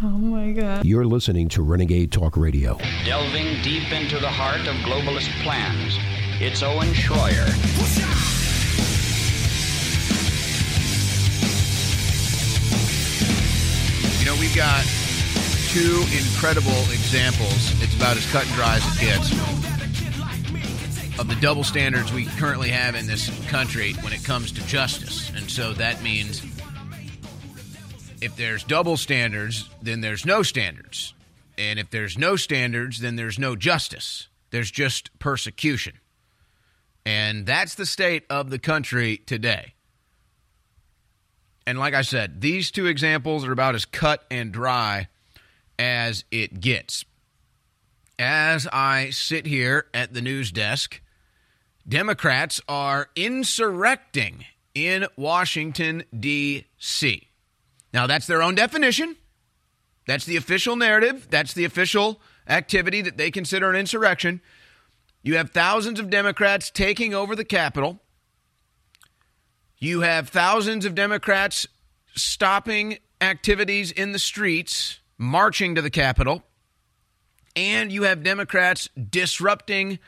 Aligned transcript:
Oh 0.00 0.10
my 0.10 0.52
God. 0.52 0.84
You're 0.84 1.06
listening 1.06 1.48
to 1.48 1.62
Renegade 1.62 2.12
Talk 2.12 2.36
Radio. 2.36 2.78
Delving 3.04 3.60
deep 3.62 3.90
into 3.92 4.20
the 4.20 4.28
heart 4.28 4.60
of 4.60 4.76
globalist 4.86 5.28
plans, 5.42 5.96
it's 6.40 6.62
Owen 6.62 6.86
Schroyer. 6.90 7.48
You 14.20 14.26
know, 14.26 14.36
we've 14.38 14.54
got 14.54 14.84
two 15.70 16.04
incredible 16.16 16.78
examples. 16.92 17.82
It's 17.82 17.96
about 17.96 18.16
as 18.16 18.30
cut 18.30 18.46
and 18.46 18.54
dry 18.54 18.76
as 18.76 18.96
it 18.96 19.00
gets 19.00 19.32
of 21.18 21.26
the 21.26 21.36
double 21.40 21.64
standards 21.64 22.12
we 22.12 22.26
currently 22.26 22.68
have 22.68 22.94
in 22.94 23.08
this 23.08 23.28
country 23.48 23.94
when 24.02 24.12
it 24.12 24.22
comes 24.22 24.52
to 24.52 24.64
justice. 24.68 25.32
And 25.34 25.50
so 25.50 25.72
that 25.72 26.00
means 26.04 26.40
if 28.20 28.36
there's 28.36 28.64
double 28.64 28.96
standards, 28.96 29.68
then 29.82 30.00
there's 30.00 30.26
no 30.26 30.42
standards. 30.42 31.14
And 31.56 31.78
if 31.78 31.90
there's 31.90 32.18
no 32.18 32.36
standards, 32.36 33.00
then 33.00 33.16
there's 33.16 33.38
no 33.38 33.56
justice. 33.56 34.28
There's 34.50 34.70
just 34.70 35.16
persecution. 35.18 35.94
And 37.04 37.46
that's 37.46 37.74
the 37.74 37.86
state 37.86 38.24
of 38.30 38.50
the 38.50 38.58
country 38.58 39.18
today. 39.18 39.74
And 41.66 41.78
like 41.78 41.94
I 41.94 42.02
said, 42.02 42.40
these 42.40 42.70
two 42.70 42.86
examples 42.86 43.44
are 43.44 43.52
about 43.52 43.74
as 43.74 43.84
cut 43.84 44.24
and 44.30 44.52
dry 44.52 45.08
as 45.78 46.24
it 46.30 46.60
gets. 46.60 47.04
As 48.18 48.66
I 48.72 49.10
sit 49.10 49.46
here 49.46 49.86
at 49.94 50.12
the 50.12 50.22
news 50.22 50.50
desk, 50.50 51.00
Democrats 51.86 52.60
are 52.68 53.10
insurrecting 53.14 54.44
in 54.74 55.06
Washington, 55.16 56.04
D.C. 56.18 57.27
Now, 57.98 58.06
that's 58.06 58.28
their 58.28 58.44
own 58.44 58.54
definition. 58.54 59.16
That's 60.06 60.24
the 60.24 60.36
official 60.36 60.76
narrative. 60.76 61.26
That's 61.30 61.52
the 61.52 61.64
official 61.64 62.20
activity 62.48 63.02
that 63.02 63.16
they 63.16 63.32
consider 63.32 63.68
an 63.68 63.74
insurrection. 63.74 64.40
You 65.20 65.34
have 65.34 65.50
thousands 65.50 65.98
of 65.98 66.08
Democrats 66.08 66.70
taking 66.70 67.12
over 67.12 67.34
the 67.34 67.44
Capitol. 67.44 68.00
You 69.78 70.02
have 70.02 70.28
thousands 70.28 70.84
of 70.84 70.94
Democrats 70.94 71.66
stopping 72.14 72.98
activities 73.20 73.90
in 73.90 74.12
the 74.12 74.20
streets, 74.20 75.00
marching 75.18 75.74
to 75.74 75.82
the 75.82 75.90
Capitol. 75.90 76.44
And 77.56 77.90
you 77.90 78.04
have 78.04 78.22
Democrats 78.22 78.88
disrupting 79.10 79.98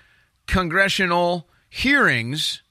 congressional 0.46 1.48
hearings, 1.68 2.62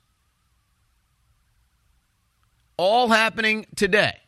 all 2.77 3.09
happening 3.09 3.65
today 3.75 4.19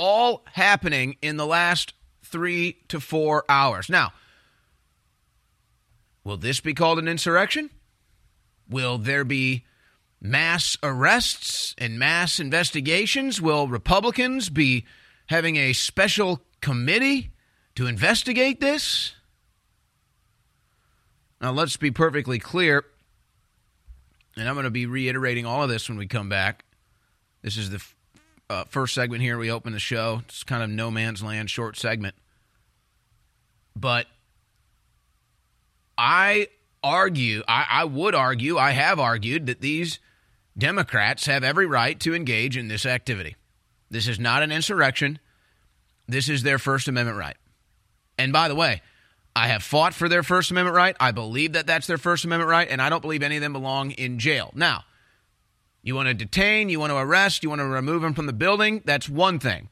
all 0.00 0.42
happening 0.54 1.16
in 1.20 1.36
the 1.36 1.44
last 1.44 1.92
three 2.24 2.78
to 2.88 2.98
four 2.98 3.44
hours. 3.50 3.90
Now, 3.90 4.12
will 6.24 6.38
this 6.38 6.60
be 6.60 6.72
called 6.72 6.98
an 6.98 7.06
insurrection? 7.06 7.68
Will 8.66 8.96
there 8.96 9.24
be 9.24 9.66
mass 10.22 10.78
arrests 10.82 11.74
and 11.76 11.98
mass 11.98 12.40
investigations? 12.40 13.42
Will 13.42 13.68
Republicans 13.68 14.48
be 14.48 14.86
having 15.26 15.56
a 15.56 15.74
special 15.74 16.40
committee 16.62 17.32
to 17.74 17.86
investigate 17.86 18.58
this? 18.58 19.12
Now, 21.42 21.52
let's 21.52 21.76
be 21.76 21.90
perfectly 21.90 22.38
clear, 22.38 22.84
and 24.34 24.48
I'm 24.48 24.54
going 24.54 24.64
to 24.64 24.70
be 24.70 24.86
reiterating 24.86 25.44
all 25.44 25.62
of 25.62 25.68
this 25.68 25.90
when 25.90 25.98
we 25.98 26.06
come 26.06 26.30
back. 26.30 26.64
This 27.42 27.58
is 27.58 27.68
the 27.68 27.82
uh, 28.50 28.64
first 28.68 28.94
segment 28.94 29.22
here. 29.22 29.38
We 29.38 29.50
open 29.50 29.72
the 29.72 29.78
show. 29.78 30.22
It's 30.28 30.42
kind 30.42 30.62
of 30.62 30.68
no 30.68 30.90
man's 30.90 31.22
land, 31.22 31.48
short 31.48 31.76
segment. 31.76 32.16
But 33.76 34.06
I 35.96 36.48
argue, 36.82 37.42
I, 37.46 37.66
I 37.70 37.84
would 37.84 38.14
argue, 38.14 38.58
I 38.58 38.72
have 38.72 38.98
argued 38.98 39.46
that 39.46 39.60
these 39.60 40.00
Democrats 40.58 41.26
have 41.26 41.44
every 41.44 41.66
right 41.66 41.98
to 42.00 42.14
engage 42.14 42.56
in 42.56 42.68
this 42.68 42.84
activity. 42.84 43.36
This 43.90 44.08
is 44.08 44.18
not 44.18 44.42
an 44.42 44.50
insurrection. 44.50 45.18
This 46.08 46.28
is 46.28 46.42
their 46.42 46.58
First 46.58 46.88
Amendment 46.88 47.18
right. 47.18 47.36
And 48.18 48.32
by 48.32 48.48
the 48.48 48.54
way, 48.54 48.82
I 49.34 49.46
have 49.48 49.62
fought 49.62 49.94
for 49.94 50.08
their 50.08 50.24
First 50.24 50.50
Amendment 50.50 50.76
right. 50.76 50.96
I 50.98 51.12
believe 51.12 51.52
that 51.52 51.66
that's 51.66 51.86
their 51.86 51.98
First 51.98 52.24
Amendment 52.24 52.50
right, 52.50 52.68
and 52.68 52.82
I 52.82 52.88
don't 52.88 53.00
believe 53.00 53.22
any 53.22 53.36
of 53.36 53.42
them 53.42 53.52
belong 53.52 53.92
in 53.92 54.18
jail. 54.18 54.50
Now, 54.54 54.84
you 55.82 55.94
want 55.94 56.08
to 56.08 56.14
detain, 56.14 56.68
you 56.68 56.78
want 56.78 56.90
to 56.90 56.96
arrest, 56.96 57.42
you 57.42 57.48
want 57.48 57.60
to 57.60 57.66
remove 57.66 58.02
them 58.02 58.14
from 58.14 58.26
the 58.26 58.32
building, 58.32 58.82
that's 58.84 59.08
one 59.08 59.38
thing. 59.38 59.68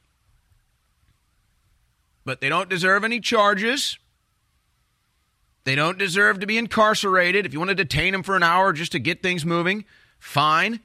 But 2.25 2.41
they 2.41 2.49
don't 2.49 2.69
deserve 2.69 3.03
any 3.03 3.19
charges. 3.19 3.97
They 5.63 5.75
don't 5.75 5.97
deserve 5.97 6.39
to 6.39 6.47
be 6.47 6.57
incarcerated. 6.57 7.45
If 7.45 7.53
you 7.53 7.59
want 7.59 7.69
to 7.69 7.75
detain 7.75 8.13
them 8.13 8.23
for 8.23 8.35
an 8.35 8.43
hour 8.43 8.73
just 8.73 8.91
to 8.93 8.99
get 8.99 9.21
things 9.21 9.45
moving, 9.45 9.85
fine. 10.19 10.79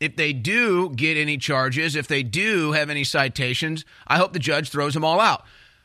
If 0.00 0.16
they 0.16 0.32
do 0.32 0.90
get 0.90 1.16
any 1.16 1.36
charges, 1.36 1.96
if 1.96 2.06
they 2.06 2.22
do 2.22 2.72
have 2.72 2.88
any 2.88 3.04
citations, 3.04 3.84
I 4.06 4.16
hope 4.16 4.32
the 4.32 4.38
judge 4.38 4.70
throws 4.70 4.94
them 4.94 5.04
all 5.04 5.20
out. 5.20 5.44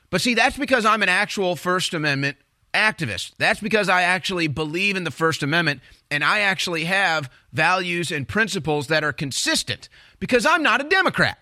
But 0.10 0.22
see, 0.22 0.36
that's 0.36 0.58
because 0.58 0.86
I'm 0.86 1.02
an 1.02 1.10
actual 1.10 1.56
First 1.56 1.94
Amendment 1.94 2.38
activist. 2.74 3.34
That's 3.38 3.60
because 3.60 3.90
I 3.90 4.04
actually 4.04 4.48
believe 4.48 4.96
in 4.96 5.04
the 5.04 5.12
First 5.12 5.44
Amendment 5.44 5.82
and 6.10 6.24
I 6.24 6.40
actually 6.40 6.86
have 6.86 7.30
values 7.52 8.12
and 8.12 8.28
principles 8.28 8.88
that 8.88 9.04
are 9.04 9.14
consistent 9.14 9.90
because 10.20 10.46
I'm 10.46 10.64
not 10.64 10.82
a 10.82 10.90
Democrat, 10.90 11.40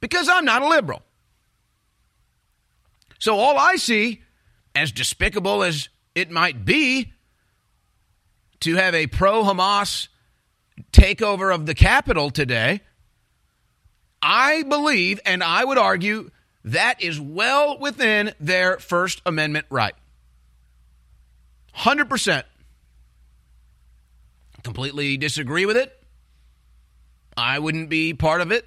because 0.00 0.28
I'm 0.28 0.44
not 0.44 0.62
a 0.62 0.68
liberal. 0.68 1.02
So 3.18 3.36
all 3.36 3.58
I 3.58 3.76
see, 3.76 4.22
as 4.74 4.92
despicable 4.92 5.62
as 5.62 5.88
it 6.14 6.30
might 6.30 6.64
be, 6.64 7.12
to 8.60 8.76
have 8.76 8.94
a 8.94 9.06
pro 9.06 9.44
Hamas 9.44 10.08
takeover 10.92 11.54
of 11.54 11.66
the 11.66 11.74
Capitol 11.74 12.30
today, 12.30 12.80
I 14.22 14.62
believe 14.64 15.20
and 15.24 15.42
I 15.42 15.64
would 15.64 15.78
argue 15.78 16.30
that 16.64 17.00
is 17.00 17.20
well 17.20 17.78
within 17.78 18.32
their 18.40 18.78
First 18.78 19.22
Amendment 19.24 19.66
right. 19.70 19.94
100%. 21.76 22.42
Completely 24.62 25.16
disagree 25.16 25.66
with 25.66 25.76
it. 25.76 25.92
I 27.36 27.58
wouldn't 27.58 27.90
be 27.90 28.14
part 28.14 28.40
of 28.40 28.50
it. 28.50 28.64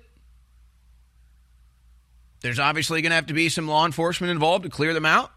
There's 2.42 2.60
obviously 2.60 3.02
going 3.02 3.10
to 3.10 3.16
have 3.16 3.26
to 3.28 3.34
be 3.34 3.50
some 3.50 3.68
law 3.68 3.86
enforcement 3.86 4.32
involved 4.32 4.64
to 4.64 4.70
clear 4.70 4.94
them 4.94 5.06
out. 5.06 5.32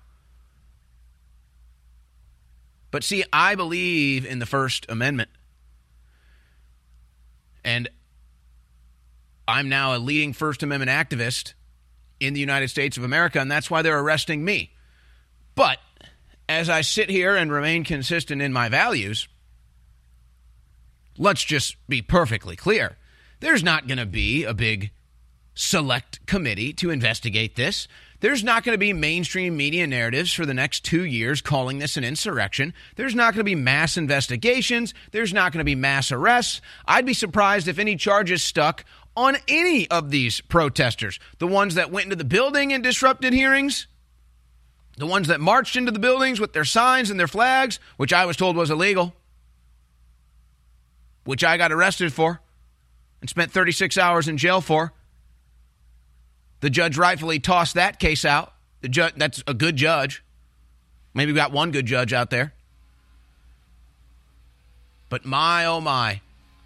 But 2.91 3.03
see, 3.03 3.25
I 3.33 3.55
believe 3.55 4.27
in 4.27 4.39
the 4.39 4.47
First 4.47 4.87
Amendment. 4.89 5.31
And 7.65 7.89
I'm 9.49 9.69
now 9.69 9.97
a 9.97 9.99
leading 9.99 10.33
First 10.33 10.63
Amendment 10.63 10.91
activist 10.91 11.55
in 12.21 12.35
the 12.35 12.41
United 12.41 12.69
States 12.69 12.97
of 12.97 13.03
America, 13.03 13.41
and 13.41 13.51
that's 13.51 13.71
why 13.71 13.83
they're 13.83 13.99
arresting 13.99 14.45
me. 14.45 14.73
But 15.55 15.79
as 16.49 16.69
I 16.69 16.81
sit 16.81 17.11
here 17.11 17.37
and 17.37 17.53
remain 17.53 17.85
consistent 17.85 18.43
in 18.43 18.53
my 18.53 18.69
values, 18.69 19.29
let's 21.19 21.45
just 21.45 21.77
be 21.89 22.03
perfectly 22.03 22.57
clear. 22.57 22.97
There's 23.41 23.63
not 23.63 23.87
going 23.87 23.99
to 23.99 24.07
be 24.07 24.45
a 24.45 24.55
big 24.55 24.91
select 25.55 26.25
committee 26.27 26.73
to 26.75 26.91
investigate 26.91 27.57
this. 27.57 27.89
There's 28.21 28.45
not 28.45 28.63
going 28.63 28.75
to 28.75 28.79
be 28.79 28.93
mainstream 28.93 29.57
media 29.57 29.85
narratives 29.87 30.33
for 30.33 30.47
the 30.47 30.55
next 30.55 30.85
two 30.85 31.05
years 31.05 31.41
calling 31.41 31.79
this 31.81 31.97
an 31.97 32.05
insurrection. 32.05 32.73
There's 32.95 33.17
not 33.17 33.35
going 33.35 33.41
to 33.41 33.45
be 33.45 33.57
mass 33.57 33.97
investigations. 33.97 34.95
There's 35.11 35.33
not 35.33 35.53
going 35.53 35.59
to 35.59 35.65
be 35.65 35.75
mass 35.75 36.13
arrests. 36.13 36.61
I'd 36.87 37.05
be 37.05 37.15
surprised 37.15 37.67
if 37.67 37.81
any 37.81 37.97
charges 37.97 38.43
stuck 38.43 38.85
on 39.17 39.37
any 39.49 39.91
of 39.91 40.11
these 40.11 40.41
protesters. 40.41 41.19
The 41.39 41.49
ones 41.49 41.75
that 41.75 41.91
went 41.91 42.05
into 42.05 42.17
the 42.17 42.25
building 42.25 42.73
and 42.73 42.83
disrupted 42.83 43.33
hearings, 43.33 43.89
the 45.03 45.07
ones 45.07 45.27
that 45.27 45.41
marched 45.41 45.75
into 45.75 45.91
the 45.91 45.99
buildings 45.99 46.39
with 46.39 46.53
their 46.53 46.65
signs 46.65 47.11
and 47.11 47.19
their 47.19 47.27
flags, 47.27 47.81
which 47.97 48.13
I 48.13 48.25
was 48.25 48.37
told 48.37 48.55
was 48.55 48.71
illegal, 48.71 49.13
which 51.25 51.43
I 51.43 51.57
got 51.57 51.73
arrested 51.73 52.13
for 52.13 52.41
and 53.21 53.29
spent 53.29 53.51
36 53.51 53.99
hours 53.99 54.29
in 54.29 54.39
jail 54.39 54.61
for. 54.61 54.93
The 56.61 56.71
judge 56.71 56.97
rightfully 56.97 57.41
tossed 57.41 57.75
that 57.75 57.99
case 57.99 58.25
out. 58.25 58.53
The 58.83 59.13
that's 59.17 59.43
a 59.49 59.55
good 59.55 59.75
judge. 59.75 60.23
Maybe 61.15 61.33
we 61.33 61.37
got 61.37 61.51
one 61.51 61.73
good 61.73 61.87
judge 61.87 62.13
out 62.13 62.31
there. 62.31 62.55
But 65.09 65.25
my 65.25 65.67
oh 65.67 65.81
my. 65.81 66.21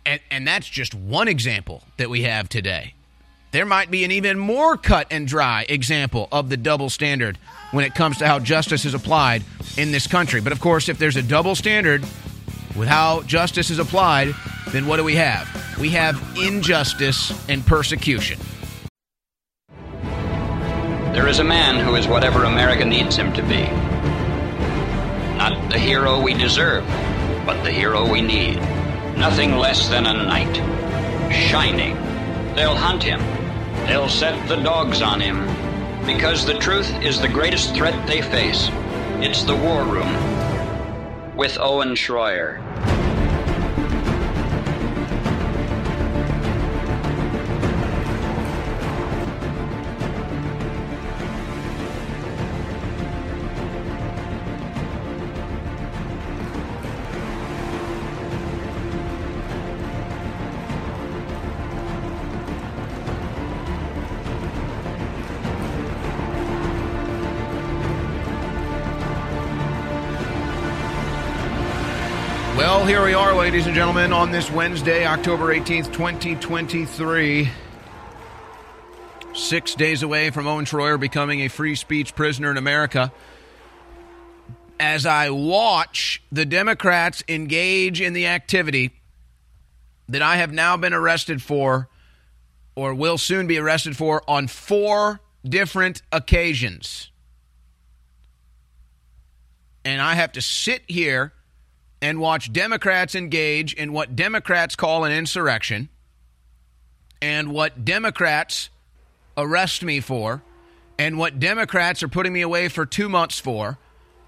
And 0.05 0.21
and 0.31 0.47
that's 0.47 0.69
just 0.69 0.95
one 0.95 1.27
example 1.27 1.85
that 1.97 2.11
we 2.11 2.25
have 2.25 2.51
today. 2.51 2.96
There 3.57 3.65
might 3.65 3.91
be 3.91 4.05
an 4.05 4.11
even 4.11 4.39
more 4.39 4.77
cut 4.77 5.07
and 5.11 5.27
dry 5.27 5.65
example 5.67 6.29
of 6.31 6.51
the 6.51 6.59
double 6.59 6.91
standard 6.91 7.39
when 7.71 7.87
it 7.87 7.95
comes 7.95 8.19
to 8.19 8.27
how 8.27 8.39
justice 8.39 8.85
is 8.85 8.93
applied 8.93 9.45
in 9.79 9.93
this 9.93 10.07
country. 10.07 10.43
But 10.43 10.53
of 10.53 10.61
course, 10.61 10.91
if 10.91 10.99
there's 10.99 11.17
a 11.17 11.23
double 11.23 11.55
standard 11.55 12.05
with 12.77 12.87
how 12.87 13.23
justice 13.23 13.71
is 13.71 13.79
applied, 13.79 14.35
then 14.73 14.87
what 14.87 14.99
do 14.99 15.05
we 15.05 15.15
have? 15.15 15.49
We 15.81 15.89
have 15.93 16.23
injustice 16.37 17.33
and 17.49 17.65
persecution. 17.65 18.39
There 21.15 21.27
is 21.27 21.39
a 21.39 21.45
man 21.45 21.83
who 21.83 21.95
is 21.95 22.07
whatever 22.07 22.45
America 22.45 22.85
needs 22.85 23.17
him 23.17 23.33
to 23.33 23.43
be. 23.43 23.63
Not 25.39 25.71
the 25.71 25.79
hero 25.79 26.21
we 26.21 26.35
deserve, 26.35 26.87
but 27.47 27.65
the 27.65 27.73
hero 27.73 28.07
we 28.07 28.21
need. 28.21 28.57
Nothing 29.17 29.57
less 29.57 29.89
than 29.89 30.05
a 30.05 30.13
knight. 30.13 30.57
Shining. 31.33 31.95
They'll 32.55 32.77
hunt 32.77 33.03
him. 33.03 33.46
They'll 33.87 34.09
set 34.09 34.49
the 34.49 34.57
dogs 34.57 35.03
on 35.03 35.21
him. 35.21 35.47
Because 36.07 36.47
the 36.47 36.59
truth 36.59 36.91
is 37.03 37.21
the 37.21 37.29
greatest 37.29 37.75
threat 37.75 38.07
they 38.07 38.23
face. 38.23 38.69
It's 39.21 39.43
the 39.43 39.57
war 39.57 39.85
room. 39.85 40.13
With 41.37 41.59
Owen 41.59 41.95
Schroyer. 41.95 42.63
Well, 72.87 72.95
here 72.95 73.05
we 73.05 73.15
are, 73.15 73.35
ladies 73.35 73.67
and 73.67 73.75
gentlemen, 73.75 74.13
on 74.13 74.31
this 74.31 74.49
Wednesday, 74.49 75.05
October 75.05 75.53
18th, 75.53 75.93
2023. 75.93 77.51
Six 79.35 79.75
days 79.75 80.05
away 80.05 80.31
from 80.31 80.47
Owen 80.47 80.67
Schroyer 80.67 81.01
becoming 81.01 81.41
a 81.41 81.49
free 81.49 81.75
speech 81.75 82.15
prisoner 82.15 82.49
in 82.49 82.57
America. 82.57 83.13
As 84.79 85.05
I 85.05 85.31
watch 85.31 86.23
the 86.31 86.47
Democrats 86.47 87.25
engage 87.27 88.01
in 88.01 88.13
the 88.13 88.29
activity 88.29 88.93
that 90.09 90.23
I 90.23 90.37
have 90.37 90.53
now 90.53 90.77
been 90.77 90.95
arrested 90.95 91.43
for, 91.43 91.89
or 92.77 92.95
will 92.95 93.19
soon 93.19 93.49
be 93.49 93.59
arrested 93.59 93.97
for, 93.97 94.23
on 94.29 94.47
four 94.47 95.19
different 95.43 96.03
occasions. 96.13 97.11
And 99.85 100.01
I 100.01 100.15
have 100.15 100.31
to 100.31 100.41
sit 100.41 100.83
here 100.87 101.33
and 102.03 102.21
watch 102.21 102.53
Democrats 102.53 103.15
engage 103.15 103.75
in 103.75 103.93
what 103.93 104.17
Democrats 104.17 104.77
call 104.77 105.05
an 105.05 105.13
insurrection 105.13 105.89
and 107.23 107.53
what 107.53 107.85
Democrats 107.85 108.71
arrest 109.37 109.83
me 109.83 110.01
for 110.01 110.43
and 110.99 111.19
what 111.19 111.39
Democrats 111.39 112.03
are 112.03 112.09
putting 112.09 112.33
me 112.33 112.43
away 112.43 112.69
for 112.69 112.87
two 112.87 113.09
months 113.09 113.39
for 113.39 113.79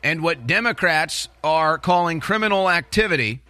and 0.03 0.23
what 0.23 0.47
Democrats 0.47 1.29
are 1.43 1.79
calling 1.79 2.21
criminal 2.21 2.71
activity. 2.71 3.43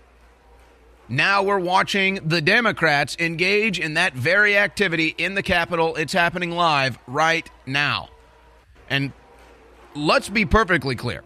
Now 1.09 1.43
we're 1.43 1.59
watching 1.59 2.21
the 2.27 2.41
Democrats 2.41 3.17
engage 3.19 3.79
in 3.79 3.95
that 3.95 4.15
very 4.15 4.57
activity 4.57 5.15
in 5.17 5.35
the 5.35 5.43
Capitol. 5.43 5.97
It's 5.97 6.13
happening 6.13 6.51
live 6.51 6.99
right 7.07 7.49
now. 7.67 8.09
And 8.91 9.13
let's 9.95 10.29
be 10.29 10.45
perfectly 10.45 10.97
clear 10.97 11.23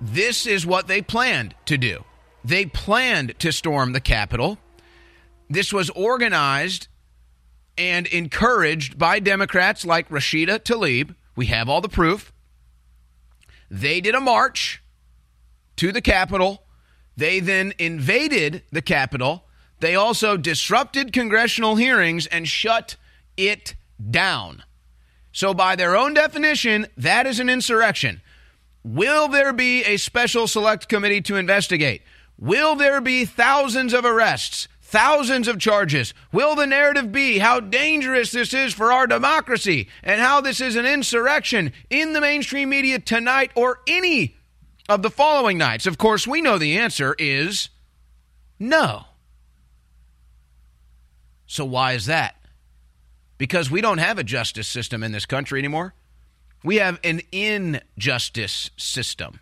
this 0.00 0.46
is 0.46 0.66
what 0.66 0.86
they 0.86 1.02
planned 1.02 1.54
to 1.66 1.76
do. 1.76 2.04
They 2.44 2.66
planned 2.66 3.38
to 3.40 3.52
storm 3.52 3.92
the 3.92 4.00
Capitol. 4.00 4.58
This 5.50 5.72
was 5.72 5.90
organized 5.90 6.88
and 7.76 8.06
encouraged 8.06 8.98
by 8.98 9.20
Democrats 9.20 9.84
like 9.84 10.08
Rashida 10.08 10.60
Tlaib. 10.60 11.14
We 11.36 11.46
have 11.46 11.68
all 11.68 11.80
the 11.80 11.88
proof. 11.88 12.32
They 13.70 14.00
did 14.00 14.14
a 14.14 14.20
march 14.20 14.82
to 15.76 15.92
the 15.92 16.00
Capitol. 16.00 16.64
They 17.16 17.40
then 17.40 17.72
invaded 17.78 18.62
the 18.70 18.82
Capitol. 18.82 19.44
They 19.80 19.94
also 19.94 20.36
disrupted 20.36 21.12
congressional 21.12 21.76
hearings 21.76 22.26
and 22.26 22.48
shut 22.48 22.96
it 23.36 23.74
down. 24.10 24.64
So, 25.32 25.54
by 25.54 25.76
their 25.76 25.96
own 25.96 26.14
definition, 26.14 26.86
that 26.96 27.26
is 27.26 27.38
an 27.38 27.48
insurrection. 27.48 28.22
Will 28.88 29.28
there 29.28 29.52
be 29.52 29.84
a 29.84 29.98
special 29.98 30.46
select 30.46 30.88
committee 30.88 31.20
to 31.22 31.36
investigate? 31.36 32.00
Will 32.38 32.74
there 32.74 33.02
be 33.02 33.26
thousands 33.26 33.92
of 33.92 34.06
arrests, 34.06 34.66
thousands 34.80 35.46
of 35.46 35.58
charges? 35.58 36.14
Will 36.32 36.54
the 36.54 36.66
narrative 36.66 37.12
be 37.12 37.36
how 37.36 37.60
dangerous 37.60 38.30
this 38.30 38.54
is 38.54 38.72
for 38.72 38.90
our 38.90 39.06
democracy 39.06 39.90
and 40.02 40.22
how 40.22 40.40
this 40.40 40.62
is 40.62 40.74
an 40.74 40.86
insurrection 40.86 41.74
in 41.90 42.14
the 42.14 42.20
mainstream 42.22 42.70
media 42.70 42.98
tonight 42.98 43.50
or 43.54 43.80
any 43.86 44.36
of 44.88 45.02
the 45.02 45.10
following 45.10 45.58
nights? 45.58 45.86
Of 45.86 45.98
course, 45.98 46.26
we 46.26 46.40
know 46.40 46.56
the 46.56 46.78
answer 46.78 47.14
is 47.18 47.68
no. 48.58 49.04
So, 51.46 51.66
why 51.66 51.92
is 51.92 52.06
that? 52.06 52.36
Because 53.36 53.70
we 53.70 53.82
don't 53.82 53.98
have 53.98 54.18
a 54.18 54.24
justice 54.24 54.66
system 54.66 55.02
in 55.02 55.12
this 55.12 55.26
country 55.26 55.58
anymore. 55.58 55.92
We 56.64 56.76
have 56.76 56.98
an 57.04 57.22
injustice 57.32 58.70
system. 58.76 59.40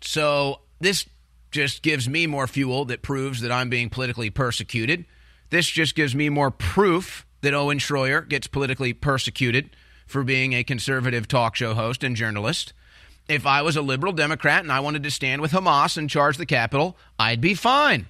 So 0.00 0.60
this 0.80 1.06
just 1.50 1.82
gives 1.82 2.08
me 2.08 2.26
more 2.26 2.46
fuel 2.46 2.84
that 2.86 3.02
proves 3.02 3.40
that 3.42 3.52
I'm 3.52 3.68
being 3.68 3.90
politically 3.90 4.30
persecuted. 4.30 5.04
This 5.50 5.66
just 5.66 5.94
gives 5.94 6.14
me 6.14 6.28
more 6.28 6.50
proof 6.50 7.26
that 7.42 7.54
Owen 7.54 7.78
Schroyer 7.78 8.26
gets 8.26 8.46
politically 8.46 8.92
persecuted 8.92 9.70
for 10.06 10.24
being 10.24 10.54
a 10.54 10.64
conservative 10.64 11.28
talk 11.28 11.54
show 11.54 11.74
host 11.74 12.02
and 12.02 12.16
journalist. 12.16 12.72
If 13.28 13.46
I 13.46 13.62
was 13.62 13.76
a 13.76 13.82
liberal 13.82 14.12
Democrat 14.12 14.62
and 14.62 14.72
I 14.72 14.80
wanted 14.80 15.02
to 15.04 15.10
stand 15.10 15.40
with 15.42 15.52
Hamas 15.52 15.96
and 15.96 16.10
charge 16.10 16.36
the 16.36 16.46
Capitol, 16.46 16.96
I'd 17.18 17.40
be 17.40 17.54
fine. 17.54 18.06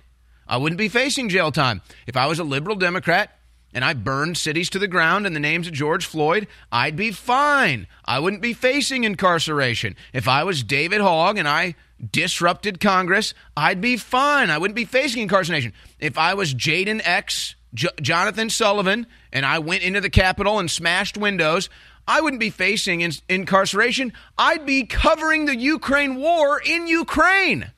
I 0.47 0.57
wouldn't 0.57 0.79
be 0.79 0.89
facing 0.89 1.29
jail 1.29 1.53
time. 1.53 1.83
If 2.07 2.17
I 2.17 2.27
was 2.27 2.39
a 2.39 2.45
liberal 2.45 2.77
Democrat 2.77 3.39
and 3.75 3.85
I 3.85 3.95
burned 3.95 4.37
cities 4.37 4.71
to 4.71 4.79
the 4.79 4.89
ground 4.89 5.27
in 5.27 5.33
the 5.33 5.41
names 5.41 5.67
of 5.67 5.73
George 5.73 6.05
Floyd, 6.05 6.47
I'd 6.71 6.97
be 6.97 7.11
fine. 7.11 7.87
I 8.05 8.19
wouldn't 8.19 8.43
be 8.43 8.53
facing 8.53 9.05
incarceration. 9.05 9.97
If 10.13 10.29
I 10.29 10.45
was 10.45 10.63
David 10.63 11.01
Hogg 11.01 11.39
and 11.39 11.49
I 11.49 11.75
disrupted 12.11 12.81
Congress, 12.81 13.35
I'd 13.57 13.81
be 13.81 13.97
fine. 13.97 14.51
I 14.51 14.59
wouldn't 14.59 14.77
be 14.77 14.85
facing 14.85 15.23
incarceration. 15.23 15.73
If 15.99 16.19
I 16.19 16.35
was 16.35 16.55
Jayden 16.55 17.01
X, 17.05 17.55
J- 17.75 17.89
Jonathan 18.01 18.51
Sullivan, 18.51 19.07
and 19.33 19.47
I 19.47 19.59
went 19.61 19.83
into 19.83 20.01
the 20.01 20.11
Capitol 20.11 20.59
and 20.59 20.71
smashed 20.71 21.17
windows, 21.17 21.71
I 22.07 22.21
wouldn't 22.21 22.41
be 22.41 22.51
facing 22.51 23.01
in- 23.01 23.13
incarceration. 23.29 24.13
I'd 24.37 24.67
be 24.67 24.85
covering 24.85 25.47
the 25.47 25.57
Ukraine 25.57 26.17
war 26.17 26.61
in 26.61 26.87
Ukraine. 26.89 27.71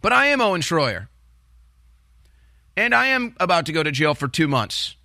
But 0.00 0.12
I 0.12 0.26
am 0.26 0.40
Owen 0.40 0.60
Schroyer. 0.60 1.08
And 2.76 2.94
I 2.94 3.06
am 3.08 3.36
about 3.38 3.66
to 3.66 3.72
go 3.72 3.82
to 3.82 3.92
jail 3.92 4.14
for 4.14 4.28
two 4.28 4.48
months 4.48 4.96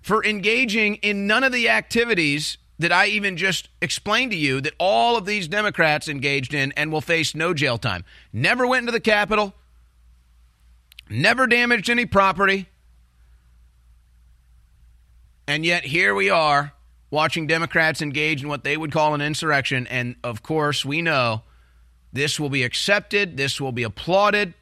for 0.00 0.24
engaging 0.24 0.94
in 0.96 1.26
none 1.26 1.42
of 1.42 1.52
the 1.52 1.68
activities 1.68 2.58
that 2.78 2.92
I 2.92 3.06
even 3.06 3.36
just 3.36 3.68
explained 3.80 4.30
to 4.32 4.36
you 4.36 4.60
that 4.60 4.74
all 4.78 5.16
of 5.16 5.26
these 5.26 5.48
Democrats 5.48 6.08
engaged 6.08 6.54
in 6.54 6.72
and 6.72 6.92
will 6.92 7.00
face 7.00 7.34
no 7.34 7.54
jail 7.54 7.78
time. 7.78 8.04
Never 8.32 8.66
went 8.66 8.82
into 8.82 8.92
the 8.92 9.00
Capitol, 9.00 9.54
never 11.10 11.46
damaged 11.46 11.90
any 11.90 12.06
property. 12.06 12.68
And 15.48 15.64
yet 15.64 15.84
here 15.84 16.14
we 16.14 16.28
are 16.30 16.72
watching 17.10 17.46
Democrats 17.46 18.02
engage 18.02 18.42
in 18.42 18.48
what 18.48 18.62
they 18.62 18.76
would 18.76 18.92
call 18.92 19.14
an 19.14 19.20
insurrection. 19.20 19.86
And 19.86 20.16
of 20.22 20.42
course, 20.42 20.84
we 20.84 21.02
know 21.02 21.42
this 22.12 22.38
will 22.38 22.50
be 22.50 22.62
accepted, 22.62 23.36
this 23.36 23.60
will 23.60 23.72
be 23.72 23.82
applauded. 23.82 24.54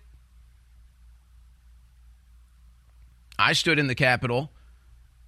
I 3.39 3.53
stood 3.53 3.79
in 3.79 3.87
the 3.87 3.95
Capitol 3.95 4.53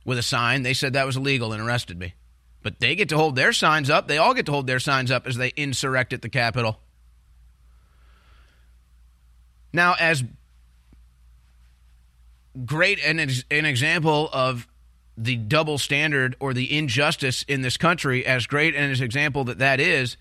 with 0.05 0.19
a 0.19 0.23
sign. 0.23 0.63
They 0.63 0.75
said 0.75 0.93
that 0.93 1.07
was 1.07 1.17
illegal 1.17 1.53
and 1.53 1.63
arrested 1.63 1.99
me. 1.99 2.15
But 2.63 2.81
they 2.81 2.95
get 2.95 3.09
to 3.11 3.17
hold 3.17 3.37
their 3.37 3.53
signs 3.53 3.91
up. 3.91 4.09
They 4.09 4.19
all 4.19 4.35
get 4.35 4.47
to 4.47 4.53
hold 4.53 4.67
their 4.67 4.81
signs 4.81 5.11
up 5.11 5.27
as 5.27 5.37
they 5.37 5.53
insurrect 5.57 6.13
at 6.13 6.23
the 6.23 6.29
Capitol. 6.29 6.81
Now, 9.73 9.95
as 9.99 10.25
great 12.65 12.99
an, 13.05 13.19
an 13.19 13.67
example 13.67 14.29
of 14.33 14.67
the 15.19 15.37
double 15.37 15.79
standard 15.79 16.37
or 16.41 16.55
the 16.55 16.77
injustice 16.77 17.43
in 17.43 17.63
this 17.63 17.77
country, 17.77 18.25
as 18.25 18.47
great 18.47 18.75
an 18.75 18.91
example 18.91 19.45
that 19.45 19.59
that 19.59 19.81
is, 19.81 20.17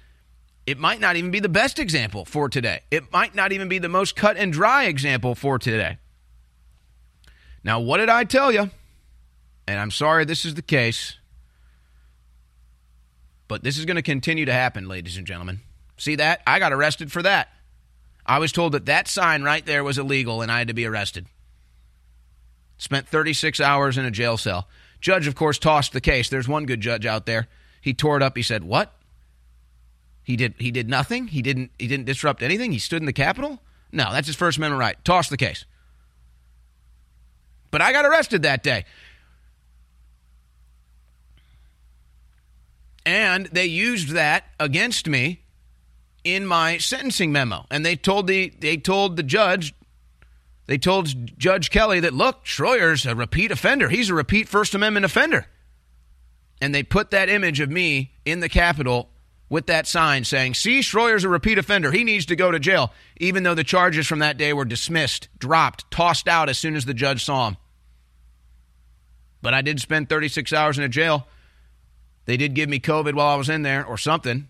it 0.66 0.78
might 0.78 1.00
not 1.00 1.16
even 1.16 1.32
be 1.32 1.40
the 1.40 1.50
best 1.50 1.80
example 1.80 2.26
for 2.26 2.50
today. 2.50 2.82
It 2.90 3.12
might 3.12 3.36
not 3.36 3.52
even 3.52 3.70
be 3.70 3.80
the 3.80 3.90
most 3.90 4.16
cut 4.16 4.38
and 4.38 4.52
dry 4.52 4.86
example 4.86 5.36
for 5.36 5.60
today. 5.60 5.98
Now, 7.66 7.80
what 7.80 7.98
did 7.98 8.10
I 8.10 8.24
tell 8.24 8.52
you? 8.52 8.70
And 9.68 9.80
I'm 9.80 9.90
sorry 9.90 10.24
this 10.24 10.46
is 10.46 10.54
the 10.54 10.62
case, 10.62 11.18
but 13.48 13.64
this 13.64 13.80
is 13.80 13.86
going 13.86 13.96
to 13.96 14.04
continue 14.04 14.46
to 14.46 14.54
happen, 14.54 14.88
ladies 14.88 15.18
and 15.18 15.26
gentlemen. 15.26 15.62
See 15.98 16.16
that? 16.16 16.44
I 16.46 16.60
got 16.60 16.72
arrested 16.72 17.12
for 17.12 17.24
that. 17.24 17.50
I 18.24 18.38
was 18.38 18.52
told 18.52 18.74
that 18.74 18.86
that 18.86 19.08
sign 19.08 19.42
right 19.42 19.66
there 19.66 19.84
was 19.84 19.98
illegal 19.98 20.44
and 20.44 20.52
I 20.52 20.60
had 20.60 20.68
to 20.68 20.76
be 20.76 20.86
arrested. 20.86 21.26
Spent 22.78 23.08
36 23.08 23.60
hours 23.60 23.98
in 23.98 24.06
a 24.06 24.12
jail 24.12 24.38
cell. 24.38 24.68
Judge, 25.02 25.26
of 25.26 25.34
course, 25.34 25.58
tossed 25.58 25.94
the 25.94 26.02
case. 26.02 26.30
There's 26.30 26.48
one 26.48 26.66
good 26.66 26.82
judge 26.82 27.06
out 27.06 27.26
there. 27.26 27.48
He 27.82 27.96
tore 27.96 28.18
it 28.18 28.24
up. 28.24 28.36
He 28.36 28.44
said, 28.44 28.64
"What? 28.64 28.94
He 30.24 30.36
did 30.36 30.56
he 30.58 30.72
did 30.72 30.90
nothing? 30.90 31.28
He 31.28 31.42
didn't 31.42 31.72
he 31.78 31.88
didn't 31.88 32.06
disrupt 32.06 32.42
anything? 32.42 32.72
He 32.72 32.80
stood 32.80 33.02
in 33.02 33.06
the 33.06 33.14
Capitol? 33.14 33.62
No, 33.92 34.12
that's 34.12 34.28
his 34.28 34.36
First 34.36 34.58
Amendment 34.58 34.80
right. 34.80 35.06
Toss 35.06 35.30
the 35.30 35.38
case." 35.38 35.66
But 37.76 37.82
I 37.82 37.92
got 37.92 38.06
arrested 38.06 38.44
that 38.44 38.64
day. 38.64 38.86
And 43.06 43.48
they 43.48 43.66
used 43.66 44.12
that 44.12 44.46
against 44.62 45.10
me 45.10 45.42
in 46.24 46.46
my 46.46 46.78
sentencing 46.78 47.34
memo. 47.34 47.66
And 47.70 47.86
they 47.86 47.98
told 47.98 48.28
the 48.28 48.54
they 48.58 48.78
told 48.78 49.18
the 49.18 49.24
judge 49.24 49.74
they 50.68 50.78
told 50.78 51.38
Judge 51.38 51.70
Kelly 51.70 52.00
that 52.00 52.14
look, 52.14 52.46
Schroyer's 52.46 53.06
a 53.06 53.14
repeat 53.14 53.52
offender. 53.52 53.90
He's 53.90 54.10
a 54.10 54.14
repeat 54.14 54.48
First 54.48 54.74
Amendment 54.74 55.06
offender. 55.06 55.46
And 56.62 56.74
they 56.74 56.82
put 56.82 57.12
that 57.12 57.28
image 57.28 57.60
of 57.60 57.70
me 57.70 58.14
in 58.24 58.40
the 58.40 58.48
Capitol 58.48 59.10
with 59.50 59.66
that 59.66 59.86
sign 59.86 60.24
saying, 60.24 60.54
See, 60.54 60.80
Schroyer's 60.80 61.26
a 61.26 61.30
repeat 61.30 61.58
offender. 61.58 61.92
He 61.92 62.06
needs 62.06 62.26
to 62.28 62.38
go 62.38 62.52
to 62.52 62.58
jail, 62.58 62.94
even 63.18 63.44
though 63.44 63.54
the 63.54 63.66
charges 63.66 64.08
from 64.08 64.20
that 64.20 64.38
day 64.38 64.54
were 64.54 64.64
dismissed, 64.64 65.28
dropped, 65.38 65.92
tossed 65.92 66.30
out 66.30 66.48
as 66.48 66.58
soon 66.58 66.78
as 66.78 66.86
the 66.86 66.94
judge 66.94 67.26
saw 67.26 67.50
him. 67.50 67.58
But 69.46 69.54
I 69.54 69.62
did 69.62 69.80
spend 69.80 70.10
36 70.10 70.52
hours 70.54 70.80
in 70.80 70.84
a 70.84 70.90
jail. 70.90 71.28
They 72.26 72.36
did 72.36 72.56
give 72.56 72.68
me 72.68 72.80
COVID 72.80 73.14
while 73.14 73.28
I 73.28 73.36
was 73.36 73.48
in 73.48 73.62
there 73.62 73.86
or 73.86 73.96
something. 73.96 74.48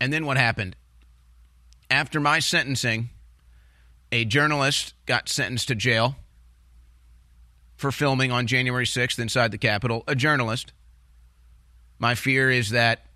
And 0.00 0.12
then 0.12 0.24
what 0.24 0.36
happened? 0.36 0.76
After 1.90 2.20
my 2.20 2.38
sentencing, 2.38 3.10
a 4.12 4.24
journalist 4.24 4.94
got 5.06 5.28
sentenced 5.28 5.66
to 5.66 5.74
jail 5.74 6.14
for 7.74 7.90
filming 7.90 8.30
on 8.30 8.46
January 8.46 8.86
6th 8.86 9.18
inside 9.18 9.50
the 9.50 9.58
Capitol. 9.58 10.04
A 10.06 10.14
journalist. 10.14 10.72
My 11.98 12.14
fear 12.14 12.52
is 12.52 12.70
that 12.70 13.06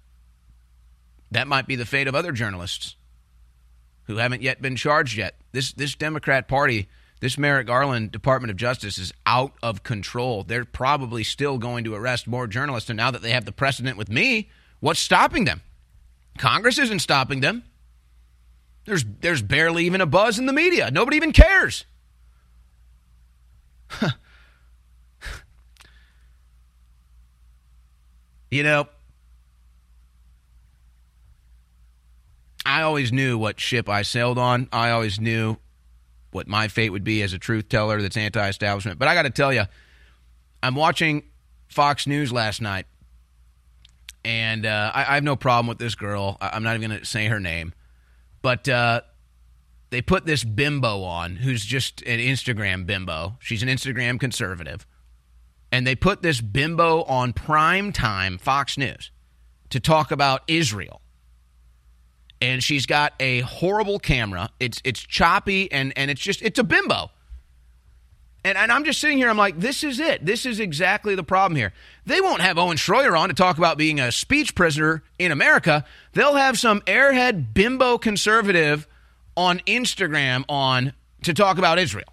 that 1.31 1.47
might 1.47 1.69
be 1.69 1.77
the 1.77 1.87
fate 1.87 2.09
of 2.09 2.17
other 2.17 2.33
journalists 2.33 2.97
who 4.11 4.19
haven't 4.19 4.43
yet 4.43 4.61
been 4.61 4.77
charged 4.77 5.17
yet. 5.17 5.37
This 5.53 5.73
this 5.73 5.95
Democrat 5.95 6.49
Party, 6.49 6.89
this 7.21 7.39
Merrick 7.39 7.69
Garland 7.69 8.11
Department 8.11 8.51
of 8.51 8.57
Justice 8.57 8.99
is 8.99 9.13
out 9.25 9.53
of 9.63 9.83
control. 9.83 10.43
They're 10.43 10.65
probably 10.65 11.23
still 11.25 11.59
going 11.59 11.85
to 11.85 11.95
arrest 11.95 12.27
more 12.27 12.47
journalists 12.47 12.91
and 12.91 12.97
now 12.97 13.11
that 13.11 13.23
they 13.23 13.31
have 13.31 13.45
the 13.45 13.53
precedent 13.53 13.97
with 13.97 14.11
me, 14.11 14.51
what's 14.81 15.01
stopping 15.01 15.45
them? 15.45 15.63
Congress 16.39 16.79
isn't 16.79 16.99
stopping 17.01 17.41
them. 17.41 17.63
There's, 18.85 19.05
there's 19.21 19.43
barely 19.43 19.85
even 19.85 20.01
a 20.01 20.07
buzz 20.07 20.39
in 20.39 20.47
the 20.47 20.53
media. 20.53 20.91
Nobody 20.91 21.17
even 21.17 21.33
cares. 21.33 21.85
you 28.51 28.63
know, 28.63 28.89
I 32.65 32.83
always 32.83 33.13
knew 33.13 33.39
what 33.39 33.59
ship 33.59 33.89
I 33.89 34.03
sailed 34.03 34.39
on. 34.39 34.69
I 34.73 34.91
always 34.91 35.19
knew 35.19 35.57
what 36.31 36.47
my 36.47 36.69
fate 36.69 36.91
would 36.91 37.05
be 37.05 37.23
as 37.23 37.33
a 37.33 37.39
truth 37.39 37.69
teller 37.69 38.01
that's 38.03 38.17
anti 38.17 38.49
establishment. 38.49 38.99
But 38.99 39.09
I 39.09 39.15
got 39.15 39.23
to 39.23 39.31
tell 39.31 39.53
you, 39.53 39.65
I'm 40.63 40.75
watching 40.75 41.25
Fox 41.69 42.07
News 42.07 42.33
last 42.33 42.61
night 42.61 42.87
and 44.25 44.67
uh, 44.67 44.93
I, 44.95 45.01
I, 45.01 45.15
have 45.15 45.25
no 45.25 45.37
problem 45.37 45.67
with 45.67 45.79
this 45.79 45.95
girl. 45.95 46.37
I, 46.41 46.57
am 46.57 46.63
not 46.63 46.77
even 46.77 46.91
going 46.91 47.01
to 47.01 47.07
say 47.07 47.27
her 47.27 47.41
name, 47.41 47.73
but 48.43 48.69
uh, 48.69 49.03
they 49.91 50.03
put 50.03 50.27
this 50.27 50.45
bimbo 50.45 51.03
on, 51.03 51.37
who's 51.37 51.65
just 51.65 52.03
an 52.03 52.19
Instagram 52.19 52.87
bimbo. 52.87 53.37
She's 53.41 53.63
an 53.63 53.69
Instagram 53.69 54.21
conservative, 54.21 54.87
and 55.73 55.87
they 55.87 55.95
put 55.95 56.23
this 56.23 56.41
bimbo 56.41 57.03
on 57.05 57.33
prime 57.33 57.93
time 57.93 58.39
Fox 58.39 58.77
News 58.77 59.11
to 59.71 59.81
talk 59.81 60.11
about 60.11 60.43
Israel. 60.47 61.00
And 62.41 62.63
she's 62.63 62.87
got 62.87 63.13
a 63.21 63.41
horrible 63.41 63.99
camera. 63.99 64.49
It's 64.59 64.81
it's 64.85 65.01
choppy 65.01 65.71
and 65.71 65.93
and 65.97 66.11
it's 66.11 66.21
just 66.21 66.43
it's 66.43 66.59
a 66.59 66.65
bimbo. 66.65 67.11
And, 68.43 68.57
and 68.57 68.73
I'm 68.73 68.85
just 68.85 69.01
sitting 69.01 69.19
here, 69.19 69.29
I'm 69.29 69.37
like, 69.37 69.61
this 69.61 69.85
is 69.85 70.01
it. 70.01 70.25
This 70.25 70.47
is 70.47 70.61
exactly 70.61 71.15
the 71.15 71.23
problem 71.23 71.57
here. 71.57 71.75
They 72.07 72.23
won't 72.23 72.41
have 72.41 72.57
Owen 72.57 72.79
Schroyer 72.79 73.19
on 73.19 73.29
to 73.29 73.35
talk 73.35 73.59
about 73.59 73.77
being 73.77 74.01
a 74.01 74.11
speech 74.11 74.55
prisoner 74.55 75.03
in 75.19 75.31
America. 75.31 75.85
They'll 76.15 76.37
have 76.37 76.59
some 76.59 76.81
airhead 76.83 77.53
bimbo 77.53 77.99
conservative 77.99 78.89
on 79.37 79.59
Instagram 79.67 80.45
on 80.49 80.95
to 81.25 81.35
talk 81.35 81.59
about 81.59 81.79
Israel. 81.79 82.09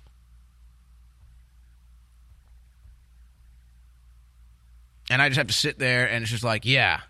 And 5.09 5.21
I 5.21 5.29
just 5.29 5.37
have 5.37 5.47
to 5.47 5.53
sit 5.53 5.79
there 5.79 6.09
and 6.09 6.23
it's 6.23 6.31
just 6.31 6.43
like, 6.43 6.65
yeah, 6.65 7.01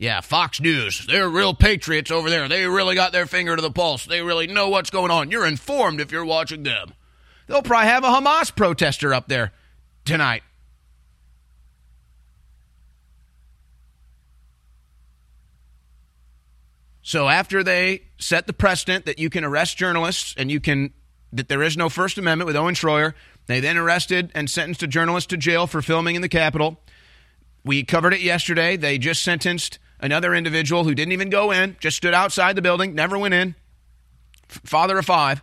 yeah, 0.00 0.22
Fox 0.22 0.62
News, 0.62 1.06
they're 1.06 1.28
real 1.28 1.52
patriots 1.52 2.10
over 2.10 2.30
there. 2.30 2.48
They 2.48 2.66
really 2.66 2.94
got 2.94 3.12
their 3.12 3.26
finger 3.26 3.54
to 3.54 3.60
the 3.60 3.70
pulse. 3.70 4.06
They 4.06 4.22
really 4.22 4.46
know 4.46 4.70
what's 4.70 4.88
going 4.88 5.10
on. 5.10 5.30
You're 5.30 5.46
informed 5.46 6.00
if 6.00 6.10
you're 6.10 6.24
watching 6.24 6.62
them. 6.62 6.94
They'll 7.46 7.60
probably 7.60 7.88
have 7.88 8.02
a 8.02 8.06
Hamas 8.06 8.56
protester 8.56 9.12
up 9.12 9.28
there 9.28 9.52
tonight. 10.06 10.42
So 17.02 17.28
after 17.28 17.62
they 17.62 18.04
set 18.16 18.46
the 18.46 18.54
precedent 18.54 19.04
that 19.04 19.18
you 19.18 19.28
can 19.28 19.44
arrest 19.44 19.76
journalists 19.76 20.34
and 20.38 20.50
you 20.50 20.60
can 20.60 20.94
that 21.30 21.48
there 21.48 21.62
is 21.62 21.76
no 21.76 21.90
First 21.90 22.16
Amendment 22.16 22.46
with 22.46 22.56
Owen 22.56 22.74
Schroyer, 22.74 23.12
they 23.48 23.60
then 23.60 23.76
arrested 23.76 24.32
and 24.34 24.48
sentenced 24.48 24.82
a 24.82 24.86
journalist 24.86 25.28
to 25.28 25.36
jail 25.36 25.66
for 25.66 25.82
filming 25.82 26.16
in 26.16 26.22
the 26.22 26.28
Capitol. 26.28 26.80
We 27.62 27.84
covered 27.84 28.14
it 28.14 28.22
yesterday. 28.22 28.78
They 28.78 28.96
just 28.96 29.22
sentenced 29.22 29.78
another 30.00 30.34
individual 30.34 30.84
who 30.84 30.94
didn't 30.94 31.12
even 31.12 31.30
go 31.30 31.50
in, 31.50 31.76
just 31.80 31.96
stood 31.96 32.14
outside 32.14 32.56
the 32.56 32.62
building, 32.62 32.94
never 32.94 33.18
went 33.18 33.34
in. 33.34 33.54
Father 34.48 34.98
of 34.98 35.06
five 35.06 35.42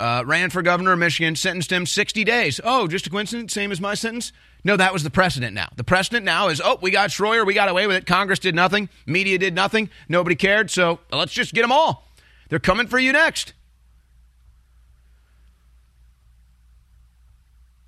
uh, 0.00 0.24
ran 0.24 0.50
for 0.50 0.62
governor 0.62 0.92
of 0.92 0.98
Michigan, 0.98 1.36
sentenced 1.36 1.70
him 1.70 1.84
60 1.84 2.24
days. 2.24 2.60
Oh, 2.64 2.86
just 2.86 3.06
a 3.06 3.10
coincidence, 3.10 3.52
same 3.52 3.70
as 3.70 3.80
my 3.80 3.94
sentence? 3.94 4.32
No, 4.64 4.76
that 4.76 4.92
was 4.92 5.02
the 5.02 5.10
precedent 5.10 5.54
now. 5.54 5.68
The 5.76 5.84
precedent 5.84 6.24
now 6.24 6.48
is, 6.48 6.60
oh, 6.64 6.78
we 6.80 6.90
got 6.90 7.10
Schroyer, 7.10 7.46
we 7.46 7.54
got 7.54 7.68
away 7.68 7.86
with 7.86 7.96
it. 7.96 8.06
Congress 8.06 8.38
did 8.38 8.54
nothing, 8.54 8.88
media 9.06 9.38
did 9.38 9.54
nothing, 9.54 9.90
nobody 10.08 10.36
cared, 10.36 10.70
so 10.70 11.00
let's 11.12 11.32
just 11.32 11.52
get 11.52 11.62
them 11.62 11.72
all. 11.72 12.08
They're 12.48 12.58
coming 12.58 12.86
for 12.86 12.98
you 12.98 13.12
next. 13.12 13.52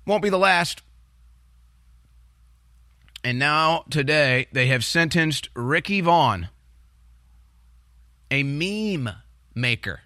Won't 0.05 0.23
be 0.23 0.29
the 0.29 0.37
last. 0.37 0.81
And 3.23 3.39
now, 3.39 3.85
today, 3.89 4.47
they 4.51 4.67
have 4.67 4.83
sentenced 4.83 5.49
Ricky 5.55 6.01
Vaughn, 6.01 6.49
a 8.29 8.43
meme 8.43 9.09
maker, 9.55 10.01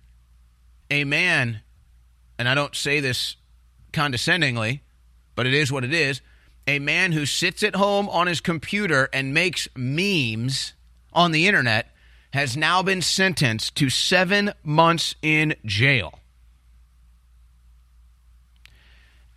a 0.91 1.03
man 1.03 1.61
and 2.37 2.47
I 2.47 2.55
don't 2.55 2.75
say 2.75 2.99
this 2.99 3.35
condescendingly, 3.93 4.83
but 5.35 5.47
it 5.47 5.53
is 5.53 5.71
what 5.71 5.83
it 5.83 5.93
is. 5.93 6.21
A 6.67 6.79
man 6.79 7.13
who 7.13 7.25
sits 7.25 7.63
at 7.63 7.75
home 7.75 8.09
on 8.09 8.27
his 8.27 8.41
computer 8.41 9.09
and 9.13 9.33
makes 9.33 9.67
memes 9.75 10.73
on 11.13 11.31
the 11.31 11.47
internet 11.47 11.91
has 12.33 12.57
now 12.57 12.83
been 12.83 13.01
sentenced 13.01 13.75
to 13.77 13.89
seven 13.89 14.51
months 14.63 15.15
in 15.21 15.55
jail. 15.65 16.19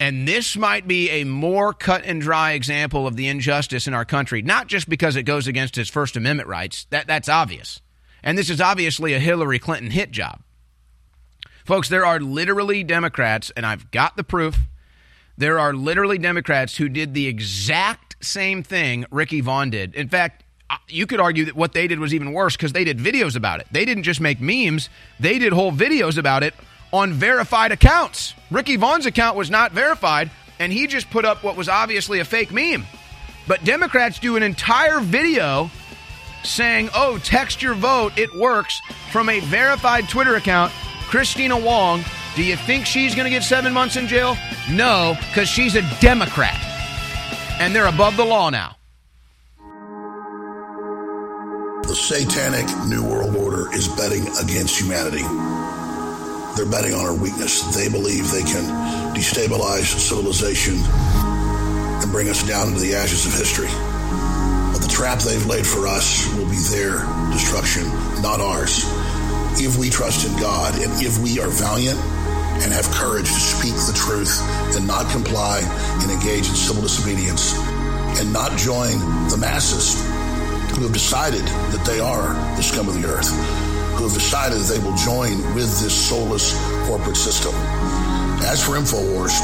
And 0.00 0.26
this 0.26 0.57
might 0.57 0.88
be 0.88 1.11
a 1.11 1.25
more 1.25 1.75
cut 1.75 2.07
and 2.07 2.23
dry 2.23 2.52
example 2.52 3.07
of 3.07 3.16
the 3.16 3.28
injustice 3.28 3.87
in 3.87 3.92
our 3.92 4.07
country, 4.07 4.40
not 4.40 4.66
just 4.66 4.88
because 4.88 5.14
it 5.14 5.25
goes 5.25 5.47
against 5.47 5.76
his 5.76 5.90
First 5.90 6.16
Amendment 6.16 6.49
rights. 6.49 6.87
That, 6.88 7.07
that's 7.07 7.28
obvious. 7.28 7.83
And 8.23 8.38
this 8.38 8.49
is 8.49 8.62
obviously 8.62 9.12
a 9.12 9.19
Hillary 9.19 9.59
Clinton 9.59 9.90
hit 9.90 10.11
job. 10.11 10.40
Folks, 11.66 11.90
there 11.90 12.07
are 12.07 12.19
literally 12.19 12.83
Democrats, 12.83 13.52
and 13.54 13.66
I've 13.66 13.90
got 13.90 14.16
the 14.16 14.25
proof. 14.25 14.59
There 15.37 15.59
are 15.59 15.75
literally 15.75 16.16
Democrats 16.16 16.78
who 16.78 16.88
did 16.88 17.12
the 17.12 17.26
exact 17.26 18.16
same 18.25 18.62
thing 18.62 19.04
Ricky 19.11 19.42
Vaughn 19.42 19.69
did. 19.69 19.95
In 19.95 20.09
fact, 20.09 20.45
you 20.88 21.07
could 21.07 21.21
argue 21.21 21.45
that 21.45 21.57
what 21.57 21.75
they 21.75 21.87
did 21.87 21.99
was 21.99 22.14
even 22.14 22.33
worse 22.33 22.57
because 22.57 22.73
they 22.73 22.85
did 22.85 22.99
videos 22.99 23.37
about 23.37 23.61
it. 23.61 23.66
They 23.71 23.85
didn't 23.85 24.04
just 24.04 24.21
make 24.21 24.40
memes, 24.40 24.88
they 25.19 25.38
did 25.38 25.52
whole 25.52 25.73
videos 25.73 26.16
about 26.16 26.42
it 26.42 26.54
on 26.92 27.12
verified 27.12 27.73
accounts. 27.73 28.35
Ricky 28.50 28.76
Vaughn's 28.76 29.06
account 29.06 29.37
was 29.37 29.50
not 29.50 29.73
verified, 29.73 30.30
and 30.59 30.73
he 30.73 30.87
just 30.87 31.11
put 31.11 31.25
up 31.25 31.42
what 31.42 31.56
was 31.56 31.68
obviously 31.68 32.20
a 32.20 32.25
fake 32.25 32.52
meme. 32.52 32.87
But 33.47 33.64
Democrats 33.64 34.18
do 34.18 34.37
an 34.37 34.42
entire 34.42 35.00
video 35.00 35.70
saying, 36.42 36.90
oh, 36.94 37.18
text 37.18 37.62
your 37.62 37.75
vote, 37.75 38.16
it 38.16 38.35
works, 38.38 38.80
from 39.11 39.28
a 39.28 39.40
verified 39.40 40.09
Twitter 40.09 40.37
account 40.37 40.73
Kristina 41.11 41.61
Wong, 41.61 42.04
do 42.37 42.44
you 42.44 42.54
think 42.54 42.87
she's 42.87 43.16
going 43.16 43.25
to 43.25 43.30
get 43.30 43.42
seven 43.42 43.73
months 43.73 43.97
in 43.97 44.06
jail? 44.06 44.37
No, 44.70 45.16
because 45.28 45.49
she's 45.49 45.75
a 45.75 45.82
Democrat. 46.00 46.56
And 47.59 47.75
they're 47.75 47.88
above 47.88 48.16
the 48.16 48.25
law 48.25 48.49
now. 48.49 48.76
The 51.82 51.97
satanic 51.97 52.68
New 52.87 53.04
World 53.04 53.35
Order 53.35 53.75
is 53.75 53.88
betting 53.88 54.23
against 54.40 54.80
humanity. 54.80 55.25
They're 56.57 56.66
betting 56.66 56.95
on 56.95 57.04
our 57.07 57.14
weakness. 57.14 57.62
They 57.75 57.88
believe 57.88 58.30
they 58.30 58.42
can 58.42 58.64
destabilize 59.14 59.87
civilization 59.99 60.76
and 60.76 62.11
bring 62.11 62.28
us 62.28 62.47
down 62.47 62.69
into 62.69 62.80
the 62.80 62.95
ashes 62.95 63.26
of 63.26 63.33
history. 63.33 63.69
But 64.73 64.83
the 64.83 64.88
trap 64.90 65.21
they've 65.21 65.47
laid 65.47 65.66
for 65.66 65.87
us 65.87 66.26
will 66.35 66.49
be 66.49 66.59
their 66.71 67.00
destruction, 67.33 67.87
not 68.23 68.40
ours. 68.40 68.85
If 69.61 69.76
we 69.78 69.90
trust 69.90 70.26
in 70.26 70.38
God 70.40 70.75
and 70.75 70.90
if 71.02 71.19
we 71.19 71.40
are 71.40 71.49
valiant 71.49 71.99
and 72.62 72.73
have 72.73 72.90
courage 72.90 73.28
to 73.28 73.40
speak 73.40 73.75
the 73.75 73.97
truth 73.97 74.40
and 74.76 74.87
not 74.87 75.11
comply 75.11 75.61
and 76.02 76.11
engage 76.11 76.49
in 76.49 76.54
civil 76.54 76.83
disobedience 76.83 77.54
and 78.19 78.33
not 78.33 78.57
join 78.59 78.99
the 79.28 79.37
masses 79.38 79.95
who 80.76 80.83
have 80.83 80.92
decided 80.92 81.45
that 81.73 81.85
they 81.87 82.00
are 82.00 82.35
the 82.57 82.62
scum 82.62 82.88
of 82.88 83.00
the 83.00 83.09
earth, 83.09 83.30
who 83.97 84.04
have 84.04 84.14
decided 84.14 84.59
that 84.59 84.68
they 84.73 84.82
will 84.82 84.97
join 84.97 85.38
with 85.54 85.70
this 85.80 85.94
soulless 85.94 86.54
corporate 86.87 87.16
system. 87.16 87.54
As 88.47 88.64
for 88.64 88.73
InfoWars, 88.78 89.35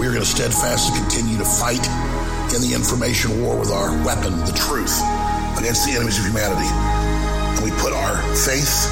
we 0.00 0.06
are 0.06 0.12
going 0.12 0.24
to 0.24 0.28
steadfastly 0.28 0.98
continue 0.98 1.38
to 1.38 1.44
fight 1.44 1.86
in 2.54 2.62
the 2.62 2.72
information 2.74 3.42
war 3.42 3.58
with 3.58 3.70
our 3.70 3.90
weapon, 4.04 4.32
the 4.46 4.54
truth, 4.56 4.94
against 5.58 5.86
the 5.86 5.92
enemies 5.92 6.18
of 6.18 6.24
humanity. 6.24 6.68
And 6.68 7.64
we 7.64 7.70
put 7.82 7.92
our 7.92 8.16
faith 8.34 8.88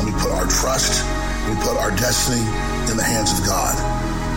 and 0.00 0.06
we 0.06 0.12
put 0.20 0.32
our 0.32 0.46
trust, 0.48 1.04
we 1.48 1.54
put 1.62 1.76
our 1.76 1.90
destiny 1.92 2.40
in 2.90 2.96
the 2.96 3.04
hands 3.04 3.38
of 3.38 3.46
God. 3.46 3.74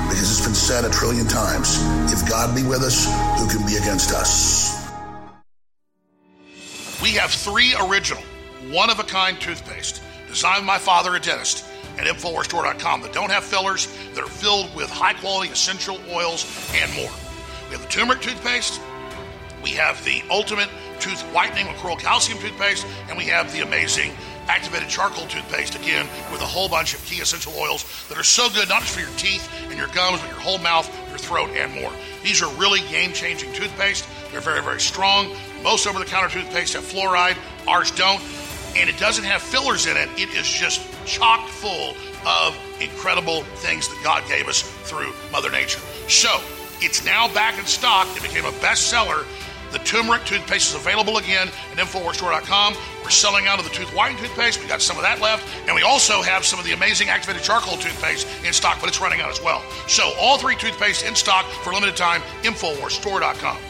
Because 0.10 0.32
it's 0.32 0.46
been 0.46 0.56
said 0.56 0.86
a 0.86 0.90
trillion 0.90 1.28
times 1.28 1.78
if 2.12 2.28
God 2.28 2.56
be 2.56 2.64
with 2.64 2.82
us, 2.82 3.06
who 3.40 3.48
can 3.48 3.66
be 3.66 3.76
against 3.78 4.12
us? 4.12 4.76
We 7.02 7.12
have 7.12 7.32
three 7.32 7.76
original, 7.88 8.24
one 8.72 8.90
of 8.90 9.00
a 9.00 9.04
kind 9.04 9.40
toothpaste 9.40 10.02
designed 10.28 10.62
by 10.62 10.74
my 10.74 10.78
father, 10.78 11.16
a 11.16 11.20
dentist, 11.20 11.66
at 11.98 12.06
InfoWarsStore.com 12.06 13.02
that 13.02 13.14
don't 13.14 13.32
have 13.32 13.44
fillers, 13.44 13.88
that 14.14 14.24
are 14.24 14.30
filled 14.30 14.74
with 14.76 14.90
high 14.90 15.14
quality 15.14 15.52
essential 15.52 16.00
oils 16.10 16.46
and 16.76 16.94
more. 16.96 17.12
We 17.68 17.76
have 17.76 17.82
the 17.82 17.90
turmeric 17.90 18.22
toothpaste, 18.22 18.80
we 19.64 19.72
have 19.72 20.04
the 20.06 20.24
ultimate 20.30 20.70
tooth 21.00 21.22
whitening 21.34 21.68
with 21.68 21.78
coral 21.78 21.98
calcium 21.98 22.40
toothpaste, 22.40 22.86
and 23.10 23.18
we 23.18 23.26
have 23.26 23.52
the 23.54 23.62
amazing 23.62 24.12
activated 24.48 24.90
charcoal 24.90 25.28
toothpaste 25.28 25.76
again 25.76 26.08
with 26.32 26.42
a 26.42 26.46
whole 26.46 26.68
bunch 26.68 26.94
of 26.94 27.06
key 27.06 27.22
essential 27.22 27.54
oils 27.58 27.86
that 28.10 28.18
are 28.18 28.24
so 28.24 28.50
good 28.50 28.68
not 28.68 28.82
just 28.82 28.96
for 28.96 29.02
your 29.02 29.16
teeth 29.18 29.48
and 29.70 29.78
your 29.78 29.88
gums, 29.90 30.20
but 30.22 30.30
your 30.30 30.40
whole 30.40 30.58
mouth, 30.58 30.90
your 31.10 31.18
throat, 31.18 31.50
and 31.52 31.72
more. 31.74 31.92
These 32.24 32.42
are 32.42 32.50
really 32.56 32.82
game 32.90 33.14
changing 33.14 33.54
toothpaste. 33.54 34.08
They're 34.32 34.42
very, 34.42 34.62
very 34.62 34.82
strong. 34.82 35.36
Most 35.64 35.88
over 35.88 36.00
the 36.00 36.06
counter 36.06 36.30
toothpaste 36.30 36.74
have 36.74 36.84
fluoride, 36.84 37.38
ours 37.68 37.92
don't. 37.92 38.22
And 38.76 38.90
it 38.90 38.98
doesn't 38.98 39.24
have 39.24 39.42
fillers 39.42 39.86
in 39.86 39.98
it. 39.98 40.10
It 40.18 40.30
is 40.36 40.48
just 40.48 40.82
chock 41.06 41.48
full 41.48 41.96
of 42.26 42.58
incredible 42.82 43.44
things 43.62 43.88
that 43.88 44.00
God 44.04 44.24
gave 44.28 44.48
us 44.48 44.62
through 44.62 45.14
Mother 45.32 45.52
Nature. 45.52 45.80
So, 46.08 46.40
it's 46.82 47.04
now 47.04 47.28
back 47.34 47.60
in 47.60 47.66
stock. 47.66 48.08
It 48.16 48.24
became 48.24 48.46
a 48.46 48.52
bestseller. 48.60 49.26
The 49.72 49.80
turmeric 49.80 50.26
toothpaste 50.26 50.70
is 50.70 50.76
available 50.76 51.18
again 51.18 51.48
at 51.48 51.78
InfoWarsStore.com. 51.78 52.76
We're 53.04 53.10
selling 53.10 53.48
out 53.48 53.60
of 53.60 53.66
the 53.66 53.72
tooth 53.72 53.94
whitening 53.94 54.22
toothpaste. 54.22 54.62
We 54.62 54.68
got 54.68 54.82
some 54.82 54.98
of 54.98 55.04
that 55.04 55.22
left. 55.22 55.48
And 55.68 55.76
we 55.76 55.84
also 55.84 56.22
have 56.22 56.44
some 56.46 56.58
of 56.58 56.66
the 56.66 56.74
amazing 56.74 57.10
activated 57.10 57.44
charcoal 57.44 57.78
toothpaste 57.78 58.28
in 58.46 58.54
stock, 58.54 58.80
but 58.80 58.90
it's 58.90 59.02
running 59.02 59.22
out 59.22 59.30
as 59.30 59.42
well. 59.44 59.64
So, 59.88 60.12
all 60.20 60.38
three 60.38 60.56
toothpaste 60.56 61.06
in 61.06 61.16
stock 61.16 61.46
for 61.64 61.72
a 61.72 61.74
limited 61.74 61.98
time. 61.98 62.22
InfoWarsStore.com. 62.44 63.69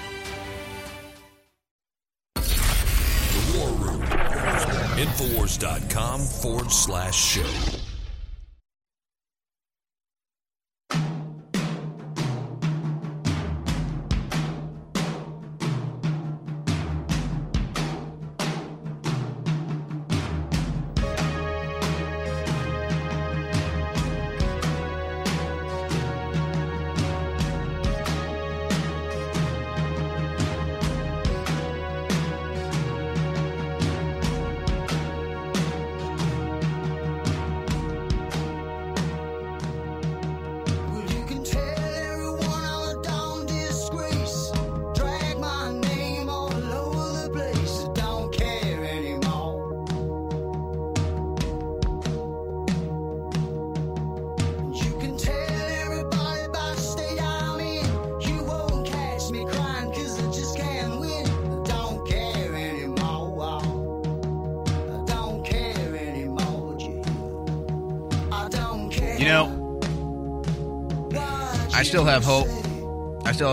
Infowars.com 5.00 6.20
forward 6.20 6.70
slash 6.70 7.16
show. 7.16 7.79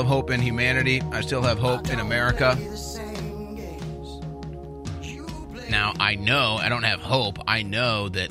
Hope 0.07 0.31
in 0.31 0.40
humanity. 0.40 1.03
I 1.12 1.21
still 1.21 1.42
have 1.42 1.59
hope 1.59 1.90
in 1.90 2.01
America. 2.01 2.57
Now, 5.69 5.92
I 5.99 6.14
know 6.14 6.57
I 6.57 6.69
don't 6.69 6.85
have 6.85 7.01
hope. 7.01 7.38
I 7.47 7.62
know 7.62 8.09
that 8.09 8.31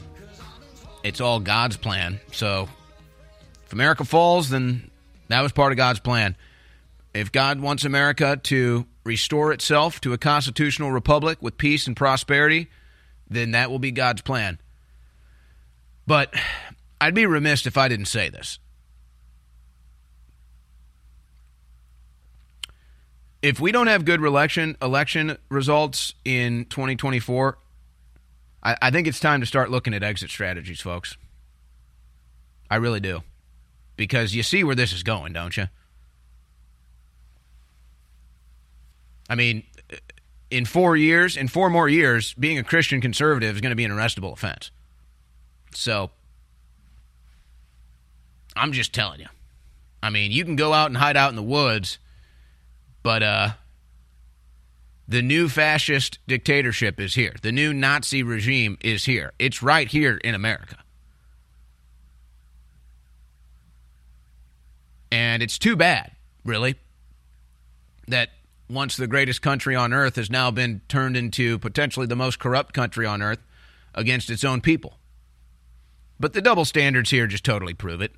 it's 1.03 1.21
all 1.21 1.39
God's 1.39 1.77
plan. 1.77 2.19
So, 2.31 2.67
if 3.65 3.73
America 3.73 4.05
falls, 4.05 4.49
then 4.49 4.89
that 5.27 5.41
was 5.41 5.51
part 5.51 5.71
of 5.71 5.77
God's 5.77 5.99
plan. 5.99 6.35
If 7.13 7.31
God 7.31 7.59
wants 7.59 7.85
America 7.85 8.39
to 8.43 8.85
restore 9.03 9.51
itself 9.51 10.01
to 10.01 10.13
a 10.13 10.17
constitutional 10.17 10.91
republic 10.91 11.38
with 11.41 11.57
peace 11.57 11.88
and 11.88 11.95
prosperity, 11.95 12.67
then 13.29 13.51
that 13.51 13.69
will 13.69 13.79
be 13.79 13.91
God's 13.91 14.21
plan. 14.21 14.59
But 16.07 16.33
I'd 16.99 17.15
be 17.15 17.25
remiss 17.25 17.65
if 17.65 17.77
I 17.77 17.88
didn't 17.88 18.05
say 18.05 18.29
this. 18.29 18.59
If 23.45 23.60
we 23.60 23.71
don't 23.71 23.86
have 23.86 24.05
good 24.05 24.23
election 24.23 24.75
election 24.81 25.38
results 25.49 26.15
in 26.25 26.65
2024, 26.65 27.60
I, 28.63 28.75
I 28.81 28.89
think 28.89 29.05
it's 29.05 29.19
time 29.19 29.39
to 29.41 29.45
start 29.45 29.69
looking 29.69 29.93
at 29.93 30.01
exit 30.01 30.31
strategies, 30.31 30.81
folks. 30.81 31.15
I 32.71 32.77
really 32.77 32.99
do. 32.99 33.21
Because 33.97 34.34
you 34.34 34.41
see 34.41 34.63
where 34.63 34.73
this 34.73 34.91
is 34.91 35.03
going, 35.03 35.34
don't 35.34 35.55
you? 35.55 35.67
I 39.29 39.36
mean, 39.36 39.62
in 40.49 40.65
four 40.65 40.97
years, 40.97 41.38
in 41.38 41.47
four 41.47 41.69
more 41.69 41.88
years, 41.88 42.34
being 42.34 42.58
a 42.58 42.63
Christian 42.63 42.99
conservative 42.99 43.53
is 43.53 43.62
going 43.62 43.69
to 43.69 43.75
be 43.75 43.86
an 43.86 43.91
arrestable 43.91 44.34
offense. 44.34 44.71
So, 45.75 46.10
I'm 48.55 48.71
just 48.71 48.91
telling 48.91 49.19
you. 49.19 49.27
I 50.01 50.10
mean, 50.10 50.31
you 50.31 50.43
can 50.45 50.55
go 50.55 50.73
out 50.73 50.88
and 50.88 50.97
hide 50.97 51.15
out 51.15 51.29
in 51.29 51.36
the 51.36 51.43
woods, 51.43 51.99
but 53.05 53.21
uh, 53.21 53.49
the 55.07 55.21
new 55.21 55.47
fascist 55.47 56.17
dictatorship 56.27 56.99
is 56.99 57.13
here. 57.13 57.35
The 57.43 57.51
new 57.51 57.71
Nazi 57.71 58.23
regime 58.23 58.79
is 58.81 59.05
here. 59.05 59.31
It's 59.37 59.61
right 59.61 59.87
here 59.87 60.17
in 60.23 60.33
America. 60.33 60.77
And 65.11 65.43
it's 65.43 65.59
too 65.59 65.75
bad, 65.75 66.13
really, 66.43 66.77
that 68.07 68.29
once 68.67 68.97
the 68.97 69.05
greatest 69.05 69.43
country 69.43 69.75
on 69.75 69.93
earth 69.93 70.15
has 70.15 70.31
now 70.31 70.49
been 70.49 70.81
turned 70.87 71.15
into 71.15 71.59
potentially 71.59 72.07
the 72.07 72.15
most 72.15 72.39
corrupt 72.39 72.73
country 72.73 73.05
on 73.05 73.21
earth 73.21 73.43
against 73.93 74.31
its 74.31 74.43
own 74.43 74.61
people. 74.61 74.97
But 76.19 76.33
the 76.33 76.41
double 76.41 76.65
standards 76.65 77.11
here 77.11 77.27
just 77.27 77.45
totally 77.45 77.75
prove 77.75 78.01
it. 78.01 78.13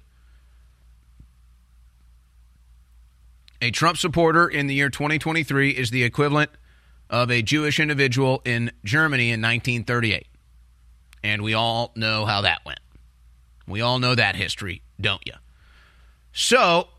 A 3.61 3.71
Trump 3.71 3.97
supporter 3.97 4.47
in 4.47 4.67
the 4.67 4.75
year 4.75 4.89
2023 4.89 5.71
is 5.71 5.89
the 5.89 6.03
equivalent 6.03 6.51
of 7.09 7.31
a 7.31 7.41
Jewish 7.41 7.79
individual 7.79 8.41
in 8.45 8.71
Germany 8.83 9.29
in 9.29 9.41
1938. 9.41 10.27
And 11.23 11.41
we 11.41 11.53
all 11.53 11.91
know 11.95 12.25
how 12.25 12.41
that 12.41 12.63
went. 12.65 12.79
We 13.67 13.81
all 13.81 13.99
know 13.99 14.13
that 14.13 14.35
history, 14.35 14.83
don't 15.01 15.25
you? 15.25 15.33
So, 16.31 16.89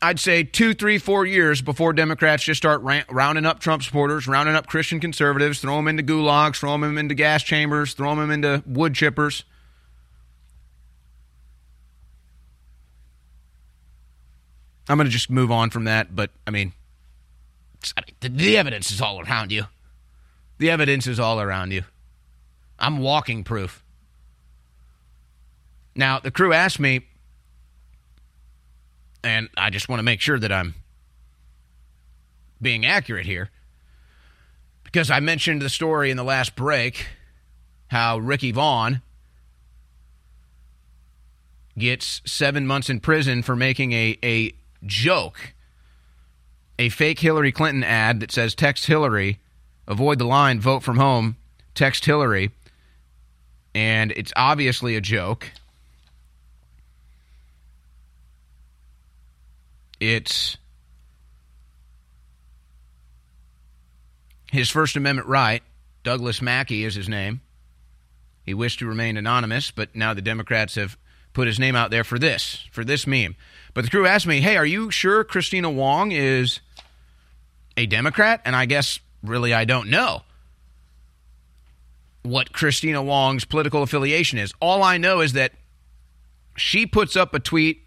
I'd 0.00 0.18
say 0.18 0.42
two, 0.42 0.74
three, 0.74 0.98
four 0.98 1.26
years 1.26 1.60
before 1.60 1.92
Democrats 1.92 2.44
just 2.44 2.58
start 2.58 2.82
rounding 3.10 3.44
up 3.44 3.60
Trump 3.60 3.82
supporters, 3.82 4.26
rounding 4.26 4.54
up 4.54 4.66
Christian 4.66 5.00
conservatives, 5.00 5.60
throw 5.60 5.76
them 5.76 5.88
into 5.88 6.02
gulags, 6.02 6.56
throw 6.56 6.72
them 6.72 6.96
into 6.96 7.14
gas 7.14 7.42
chambers, 7.42 7.94
throw 7.94 8.14
them 8.14 8.30
into 8.30 8.62
wood 8.66 8.94
chippers. 8.94 9.44
I'm 14.88 14.96
going 14.98 15.06
to 15.06 15.12
just 15.12 15.30
move 15.30 15.50
on 15.50 15.70
from 15.70 15.84
that, 15.84 16.14
but 16.14 16.30
I 16.46 16.50
mean, 16.50 16.72
the, 18.20 18.28
the 18.28 18.56
evidence 18.58 18.90
is 18.90 19.00
all 19.00 19.20
around 19.20 19.50
you. 19.52 19.64
The 20.58 20.70
evidence 20.70 21.06
is 21.06 21.18
all 21.18 21.40
around 21.40 21.72
you. 21.72 21.82
I'm 22.78 22.98
walking 22.98 23.44
proof. 23.44 23.82
Now, 25.94 26.18
the 26.18 26.30
crew 26.30 26.52
asked 26.52 26.80
me, 26.80 27.06
and 29.22 29.48
I 29.56 29.70
just 29.70 29.88
want 29.88 30.00
to 30.00 30.04
make 30.04 30.20
sure 30.20 30.38
that 30.38 30.52
I'm 30.52 30.74
being 32.60 32.84
accurate 32.84 33.26
here, 33.26 33.50
because 34.82 35.10
I 35.10 35.20
mentioned 35.20 35.62
the 35.62 35.70
story 35.70 36.10
in 36.10 36.16
the 36.16 36.24
last 36.24 36.56
break 36.56 37.06
how 37.88 38.18
Ricky 38.18 38.52
Vaughn 38.52 39.02
gets 41.78 42.22
seven 42.24 42.66
months 42.66 42.88
in 42.88 43.00
prison 43.00 43.42
for 43.42 43.56
making 43.56 43.92
a, 43.92 44.18
a 44.22 44.52
joke, 44.86 45.54
a 46.78 46.88
fake 46.88 47.20
Hillary 47.20 47.52
Clinton 47.52 47.84
ad 47.84 48.20
that 48.20 48.32
says, 48.32 48.54
Text 48.54 48.86
Hillary, 48.86 49.40
avoid 49.86 50.18
the 50.18 50.24
line, 50.24 50.60
vote 50.60 50.82
from 50.82 50.96
home, 50.96 51.36
text 51.74 52.04
Hillary. 52.04 52.50
And 53.74 54.12
it's 54.12 54.32
obviously 54.36 54.96
a 54.96 55.00
joke. 55.00 55.50
It's 60.00 60.56
his 64.50 64.70
First 64.70 64.96
Amendment 64.96 65.28
right. 65.28 65.62
Douglas 66.02 66.42
Mackey 66.42 66.84
is 66.84 66.94
his 66.94 67.08
name. 67.08 67.40
He 68.44 68.52
wished 68.52 68.80
to 68.80 68.86
remain 68.86 69.16
anonymous, 69.16 69.70
but 69.70 69.96
now 69.96 70.12
the 70.12 70.20
Democrats 70.22 70.74
have 70.74 70.98
put 71.32 71.46
his 71.46 71.58
name 71.58 71.74
out 71.74 71.90
there 71.90 72.04
for 72.04 72.18
this, 72.18 72.66
for 72.70 72.84
this 72.84 73.06
meme. 73.06 73.34
But 73.74 73.84
the 73.84 73.90
crew 73.90 74.06
asked 74.06 74.26
me, 74.26 74.40
hey, 74.40 74.56
are 74.56 74.64
you 74.64 74.90
sure 74.90 75.24
Kristina 75.24 75.72
Wong 75.72 76.12
is 76.12 76.60
a 77.76 77.86
Democrat? 77.86 78.40
And 78.44 78.54
I 78.54 78.66
guess 78.66 79.00
really 79.22 79.52
I 79.52 79.64
don't 79.64 79.90
know 79.90 80.22
what 82.22 82.52
Kristina 82.52 83.04
Wong's 83.04 83.44
political 83.44 83.82
affiliation 83.82 84.38
is. 84.38 84.54
All 84.60 84.82
I 84.82 84.96
know 84.96 85.20
is 85.20 85.34
that 85.34 85.52
she 86.56 86.86
puts 86.86 87.16
up 87.16 87.34
a 87.34 87.40
tweet 87.40 87.82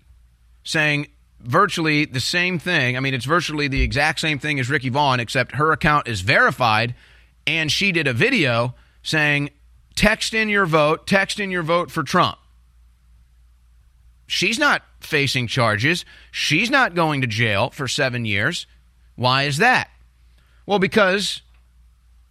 saying 0.63 1.07
virtually 1.39 2.05
the 2.05 2.19
same 2.19 2.59
thing. 2.59 2.97
I 2.97 2.99
mean, 2.99 3.13
it's 3.13 3.25
virtually 3.25 3.67
the 3.67 3.81
exact 3.81 4.19
same 4.19 4.37
thing 4.37 4.59
as 4.59 4.69
Ricky 4.69 4.89
Vaughn, 4.89 5.19
except 5.19 5.55
her 5.55 5.71
account 5.71 6.07
is 6.07 6.21
verified, 6.21 6.95
and 7.45 7.71
she 7.71 7.91
did 7.91 8.07
a 8.07 8.13
video 8.13 8.75
saying, 9.01 9.49
text 9.95 10.33
in 10.33 10.49
your 10.49 10.65
vote, 10.65 11.07
text 11.07 11.39
in 11.39 11.49
your 11.49 11.63
vote 11.63 11.89
for 11.89 12.03
Trump. 12.03 12.37
She's 14.27 14.59
not 14.59 14.83
facing 14.99 15.47
charges. 15.47 16.05
She's 16.31 16.69
not 16.69 16.93
going 16.93 17.21
to 17.21 17.27
jail 17.27 17.69
for 17.69 17.87
seven 17.87 18.25
years. 18.25 18.67
Why 19.15 19.43
is 19.43 19.57
that? 19.57 19.89
Well, 20.65 20.79
because 20.79 21.41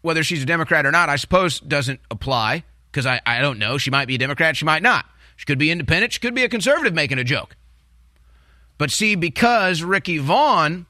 whether 0.02 0.22
she's 0.22 0.42
a 0.42 0.46
Democrat 0.46 0.86
or 0.86 0.92
not, 0.92 1.08
I 1.08 1.16
suppose 1.16 1.58
doesn't 1.58 2.00
apply 2.10 2.64
because 2.92 3.06
I, 3.06 3.20
I 3.26 3.40
don't 3.40 3.58
know. 3.58 3.78
She 3.78 3.90
might 3.90 4.06
be 4.06 4.14
a 4.14 4.18
Democrat, 4.18 4.56
she 4.56 4.64
might 4.64 4.82
not. 4.82 5.06
She 5.36 5.46
could 5.46 5.58
be 5.58 5.70
independent, 5.70 6.12
she 6.12 6.20
could 6.20 6.34
be 6.34 6.44
a 6.44 6.48
conservative 6.48 6.94
making 6.94 7.18
a 7.18 7.24
joke. 7.24 7.56
But 8.78 8.90
see, 8.90 9.14
because 9.14 9.82
Ricky 9.82 10.18
Vaughn, 10.18 10.86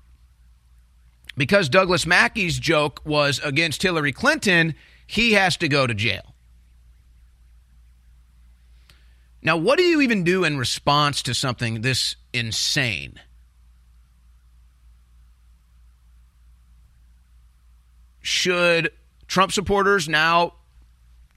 because 1.37 1.69
Douglas 1.69 2.05
Mackey's 2.05 2.59
joke 2.59 3.01
was 3.05 3.39
against 3.45 3.83
Hillary 3.83 4.13
Clinton, 4.13 4.75
he 5.07 5.33
has 5.33 5.57
to 5.59 5.69
go 5.69 5.87
to 5.87 5.95
jail. 5.95 6.35
Now, 9.47 9.57
what 9.57 9.79
do 9.79 9.85
you 9.85 10.01
even 10.01 10.25
do 10.25 10.43
in 10.43 10.59
response 10.59 11.23
to 11.23 11.33
something 11.33 11.81
this 11.81 12.17
insane? 12.33 13.21
Should 18.21 18.91
Trump 19.29 19.53
supporters 19.53 20.09
now 20.09 20.55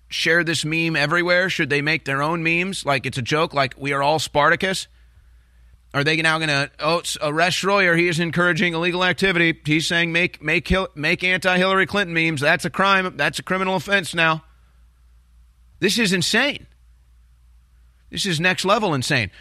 share 0.07 0.43
this 0.43 0.65
meme 0.65 0.95
everywhere? 0.95 1.51
Should 1.51 1.69
they 1.69 1.83
make 1.83 2.05
their 2.05 2.23
own 2.23 2.41
memes 2.41 2.83
like 2.83 3.05
it's 3.05 3.19
a 3.19 3.21
joke, 3.21 3.53
like 3.53 3.75
we 3.77 3.93
are 3.93 4.01
all 4.01 4.17
Spartacus? 4.17 4.87
Are 5.93 6.03
they 6.03 6.19
now 6.19 6.39
going 6.39 6.49
to 6.49 6.71
oh 6.79 7.03
arrest 7.21 7.57
Schroyer? 7.57 7.95
He 7.95 8.07
is 8.07 8.19
encouraging 8.19 8.73
illegal 8.73 9.03
activity. 9.03 9.59
He's 9.65 9.85
saying 9.85 10.11
make 10.11 10.41
make 10.41 10.71
make 10.95 11.23
anti 11.23 11.57
Hillary 11.59 11.85
Clinton 11.85 12.15
memes. 12.15 12.41
That's 12.41 12.65
a 12.65 12.71
crime. 12.71 13.17
That's 13.17 13.37
a 13.37 13.43
criminal 13.43 13.75
offense 13.75 14.15
now. 14.15 14.43
This 15.79 15.99
is 15.99 16.11
insane. 16.11 16.65
This 18.09 18.25
is 18.25 18.39
next 18.39 18.65
level 18.65 18.93
insane. 18.93 19.31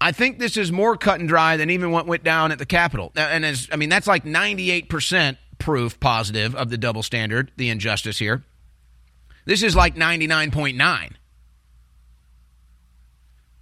I 0.00 0.12
think 0.12 0.38
this 0.38 0.56
is 0.56 0.70
more 0.70 0.96
cut 0.96 1.18
and 1.20 1.28
dry 1.28 1.56
than 1.56 1.70
even 1.70 1.90
what 1.90 2.06
went 2.06 2.22
down 2.22 2.52
at 2.52 2.58
the 2.58 2.66
Capitol. 2.66 3.12
And 3.16 3.44
as 3.44 3.68
I 3.72 3.76
mean, 3.76 3.88
that's 3.88 4.06
like 4.06 4.24
98% 4.24 5.36
proof 5.58 5.98
positive 5.98 6.54
of 6.54 6.70
the 6.70 6.78
double 6.78 7.02
standard, 7.02 7.50
the 7.56 7.68
injustice 7.68 8.18
here. 8.18 8.44
This 9.44 9.62
is 9.62 9.74
like 9.74 9.96
99.9. 9.96 11.12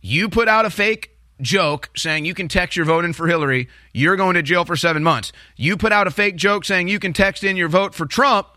You 0.02 0.28
put 0.28 0.48
out 0.48 0.66
a 0.66 0.70
fake 0.70 1.16
joke 1.40 1.90
saying 1.96 2.24
you 2.24 2.34
can 2.34 2.48
text 2.48 2.76
your 2.76 2.86
vote 2.86 3.04
in 3.04 3.12
for 3.12 3.26
Hillary, 3.26 3.68
you're 3.92 4.16
going 4.16 4.34
to 4.34 4.42
jail 4.42 4.64
for 4.64 4.76
seven 4.76 5.02
months. 5.02 5.32
You 5.56 5.76
put 5.76 5.92
out 5.92 6.06
a 6.06 6.10
fake 6.10 6.36
joke 6.36 6.64
saying 6.64 6.88
you 6.88 6.98
can 6.98 7.12
text 7.12 7.44
in 7.44 7.56
your 7.56 7.68
vote 7.68 7.94
for 7.94 8.06
Trump, 8.06 8.48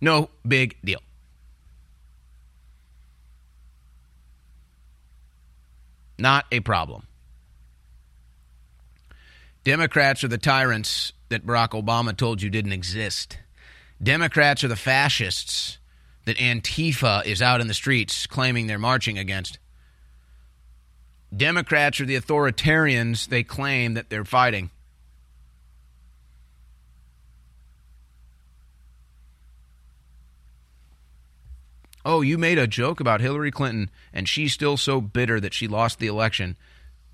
no 0.00 0.30
big 0.46 0.76
deal. 0.84 1.00
Not 6.20 6.46
a 6.52 6.60
problem. 6.60 7.06
Democrats 9.64 10.22
are 10.22 10.28
the 10.28 10.38
tyrants 10.38 11.12
that 11.28 11.46
Barack 11.46 11.70
Obama 11.70 12.16
told 12.16 12.42
you 12.42 12.50
didn't 12.50 12.72
exist. 12.72 13.38
Democrats 14.02 14.64
are 14.64 14.68
the 14.68 14.76
fascists 14.76 15.78
that 16.24 16.36
Antifa 16.36 17.24
is 17.24 17.42
out 17.42 17.60
in 17.60 17.68
the 17.68 17.74
streets 17.74 18.26
claiming 18.26 18.66
they're 18.66 18.78
marching 18.78 19.18
against. 19.18 19.58
Democrats 21.34 22.00
are 22.00 22.06
the 22.06 22.16
authoritarians 22.16 23.28
they 23.28 23.42
claim 23.42 23.94
that 23.94 24.10
they're 24.10 24.24
fighting. 24.24 24.70
Oh, 32.04 32.22
you 32.22 32.38
made 32.38 32.58
a 32.58 32.66
joke 32.66 33.00
about 33.00 33.20
Hillary 33.20 33.50
Clinton, 33.50 33.90
and 34.12 34.28
she's 34.28 34.52
still 34.52 34.76
so 34.76 35.00
bitter 35.00 35.38
that 35.40 35.52
she 35.54 35.68
lost 35.68 35.98
the 35.98 36.06
election 36.06 36.56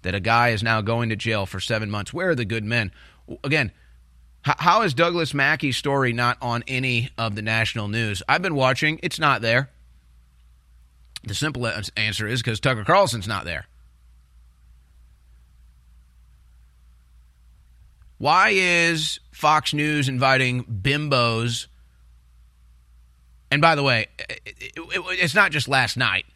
that 0.03 0.14
a 0.14 0.20
guy 0.20 0.51
is 0.51 0.62
now 0.62 0.81
going 0.81 1.09
to 1.09 1.16
jail 1.16 1.46
for 1.46 1.59
seven 1.59 1.90
months. 1.90 2.12
Where 2.12 2.31
are 2.31 2.35
the 2.35 2.44
good 2.44 2.64
men? 2.64 2.92
Again, 3.42 3.72
how 4.42 4.83
is 4.83 4.94
Douglas 4.94 5.35
Mackey's 5.35 5.77
story 5.77 6.12
not 6.12 6.38
on 6.40 6.62
any 6.68 7.11
of 7.18 7.35
the 7.35 7.42
national 7.42 7.88
news? 7.88 8.22
I've 8.29 8.42
been 8.42 8.55
watching, 8.55 9.01
it's 9.03 9.18
not 9.18 9.42
there. 9.42 9.70
The 11.25 11.35
simple 11.35 11.66
answer 11.96 12.29
is 12.29 12.40
because 12.40 12.61
Tucker 12.61 12.85
Carlson's 12.85 13.27
not 13.27 13.44
there. 13.44 13.66
Why 18.18 18.51
is 18.55 19.18
Fox 19.33 19.75
News 19.75 20.09
inviting 20.09 20.64
bimbos? 20.64 21.66
And 23.57 23.62
by 23.62 23.75
the 23.75 23.83
way, 23.83 24.09
it's 24.19 25.35
not 25.35 25.51
just 25.51 25.66
last 25.66 25.97
night. 25.97 26.27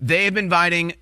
They've 0.00 0.34
been 0.34 0.46
inviting 0.46 0.94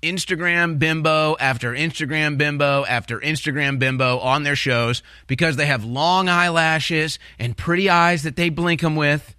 Instagram 0.00 0.78
bimbo 0.78 1.36
after 1.40 1.72
Instagram 1.72 2.38
bimbo 2.38 2.84
after 2.84 3.18
Instagram 3.18 3.80
bimbo 3.80 4.20
on 4.20 4.44
their 4.44 4.54
shows 4.54 5.02
because 5.26 5.56
they 5.56 5.66
have 5.66 5.84
long 5.84 6.28
eyelashes 6.28 7.18
and 7.40 7.56
pretty 7.56 7.90
eyes 7.90 8.22
that 8.22 8.36
they 8.36 8.48
blink 8.48 8.80
them 8.80 8.94
with. 8.94 9.34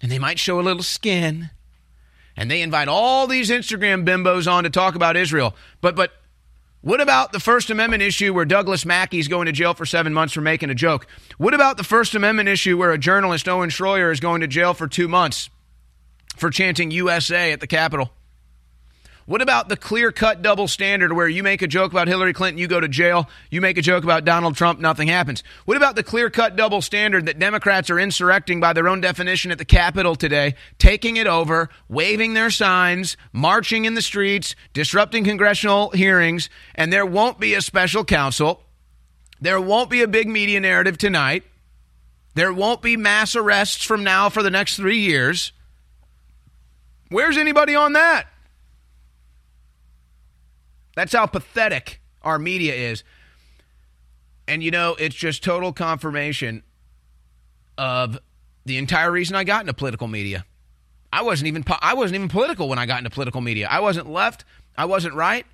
And 0.00 0.10
they 0.10 0.18
might 0.18 0.40
show 0.40 0.58
a 0.58 0.60
little 0.60 0.82
skin. 0.82 1.50
And 2.36 2.50
they 2.50 2.62
invite 2.62 2.88
all 2.88 3.28
these 3.28 3.48
Instagram 3.48 4.04
bimbos 4.04 4.50
on 4.50 4.64
to 4.64 4.70
talk 4.70 4.96
about 4.96 5.16
Israel. 5.16 5.54
But 5.80 5.94
but 5.94 6.10
what 6.82 7.00
about 7.00 7.32
the 7.32 7.40
First 7.40 7.70
Amendment 7.70 8.02
issue 8.02 8.34
where 8.34 8.44
Douglas 8.44 8.84
Mackey's 8.84 9.28
going 9.28 9.46
to 9.46 9.52
jail 9.52 9.72
for 9.72 9.86
seven 9.86 10.12
months 10.12 10.34
for 10.34 10.40
making 10.40 10.68
a 10.68 10.74
joke? 10.74 11.06
What 11.38 11.54
about 11.54 11.76
the 11.76 11.84
First 11.84 12.14
Amendment 12.14 12.48
issue 12.48 12.76
where 12.76 12.92
a 12.92 12.98
journalist, 12.98 13.48
Owen 13.48 13.70
Schroyer, 13.70 14.12
is 14.12 14.20
going 14.20 14.40
to 14.40 14.48
jail 14.48 14.74
for 14.74 14.88
two 14.88 15.08
months 15.08 15.48
for 16.36 16.50
chanting 16.50 16.90
USA 16.90 17.52
at 17.52 17.60
the 17.60 17.66
Capitol? 17.66 18.10
What 19.24 19.40
about 19.40 19.68
the 19.68 19.76
clear 19.76 20.10
cut 20.10 20.42
double 20.42 20.66
standard 20.66 21.12
where 21.12 21.28
you 21.28 21.44
make 21.44 21.62
a 21.62 21.68
joke 21.68 21.92
about 21.92 22.08
Hillary 22.08 22.32
Clinton, 22.32 22.58
you 22.58 22.66
go 22.66 22.80
to 22.80 22.88
jail, 22.88 23.28
you 23.50 23.60
make 23.60 23.78
a 23.78 23.82
joke 23.82 24.02
about 24.02 24.24
Donald 24.24 24.56
Trump, 24.56 24.80
nothing 24.80 25.06
happens? 25.06 25.44
What 25.64 25.76
about 25.76 25.94
the 25.94 26.02
clear 26.02 26.28
cut 26.28 26.56
double 26.56 26.82
standard 26.82 27.26
that 27.26 27.38
Democrats 27.38 27.88
are 27.88 28.00
insurrecting 28.00 28.58
by 28.58 28.72
their 28.72 28.88
own 28.88 29.00
definition 29.00 29.52
at 29.52 29.58
the 29.58 29.64
Capitol 29.64 30.16
today, 30.16 30.56
taking 30.78 31.16
it 31.16 31.28
over, 31.28 31.68
waving 31.88 32.34
their 32.34 32.50
signs, 32.50 33.16
marching 33.32 33.84
in 33.84 33.94
the 33.94 34.02
streets, 34.02 34.56
disrupting 34.72 35.22
congressional 35.22 35.90
hearings, 35.90 36.50
and 36.74 36.92
there 36.92 37.06
won't 37.06 37.38
be 37.38 37.54
a 37.54 37.62
special 37.62 38.04
counsel? 38.04 38.64
There 39.40 39.60
won't 39.60 39.88
be 39.88 40.02
a 40.02 40.08
big 40.08 40.28
media 40.28 40.58
narrative 40.58 40.98
tonight. 40.98 41.44
There 42.34 42.52
won't 42.52 42.82
be 42.82 42.96
mass 42.96 43.36
arrests 43.36 43.84
from 43.84 44.02
now 44.02 44.30
for 44.30 44.42
the 44.42 44.50
next 44.50 44.76
three 44.76 44.98
years. 44.98 45.52
Where's 47.08 47.36
anybody 47.36 47.74
on 47.74 47.92
that? 47.92 48.26
That's 50.94 51.12
how 51.12 51.26
pathetic 51.26 52.00
our 52.22 52.38
media 52.38 52.74
is. 52.74 53.04
And 54.46 54.62
you 54.62 54.70
know, 54.70 54.96
it's 54.98 55.14
just 55.14 55.42
total 55.42 55.72
confirmation 55.72 56.62
of 57.78 58.18
the 58.64 58.78
entire 58.78 59.10
reason 59.10 59.36
I 59.36 59.44
got 59.44 59.62
into 59.62 59.72
political 59.74 60.08
media. 60.08 60.44
I 61.12 61.22
wasn't 61.22 61.48
even 61.48 61.62
po- 61.62 61.78
I 61.80 61.94
wasn't 61.94 62.16
even 62.16 62.28
political 62.28 62.68
when 62.68 62.78
I 62.78 62.86
got 62.86 62.98
into 62.98 63.10
political 63.10 63.40
media. 63.40 63.68
I 63.70 63.80
wasn't 63.80 64.10
left, 64.10 64.44
I 64.76 64.86
wasn't 64.86 65.14
right. 65.14 65.46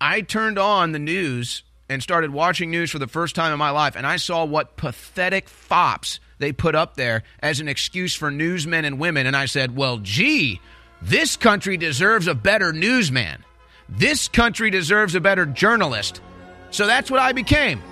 I 0.00 0.20
turned 0.20 0.58
on 0.58 0.92
the 0.92 0.98
news 0.98 1.62
and 1.88 2.02
started 2.02 2.30
watching 2.30 2.70
news 2.70 2.90
for 2.90 2.98
the 2.98 3.06
first 3.06 3.34
time 3.34 3.52
in 3.52 3.58
my 3.58 3.70
life 3.70 3.96
and 3.96 4.06
I 4.06 4.16
saw 4.16 4.44
what 4.44 4.76
pathetic 4.76 5.48
fops 5.48 6.20
they 6.38 6.52
put 6.52 6.74
up 6.74 6.96
there 6.96 7.22
as 7.40 7.60
an 7.60 7.68
excuse 7.68 8.14
for 8.14 8.30
newsmen 8.30 8.84
and 8.84 8.98
women 8.98 9.26
and 9.26 9.36
I 9.36 9.46
said, 9.46 9.74
"Well, 9.74 9.98
gee, 9.98 10.60
this 11.02 11.36
country 11.36 11.76
deserves 11.76 12.26
a 12.26 12.34
better 12.34 12.72
newsman. 12.72 13.44
This 13.88 14.28
country 14.28 14.70
deserves 14.70 15.14
a 15.14 15.20
better 15.20 15.46
journalist. 15.46 16.20
So 16.70 16.86
that's 16.86 17.10
what 17.10 17.20
I 17.20 17.32
became. 17.32 17.82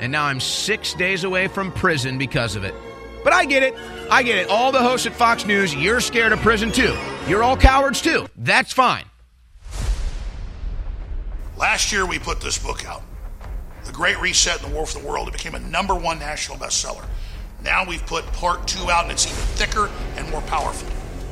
And 0.00 0.12
now 0.12 0.24
I'm 0.24 0.40
six 0.40 0.94
days 0.94 1.24
away 1.24 1.48
from 1.48 1.72
prison 1.72 2.18
because 2.18 2.56
of 2.56 2.64
it. 2.64 2.74
But 3.24 3.32
I 3.32 3.44
get 3.44 3.62
it. 3.62 3.74
I 4.10 4.22
get 4.22 4.38
it. 4.38 4.48
All 4.48 4.72
the 4.72 4.82
hosts 4.82 5.06
at 5.06 5.12
Fox 5.12 5.44
News, 5.44 5.74
you're 5.74 6.00
scared 6.00 6.32
of 6.32 6.38
prison 6.40 6.72
too. 6.72 6.96
You're 7.26 7.42
all 7.42 7.56
cowards 7.56 8.00
too. 8.00 8.28
That's 8.36 8.72
fine. 8.72 9.04
Last 11.56 11.90
year, 11.90 12.06
we 12.06 12.20
put 12.20 12.40
this 12.40 12.56
book 12.56 12.86
out 12.86 13.02
The 13.84 13.92
Great 13.92 14.20
Reset 14.20 14.62
and 14.62 14.70
the 14.70 14.74
War 14.74 14.86
for 14.86 15.00
the 15.00 15.06
World. 15.06 15.26
It 15.26 15.32
became 15.32 15.56
a 15.56 15.60
number 15.60 15.94
one 15.94 16.20
national 16.20 16.56
bestseller. 16.56 17.04
Now 17.64 17.84
we've 17.84 18.06
put 18.06 18.24
part 18.28 18.68
two 18.68 18.88
out, 18.90 19.02
and 19.02 19.12
it's 19.12 19.26
even 19.26 19.38
thicker 19.56 19.90
and 20.16 20.30
more 20.30 20.40
powerful. 20.42 20.88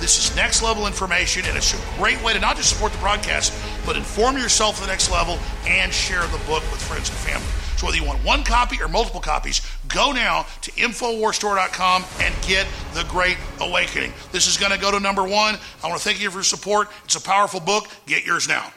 This 0.00 0.18
is 0.18 0.36
next 0.36 0.62
level 0.62 0.86
information, 0.86 1.44
and 1.46 1.56
it's 1.56 1.74
a 1.74 1.98
great 1.98 2.22
way 2.22 2.32
to 2.32 2.40
not 2.40 2.56
just 2.56 2.70
support 2.70 2.92
the 2.92 2.98
broadcast, 2.98 3.52
but 3.84 3.96
inform 3.96 4.36
yourself 4.36 4.76
to 4.76 4.82
the 4.82 4.86
next 4.88 5.10
level 5.10 5.38
and 5.66 5.92
share 5.92 6.22
the 6.26 6.40
book 6.46 6.62
with 6.70 6.82
friends 6.82 7.08
and 7.08 7.18
family. 7.18 7.46
So 7.76 7.86
whether 7.86 7.98
you 7.98 8.04
want 8.04 8.24
one 8.24 8.42
copy 8.42 8.80
or 8.80 8.88
multiple 8.88 9.20
copies, 9.20 9.60
go 9.88 10.12
now 10.12 10.46
to 10.62 10.70
InfoWarsStore.com 10.72 12.04
and 12.20 12.34
get 12.46 12.66
The 12.94 13.04
Great 13.04 13.36
Awakening. 13.60 14.12
This 14.32 14.46
is 14.46 14.56
going 14.56 14.72
to 14.72 14.78
go 14.78 14.90
to 14.90 15.00
number 15.00 15.22
one. 15.24 15.58
I 15.84 15.88
want 15.88 16.00
to 16.00 16.04
thank 16.04 16.20
you 16.20 16.30
for 16.30 16.38
your 16.38 16.44
support. 16.44 16.88
It's 17.04 17.16
a 17.16 17.20
powerful 17.20 17.60
book. 17.60 17.88
Get 18.06 18.24
yours 18.24 18.48
now. 18.48 18.72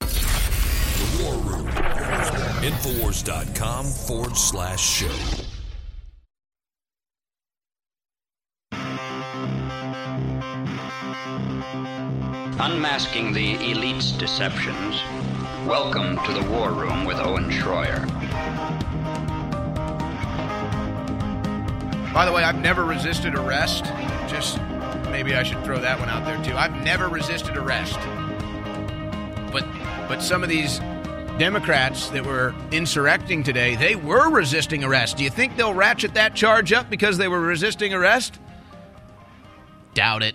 The 0.00 1.22
War 1.22 1.34
Room. 1.34 1.66
Infowars.com 2.62 3.86
forward 3.86 4.36
slash 4.36 4.80
show. 4.80 5.51
Unmasking 12.60 13.32
the 13.32 13.54
elite's 13.70 14.12
deceptions. 14.12 15.00
Welcome 15.66 16.18
to 16.24 16.32
the 16.32 16.42
War 16.50 16.70
Room 16.70 17.04
with 17.04 17.18
Owen 17.18 17.50
Schroyer. 17.50 18.06
By 22.12 22.26
the 22.26 22.32
way, 22.32 22.44
I've 22.44 22.60
never 22.60 22.84
resisted 22.84 23.34
arrest. 23.34 23.84
Just 24.28 24.60
maybe 25.10 25.34
I 25.34 25.42
should 25.42 25.64
throw 25.64 25.80
that 25.80 25.98
one 25.98 26.10
out 26.10 26.24
there 26.24 26.42
too. 26.44 26.54
I've 26.54 26.84
never 26.84 27.08
resisted 27.08 27.56
arrest. 27.56 27.98
But 29.50 29.66
but 30.06 30.20
some 30.22 30.42
of 30.42 30.50
these 30.50 30.78
Democrats 31.38 32.10
that 32.10 32.24
were 32.24 32.54
insurrecting 32.70 33.42
today, 33.42 33.76
they 33.76 33.96
were 33.96 34.28
resisting 34.28 34.84
arrest. 34.84 35.16
Do 35.16 35.24
you 35.24 35.30
think 35.30 35.56
they'll 35.56 35.74
ratchet 35.74 36.14
that 36.14 36.34
charge 36.34 36.72
up 36.72 36.90
because 36.90 37.16
they 37.16 37.28
were 37.28 37.40
resisting 37.40 37.94
arrest? 37.94 38.38
Doubt 39.94 40.22
it. 40.22 40.34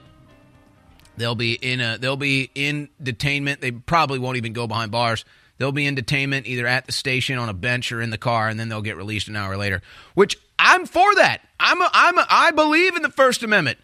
They'll 1.18 1.36
be 1.36 1.54
in 1.54 1.82
a 1.82 1.98
they'll 1.98 2.16
be 2.16 2.50
in 2.56 2.90
detainment. 3.02 3.60
They 3.60 3.72
probably 3.72 4.20
won't 4.20 4.38
even 4.38 4.54
go 4.54 4.68
behind 4.68 4.92
bars. 4.92 5.26
They'll 5.58 5.72
be 5.72 5.88
in 5.88 5.96
detainment 5.96 6.46
either 6.46 6.68
at 6.68 6.86
the 6.86 6.92
station 6.92 7.40
on 7.40 7.50
a 7.50 7.54
bench 7.54 7.92
or 7.92 8.02
in 8.02 8.12
the 8.12 8.18
car, 8.18 8.48
and 8.48 8.60
then 8.60 8.70
they'll 8.70 8.82
get 8.84 8.96
released 8.96 9.28
an 9.28 9.36
hour 9.36 9.58
later. 9.58 9.82
Which 10.14 10.38
I'm 10.60 10.86
for 10.86 11.16
that. 11.16 11.42
I'm 11.60 11.82
a, 11.82 11.90
I'm 11.92 12.18
a, 12.18 12.28
I 12.30 12.52
believe 12.52 12.96
in 12.96 13.02
the 13.02 13.10
First 13.10 13.42
Amendment. 13.42 13.80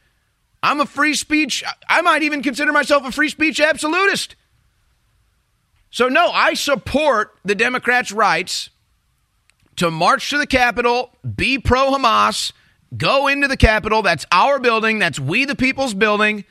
I'm 0.62 0.80
a 0.80 0.86
free 0.86 1.15
speech. 1.15 1.63
I 1.89 2.02
might 2.02 2.22
even 2.22 2.43
consider 2.43 2.72
myself 2.72 3.06
a 3.06 3.12
free 3.12 3.30
speech 3.30 3.60
absolutist. 3.60 4.36
So 5.89 6.08
no, 6.08 6.30
I 6.30 6.54
support 6.54 7.36
the 7.43 7.56
Democrats' 7.56 8.12
rights 8.12 8.69
to 9.78 9.89
march 9.89 10.30
to 10.30 10.38
the 10.38 10.48
Capitol, 10.48 11.12
be 11.36 11.58
pro 11.58 11.91
Hamas, 11.91 12.52
go 12.96 13.28
into 13.28 13.48
the 13.48 13.58
Capitol. 13.58 14.04
That's 14.04 14.26
our 14.32 14.60
building. 14.60 15.00
That's 15.00 15.19
we 15.19 15.46
the 15.46 15.56
people's 15.56 15.93
building. 15.93 16.46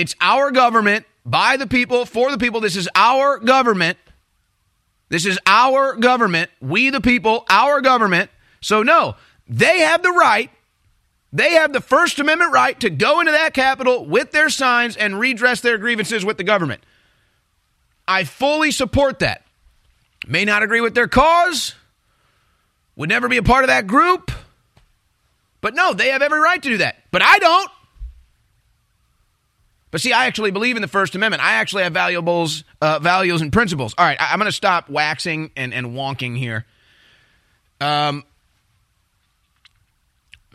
It's 0.00 0.16
our 0.18 0.50
government, 0.50 1.04
by 1.26 1.58
the 1.58 1.66
people, 1.66 2.06
for 2.06 2.30
the 2.30 2.38
people. 2.38 2.62
This 2.62 2.74
is 2.74 2.88
our 2.94 3.38
government. 3.38 3.98
This 5.10 5.26
is 5.26 5.38
our 5.44 5.94
government. 5.94 6.50
We 6.58 6.88
the 6.88 7.02
people, 7.02 7.44
our 7.50 7.82
government. 7.82 8.30
So, 8.62 8.82
no, 8.82 9.16
they 9.46 9.80
have 9.80 10.02
the 10.02 10.12
right, 10.12 10.50
they 11.34 11.52
have 11.52 11.74
the 11.74 11.82
First 11.82 12.18
Amendment 12.18 12.50
right 12.50 12.80
to 12.80 12.88
go 12.88 13.20
into 13.20 13.32
that 13.32 13.52
Capitol 13.52 14.06
with 14.06 14.32
their 14.32 14.48
signs 14.48 14.96
and 14.96 15.20
redress 15.20 15.60
their 15.60 15.76
grievances 15.76 16.24
with 16.24 16.38
the 16.38 16.44
government. 16.44 16.82
I 18.08 18.24
fully 18.24 18.70
support 18.70 19.18
that. 19.18 19.44
May 20.26 20.46
not 20.46 20.62
agree 20.62 20.80
with 20.80 20.94
their 20.94 21.08
cause, 21.08 21.74
would 22.96 23.10
never 23.10 23.28
be 23.28 23.36
a 23.36 23.42
part 23.42 23.64
of 23.64 23.68
that 23.68 23.86
group. 23.86 24.32
But 25.60 25.74
no, 25.74 25.92
they 25.92 26.08
have 26.08 26.22
every 26.22 26.40
right 26.40 26.62
to 26.62 26.68
do 26.70 26.78
that. 26.78 26.96
But 27.10 27.20
I 27.20 27.38
don't. 27.38 27.70
But 29.90 30.00
see, 30.00 30.12
I 30.12 30.26
actually 30.26 30.50
believe 30.52 30.76
in 30.76 30.82
the 30.82 30.88
First 30.88 31.14
Amendment. 31.14 31.42
I 31.42 31.54
actually 31.54 31.82
have 31.82 31.92
valuables, 31.92 32.62
uh, 32.80 33.00
values 33.00 33.40
and 33.40 33.52
principles. 33.52 33.94
All 33.98 34.04
right, 34.04 34.20
I- 34.20 34.32
I'm 34.32 34.38
going 34.38 34.46
to 34.46 34.52
stop 34.52 34.88
waxing 34.88 35.50
and, 35.56 35.74
and 35.74 35.88
wonking 35.88 36.36
here. 36.38 36.64
Um, 37.80 38.24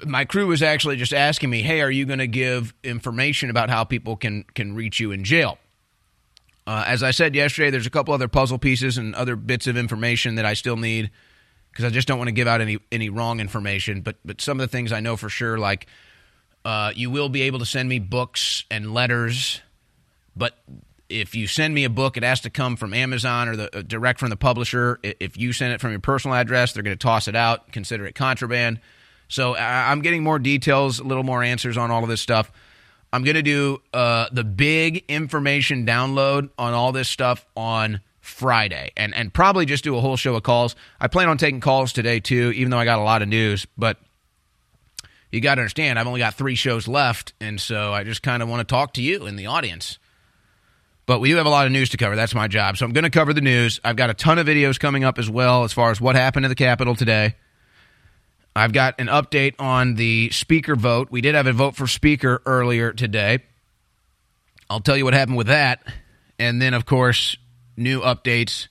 my 0.05 0.25
crew 0.25 0.47
was 0.47 0.61
actually 0.61 0.97
just 0.97 1.13
asking 1.13 1.49
me, 1.49 1.61
"Hey, 1.61 1.81
are 1.81 1.91
you 1.91 2.05
going 2.05 2.19
to 2.19 2.27
give 2.27 2.73
information 2.83 3.49
about 3.49 3.69
how 3.69 3.83
people 3.83 4.15
can 4.15 4.43
can 4.53 4.75
reach 4.75 4.99
you 4.99 5.11
in 5.11 5.23
jail?" 5.23 5.57
Uh, 6.67 6.83
as 6.87 7.03
I 7.03 7.11
said 7.11 7.35
yesterday, 7.35 7.69
there's 7.69 7.85
a 7.87 7.91
couple 7.91 8.13
other 8.13 8.27
puzzle 8.27 8.57
pieces 8.57 8.97
and 8.97 9.13
other 9.15 9.35
bits 9.35 9.67
of 9.67 9.77
information 9.77 10.35
that 10.35 10.45
I 10.45 10.53
still 10.53 10.77
need 10.77 11.11
because 11.71 11.85
I 11.85 11.89
just 11.89 12.07
don't 12.07 12.17
want 12.17 12.27
to 12.27 12.33
give 12.33 12.47
out 12.47 12.61
any 12.61 12.77
any 12.91 13.09
wrong 13.09 13.39
information. 13.39 14.01
But 14.01 14.17
but 14.25 14.41
some 14.41 14.59
of 14.59 14.63
the 14.69 14.71
things 14.71 14.91
I 14.91 14.99
know 14.99 15.15
for 15.17 15.29
sure, 15.29 15.57
like 15.57 15.87
uh, 16.65 16.91
you 16.95 17.09
will 17.09 17.29
be 17.29 17.43
able 17.43 17.59
to 17.59 17.65
send 17.65 17.87
me 17.87 17.99
books 17.99 18.65
and 18.69 18.93
letters, 18.93 19.61
but 20.35 20.57
if 21.07 21.35
you 21.35 21.45
send 21.45 21.73
me 21.75 21.83
a 21.83 21.89
book, 21.89 22.17
it 22.17 22.23
has 22.23 22.41
to 22.41 22.49
come 22.49 22.75
from 22.75 22.93
Amazon 22.93 23.47
or 23.47 23.55
the 23.55 23.77
uh, 23.77 23.81
direct 23.83 24.19
from 24.19 24.31
the 24.31 24.35
publisher. 24.35 24.99
If 25.03 25.37
you 25.37 25.53
send 25.53 25.71
it 25.73 25.79
from 25.79 25.91
your 25.91 25.99
personal 25.99 26.35
address, 26.35 26.73
they're 26.73 26.81
going 26.83 26.97
to 26.97 27.01
toss 27.01 27.27
it 27.27 27.35
out, 27.35 27.71
consider 27.71 28.05
it 28.07 28.15
contraband. 28.15 28.79
So 29.27 29.53
I- 29.55 29.91
I'm 29.91 30.01
getting 30.01 30.23
more 30.23 30.39
details, 30.39 30.99
a 30.99 31.03
little 31.03 31.23
more 31.23 31.43
answers 31.43 31.77
on 31.77 31.91
all 31.91 32.01
of 32.01 32.09
this 32.09 32.21
stuff. 32.21 32.51
I'm 33.13 33.23
going 33.23 33.35
to 33.35 33.43
do 33.43 33.81
uh, 33.93 34.27
the 34.31 34.43
big 34.43 35.05
information 35.07 35.85
download 35.85 36.49
on 36.57 36.73
all 36.73 36.91
this 36.91 37.07
stuff 37.07 37.45
on 37.55 38.01
Friday 38.19 38.91
and, 38.97 39.13
and 39.13 39.31
probably 39.31 39.67
just 39.67 39.83
do 39.83 39.95
a 39.95 40.01
whole 40.01 40.17
show 40.17 40.35
of 40.35 40.41
calls. 40.41 40.75
I 40.99 41.07
plan 41.07 41.29
on 41.29 41.37
taking 41.37 41.59
calls 41.61 41.93
today 41.93 42.19
too, 42.19 42.51
even 42.55 42.71
though 42.71 42.79
I 42.79 42.85
got 42.85 42.97
a 42.97 43.03
lot 43.03 43.21
of 43.21 43.27
news. 43.27 43.67
But 43.77 43.99
you 45.35 45.41
got 45.41 45.55
to 45.55 45.61
understand, 45.61 45.99
I've 45.99 46.07
only 46.07 46.19
got 46.19 46.33
three 46.35 46.55
shows 46.55 46.87
left, 46.87 47.33
and 47.39 47.59
so 47.59 47.93
I 47.93 48.03
just 48.03 48.23
kind 48.23 48.41
of 48.41 48.49
want 48.49 48.67
to 48.67 48.71
talk 48.71 48.93
to 48.93 49.01
you 49.01 49.27
in 49.27 49.35
the 49.35 49.47
audience. 49.47 49.99
But 51.05 51.19
we 51.19 51.29
do 51.29 51.35
have 51.35 51.45
a 51.45 51.49
lot 51.49 51.67
of 51.67 51.71
news 51.71 51.89
to 51.89 51.97
cover. 51.97 52.15
That's 52.15 52.33
my 52.33 52.47
job. 52.47 52.77
So 52.77 52.85
I'm 52.85 52.93
going 52.93 53.03
to 53.03 53.11
cover 53.11 53.33
the 53.33 53.41
news. 53.41 53.79
I've 53.83 53.95
got 53.95 54.09
a 54.09 54.15
ton 54.15 54.39
of 54.39 54.47
videos 54.47 54.79
coming 54.79 55.03
up 55.03 55.19
as 55.19 55.29
well 55.29 55.63
as 55.63 55.73
far 55.73 55.91
as 55.91 56.01
what 56.01 56.15
happened 56.15 56.45
in 56.45 56.49
the 56.49 56.55
Capitol 56.55 56.95
today. 56.95 57.35
I've 58.55 58.71
got 58.71 58.99
an 58.99 59.07
update 59.07 59.55
on 59.59 59.95
the 59.95 60.29
speaker 60.31 60.75
vote. 60.75 61.09
We 61.11 61.21
did 61.21 61.35
have 61.35 61.45
a 61.45 61.53
vote 61.53 61.75
for 61.75 61.85
speaker 61.85 62.41
earlier 62.45 62.93
today. 62.93 63.39
I'll 64.69 64.79
tell 64.79 64.97
you 64.97 65.03
what 65.03 65.13
happened 65.13 65.37
with 65.37 65.47
that. 65.47 65.83
And 66.39 66.61
then, 66.61 66.73
of 66.73 66.85
course, 66.85 67.37
new 67.77 68.01
updates 68.01 68.67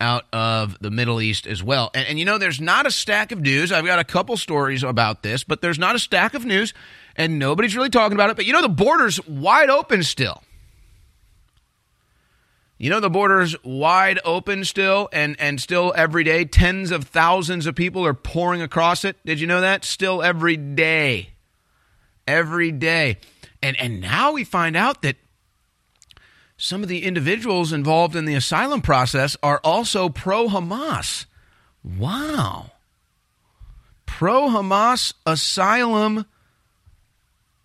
out 0.00 0.26
of 0.32 0.78
the 0.80 0.90
Middle 0.90 1.20
East 1.20 1.46
as 1.46 1.62
well. 1.62 1.90
And, 1.94 2.06
and, 2.08 2.18
you 2.18 2.24
know, 2.24 2.38
there's 2.38 2.60
not 2.60 2.86
a 2.86 2.90
stack 2.90 3.32
of 3.32 3.40
news. 3.40 3.72
I've 3.72 3.86
got 3.86 3.98
a 3.98 4.04
couple 4.04 4.36
stories 4.36 4.82
about 4.82 5.22
this, 5.22 5.44
but 5.44 5.62
there's 5.62 5.78
not 5.78 5.94
a 5.94 5.98
stack 5.98 6.34
of 6.34 6.44
news, 6.44 6.74
and 7.16 7.38
nobody's 7.38 7.76
really 7.76 7.90
talking 7.90 8.14
about 8.14 8.30
it. 8.30 8.36
But 8.36 8.46
you 8.46 8.52
know, 8.52 8.62
the 8.62 8.68
border's 8.68 9.26
wide 9.26 9.70
open 9.70 10.02
still. 10.02 10.42
You 12.78 12.90
know, 12.90 13.00
the 13.00 13.08
border's 13.08 13.56
wide 13.64 14.20
open 14.22 14.64
still, 14.64 15.08
and, 15.10 15.34
and 15.38 15.58
still 15.58 15.94
every 15.96 16.24
day, 16.24 16.44
tens 16.44 16.90
of 16.90 17.04
thousands 17.04 17.66
of 17.66 17.74
people 17.74 18.04
are 18.04 18.12
pouring 18.12 18.60
across 18.60 19.02
it. 19.04 19.16
Did 19.24 19.40
you 19.40 19.46
know 19.46 19.62
that? 19.62 19.82
Still 19.84 20.22
every 20.22 20.58
day. 20.58 21.30
Every 22.28 22.72
day. 22.72 23.16
And, 23.62 23.80
and 23.80 24.02
now 24.02 24.32
we 24.32 24.44
find 24.44 24.76
out 24.76 25.00
that 25.02 25.16
some 26.56 26.82
of 26.82 26.88
the 26.88 27.04
individuals 27.04 27.72
involved 27.72 28.16
in 28.16 28.24
the 28.24 28.34
asylum 28.34 28.80
process 28.80 29.36
are 29.42 29.60
also 29.62 30.08
pro 30.08 30.48
Hamas. 30.48 31.26
Wow. 31.84 32.72
Pro 34.06 34.48
Hamas 34.48 35.12
asylum 35.26 36.24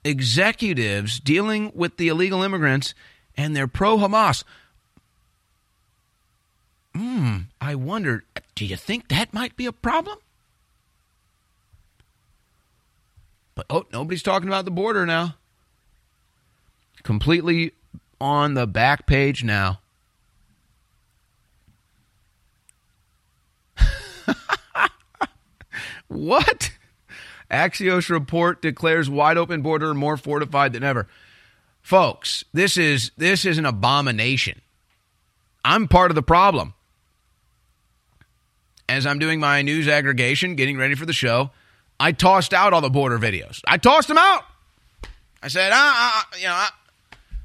executives 0.04 1.20
dealing 1.20 1.72
with 1.74 1.98
the 1.98 2.10
illegal 2.10 2.44
immigrants, 2.44 2.94
and 3.38 3.56
they're 3.56 3.68
pro 3.68 3.98
Hamas. 3.98 4.44
Hmm, 6.94 7.38
I 7.62 7.76
wonder, 7.76 8.26
do 8.56 8.66
you 8.66 8.76
think 8.76 9.08
that 9.08 9.34
might 9.34 9.56
be 9.56 9.66
a 9.66 9.72
problem? 9.72 10.18
But 13.56 13.66
oh, 13.70 13.86
nobody's 13.94 14.24
talking 14.24 14.50
about 14.50 14.66
the 14.66 14.72
border 14.72 15.06
now. 15.06 15.36
Completely 17.04 17.74
on 18.22 18.54
the 18.54 18.68
back 18.68 19.08
page 19.08 19.44
now. 19.44 19.80
what? 26.08 26.72
Axios 27.50 28.10
report 28.10 28.62
declares 28.62 29.10
wide 29.10 29.38
open 29.38 29.62
border 29.64 29.96
more 29.96 30.16
fortified 30.18 30.72
than 30.74 30.84
ever. 30.84 31.08
Folks, 31.82 32.46
this 32.54 32.78
is 32.78 33.12
this 33.18 33.44
is 33.44 33.58
an 33.58 33.66
abomination. 33.66 34.62
I'm 35.66 35.88
part 35.88 36.12
of 36.12 36.16
the 36.16 36.22
problem. 36.22 36.76
As 38.88 39.06
I'm 39.08 39.18
doing 39.20 39.40
my 39.40 39.62
news 39.64 39.88
aggregation, 39.88 40.56
getting 40.56 40.78
ready 40.78 40.96
for 40.96 41.06
the 41.08 41.14
show, 41.14 41.50
I 42.00 42.12
tossed 42.12 42.54
out 42.54 42.74
all 42.74 42.82
the 42.82 42.90
border 42.90 43.18
videos. 43.18 43.62
I 43.68 43.78
tossed 43.78 44.10
them 44.10 44.18
out. 44.18 44.44
I 45.42 45.48
said, 45.48 45.72
ah, 45.74 45.76
ah, 45.76 46.28
you 46.38 46.46
know, 46.46 46.54
ah, 46.54 46.76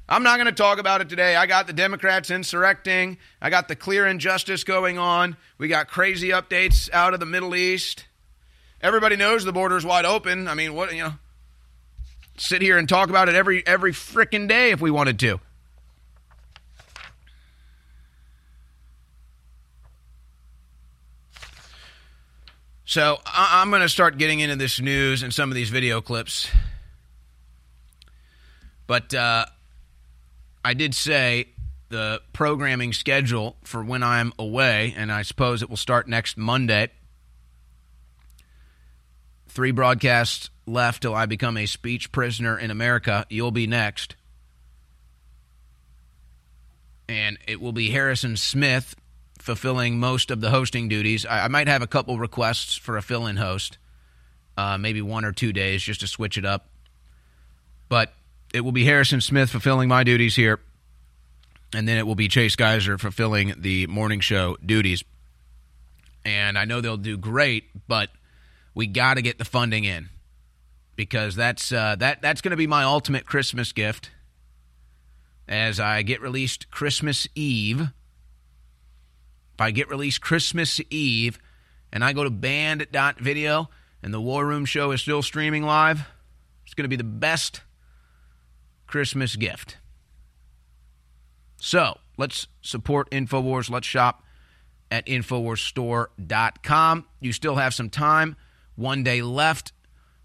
I'm 0.08 0.22
not 0.22 0.36
going 0.36 0.46
to 0.46 0.52
talk 0.52 0.78
about 0.78 1.00
it 1.00 1.08
today. 1.08 1.34
I 1.34 1.46
got 1.46 1.66
the 1.66 1.72
Democrats 1.72 2.30
insurrecting. 2.30 3.18
I 3.40 3.50
got 3.50 3.66
the 3.66 3.74
clear 3.74 4.06
injustice 4.06 4.62
going 4.62 4.98
on. 4.98 5.36
We 5.58 5.66
got 5.66 5.88
crazy 5.88 6.28
updates 6.28 6.88
out 6.92 7.12
of 7.12 7.18
the 7.20 7.26
Middle 7.26 7.56
East. 7.56 8.04
Everybody 8.80 9.16
knows 9.16 9.44
the 9.44 9.52
border's 9.52 9.84
wide 9.84 10.04
open. 10.04 10.46
I 10.46 10.54
mean, 10.54 10.74
what, 10.74 10.94
you 10.94 11.02
know, 11.02 11.14
sit 12.36 12.62
here 12.62 12.78
and 12.78 12.88
talk 12.88 13.08
about 13.08 13.28
it 13.28 13.34
every 13.34 13.66
every 13.66 13.92
freaking 13.92 14.46
day 14.46 14.70
if 14.70 14.80
we 14.80 14.90
wanted 14.90 15.18
to. 15.20 15.40
So 22.84 23.18
I- 23.26 23.60
I'm 23.60 23.70
going 23.70 23.82
to 23.82 23.88
start 23.88 24.16
getting 24.16 24.38
into 24.38 24.54
this 24.54 24.80
news 24.80 25.22
and 25.24 25.34
some 25.34 25.50
of 25.50 25.56
these 25.56 25.70
video 25.70 26.00
clips. 26.00 26.48
But 28.86 29.12
uh, 29.12 29.46
I 30.66 30.74
did 30.74 30.96
say 30.96 31.50
the 31.90 32.20
programming 32.32 32.92
schedule 32.92 33.56
for 33.62 33.84
when 33.84 34.02
I'm 34.02 34.32
away, 34.36 34.94
and 34.96 35.12
I 35.12 35.22
suppose 35.22 35.62
it 35.62 35.70
will 35.70 35.76
start 35.76 36.08
next 36.08 36.36
Monday. 36.36 36.90
Three 39.46 39.70
broadcasts 39.70 40.50
left 40.66 41.02
till 41.02 41.14
I 41.14 41.26
become 41.26 41.56
a 41.56 41.66
speech 41.66 42.10
prisoner 42.10 42.58
in 42.58 42.72
America. 42.72 43.26
You'll 43.30 43.52
be 43.52 43.68
next. 43.68 44.16
And 47.08 47.38
it 47.46 47.60
will 47.60 47.70
be 47.70 47.90
Harrison 47.90 48.36
Smith 48.36 48.96
fulfilling 49.38 50.00
most 50.00 50.32
of 50.32 50.40
the 50.40 50.50
hosting 50.50 50.88
duties. 50.88 51.24
I, 51.24 51.44
I 51.44 51.48
might 51.48 51.68
have 51.68 51.82
a 51.82 51.86
couple 51.86 52.18
requests 52.18 52.74
for 52.74 52.96
a 52.96 53.02
fill 53.02 53.28
in 53.28 53.36
host, 53.36 53.78
uh, 54.56 54.78
maybe 54.78 55.00
one 55.00 55.24
or 55.24 55.30
two 55.30 55.52
days 55.52 55.80
just 55.80 56.00
to 56.00 56.08
switch 56.08 56.36
it 56.36 56.44
up. 56.44 56.66
But 57.88 58.12
it 58.52 58.60
will 58.60 58.72
be 58.72 58.84
Harrison 58.84 59.20
Smith 59.20 59.50
fulfilling 59.50 59.88
my 59.88 60.04
duties 60.04 60.36
here, 60.36 60.60
and 61.74 61.86
then 61.86 61.98
it 61.98 62.06
will 62.06 62.14
be 62.14 62.28
Chase 62.28 62.56
Geiser 62.56 62.98
fulfilling 62.98 63.54
the 63.58 63.86
morning 63.86 64.20
show 64.20 64.56
duties. 64.64 65.04
And 66.24 66.58
I 66.58 66.64
know 66.64 66.80
they'll 66.80 66.96
do 66.96 67.16
great, 67.16 67.64
but 67.86 68.10
we 68.74 68.86
got 68.86 69.14
to 69.14 69.22
get 69.22 69.38
the 69.38 69.44
funding 69.44 69.84
in 69.84 70.08
because 70.96 71.36
that's 71.36 71.70
uh, 71.70 71.96
that 71.96 72.22
that's 72.22 72.40
going 72.40 72.50
to 72.50 72.56
be 72.56 72.66
my 72.66 72.82
ultimate 72.82 73.26
Christmas 73.26 73.72
gift 73.72 74.10
as 75.48 75.78
I 75.78 76.02
get 76.02 76.20
released 76.20 76.70
Christmas 76.70 77.28
Eve. 77.34 77.80
If 77.80 79.60
I 79.60 79.70
get 79.70 79.88
released 79.88 80.20
Christmas 80.20 80.80
Eve 80.90 81.38
and 81.92 82.04
I 82.04 82.12
go 82.12 82.24
to 82.24 82.30
banned.video 82.30 83.70
and 84.02 84.12
the 84.12 84.20
War 84.20 84.44
Room 84.44 84.64
show 84.64 84.90
is 84.90 85.00
still 85.00 85.22
streaming 85.22 85.62
live, 85.62 86.02
it's 86.64 86.74
going 86.74 86.84
to 86.84 86.88
be 86.88 86.96
the 86.96 87.04
best 87.04 87.60
Christmas 88.86 89.36
gift. 89.36 89.76
So 91.56 91.98
let's 92.16 92.46
support 92.60 93.10
InfoWars. 93.10 93.70
Let's 93.70 93.86
shop 93.86 94.22
at 94.90 95.06
InfoWarsStore.com. 95.06 97.04
You 97.20 97.32
still 97.32 97.56
have 97.56 97.74
some 97.74 97.90
time. 97.90 98.36
One 98.76 99.02
day 99.02 99.22
left. 99.22 99.72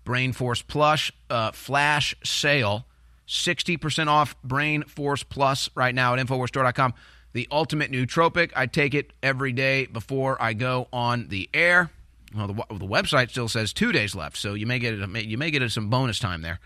Brain 0.04 0.34
Force 0.34 0.62
Plus 0.62 1.12
uh, 1.30 1.52
flash 1.52 2.16
sale. 2.24 2.86
60% 3.28 4.08
off 4.08 4.36
Brain 4.44 4.84
Force 4.84 5.24
Plus 5.24 5.70
right 5.76 5.96
now 5.96 6.14
at 6.14 6.26
InfoWarsStore.com. 6.26 6.94
The 7.34 7.48
ultimate 7.52 7.92
nootropic. 7.92 8.52
I 8.56 8.66
take 8.66 8.94
it 8.94 9.14
every 9.24 9.54
day 9.54 9.86
before 9.86 10.42
I 10.42 10.54
go 10.54 10.88
on 10.92 11.30
the 11.30 11.50
air. 11.54 11.92
Well, 12.36 12.48
the, 12.48 12.54
the 12.54 12.88
website 12.88 13.30
still 13.30 13.48
says 13.48 13.74
two 13.74 13.92
days 13.92 14.16
left, 14.16 14.38
so 14.38 14.54
you 14.54 14.66
may 14.66 14.80
get 14.80 14.94
it. 14.94 15.26
You 15.26 15.38
may 15.38 15.52
get 15.52 15.62
it 15.62 15.72
some 15.72 15.90
bonus 15.90 16.20
time 16.20 16.42
there. 16.42 16.60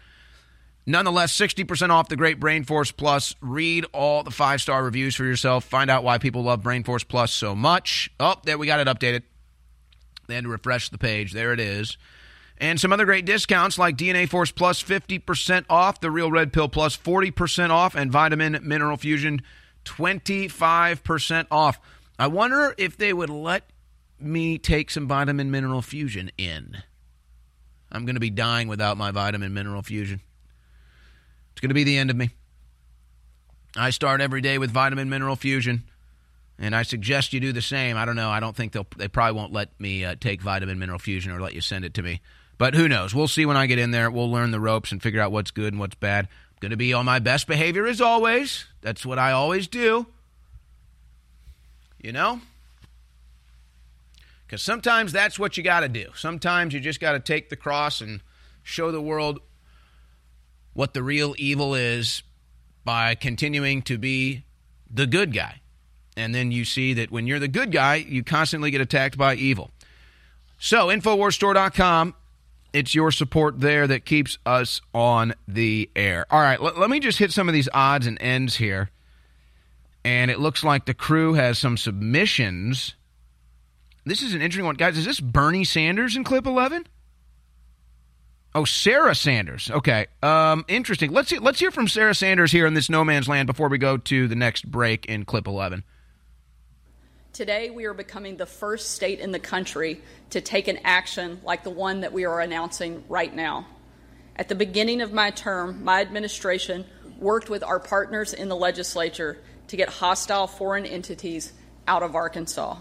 Nonetheless, 0.87 1.35
60% 1.35 1.89
off 1.89 2.09
the 2.09 2.15
great 2.15 2.39
Brain 2.39 2.63
Force 2.63 2.91
Plus. 2.91 3.35
Read 3.41 3.85
all 3.91 4.21
the 4.23 4.31
five 4.31 4.61
star 4.61 4.83
reviews 4.83 5.15
for 5.15 5.23
yourself. 5.23 5.63
Find 5.63 5.89
out 5.89 6.03
why 6.03 6.19
people 6.19 6.43
love 6.43 6.61
Brain 6.61 6.83
Force 6.83 7.03
Plus 7.03 7.31
so 7.31 7.55
much. 7.55 8.11
Oh, 8.19 8.35
there 8.43 8.57
we 8.57 8.67
got 8.67 8.79
it 8.79 8.87
updated. 8.87 9.23
They 10.27 10.35
had 10.35 10.43
to 10.43 10.49
refresh 10.49 10.89
the 10.89 10.97
page. 10.97 11.33
There 11.33 11.53
it 11.53 11.59
is. 11.59 11.97
And 12.57 12.79
some 12.79 12.93
other 12.93 13.05
great 13.05 13.25
discounts 13.25 13.77
like 13.77 13.97
DNA 13.97 14.29
Force 14.29 14.51
Plus 14.51 14.81
50% 14.81 15.65
off, 15.69 15.99
the 15.99 16.11
Real 16.11 16.31
Red 16.31 16.53
Pill 16.53 16.69
Plus 16.69 16.95
40% 16.95 17.69
off, 17.69 17.95
and 17.95 18.11
Vitamin 18.11 18.59
Mineral 18.63 18.97
Fusion 18.97 19.41
25% 19.83 21.47
off. 21.51 21.79
I 22.17 22.27
wonder 22.27 22.73
if 22.77 22.95
they 22.95 23.11
would 23.11 23.29
let 23.29 23.69
me 24.19 24.57
take 24.57 24.89
some 24.89 25.07
Vitamin 25.07 25.51
Mineral 25.51 25.81
Fusion 25.81 26.31
in. 26.37 26.77
I'm 27.91 28.05
going 28.05 28.15
to 28.15 28.21
be 28.21 28.29
dying 28.29 28.67
without 28.67 28.97
my 28.97 29.11
Vitamin 29.11 29.53
Mineral 29.53 29.81
Fusion. 29.81 30.21
It's 31.55 31.61
going 31.61 31.69
to 31.69 31.73
be 31.73 31.85
the 31.85 31.97
end 31.97 32.09
of 32.09 32.17
me. 32.17 32.31
I 33.77 33.89
start 33.89 34.19
every 34.19 34.41
day 34.41 34.57
with 34.57 34.71
vitamin 34.71 35.09
mineral 35.09 35.37
fusion, 35.37 35.83
and 36.59 36.75
I 36.75 36.83
suggest 36.83 37.31
you 37.31 37.39
do 37.39 37.53
the 37.53 37.61
same. 37.61 37.95
I 37.95 38.03
don't 38.03 38.17
know. 38.17 38.29
I 38.29 38.41
don't 38.41 38.53
think 38.53 38.73
they'll. 38.73 38.85
They 38.97 39.07
probably 39.07 39.39
won't 39.39 39.53
let 39.53 39.69
me 39.79 40.03
uh, 40.03 40.15
take 40.19 40.41
vitamin 40.41 40.79
mineral 40.79 40.99
fusion 40.99 41.31
or 41.31 41.39
let 41.39 41.53
you 41.53 41.61
send 41.61 41.85
it 41.85 41.93
to 41.93 42.01
me. 42.01 42.19
But 42.57 42.73
who 42.73 42.89
knows? 42.89 43.15
We'll 43.15 43.29
see 43.29 43.45
when 43.45 43.55
I 43.55 43.67
get 43.67 43.79
in 43.79 43.91
there. 43.91 44.11
We'll 44.11 44.29
learn 44.29 44.51
the 44.51 44.59
ropes 44.59 44.91
and 44.91 45.01
figure 45.01 45.21
out 45.21 45.31
what's 45.31 45.51
good 45.51 45.71
and 45.71 45.79
what's 45.79 45.95
bad. 45.95 46.25
I'm 46.25 46.57
going 46.59 46.71
to 46.71 46.77
be 46.77 46.91
on 46.91 47.05
my 47.05 47.19
best 47.19 47.47
behavior 47.47 47.87
as 47.87 48.01
always. 48.01 48.65
That's 48.81 49.05
what 49.05 49.17
I 49.17 49.31
always 49.31 49.69
do. 49.69 50.07
You 52.01 52.11
know? 52.11 52.41
Because 54.45 54.61
sometimes 54.61 55.13
that's 55.13 55.39
what 55.39 55.55
you 55.55 55.63
got 55.63 55.79
to 55.79 55.89
do. 55.89 56.09
Sometimes 56.15 56.73
you 56.73 56.81
just 56.81 56.99
got 56.99 57.13
to 57.13 57.19
take 57.21 57.49
the 57.49 57.55
cross 57.55 58.01
and 58.01 58.19
show 58.61 58.91
the 58.91 59.01
world 59.01 59.39
what 60.75 60.93
the 60.93 61.01
real 61.01 61.33
evil 61.37 61.73
is 61.73 62.21
by 62.83 63.15
continuing 63.15 63.81
to 63.81 63.97
be 63.97 64.43
the 64.91 65.07
good 65.07 65.33
guy. 65.33 65.61
And 66.15 66.35
then 66.35 66.51
you 66.51 66.63
see 66.63 66.93
that 66.93 67.09
when 67.09 67.25
you're 67.25 67.39
the 67.39 67.47
good 67.47 67.71
guy, 67.71 67.95
you 67.95 68.23
constantly 68.23 68.71
get 68.71 68.81
attacked 68.81 69.17
by 69.17 69.35
evil. 69.35 69.71
So, 70.59 70.87
InfoWarsStore.com 70.87 72.13
It's 72.73 72.93
your 72.93 73.11
support 73.11 73.59
there 73.59 73.87
that 73.87 74.05
keeps 74.05 74.37
us 74.45 74.81
on 74.93 75.33
the 75.47 75.89
air. 75.95 76.25
All 76.29 76.41
right, 76.41 76.61
let, 76.61 76.77
let 76.77 76.89
me 76.89 76.99
just 76.99 77.19
hit 77.19 77.31
some 77.31 77.49
of 77.49 77.53
these 77.53 77.69
odds 77.73 78.05
and 78.05 78.21
ends 78.21 78.57
here. 78.57 78.91
And 80.03 80.29
it 80.29 80.39
looks 80.39 80.63
like 80.63 80.85
the 80.85 80.93
crew 80.93 81.33
has 81.33 81.57
some 81.57 81.77
submissions. 81.77 82.95
This 84.05 84.21
is 84.21 84.33
an 84.33 84.41
interesting 84.41 84.65
one. 84.65 84.75
Guys, 84.75 84.97
is 84.97 85.05
this 85.05 85.19
Bernie 85.19 85.63
Sanders 85.63 86.15
in 86.15 86.23
clip 86.23 86.45
11? 86.45 86.85
Oh, 88.55 88.63
Sarah 88.63 89.13
Sanders. 89.13 89.69
Okay. 89.69 90.07
Um, 90.23 90.63
interesting. 90.69 91.11
Let's 91.11 91.27
see, 91.27 91.39
let's 91.39 91.59
hear 91.59 91.71
from 91.71 91.89
Sarah 91.89 92.15
Sanders 92.15 92.53
here 92.53 92.65
in 92.65 92.73
this 92.73 92.89
no 92.89 93.03
man's 93.03 93.27
land 93.27 93.47
before 93.47 93.67
we 93.67 93.77
go 93.77 93.97
to 93.97 94.29
the 94.29 94.35
next 94.35 94.71
break 94.71 95.05
in 95.07 95.25
clip 95.25 95.45
11. 95.45 95.83
Today, 97.33 97.69
we 97.69 97.83
are 97.83 97.93
becoming 97.93 98.37
the 98.37 98.45
first 98.45 98.91
state 98.91 99.19
in 99.19 99.33
the 99.33 99.39
country 99.39 99.99
to 100.29 100.39
take 100.39 100.69
an 100.69 100.79
action 100.85 101.41
like 101.43 101.65
the 101.65 101.69
one 101.69 101.99
that 101.99 102.13
we 102.13 102.23
are 102.23 102.39
announcing 102.39 103.03
right 103.09 103.35
now. 103.35 103.67
At 104.37 104.47
the 104.47 104.55
beginning 104.55 105.01
of 105.01 105.11
my 105.11 105.31
term, 105.31 105.83
my 105.83 105.99
administration 105.99 106.85
worked 107.19 107.49
with 107.49 107.61
our 107.61 107.81
partners 107.81 108.33
in 108.33 108.47
the 108.47 108.55
legislature 108.55 109.37
to 109.67 109.75
get 109.75 109.89
hostile 109.89 110.47
foreign 110.47 110.85
entities 110.85 111.51
out 111.89 112.03
of 112.03 112.15
Arkansas. 112.15 112.77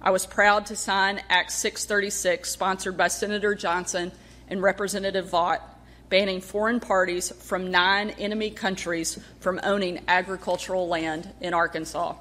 I 0.00 0.12
was 0.12 0.24
proud 0.24 0.64
to 0.66 0.76
sign 0.76 1.20
Act 1.28 1.52
636, 1.52 2.48
sponsored 2.48 2.96
by 2.96 3.08
Senator 3.08 3.54
Johnson 3.54 4.12
and 4.50 4.62
Representative 4.62 5.30
Vaught, 5.30 5.60
banning 6.08 6.40
foreign 6.40 6.80
parties 6.80 7.30
from 7.30 7.70
nine 7.70 8.10
enemy 8.10 8.50
countries 8.50 9.18
from 9.38 9.60
owning 9.62 10.00
agricultural 10.08 10.88
land 10.88 11.32
in 11.40 11.54
Arkansas. 11.54 12.16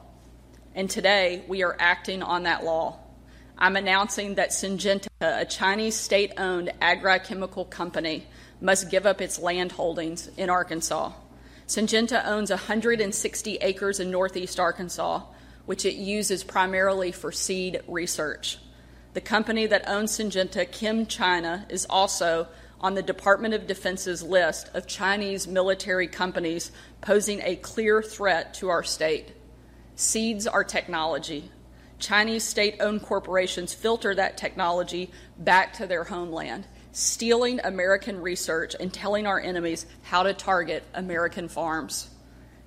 And 0.75 0.89
today, 0.89 1.43
we 1.47 1.63
are 1.63 1.75
acting 1.79 2.21
on 2.21 2.43
that 2.43 2.63
law. 2.63 2.99
I'm 3.57 3.75
announcing 3.75 4.35
that 4.35 4.51
Syngenta, 4.51 5.07
a 5.19 5.43
Chinese 5.43 5.95
state 5.95 6.33
owned 6.37 6.71
agrochemical 6.81 7.69
company, 7.69 8.27
must 8.61 8.89
give 8.89 9.05
up 9.05 9.19
its 9.21 9.39
land 9.39 9.71
holdings 9.71 10.29
in 10.37 10.49
Arkansas. 10.49 11.11
Syngenta 11.67 12.25
owns 12.25 12.51
160 12.51 13.55
acres 13.57 13.99
in 13.99 14.11
northeast 14.11 14.59
Arkansas, 14.59 15.23
which 15.65 15.85
it 15.85 15.95
uses 15.95 16.43
primarily 16.43 17.11
for 17.11 17.31
seed 17.31 17.81
research. 17.87 18.57
The 19.13 19.21
company 19.21 19.65
that 19.65 19.89
owns 19.89 20.11
Syngenta, 20.11 20.69
ChemChina, 20.69 21.71
is 21.71 21.87
also 21.89 22.47
on 22.79 22.93
the 22.93 23.01
Department 23.01 23.53
of 23.53 23.67
Defense's 23.67 24.23
list 24.23 24.69
of 24.73 24.87
Chinese 24.87 25.47
military 25.47 26.07
companies 26.07 26.71
posing 27.01 27.41
a 27.41 27.55
clear 27.55 28.01
threat 28.01 28.53
to 28.55 28.69
our 28.69 28.83
state. 28.83 29.33
Seeds 29.95 30.47
are 30.47 30.63
technology. 30.63 31.51
Chinese 31.97 32.43
state 32.43 32.77
owned 32.79 33.01
corporations 33.01 33.73
filter 33.73 34.15
that 34.15 34.37
technology 34.37 35.11
back 35.37 35.73
to 35.73 35.87
their 35.87 36.05
homeland, 36.05 36.65
stealing 36.93 37.59
American 37.63 38.21
research 38.21 38.75
and 38.79 38.93
telling 38.93 39.27
our 39.27 39.39
enemies 39.39 39.85
how 40.03 40.23
to 40.23 40.33
target 40.33 40.83
American 40.93 41.49
farms. 41.49 42.09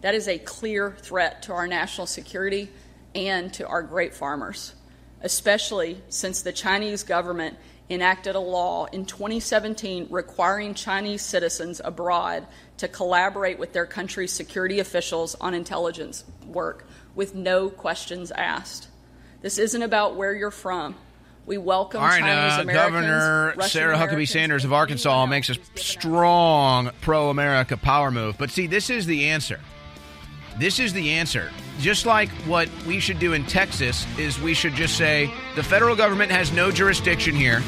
That 0.03 0.15
is 0.15 0.29
a 0.29 0.39
clear 0.39 0.95
threat 1.01 1.45
to 1.45 1.53
our 1.53 1.67
national 1.67 2.07
security 2.07 2.69
and 3.15 3.55
to 3.55 3.67
our 3.67 3.83
great 3.83 4.13
farmers, 4.15 4.75
especially 5.23 6.01
since 6.09 6.43
the 6.43 6.53
Chinese 6.53 7.03
government 7.03 7.57
enacted 7.89 8.35
a 8.35 8.41
law 8.41 8.87
in 8.87 9.05
2017 9.05 10.09
requiring 10.11 10.75
Chinese 10.75 11.23
citizens 11.23 11.81
abroad 11.85 12.47
to 12.79 12.89
collaborate 12.89 13.59
with 13.59 13.73
their 13.73 13.87
country's 13.87 14.33
security 14.33 14.79
officials 14.81 15.35
on 15.37 15.55
intelligence 15.55 16.25
work 16.47 16.87
with 17.15 17.35
no 17.35 17.69
questions 17.69 18.31
asked. 18.33 18.89
This 19.41 19.59
isn't 19.59 19.83
about 19.83 20.17
where 20.17 20.35
you're 20.35 20.51
from. 20.51 20.95
We 21.45 21.59
welcome 21.59 22.01
All 22.01 22.07
right, 22.07 22.21
Chinese 22.21 22.59
uh, 22.59 22.63
Americans, 22.63 22.93
Governor 22.95 23.55
Russian 23.57 23.71
Sarah 23.71 23.97
Huckabee 23.97 24.29
Sanders 24.29 24.65
of 24.65 24.73
Arkansas 24.73 25.27
makes 25.27 25.49
a 25.49 25.53
else 25.53 25.59
who's 25.59 25.67
given 25.69 25.83
strong 25.83 26.91
pro 27.01 27.31
America 27.31 27.77
power 27.77 28.13
move. 28.13 28.39
But 28.39 28.51
see, 28.51 28.69
this 28.69 28.91
is 28.91 29.07
the 29.07 29.31
answer. 29.31 29.59
This 30.59 30.79
is 30.79 30.93
the 30.93 31.11
answer. 31.11 31.51
Just 31.79 32.07
like 32.07 32.29
what 32.47 32.69
we 32.87 33.01
should 33.01 33.19
do 33.19 33.33
in 33.33 33.45
Texas 33.47 34.07
is 34.19 34.41
we 34.41 34.55
should 34.55 34.75
just 34.75 34.97
say 34.97 35.33
the 35.57 35.63
federal 35.63 35.97
government 35.97 36.31
has 36.31 36.53
no 36.53 36.71
jurisdiction 36.71 37.35
here. 37.35 37.63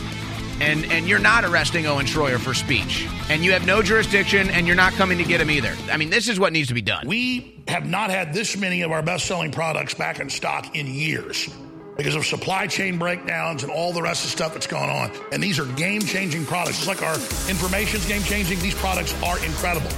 And, 0.60 0.84
and 0.86 1.08
you're 1.08 1.18
not 1.18 1.44
arresting 1.44 1.86
Owen 1.86 2.06
Schroyer 2.06 2.38
for 2.38 2.54
speech. 2.54 3.08
And 3.28 3.44
you 3.44 3.52
have 3.52 3.66
no 3.66 3.82
jurisdiction, 3.82 4.50
and 4.50 4.68
you're 4.68 4.76
not 4.76 4.92
coming 4.92 5.18
to 5.18 5.24
get 5.24 5.40
him 5.40 5.50
either. 5.50 5.74
I 5.90 5.96
mean, 5.96 6.10
this 6.10 6.28
is 6.28 6.38
what 6.38 6.52
needs 6.52 6.68
to 6.68 6.74
be 6.74 6.82
done. 6.82 7.08
We 7.08 7.60
have 7.66 7.88
not 7.88 8.10
had 8.10 8.32
this 8.32 8.56
many 8.56 8.82
of 8.82 8.92
our 8.92 9.02
best 9.02 9.26
selling 9.26 9.50
products 9.50 9.94
back 9.94 10.20
in 10.20 10.30
stock 10.30 10.76
in 10.76 10.86
years 10.86 11.48
because 11.96 12.14
of 12.14 12.24
supply 12.24 12.66
chain 12.66 12.98
breakdowns 12.98 13.62
and 13.62 13.72
all 13.72 13.92
the 13.92 14.02
rest 14.02 14.24
of 14.24 14.30
the 14.30 14.36
stuff 14.36 14.52
that's 14.52 14.66
going 14.66 14.90
on. 14.90 15.10
And 15.32 15.42
these 15.42 15.58
are 15.58 15.66
game 15.74 16.02
changing 16.02 16.44
products. 16.46 16.84
Just 16.84 16.88
like 16.88 17.02
our 17.02 17.14
information's 17.48 18.06
game 18.06 18.22
changing, 18.22 18.60
these 18.60 18.74
products 18.74 19.14
are 19.22 19.44
incredible. 19.44 19.90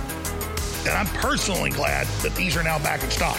And 0.86 0.94
I'm 0.94 1.06
personally 1.06 1.70
glad 1.70 2.06
that 2.22 2.34
these 2.36 2.56
are 2.56 2.62
now 2.62 2.78
back 2.78 3.02
in 3.02 3.10
stock. 3.10 3.38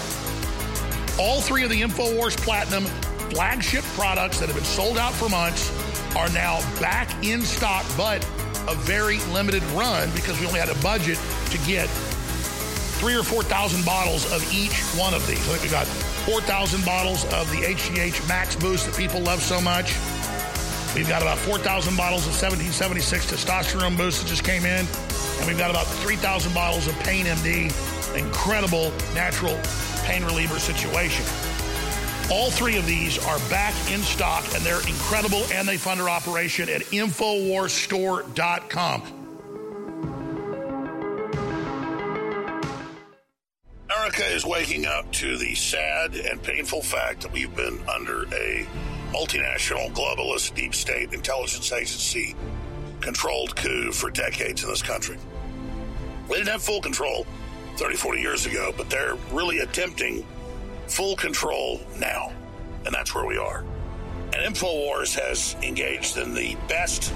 All 1.18 1.39
three 1.41 1.64
of 1.64 1.70
the 1.70 1.82
InfoWars 1.82 2.38
Platinum 2.38 2.84
flagship 3.32 3.84
products 3.95 4.39
that 4.39 4.48
have 4.48 4.56
been 4.56 4.66
sold 4.66 4.98
out 4.98 5.14
for 5.14 5.30
months 5.30 5.72
are 6.16 6.30
now 6.30 6.60
back 6.80 7.24
in 7.24 7.41
stock, 7.41 7.86
but 7.95 8.24
a 8.68 8.76
very 8.76 9.20
limited 9.32 9.64
run 9.72 10.10
because 10.12 10.39
we 10.39 10.45
only 10.45 10.60
had 10.60 10.70
a 10.70 10.82
budget 10.82 11.18
to 11.52 11.58
get 11.60 11.88
three 13.00 13.16
or 13.16 13.24
4,000 13.24 13.86
bottles 13.86 14.30
of 14.34 14.41
each 14.54 14.76
one 14.98 15.14
of 15.14 15.26
these. 15.28 15.39
I 15.48 15.58
think 15.58 15.64
we 15.64 15.70
got 15.70 15.88
4,000 15.88 16.84
bottles 16.84 17.24
of 17.26 17.50
the 17.52 17.58
HGH 17.58 18.28
Max 18.28 18.56
Boost 18.56 18.88
that 18.88 18.95
people 18.98 19.22
love 19.22 19.41
so 19.41 19.62
much. 19.62 19.95
We've 20.98 21.08
got 21.08 21.22
about 21.22 21.38
4,000 21.38 21.95
bottles 21.95 22.26
of 22.26 22.34
1776 22.34 23.32
testosterone 23.32 23.95
boost 23.95 24.24
that 24.24 24.28
just 24.28 24.43
came 24.43 24.66
in. 24.66 24.84
And 25.38 25.45
we've 25.45 25.60
got 25.60 25.70
about 25.70 25.86
3,000 25.86 26.56
bottles 26.56 26.88
of 26.88 26.98
Pain 27.02 27.26
MD, 27.26 27.66
incredible 28.18 28.91
natural 29.14 29.60
pain 30.06 30.26
reliever 30.26 30.58
situation. 30.58 31.24
All 32.32 32.50
three 32.50 32.78
of 32.78 32.88
these 32.88 33.24
are 33.28 33.38
back 33.48 33.76
in 33.91 34.00
stock 34.00 34.43
and 34.56 34.66
they're 34.66 34.82
incredible 34.88 35.43
and 35.54 35.68
they 35.68 35.78
fund 35.78 36.02
our 36.02 36.10
operation 36.10 36.68
at 36.68 36.82
InfoWarsStore.com. 36.82 39.04
America 43.86 44.26
is 44.34 44.48
waking 44.48 44.88
up 44.88 45.12
to 45.12 45.38
the 45.38 45.54
sad 45.54 46.16
and 46.16 46.41
painful 46.41 46.82
fact 46.82 47.22
that 47.22 47.32
we've 47.32 47.56
been 47.56 47.80
under 47.88 48.24
a 48.34 48.66
multinational, 49.12 49.91
globalist, 49.93 50.55
deep 50.55 50.76
state 50.76 51.14
intelligence 51.14 51.72
agency 51.72 52.36
controlled 53.01 53.55
coup 53.55 53.91
for 53.91 54.10
decades 54.10 54.64
in 54.64 54.70
this 54.70 54.82
country. 54.82 55.18
We 56.30 56.38
didn't 56.38 56.49
have 56.49 56.64
full 56.64 56.82
control 56.82 57.26
30, 57.78 57.95
40 57.95 58.22
years 58.22 58.45
ago, 58.45 58.74
but 58.76 58.89
they're 58.89 59.16
really 59.32 59.60
attempting 59.60 60.26
full 60.88 61.16
control 61.16 61.80
now. 61.99 62.32
And 62.86 62.93
that's 62.93 63.14
where 63.14 63.26
we 63.26 63.38
are. 63.38 63.64
And 64.34 64.55
InfoWars 64.55 65.18
has 65.20 65.55
engaged 65.64 66.18
in 66.18 66.34
the 66.34 66.58
best 66.68 67.14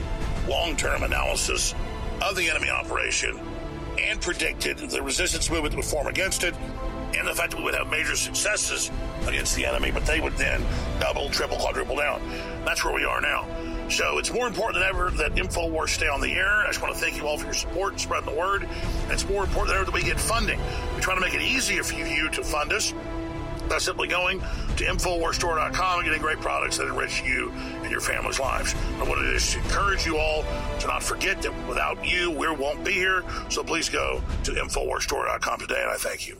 long 0.48 0.76
term 0.76 1.04
analysis 1.04 1.76
of 2.22 2.36
the 2.36 2.50
enemy 2.50 2.70
operation 2.70 3.39
and 4.00 4.22
predicted 4.22 4.78
the 4.78 5.02
resistance 5.02 5.50
movement 5.50 5.76
would 5.76 5.86
form 5.86 6.08
against 6.08 6.44
it 6.44 6.56
and 7.22 7.30
the 7.30 7.36
fact 7.36 7.51
that 7.51 7.57
we 7.57 7.63
would 7.63 7.76
have 7.76 7.89
major 7.89 8.15
successes 8.15 8.91
against 9.28 9.55
the 9.55 9.65
enemy, 9.65 9.91
but 9.91 10.05
they 10.05 10.19
would 10.19 10.34
then 10.38 10.65
double, 10.99 11.30
triple, 11.30 11.55
quadruple 11.57 11.95
down. 11.95 12.19
That's 12.65 12.84
where 12.84 12.93
we 12.93 13.05
are 13.05 13.22
now. 13.22 13.47
So 13.89 14.17
it's 14.17 14.34
more 14.34 14.47
important 14.47 14.82
than 14.82 14.89
ever 14.89 15.11
that 15.11 15.36
InfoWars 15.36 15.89
stay 15.89 16.07
on 16.07 16.19
the 16.19 16.32
air. 16.32 16.63
I 16.63 16.67
just 16.67 16.82
want 16.82 16.95
to 16.95 16.99
thank 16.99 17.17
you 17.17 17.28
all 17.28 17.38
for 17.38 17.45
your 17.45 17.53
support 17.53 17.99
spreading 17.99 18.34
the 18.34 18.39
word. 18.39 18.67
It's 19.09 19.28
more 19.28 19.43
important 19.43 19.67
than 19.67 19.78
ever 19.78 19.86
that 19.86 19.93
we 19.93 20.01
get 20.01 20.19
funding. 20.19 20.59
We 20.95 21.01
try 21.01 21.13
to 21.13 21.22
make 21.22 21.36
it 21.36 21.41
easier 21.41 21.84
for 21.84 21.95
you 21.95 22.30
to 22.30 22.43
fund 22.43 22.74
us 22.74 22.93
by 23.69 23.78
simply 23.78 24.07
going 24.07 24.39
to 24.39 24.84
InfoWarsStore.com 24.86 25.99
and 25.99 26.05
getting 26.05 26.22
great 26.22 26.39
products 26.39 26.78
that 26.78 26.88
enrich 26.88 27.22
you 27.24 27.51
and 27.51 27.91
your 27.91 28.01
family's 28.01 28.39
lives. 28.39 28.76
I 28.99 29.03
want 29.03 29.22
to 29.22 29.32
just 29.32 29.55
encourage 29.57 30.05
you 30.05 30.17
all 30.17 30.43
to 30.80 30.88
not 30.88 31.03
forget 31.03 31.41
that 31.43 31.67
without 31.67 32.03
you, 32.05 32.32
we 32.32 32.49
won't 32.49 32.84
be 32.84 32.93
here. 32.93 33.24
So 33.49 33.63
please 33.63 33.89
go 33.89 34.22
to 34.43 34.51
InfoWarsStore.com 34.51 35.59
today, 35.59 35.82
and 35.82 35.91
I 35.91 35.95
thank 35.95 36.28
you. 36.28 36.38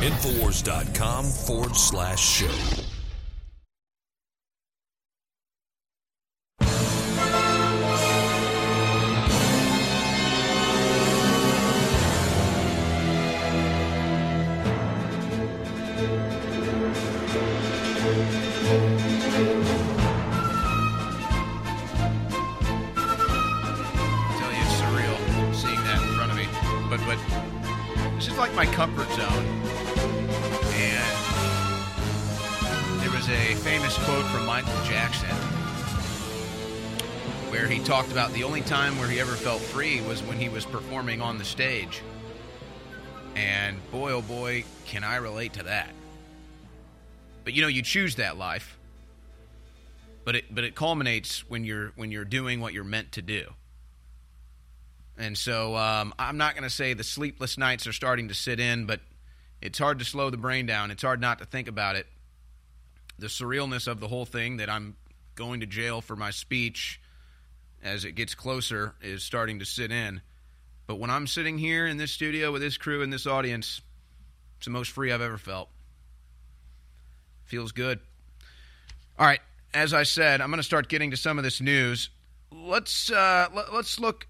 Infowars.com 0.00 1.26
forward 1.26 1.76
slash 1.76 2.20
show. 2.20 2.46
Tell 24.38 24.50
you, 24.50 24.62
it's 24.62 24.80
surreal 24.80 25.54
seeing 25.54 25.74
that 25.84 26.00
in 26.00 26.08
front 26.16 26.30
of 26.30 26.38
me. 26.38 26.48
But 26.88 27.00
but 27.04 27.18
this 28.14 28.28
is 28.28 28.38
like 28.38 28.54
my 28.54 28.64
comfort 28.64 29.10
zone. 29.12 29.59
A 33.50 33.56
famous 33.56 33.98
quote 34.04 34.24
from 34.26 34.46
Michael 34.46 34.72
Jackson 34.84 35.34
where 37.50 37.66
he 37.66 37.80
talked 37.80 38.12
about 38.12 38.32
the 38.32 38.44
only 38.44 38.60
time 38.60 38.96
where 38.96 39.08
he 39.08 39.18
ever 39.18 39.32
felt 39.32 39.60
free 39.60 40.00
was 40.02 40.22
when 40.22 40.38
he 40.38 40.48
was 40.48 40.64
performing 40.64 41.20
on 41.20 41.36
the 41.36 41.44
stage. 41.44 42.00
And 43.34 43.76
boy, 43.90 44.12
oh 44.12 44.22
boy, 44.22 44.64
can 44.86 45.02
I 45.02 45.16
relate 45.16 45.54
to 45.54 45.64
that. 45.64 45.90
But 47.42 47.54
you 47.54 47.62
know, 47.62 47.66
you 47.66 47.82
choose 47.82 48.14
that 48.16 48.38
life. 48.38 48.78
But 50.24 50.36
it 50.36 50.54
but 50.54 50.62
it 50.62 50.76
culminates 50.76 51.40
when 51.50 51.64
you're 51.64 51.92
when 51.96 52.12
you're 52.12 52.24
doing 52.24 52.60
what 52.60 52.72
you're 52.72 52.84
meant 52.84 53.10
to 53.12 53.22
do. 53.22 53.48
And 55.18 55.36
so 55.36 55.74
um, 55.74 56.14
I'm 56.20 56.36
not 56.36 56.54
going 56.54 56.62
to 56.62 56.70
say 56.70 56.94
the 56.94 57.02
sleepless 57.02 57.58
nights 57.58 57.88
are 57.88 57.92
starting 57.92 58.28
to 58.28 58.34
sit 58.34 58.60
in, 58.60 58.86
but 58.86 59.00
it's 59.60 59.78
hard 59.78 59.98
to 59.98 60.04
slow 60.04 60.30
the 60.30 60.36
brain 60.36 60.66
down. 60.66 60.92
It's 60.92 61.02
hard 61.02 61.20
not 61.20 61.40
to 61.40 61.46
think 61.46 61.66
about 61.66 61.96
it. 61.96 62.06
The 63.20 63.26
surrealness 63.26 63.86
of 63.86 64.00
the 64.00 64.08
whole 64.08 64.24
thing 64.24 64.56
that 64.56 64.70
I'm 64.70 64.96
going 65.34 65.60
to 65.60 65.66
jail 65.66 66.00
for 66.00 66.16
my 66.16 66.30
speech 66.30 67.00
as 67.82 68.06
it 68.06 68.12
gets 68.12 68.34
closer 68.34 68.94
is 69.02 69.22
starting 69.22 69.58
to 69.58 69.66
sit 69.66 69.92
in. 69.92 70.22
But 70.86 70.96
when 70.96 71.10
I'm 71.10 71.26
sitting 71.26 71.58
here 71.58 71.86
in 71.86 71.98
this 71.98 72.10
studio 72.10 72.50
with 72.50 72.62
this 72.62 72.78
crew 72.78 73.02
and 73.02 73.12
this 73.12 73.26
audience, 73.26 73.82
it's 74.56 74.64
the 74.64 74.70
most 74.70 74.90
free 74.90 75.12
I've 75.12 75.20
ever 75.20 75.36
felt. 75.36 75.68
Feels 77.44 77.72
good. 77.72 78.00
All 79.18 79.26
right, 79.26 79.40
as 79.74 79.92
I 79.92 80.04
said, 80.04 80.40
I'm 80.40 80.48
going 80.48 80.58
to 80.58 80.62
start 80.62 80.88
getting 80.88 81.10
to 81.10 81.16
some 81.18 81.36
of 81.36 81.44
this 81.44 81.60
news. 81.60 82.08
Let's 82.50 83.12
uh, 83.12 83.48
let, 83.54 83.72
let's 83.74 84.00
look 84.00 84.26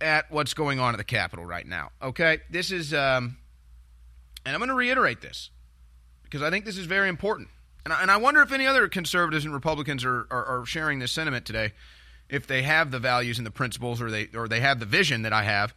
at 0.00 0.30
what's 0.30 0.54
going 0.54 0.78
on 0.78 0.94
at 0.94 0.98
the 0.98 1.04
Capitol 1.04 1.44
right 1.44 1.66
now. 1.66 1.90
Okay, 2.00 2.38
this 2.48 2.70
is, 2.70 2.94
um, 2.94 3.38
and 4.46 4.54
I'm 4.54 4.60
going 4.60 4.68
to 4.68 4.74
reiterate 4.74 5.20
this 5.20 5.50
because 6.22 6.42
I 6.42 6.50
think 6.50 6.64
this 6.64 6.78
is 6.78 6.86
very 6.86 7.08
important. 7.08 7.48
And 7.84 7.94
I, 7.94 8.02
and 8.02 8.10
I 8.10 8.16
wonder 8.16 8.42
if 8.42 8.52
any 8.52 8.66
other 8.66 8.88
conservatives 8.88 9.44
and 9.44 9.54
Republicans 9.54 10.04
are, 10.04 10.26
are, 10.30 10.44
are 10.44 10.66
sharing 10.66 10.98
this 10.98 11.12
sentiment 11.12 11.46
today, 11.46 11.72
if 12.28 12.46
they 12.46 12.62
have 12.62 12.90
the 12.90 12.98
values 12.98 13.38
and 13.38 13.46
the 13.46 13.50
principles, 13.50 14.00
or 14.00 14.10
they 14.10 14.28
or 14.34 14.48
they 14.48 14.60
have 14.60 14.80
the 14.80 14.86
vision 14.86 15.22
that 15.22 15.32
I 15.32 15.42
have, 15.42 15.74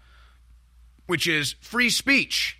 which 1.07 1.27
is 1.27 1.55
free 1.61 1.89
speech. 1.89 2.59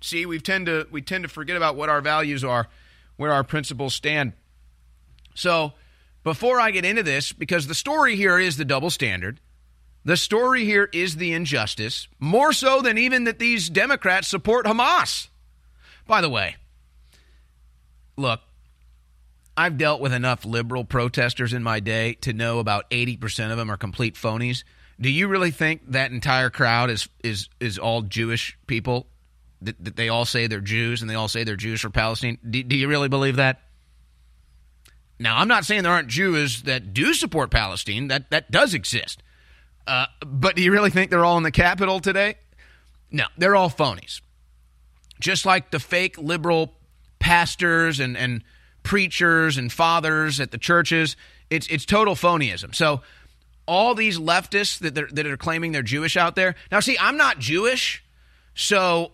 See, 0.00 0.26
we 0.26 0.40
tend 0.40 0.66
to 0.66 0.86
we 0.90 1.02
tend 1.02 1.24
to 1.24 1.28
forget 1.28 1.56
about 1.56 1.76
what 1.76 1.88
our 1.88 2.00
values 2.00 2.42
are, 2.42 2.68
where 3.16 3.32
our 3.32 3.44
principles 3.44 3.94
stand. 3.94 4.32
So, 5.34 5.72
before 6.24 6.60
I 6.60 6.70
get 6.70 6.84
into 6.84 7.02
this, 7.02 7.32
because 7.32 7.66
the 7.66 7.74
story 7.74 8.16
here 8.16 8.38
is 8.38 8.56
the 8.56 8.64
double 8.64 8.90
standard, 8.90 9.40
the 10.04 10.16
story 10.16 10.64
here 10.64 10.88
is 10.92 11.16
the 11.16 11.32
injustice, 11.32 12.08
more 12.18 12.52
so 12.52 12.80
than 12.80 12.98
even 12.98 13.24
that 13.24 13.38
these 13.38 13.68
Democrats 13.68 14.28
support 14.28 14.66
Hamas. 14.66 15.28
By 16.06 16.20
the 16.20 16.28
way, 16.28 16.56
look, 18.16 18.40
I've 19.56 19.76
dealt 19.76 20.00
with 20.00 20.12
enough 20.12 20.44
liberal 20.44 20.84
protesters 20.84 21.52
in 21.52 21.62
my 21.62 21.80
day 21.80 22.14
to 22.22 22.32
know 22.32 22.58
about 22.58 22.88
80% 22.90 23.50
of 23.50 23.58
them 23.58 23.70
are 23.70 23.76
complete 23.76 24.14
phonies. 24.14 24.64
Do 25.00 25.10
you 25.10 25.28
really 25.28 25.50
think 25.50 25.82
that 25.88 26.10
entire 26.12 26.48
crowd 26.50 26.90
is 26.90 27.08
is 27.24 27.48
is 27.60 27.78
all 27.78 28.02
Jewish 28.02 28.56
people? 28.66 29.06
That, 29.60 29.82
that 29.84 29.96
they 29.96 30.08
all 30.08 30.24
say 30.24 30.46
they're 30.46 30.60
Jews 30.60 31.02
and 31.02 31.10
they 31.10 31.14
all 31.14 31.28
say 31.28 31.44
they're 31.44 31.56
Jews 31.56 31.80
for 31.80 31.90
Palestine? 31.90 32.38
Do, 32.48 32.62
do 32.62 32.76
you 32.76 32.88
really 32.88 33.08
believe 33.08 33.36
that? 33.36 33.60
Now, 35.18 35.38
I'm 35.38 35.48
not 35.48 35.64
saying 35.64 35.84
there 35.84 35.92
aren't 35.92 36.08
Jews 36.08 36.62
that 36.62 36.92
do 36.92 37.14
support 37.14 37.50
Palestine. 37.50 38.08
That 38.08 38.30
that 38.30 38.50
does 38.50 38.74
exist. 38.74 39.22
Uh, 39.86 40.06
but 40.24 40.56
do 40.56 40.62
you 40.62 40.72
really 40.72 40.90
think 40.90 41.10
they're 41.10 41.24
all 41.24 41.36
in 41.36 41.42
the 41.42 41.50
Capitol 41.50 42.00
today? 42.00 42.36
No, 43.10 43.24
they're 43.36 43.56
all 43.56 43.70
phonies. 43.70 44.20
Just 45.20 45.44
like 45.46 45.70
the 45.70 45.80
fake 45.80 46.18
liberal 46.18 46.74
pastors 47.18 48.00
and, 48.00 48.16
and 48.16 48.42
preachers 48.82 49.56
and 49.58 49.72
fathers 49.72 50.40
at 50.40 50.50
the 50.50 50.58
churches, 50.58 51.16
it's 51.50 51.66
it's 51.68 51.84
total 51.84 52.14
phonyism. 52.14 52.74
So 52.74 53.02
all 53.66 53.94
these 53.94 54.18
leftists 54.18 54.78
that 54.80 54.94
that 55.14 55.26
are 55.26 55.36
claiming 55.36 55.72
they're 55.72 55.82
Jewish 55.82 56.16
out 56.16 56.36
there. 56.36 56.54
Now, 56.70 56.80
see, 56.80 56.96
I'm 56.98 57.16
not 57.16 57.38
Jewish, 57.38 58.04
so 58.54 59.12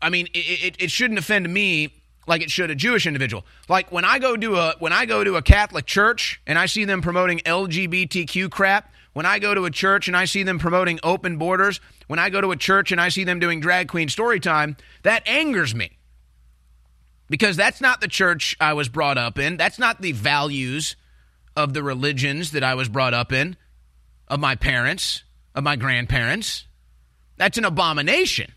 I 0.00 0.10
mean, 0.10 0.26
it, 0.34 0.38
it, 0.38 0.76
it 0.78 0.90
shouldn't 0.90 1.18
offend 1.18 1.52
me 1.52 1.94
like 2.26 2.42
it 2.42 2.50
should 2.50 2.70
a 2.70 2.74
Jewish 2.74 3.06
individual. 3.06 3.44
Like 3.68 3.90
when 3.90 4.04
I 4.04 4.18
go 4.18 4.36
to 4.36 4.56
a 4.56 4.74
when 4.78 4.92
I 4.92 5.06
go 5.06 5.24
to 5.24 5.36
a 5.36 5.42
Catholic 5.42 5.86
church 5.86 6.40
and 6.46 6.58
I 6.58 6.66
see 6.66 6.84
them 6.84 7.02
promoting 7.02 7.38
LGBTQ 7.40 8.50
crap, 8.50 8.92
when 9.14 9.26
I 9.26 9.38
go 9.38 9.54
to 9.54 9.64
a 9.64 9.70
church 9.70 10.08
and 10.08 10.16
I 10.16 10.24
see 10.26 10.42
them 10.42 10.58
promoting 10.58 11.00
open 11.02 11.38
borders, 11.38 11.80
when 12.06 12.18
I 12.18 12.30
go 12.30 12.40
to 12.40 12.50
a 12.50 12.56
church 12.56 12.92
and 12.92 13.00
I 13.00 13.08
see 13.08 13.24
them 13.24 13.40
doing 13.40 13.60
drag 13.60 13.88
queen 13.88 14.08
story 14.08 14.40
time, 14.40 14.76
that 15.02 15.26
angers 15.26 15.74
me. 15.74 15.93
Because 17.28 17.56
that's 17.56 17.80
not 17.80 18.00
the 18.00 18.08
church 18.08 18.56
I 18.60 18.74
was 18.74 18.88
brought 18.88 19.18
up 19.18 19.38
in. 19.38 19.56
That's 19.56 19.78
not 19.78 20.00
the 20.00 20.12
values 20.12 20.96
of 21.56 21.72
the 21.72 21.82
religions 21.82 22.52
that 22.52 22.62
I 22.62 22.74
was 22.74 22.88
brought 22.88 23.14
up 23.14 23.32
in, 23.32 23.56
of 24.28 24.40
my 24.40 24.56
parents, 24.56 25.22
of 25.54 25.64
my 25.64 25.76
grandparents. 25.76 26.66
That's 27.36 27.58
an 27.58 27.64
abomination. 27.64 28.52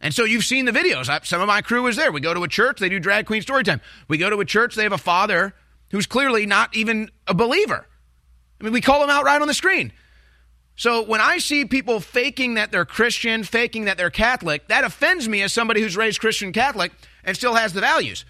And 0.00 0.12
so 0.12 0.24
you've 0.24 0.44
seen 0.44 0.64
the 0.64 0.72
videos. 0.72 1.08
I, 1.08 1.20
some 1.24 1.40
of 1.40 1.46
my 1.46 1.62
crew 1.62 1.86
is 1.86 1.96
there. 1.96 2.12
We 2.12 2.20
go 2.20 2.34
to 2.34 2.42
a 2.44 2.48
church, 2.48 2.78
they 2.78 2.88
do 2.88 2.98
drag 2.98 3.26
queen 3.26 3.42
story 3.42 3.64
time. 3.64 3.80
We 4.08 4.18
go 4.18 4.30
to 4.30 4.40
a 4.40 4.44
church, 4.44 4.74
they 4.74 4.82
have 4.82 4.92
a 4.92 4.98
father 4.98 5.54
who's 5.90 6.06
clearly 6.06 6.46
not 6.46 6.76
even 6.76 7.10
a 7.26 7.34
believer. 7.34 7.86
I 8.60 8.64
mean, 8.64 8.72
we 8.72 8.80
call 8.80 9.02
him 9.02 9.10
out 9.10 9.24
right 9.24 9.40
on 9.40 9.48
the 9.48 9.54
screen. 9.54 9.92
So 10.76 11.02
when 11.02 11.20
I 11.20 11.38
see 11.38 11.64
people 11.64 12.00
faking 12.00 12.54
that 12.54 12.72
they're 12.72 12.84
Christian, 12.84 13.44
faking 13.44 13.84
that 13.84 13.96
they're 13.96 14.10
Catholic, 14.10 14.68
that 14.68 14.84
offends 14.84 15.28
me 15.28 15.42
as 15.42 15.52
somebody 15.52 15.80
who's 15.80 15.96
raised 15.96 16.20
Christian 16.20 16.52
Catholic 16.52 16.92
and 17.24 17.36
still 17.36 17.54
has 17.54 17.72
the 17.72 17.80
values. 17.80 18.24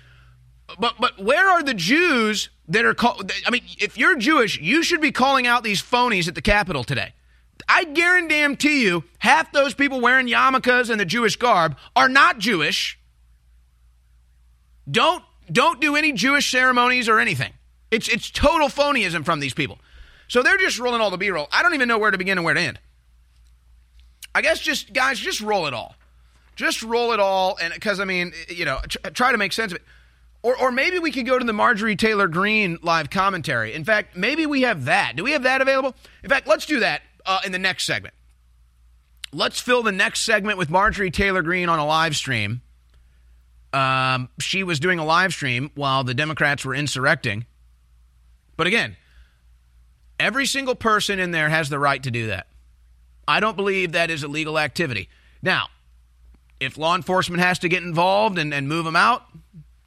But 0.79 0.95
but 0.99 1.23
where 1.23 1.49
are 1.49 1.63
the 1.63 1.75
Jews 1.75 2.49
that 2.69 2.85
are 2.85 2.95
called? 2.95 3.31
I 3.47 3.51
mean, 3.51 3.63
if 3.79 3.99
you're 3.99 4.17
Jewish, 4.17 4.59
you 4.61 4.83
should 4.83 5.01
be 5.01 5.13
calling 5.13 5.47
out 5.47 5.63
these 5.63 5.83
phonies 5.83 6.29
at 6.29 6.35
the 6.35 6.43
Capitol 6.43 6.85
today. 6.85 7.13
I 7.69 7.85
guarantee 7.85 8.83
you, 8.83 9.05
half 9.19 9.53
those 9.53 9.75
people 9.75 10.01
wearing 10.01 10.27
yarmulkes 10.27 10.91
and 10.91 11.01
the 11.01 11.05
Jewish 11.05 11.37
garb 11.37 11.77
are 11.95 12.09
not 12.09 12.39
Jewish. 12.39 12.99
Don't 14.91 15.23
don't 15.51 15.81
do 15.81 15.97
any 15.97 16.13
Jewish 16.13 16.51
ceremonies 16.51 17.09
or 17.09 17.19
anything. 17.19 17.53
It's 17.91 18.09
it's 18.09 18.31
total 18.31 18.69
phonyism 18.69 19.25
from 19.25 19.41
these 19.41 19.55
people. 19.55 19.79
So 20.29 20.43
they're 20.43 20.57
just 20.57 20.79
rolling 20.79 21.01
all 21.01 21.11
the 21.11 21.19
B-roll. 21.19 21.49
I 21.53 21.63
don't 21.63 21.75
even 21.75 21.87
know 21.87 21.99
where 21.99 22.11
to 22.11 22.19
begin 22.19 22.39
and 22.39 22.45
where 22.45 22.55
to 22.55 22.61
end. 22.61 22.81
I 24.35 24.41
guess 24.43 24.59
just 24.59 24.93
guys, 24.93 25.19
just 25.19 25.41
roll 25.41 25.67
it 25.67 25.75
all. 25.75 25.95
Just 26.57 26.83
roll 26.83 27.13
it 27.13 27.21
all, 27.21 27.57
and 27.61 27.73
because 27.75 28.01
I 28.01 28.05
mean, 28.05 28.33
you 28.49 28.65
know, 28.65 28.79
try 29.13 29.33
to 29.33 29.39
make 29.39 29.53
sense 29.53 29.73
of 29.73 29.77
it. 29.77 29.85
Or, 30.43 30.57
or 30.59 30.71
maybe 30.71 30.99
we 30.99 31.11
could 31.11 31.25
go 31.25 31.39
to 31.39 31.45
the 31.45 31.55
Marjorie 31.55 31.97
Taylor 31.97 32.29
Greene 32.29 32.79
live 32.83 33.09
commentary. 33.09 33.73
In 33.73 33.83
fact, 33.83 34.15
maybe 34.15 34.45
we 34.45 34.63
have 34.63 34.85
that. 34.85 35.17
Do 35.17 35.25
we 35.25 35.33
have 35.33 35.45
that 35.45 35.63
available? 35.63 35.95
In 36.23 36.29
fact, 36.29 36.47
let's 36.47 36.67
do 36.67 36.81
that 36.81 37.01
uh, 37.25 37.41
in 37.47 37.53
the 37.53 37.59
next 37.59 37.85
segment. 37.85 38.15
Let's 39.33 39.59
fill 39.59 39.83
the 39.83 39.91
next 39.91 40.21
segment 40.21 40.59
with 40.59 40.69
Marjorie 40.69 41.11
Taylor 41.11 41.43
Greene 41.43 41.69
on 41.69 41.79
a 41.79 41.87
live 41.87 42.15
stream. 42.15 42.61
Um, 43.73 44.29
she 44.39 44.63
was 44.63 44.79
doing 44.79 44.99
a 44.99 45.05
live 45.05 45.33
stream 45.33 45.71
while 45.75 46.05
the 46.05 46.15
Democrats 46.15 46.65
were 46.65 46.75
insurrecting. 46.75 47.47
But 48.57 48.67
again, 48.69 48.97
every 50.21 50.47
single 50.47 50.77
person 50.77 51.19
in 51.19 51.33
there 51.33 51.49
has 51.49 51.71
the 51.71 51.79
right 51.79 52.03
to 52.03 52.11
do 52.11 52.29
that. 52.29 52.47
I 53.27 53.41
don't 53.41 53.57
believe 53.57 53.93
that 53.93 54.11
is 54.11 54.23
illegal 54.23 54.59
activity. 54.59 55.09
Now, 55.43 55.69
if 56.61 56.79
law 56.79 56.95
enforcement 56.95 57.43
has 57.43 57.59
to 57.61 57.69
get 57.69 57.83
involved 57.83 58.39
and, 58.39 58.55
and 58.55 58.69
move 58.69 58.85
them 58.85 58.97
out, 58.97 59.25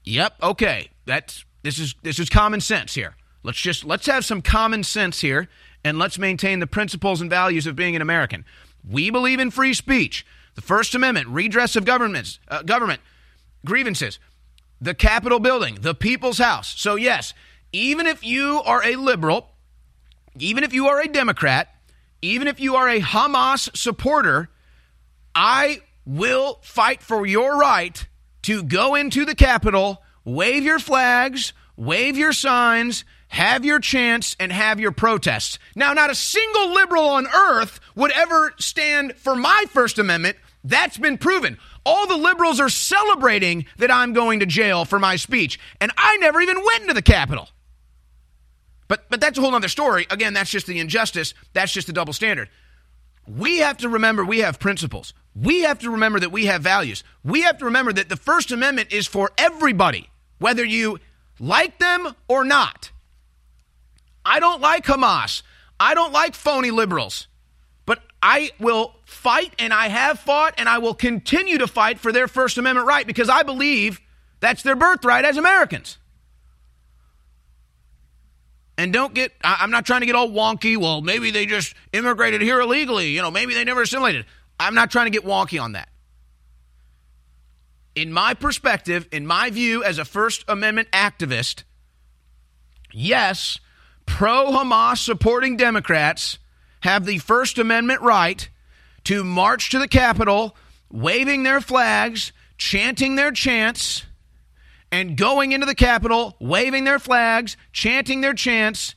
yep, 0.03 0.35
okay. 0.41 0.89
That's 1.05 1.45
this 1.63 1.79
is 1.79 1.95
this 2.03 2.19
is 2.19 2.29
common 2.29 2.61
sense 2.61 2.93
here. 2.93 3.15
Let's 3.43 3.59
just 3.59 3.85
let's 3.85 4.05
have 4.07 4.25
some 4.25 4.41
common 4.41 4.83
sense 4.83 5.21
here 5.21 5.47
and 5.83 5.97
let's 5.97 6.19
maintain 6.19 6.59
the 6.59 6.67
principles 6.67 7.21
and 7.21 7.29
values 7.29 7.65
of 7.65 7.75
being 7.75 7.95
an 7.95 8.01
American. 8.01 8.45
We 8.87 9.09
believe 9.09 9.39
in 9.39 9.51
free 9.51 9.73
speech, 9.73 10.25
the 10.55 10.61
First 10.61 10.95
Amendment, 10.95 11.27
redress 11.29 11.75
of 11.75 11.85
governments, 11.85 12.39
uh, 12.47 12.61
government 12.63 13.01
grievances, 13.65 14.19
the 14.81 14.93
Capitol 14.93 15.39
building, 15.39 15.79
the 15.81 15.95
People's 15.95 16.37
House. 16.37 16.79
So 16.79 16.95
yes, 16.95 17.33
even 17.71 18.05
if 18.05 18.23
you 18.23 18.61
are 18.65 18.83
a 18.83 18.95
liberal, 18.95 19.49
even 20.37 20.63
if 20.63 20.73
you 20.73 20.87
are 20.87 21.01
a 21.01 21.07
Democrat, 21.07 21.69
even 22.21 22.47
if 22.47 22.59
you 22.59 22.75
are 22.75 22.89
a 22.89 22.99
Hamas 22.99 23.75
supporter, 23.77 24.49
I 25.35 25.81
will 26.07 26.57
fight 26.61 27.03
for 27.03 27.25
your 27.25 27.57
right 27.57 28.07
to 28.43 28.63
go 28.63 28.95
into 28.95 29.25
the 29.25 29.35
Capitol, 29.35 30.01
wave 30.23 30.63
your 30.63 30.79
flags, 30.79 31.51
wave 31.75 32.17
your 32.17 32.31
signs, 32.31 33.03
have 33.27 33.65
your 33.65 33.79
chance, 33.79 34.35
and 34.39 34.51
have 34.51 34.79
your 34.79 34.93
protests. 34.93 35.59
Now, 35.75 35.91
not 35.91 36.09
a 36.09 36.15
single 36.15 36.73
liberal 36.73 37.09
on 37.09 37.27
earth 37.27 37.81
would 37.93 38.11
ever 38.11 38.53
stand 38.57 39.15
for 39.17 39.35
my 39.35 39.65
First 39.69 39.99
Amendment. 39.99 40.37
That's 40.63 40.97
been 40.97 41.17
proven. 41.17 41.57
All 41.85 42.07
the 42.07 42.15
liberals 42.15 42.61
are 42.61 42.69
celebrating 42.69 43.65
that 43.77 43.91
I'm 43.91 44.13
going 44.13 44.39
to 44.39 44.45
jail 44.45 44.85
for 44.85 44.99
my 44.99 45.17
speech, 45.17 45.59
and 45.81 45.91
I 45.97 46.15
never 46.17 46.39
even 46.39 46.63
went 46.63 46.83
into 46.83 46.93
the 46.93 47.01
Capitol. 47.01 47.49
But, 48.87 49.09
but 49.09 49.19
that's 49.19 49.37
a 49.37 49.41
whole 49.41 49.53
other 49.53 49.67
story. 49.67 50.07
Again, 50.09 50.33
that's 50.33 50.49
just 50.49 50.67
the 50.67 50.79
injustice. 50.79 51.33
That's 51.51 51.73
just 51.73 51.87
the 51.87 51.93
double 51.93 52.13
standard. 52.13 52.49
We 53.27 53.57
have 53.57 53.77
to 53.79 53.89
remember 53.89 54.23
we 54.23 54.39
have 54.39 54.57
principles. 54.57 55.13
We 55.39 55.61
have 55.61 55.79
to 55.79 55.91
remember 55.91 56.19
that 56.19 56.31
we 56.31 56.45
have 56.45 56.63
values. 56.63 57.03
We 57.23 57.41
have 57.41 57.59
to 57.59 57.65
remember 57.65 57.93
that 57.93 58.09
the 58.09 58.15
First 58.15 58.51
Amendment 58.51 58.91
is 58.91 59.05
for 59.05 59.31
everybody, 59.37 60.09
whether 60.39 60.63
you 60.63 60.99
like 61.39 61.77
them 61.77 62.15
or 62.27 62.43
not. 62.43 62.91
I 64.25 64.39
don't 64.39 64.61
like 64.61 64.85
Hamas. 64.85 65.43
I 65.79 65.93
don't 65.93 66.11
like 66.11 66.33
phony 66.33 66.71
liberals. 66.71 67.27
But 67.85 68.01
I 68.21 68.51
will 68.59 68.95
fight 69.05 69.53
and 69.59 69.73
I 69.73 69.89
have 69.89 70.19
fought 70.19 70.55
and 70.57 70.67
I 70.67 70.79
will 70.79 70.95
continue 70.95 71.59
to 71.59 71.67
fight 71.67 71.99
for 71.99 72.11
their 72.11 72.27
First 72.27 72.57
Amendment 72.57 72.87
right 72.87 73.05
because 73.05 73.29
I 73.29 73.43
believe 73.43 74.01
that's 74.39 74.63
their 74.63 74.75
birthright 74.75 75.23
as 75.23 75.37
Americans. 75.37 75.99
And 78.79 78.91
don't 78.91 79.13
get, 79.13 79.33
I'm 79.43 79.71
not 79.71 79.85
trying 79.85 80.01
to 80.01 80.05
get 80.05 80.15
all 80.15 80.29
wonky. 80.29 80.77
Well, 80.77 81.01
maybe 81.01 81.31
they 81.31 81.45
just 81.45 81.75
immigrated 81.93 82.41
here 82.41 82.59
illegally. 82.59 83.09
You 83.09 83.21
know, 83.21 83.31
maybe 83.31 83.53
they 83.53 83.63
never 83.63 83.83
assimilated. 83.83 84.25
I'm 84.59 84.75
not 84.75 84.91
trying 84.91 85.05
to 85.05 85.11
get 85.11 85.23
wonky 85.23 85.61
on 85.61 85.73
that. 85.73 85.89
In 87.95 88.13
my 88.13 88.33
perspective, 88.33 89.07
in 89.11 89.25
my 89.25 89.49
view 89.49 89.83
as 89.83 89.97
a 89.97 90.05
First 90.05 90.45
Amendment 90.47 90.89
activist, 90.91 91.63
yes, 92.91 93.59
pro 94.05 94.51
Hamas 94.51 94.97
supporting 94.97 95.57
Democrats 95.57 96.37
have 96.81 97.05
the 97.05 97.17
First 97.17 97.57
Amendment 97.57 98.01
right 98.01 98.49
to 99.05 99.23
march 99.23 99.69
to 99.71 99.79
the 99.79 99.87
Capitol, 99.87 100.55
waving 100.91 101.43
their 101.43 101.61
flags, 101.61 102.31
chanting 102.57 103.15
their 103.15 103.31
chants, 103.31 104.03
and 104.91 105.17
going 105.17 105.51
into 105.51 105.65
the 105.65 105.75
Capitol, 105.75 106.35
waving 106.39 106.83
their 106.83 106.99
flags, 106.99 107.57
chanting 107.71 108.21
their 108.21 108.33
chants, 108.33 108.95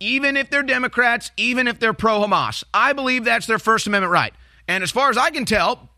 even 0.00 0.36
if 0.36 0.50
they're 0.50 0.62
Democrats, 0.62 1.30
even 1.36 1.68
if 1.68 1.78
they're 1.78 1.92
pro 1.92 2.20
Hamas. 2.20 2.64
I 2.72 2.92
believe 2.92 3.24
that's 3.24 3.46
their 3.46 3.58
First 3.58 3.86
Amendment 3.86 4.12
right. 4.12 4.34
And 4.68 4.82
as 4.82 4.90
far 4.90 5.10
as 5.10 5.16
I 5.16 5.30
can 5.30 5.44
tell, 5.44 5.90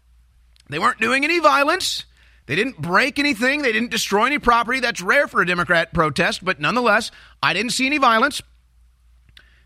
they 0.68 0.78
weren't 0.78 1.00
doing 1.00 1.24
any 1.24 1.38
violence. 1.40 2.04
They 2.46 2.56
didn't 2.56 2.80
break 2.80 3.18
anything. 3.18 3.62
They 3.62 3.72
didn't 3.72 3.90
destroy 3.90 4.26
any 4.26 4.38
property. 4.38 4.80
That's 4.80 5.00
rare 5.00 5.28
for 5.28 5.40
a 5.40 5.46
Democrat 5.46 5.94
protest, 5.94 6.44
but 6.44 6.60
nonetheless, 6.60 7.10
I 7.42 7.54
didn't 7.54 7.72
see 7.72 7.86
any 7.86 7.98
violence. 7.98 8.42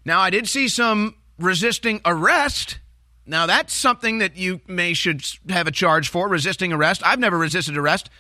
Now, 0.05 0.21
I 0.21 0.31
did 0.31 0.49
see 0.49 0.69
some 0.69 1.17
resisting 1.39 2.01
arrest. 2.05 2.79
Now, 3.27 3.47
that's 3.47 3.75
something 3.75 4.19
that 4.19 4.37
you 4.37 4.61
may 4.67 4.95
should 4.95 5.25
have 5.49 5.67
a 5.67 5.71
charge 5.71 6.09
for 6.09 6.29
resisting 6.29 6.73
arrest. 6.73 7.03
I've 7.05 7.19
never 7.19 7.37
resisted 7.37 7.77
arrest. 7.77 8.11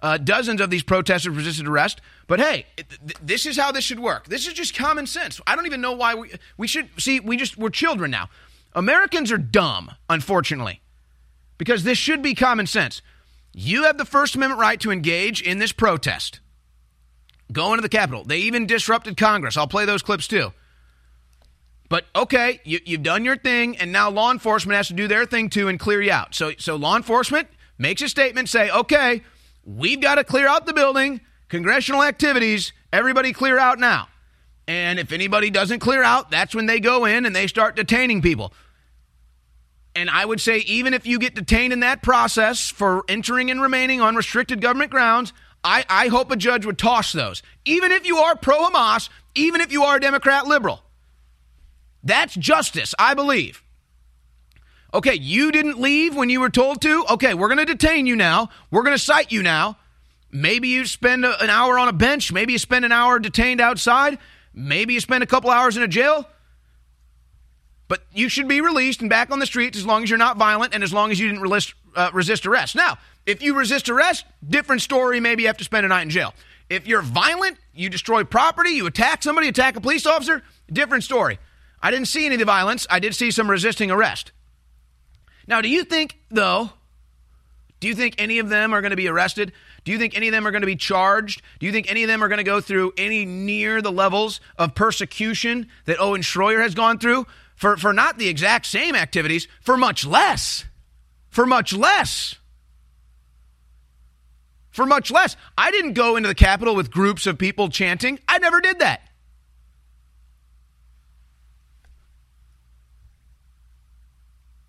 Uh, 0.00 0.18
dozens 0.18 0.60
of 0.60 0.70
these 0.70 0.82
protesters 0.82 1.34
resisted 1.34 1.66
arrest. 1.66 2.00
But 2.26 2.40
hey, 2.40 2.66
th- 2.76 3.16
this 3.22 3.46
is 3.46 3.56
how 3.56 3.72
this 3.72 3.84
should 3.84 4.00
work. 4.00 4.26
This 4.26 4.46
is 4.46 4.52
just 4.52 4.74
common 4.74 5.06
sense. 5.06 5.40
I 5.46 5.56
don't 5.56 5.66
even 5.66 5.80
know 5.80 5.92
why 5.92 6.14
we 6.14 6.30
we 6.56 6.66
should 6.66 6.88
see. 6.98 7.20
We 7.20 7.36
just 7.36 7.56
we're 7.56 7.70
children 7.70 8.10
now. 8.10 8.28
Americans 8.74 9.30
are 9.30 9.38
dumb, 9.38 9.90
unfortunately, 10.08 10.80
because 11.58 11.84
this 11.84 11.98
should 11.98 12.22
be 12.22 12.34
common 12.34 12.66
sense. 12.66 13.02
You 13.52 13.84
have 13.84 13.98
the 13.98 14.04
First 14.04 14.34
Amendment 14.34 14.60
right 14.60 14.80
to 14.80 14.90
engage 14.90 15.40
in 15.40 15.58
this 15.58 15.72
protest. 15.72 16.40
Go 17.52 17.72
into 17.72 17.82
the 17.82 17.88
Capitol. 17.88 18.24
They 18.24 18.38
even 18.38 18.66
disrupted 18.66 19.16
Congress. 19.16 19.56
I'll 19.56 19.68
play 19.68 19.84
those 19.84 20.02
clips 20.02 20.26
too. 20.26 20.52
But 21.88 22.06
okay, 22.16 22.60
you, 22.64 22.80
you've 22.84 23.02
done 23.02 23.24
your 23.24 23.36
thing, 23.36 23.76
and 23.76 23.92
now 23.92 24.10
law 24.10 24.32
enforcement 24.32 24.76
has 24.76 24.88
to 24.88 24.94
do 24.94 25.06
their 25.06 25.26
thing 25.26 25.50
too 25.50 25.68
and 25.68 25.78
clear 25.78 26.02
you 26.02 26.10
out. 26.10 26.34
So, 26.34 26.52
so 26.58 26.76
law 26.76 26.96
enforcement 26.96 27.48
makes 27.78 28.02
a 28.02 28.08
statement, 28.08 28.48
say, 28.48 28.70
okay, 28.70 29.22
we've 29.64 30.00
got 30.00 30.16
to 30.16 30.24
clear 30.24 30.48
out 30.48 30.66
the 30.66 30.72
building, 30.72 31.20
congressional 31.48 32.02
activities, 32.02 32.72
everybody 32.92 33.32
clear 33.32 33.58
out 33.58 33.78
now. 33.78 34.08
And 34.66 34.98
if 34.98 35.12
anybody 35.12 35.50
doesn't 35.50 35.80
clear 35.80 36.02
out, 36.02 36.30
that's 36.30 36.54
when 36.54 36.66
they 36.66 36.80
go 36.80 37.04
in 37.04 37.26
and 37.26 37.36
they 37.36 37.46
start 37.46 37.76
detaining 37.76 38.22
people. 38.22 38.52
And 39.96 40.10
I 40.10 40.24
would 40.24 40.40
say, 40.40 40.58
even 40.58 40.92
if 40.92 41.06
you 41.06 41.18
get 41.18 41.34
detained 41.34 41.72
in 41.72 41.80
that 41.80 42.02
process 42.02 42.68
for 42.68 43.04
entering 43.08 43.50
and 43.50 43.62
remaining 43.62 44.00
on 44.00 44.16
restricted 44.16 44.60
government 44.60 44.90
grounds, 44.90 45.32
I, 45.62 45.84
I 45.88 46.08
hope 46.08 46.30
a 46.30 46.36
judge 46.36 46.66
would 46.66 46.78
toss 46.78 47.12
those. 47.12 47.42
Even 47.64 47.92
if 47.92 48.06
you 48.06 48.18
are 48.18 48.36
pro 48.36 48.68
Hamas, 48.68 49.08
even 49.34 49.60
if 49.60 49.72
you 49.72 49.84
are 49.84 49.96
a 49.96 50.00
Democrat 50.00 50.46
liberal. 50.46 50.82
That's 52.02 52.34
justice, 52.34 52.94
I 52.98 53.14
believe. 53.14 53.62
Okay, 54.92 55.14
you 55.14 55.50
didn't 55.50 55.80
leave 55.80 56.14
when 56.14 56.28
you 56.28 56.40
were 56.40 56.50
told 56.50 56.82
to. 56.82 57.04
Okay, 57.10 57.34
we're 57.34 57.48
going 57.48 57.58
to 57.58 57.64
detain 57.64 58.06
you 58.06 58.14
now. 58.14 58.50
We're 58.70 58.82
going 58.82 58.96
to 58.96 59.02
cite 59.02 59.32
you 59.32 59.42
now. 59.42 59.78
Maybe 60.30 60.68
you 60.68 60.84
spend 60.86 61.24
a- 61.24 61.42
an 61.42 61.50
hour 61.50 61.78
on 61.78 61.88
a 61.88 61.92
bench. 61.92 62.30
Maybe 62.30 62.52
you 62.52 62.58
spend 62.58 62.84
an 62.84 62.92
hour 62.92 63.18
detained 63.18 63.60
outside. 63.60 64.18
Maybe 64.52 64.94
you 64.94 65.00
spend 65.00 65.24
a 65.24 65.26
couple 65.26 65.50
hours 65.50 65.76
in 65.76 65.82
a 65.82 65.88
jail. 65.88 66.28
But 67.88 68.04
you 68.12 68.28
should 68.28 68.48
be 68.48 68.60
released 68.60 69.00
and 69.00 69.10
back 69.10 69.30
on 69.30 69.38
the 69.38 69.46
streets 69.46 69.76
as 69.78 69.84
long 69.84 70.02
as 70.02 70.10
you're 70.10 70.18
not 70.18 70.36
violent 70.36 70.74
and 70.74 70.82
as 70.82 70.92
long 70.92 71.10
as 71.10 71.20
you 71.20 71.28
didn't 71.28 71.42
resist, 71.42 71.74
uh, 71.94 72.10
resist 72.12 72.46
arrest. 72.46 72.74
Now, 72.74 72.98
if 73.26 73.42
you 73.42 73.56
resist 73.56 73.88
arrest, 73.88 74.24
different 74.46 74.82
story. 74.82 75.20
Maybe 75.20 75.42
you 75.42 75.48
have 75.48 75.58
to 75.58 75.64
spend 75.64 75.84
a 75.84 75.88
night 75.88 76.02
in 76.02 76.10
jail. 76.10 76.34
If 76.70 76.86
you're 76.86 77.02
violent, 77.02 77.58
you 77.74 77.90
destroy 77.90 78.24
property, 78.24 78.70
you 78.70 78.86
attack 78.86 79.22
somebody, 79.22 79.48
attack 79.48 79.76
a 79.76 79.80
police 79.80 80.06
officer, 80.06 80.42
different 80.72 81.04
story. 81.04 81.38
I 81.82 81.90
didn't 81.90 82.08
see 82.08 82.24
any 82.24 82.36
of 82.36 82.38
the 82.38 82.46
violence. 82.46 82.86
I 82.88 82.98
did 83.00 83.14
see 83.14 83.30
some 83.30 83.50
resisting 83.50 83.90
arrest. 83.90 84.32
Now, 85.46 85.60
do 85.60 85.68
you 85.68 85.84
think, 85.84 86.18
though, 86.30 86.70
do 87.80 87.88
you 87.88 87.94
think 87.94 88.14
any 88.16 88.38
of 88.38 88.48
them 88.48 88.72
are 88.72 88.80
going 88.80 88.92
to 88.92 88.96
be 88.96 89.08
arrested? 89.08 89.52
Do 89.84 89.92
you 89.92 89.98
think 89.98 90.16
any 90.16 90.28
of 90.28 90.32
them 90.32 90.46
are 90.46 90.50
going 90.50 90.62
to 90.62 90.66
be 90.66 90.76
charged? 90.76 91.42
Do 91.58 91.66
you 91.66 91.72
think 91.72 91.90
any 91.90 92.02
of 92.02 92.08
them 92.08 92.24
are 92.24 92.28
going 92.28 92.38
to 92.38 92.44
go 92.44 92.62
through 92.62 92.94
any 92.96 93.26
near 93.26 93.82
the 93.82 93.92
levels 93.92 94.40
of 94.56 94.74
persecution 94.74 95.68
that 95.84 96.00
Owen 96.00 96.22
Schroyer 96.22 96.62
has 96.62 96.74
gone 96.74 96.98
through 96.98 97.26
for, 97.64 97.78
for 97.78 97.94
not 97.94 98.18
the 98.18 98.28
exact 98.28 98.66
same 98.66 98.94
activities, 98.94 99.48
for 99.62 99.78
much 99.78 100.04
less? 100.04 100.66
For 101.30 101.46
much 101.46 101.72
less. 101.72 102.34
For 104.70 104.84
much 104.84 105.10
less. 105.10 105.34
I 105.56 105.70
didn't 105.70 105.94
go 105.94 106.16
into 106.16 106.28
the 106.28 106.34
Capitol 106.34 106.74
with 106.74 106.90
groups 106.90 107.26
of 107.26 107.38
people 107.38 107.70
chanting. 107.70 108.18
I 108.28 108.36
never 108.36 108.60
did 108.60 108.80
that. 108.80 109.08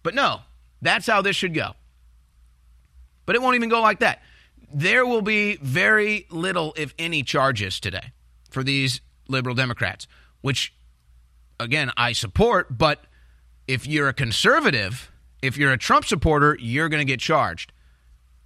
But 0.01 0.15
no, 0.15 0.39
that's 0.81 1.05
how 1.05 1.21
this 1.21 1.35
should 1.35 1.53
go. 1.53 1.71
But 3.25 3.35
it 3.35 3.41
won't 3.41 3.57
even 3.57 3.67
go 3.67 3.81
like 3.81 3.99
that. 3.99 4.21
There 4.73 5.05
will 5.05 5.21
be 5.21 5.57
very 5.57 6.27
little, 6.29 6.73
if 6.77 6.93
any, 6.97 7.23
charges 7.23 7.81
today 7.81 8.13
for 8.49 8.63
these 8.63 9.01
liberal 9.27 9.53
Democrats, 9.53 10.07
which, 10.39 10.73
again, 11.59 11.91
I 11.97 12.13
support. 12.13 12.77
But 12.77 13.03
if 13.67 13.87
you're 13.87 14.07
a 14.07 14.13
conservative, 14.13 15.11
if 15.41 15.57
you're 15.57 15.71
a 15.71 15.77
Trump 15.77 16.05
supporter, 16.05 16.57
you're 16.59 16.89
going 16.89 17.05
to 17.05 17.11
get 17.11 17.19
charged. 17.19 17.71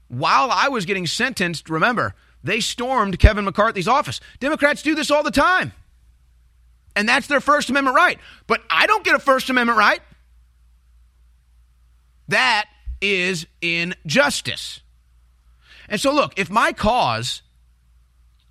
While 0.08 0.50
I 0.52 0.70
was 0.70 0.86
getting 0.86 1.06
sentenced, 1.06 1.70
remember, 1.70 2.16
they 2.44 2.60
stormed 2.60 3.20
Kevin 3.20 3.46
McCarthy's 3.46 3.88
office. 3.88 4.20
Democrats 4.40 4.82
do 4.82 4.96
this 4.96 5.12
all 5.12 5.24
the 5.24 5.32
time. 5.32 5.74
And 6.96 7.08
that's 7.08 7.28
their 7.28 7.40
First 7.40 7.70
Amendment 7.70 7.96
right. 7.96 8.20
But 8.48 8.62
I 8.70 8.88
don't 8.88 9.04
get 9.04 9.16
a 9.16 9.20
First 9.20 9.50
Amendment 9.50 9.78
right. 9.78 10.02
That 12.28 12.66
is 13.02 13.48
injustice. 13.62 14.82
And 15.88 16.00
so, 16.00 16.14
look, 16.14 16.38
if 16.38 16.50
my 16.50 16.74
cause 16.74 17.42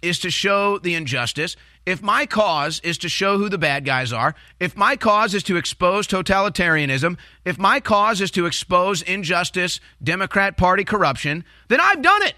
is 0.03 0.19
to 0.21 0.31
show 0.31 0.79
the 0.79 0.95
injustice, 0.95 1.57
if 1.89 2.03
my 2.03 2.27
cause 2.27 2.81
is 2.81 2.99
to 2.99 3.09
show 3.09 3.39
who 3.39 3.49
the 3.49 3.57
bad 3.57 3.83
guys 3.83 4.13
are, 4.13 4.35
if 4.61 4.77
my 4.77 4.95
cause 4.95 5.33
is 5.33 5.43
to 5.45 5.57
expose 5.57 6.07
totalitarianism, 6.07 7.17
if 7.47 7.59
my 7.59 7.81
cause 7.81 8.21
is 8.21 8.31
to 8.33 8.45
expose 8.45 9.01
injustice, 9.01 9.81
Democrat 10.03 10.59
Party 10.59 10.85
corruption, 10.85 11.47
then 11.69 11.81
I've 11.81 12.03
done 12.03 12.23
it. 12.25 12.35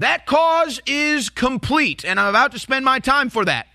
That 0.00 0.26
cause 0.26 0.80
is 0.86 1.28
complete, 1.28 2.04
and 2.04 2.18
I'm 2.18 2.30
about 2.30 2.50
to 2.50 2.58
spend 2.58 2.84
my 2.84 2.98
time 2.98 3.30
for 3.30 3.44
that. 3.44 3.68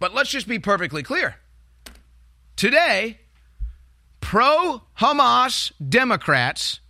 But 0.00 0.12
let's 0.12 0.30
just 0.30 0.48
be 0.48 0.58
perfectly 0.58 1.04
clear. 1.04 1.36
Today, 2.56 3.20
pro 4.20 4.82
Hamas 4.98 5.70
Democrats 5.88 6.80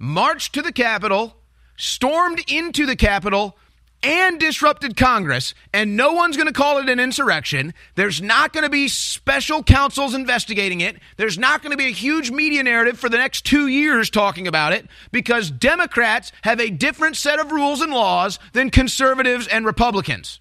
marched 0.00 0.52
to 0.54 0.62
the 0.62 0.72
Capitol, 0.72 1.36
stormed 1.76 2.40
into 2.50 2.86
the 2.86 2.96
Capitol, 2.96 3.56
and 4.02 4.38
disrupted 4.38 4.96
Congress, 4.96 5.54
and 5.72 5.96
no 5.96 6.12
one's 6.12 6.36
going 6.36 6.46
to 6.46 6.52
call 6.52 6.78
it 6.78 6.88
an 6.88 7.00
insurrection. 7.00 7.74
There's 7.96 8.22
not 8.22 8.52
going 8.52 8.62
to 8.62 8.70
be 8.70 8.86
special 8.86 9.62
counsels 9.62 10.14
investigating 10.14 10.80
it. 10.80 10.96
There's 11.16 11.38
not 11.38 11.62
going 11.62 11.72
to 11.72 11.76
be 11.76 11.86
a 11.86 11.92
huge 11.92 12.30
media 12.30 12.62
narrative 12.62 12.98
for 12.98 13.08
the 13.08 13.16
next 13.16 13.44
two 13.44 13.66
years 13.66 14.08
talking 14.08 14.46
about 14.46 14.72
it 14.72 14.86
because 15.10 15.50
Democrats 15.50 16.30
have 16.42 16.60
a 16.60 16.70
different 16.70 17.16
set 17.16 17.40
of 17.40 17.50
rules 17.50 17.80
and 17.80 17.92
laws 17.92 18.38
than 18.52 18.70
conservatives 18.70 19.48
and 19.48 19.66
Republicans. 19.66 20.40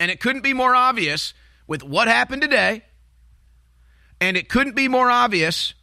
And 0.00 0.10
it 0.10 0.18
couldn't 0.18 0.42
be 0.42 0.54
more 0.54 0.74
obvious 0.74 1.34
with 1.66 1.82
what 1.82 2.08
happened 2.08 2.42
today. 2.42 2.82
And 4.20 4.36
it 4.36 4.48
couldn't 4.48 4.74
be 4.74 4.88
more 4.88 5.10
obvious 5.10 5.74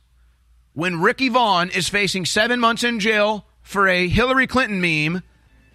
when 0.74 1.02
Ricky 1.02 1.30
Vaughn 1.30 1.70
is 1.70 1.90
facing 1.90 2.26
seven 2.26 2.60
months 2.60 2.84
in 2.84 3.00
jail 3.00 3.47
for 3.68 3.90
a 3.90 4.08
Hillary 4.08 4.48
Clinton 4.48 4.80
meme, 4.80 5.22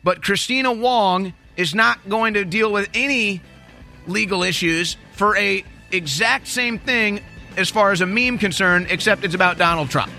but 0.02 0.22
Kristina 0.22 0.76
Wong 0.76 1.34
is 1.58 1.74
not 1.74 2.08
going 2.08 2.32
to 2.34 2.44
deal 2.46 2.72
with 2.72 2.88
any 2.94 3.42
legal 4.06 4.42
issues 4.42 4.96
for 5.12 5.36
a 5.36 5.62
exact 5.90 6.48
same 6.48 6.78
thing 6.78 7.20
as 7.58 7.68
far 7.68 7.92
as 7.92 8.00
a 8.00 8.06
meme 8.06 8.38
concerned, 8.38 8.86
except 8.88 9.24
it's 9.24 9.34
about 9.34 9.58
Donald 9.58 9.90
Trump. 9.90 10.10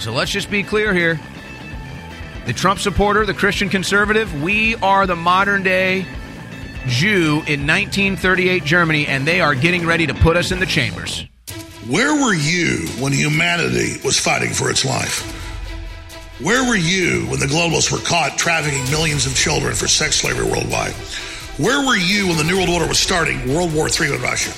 So 0.00 0.12
let's 0.12 0.32
just 0.32 0.50
be 0.50 0.64
clear 0.64 0.92
here. 0.92 1.20
The 2.46 2.52
Trump 2.52 2.80
supporter, 2.80 3.24
the 3.24 3.32
Christian 3.32 3.68
conservative, 3.68 4.42
we 4.42 4.74
are 4.76 5.06
the 5.06 5.14
modern 5.14 5.62
day 5.62 6.04
Jew 6.88 7.44
in 7.46 7.64
1938 7.64 8.64
Germany, 8.64 9.06
and 9.06 9.24
they 9.24 9.40
are 9.40 9.54
getting 9.54 9.86
ready 9.86 10.08
to 10.08 10.14
put 10.14 10.36
us 10.36 10.50
in 10.50 10.58
the 10.58 10.66
chambers. 10.66 11.24
Where 11.86 12.12
were 12.12 12.34
you 12.34 12.88
when 12.98 13.12
humanity 13.12 14.00
was 14.04 14.18
fighting 14.18 14.50
for 14.50 14.68
its 14.68 14.84
life? 14.84 15.42
Where 16.40 16.68
were 16.68 16.74
you 16.74 17.26
when 17.30 17.38
the 17.38 17.46
globalists 17.46 17.92
were 17.92 17.98
caught 17.98 18.36
trafficking 18.36 18.82
millions 18.90 19.24
of 19.24 19.36
children 19.36 19.72
for 19.72 19.86
sex 19.86 20.16
slavery 20.16 20.50
worldwide? 20.50 20.92
Where 21.62 21.86
were 21.86 21.96
you 21.96 22.26
when 22.26 22.36
the 22.36 22.42
New 22.42 22.56
World 22.56 22.70
Order 22.70 22.88
was 22.88 22.98
starting 22.98 23.54
World 23.54 23.72
War 23.72 23.86
III 23.86 24.10
with 24.10 24.20
Russia? 24.20 24.50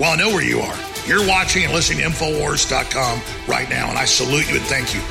Well, 0.00 0.10
I 0.10 0.16
know 0.16 0.30
where 0.30 0.42
you 0.42 0.60
are. 0.60 0.78
You're 1.06 1.28
watching 1.28 1.64
and 1.64 1.74
listening 1.74 2.00
to 2.00 2.06
Infowars.com 2.06 3.20
right 3.46 3.68
now, 3.68 3.90
and 3.90 3.98
I 3.98 4.06
salute 4.06 4.48
you 4.48 4.56
and 4.56 4.64
thank 4.64 4.94
you. 4.94 5.02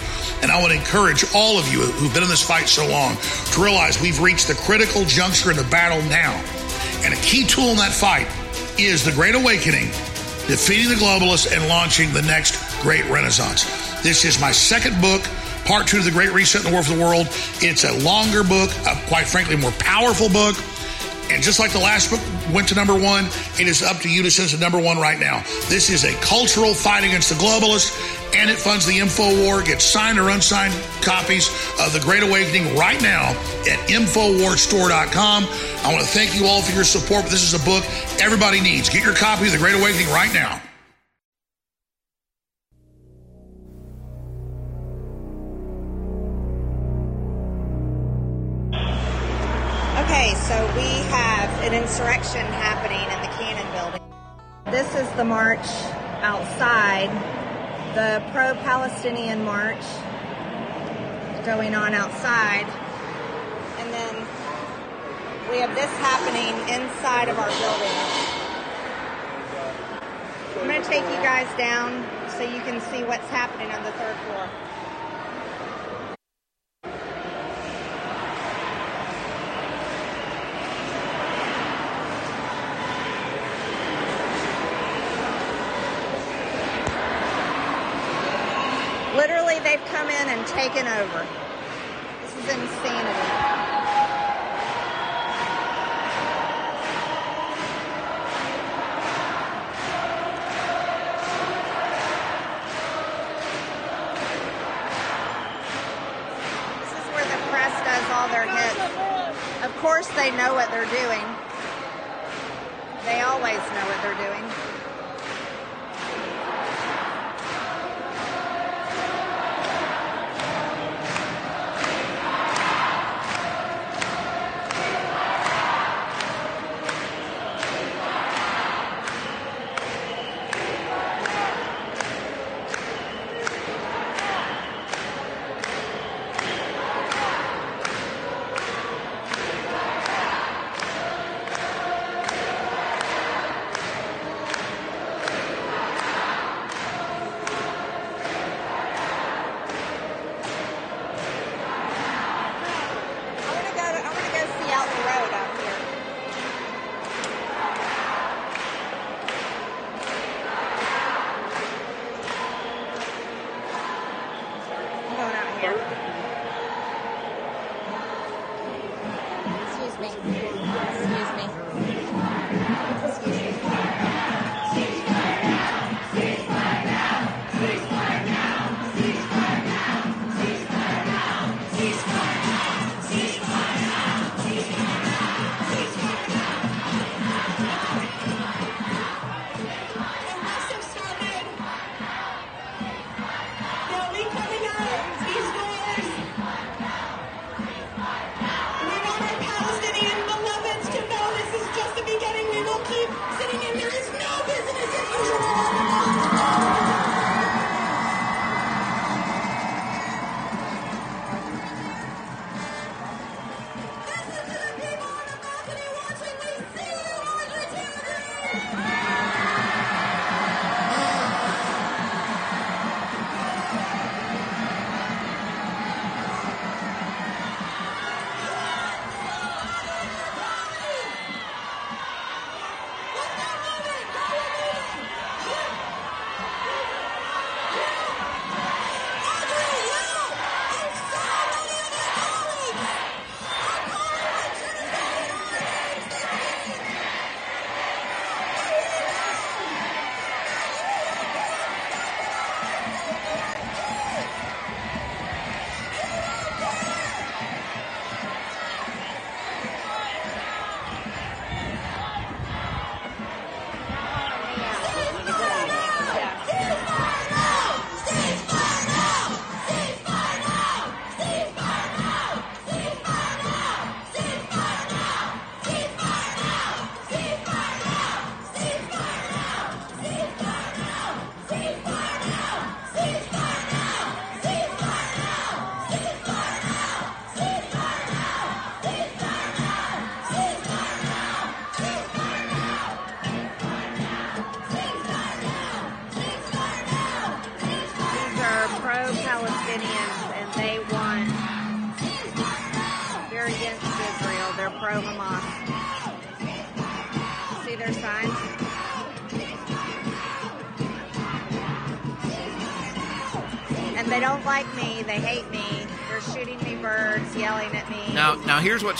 And 0.41 0.49
I 0.49 0.59
want 0.59 0.74
to 0.74 0.80
encourage 0.80 1.24
all 1.36 1.59
of 1.59 1.72
you 1.72 1.82
who've 1.82 2.11
been 2.15 2.24
in 2.24 2.30
this 2.30 2.41
fight 2.41 2.68
so 2.68 2.88
long 2.88 3.15
to 3.53 3.61
realize 3.61 4.01
we've 4.01 4.20
reached 4.20 4.47
the 4.47 4.55
critical 4.55 5.05
juncture 5.05 5.51
in 5.51 5.57
the 5.57 5.70
battle 5.70 6.01
now. 6.09 6.34
And 7.05 7.13
a 7.13 7.18
key 7.18 7.45
tool 7.45 7.70
in 7.70 7.78
that 7.78 7.93
fight 7.93 8.26
is 8.80 9.05
the 9.05 9.11
Great 9.11 9.36
Awakening, 9.36 9.89
defeating 10.49 10.89
the 10.89 10.95
globalists 10.95 11.55
and 11.55 11.68
launching 11.68 12.11
the 12.11 12.24
next 12.24 12.57
great 12.82 13.05
renaissance. 13.05 13.65
This 14.01 14.26
is 14.26 14.41
my 14.41 14.51
second 14.51 14.99
book, 14.99 15.22
part 15.68 15.86
two 15.86 15.97
of 15.97 16.05
the 16.05 16.11
Great 16.11 16.32
Reset 16.32 16.63
in 16.63 16.68
the 16.68 16.74
War 16.74 16.82
for 16.82 16.95
the 16.95 17.03
World. 17.03 17.28
It's 17.59 17.84
a 17.84 17.91
longer 17.99 18.41
book, 18.41 18.72
a, 18.88 18.95
quite 19.07 19.28
frankly, 19.28 19.57
more 19.57 19.76
powerful 19.78 20.30
book. 20.30 20.55
And 21.30 21.43
just 21.43 21.59
like 21.59 21.74
the 21.74 21.80
last 21.80 22.09
book 22.09 22.22
went 22.53 22.70
to 22.70 22.76
number 22.76 22.95
one, 22.95 23.26
it 23.59 23.68
is 23.68 23.84
up 23.84 23.97
to 23.97 24.09
you 24.09 24.24
to 24.24 24.32
send 24.32 24.49
to 24.51 24.57
number 24.57 24.80
one 24.80 24.97
right 24.97 25.20
now. 25.20 25.43
This 25.68 25.89
is 25.89 26.05
a 26.05 26.13
cultural 26.22 26.74
fight 26.74 27.03
against 27.03 27.28
the 27.28 27.36
globalists, 27.36 27.91
and 28.34 28.49
it 28.49 28.57
funds 28.57 28.86
the 28.86 28.97
info 28.97 29.43
war. 29.43 29.61
Get 29.61 29.82
signed 29.82 30.20
or 30.20 30.30
unsigned 30.30 30.74
copies 31.01 31.49
of 31.82 31.91
The 31.91 31.99
Great 31.99 32.24
Awakening 32.24 32.78
right 32.78 33.01
now 33.01 33.32
at 33.68 33.78
InfoWarsStore.com. 33.89 35.43
I 35.84 35.93
want 35.93 36.05
to 36.05 36.09
thank 36.09 36.34
you 36.34 36.47
all 36.47 36.61
for 36.61 36.72
your 36.72 36.86
support, 36.86 37.24
but 37.24 37.32
this 37.32 37.43
is 37.43 37.53
a 37.53 37.63
book 37.65 37.84
everybody 38.22 38.61
needs. 38.61 38.88
Get 38.88 39.03
your 39.03 39.15
copy 39.15 39.47
of 39.47 39.51
The 39.51 39.57
Great 39.57 39.76
Awakening 39.76 40.07
right 40.07 40.34
now. 40.34 40.61
Insurrection 51.78 52.42
happening 52.58 53.06
in 53.06 53.22
the 53.22 53.30
Cannon 53.38 53.72
building. 53.72 54.02
This 54.66 54.96
is 54.96 55.08
the 55.16 55.24
march 55.24 55.68
outside, 56.24 57.12
the 57.94 58.24
pro 58.32 58.56
Palestinian 58.64 59.46
march 59.46 59.86
going 61.46 61.76
on 61.76 61.94
outside. 61.94 62.66
And 63.78 63.94
then 63.94 64.16
we 65.52 65.60
have 65.60 65.76
this 65.76 65.92
happening 66.02 66.58
inside 66.82 67.30
of 67.30 67.38
our 67.38 67.48
building. 67.48 68.28
I'm 70.60 70.68
going 70.68 70.82
to 70.82 70.90
take 70.90 71.04
you 71.04 71.22
guys 71.22 71.48
down 71.60 72.04
so 72.28 72.42
you 72.42 72.60
can 72.62 72.82
see 72.90 73.04
what's 73.04 73.30
happening 73.30 73.70
on 73.72 73.84
the 73.84 73.92
third 73.92 74.16
floor. 74.26 74.50
Literally, 89.18 89.58
they've 89.60 89.84
come 89.86 90.10
in 90.10 90.30
and 90.30 90.37
taken 90.52 90.88
over. 90.88 91.47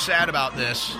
Sad 0.08 0.30
about 0.30 0.55
this. 0.55 0.95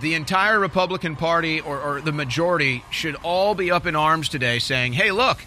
The 0.00 0.14
entire 0.14 0.60
Republican 0.60 1.16
Party 1.16 1.60
or, 1.60 1.80
or 1.80 2.00
the 2.00 2.12
majority 2.12 2.84
should 2.92 3.16
all 3.24 3.56
be 3.56 3.72
up 3.72 3.84
in 3.84 3.96
arms 3.96 4.28
today 4.28 4.60
saying, 4.60 4.92
hey, 4.92 5.10
look, 5.10 5.44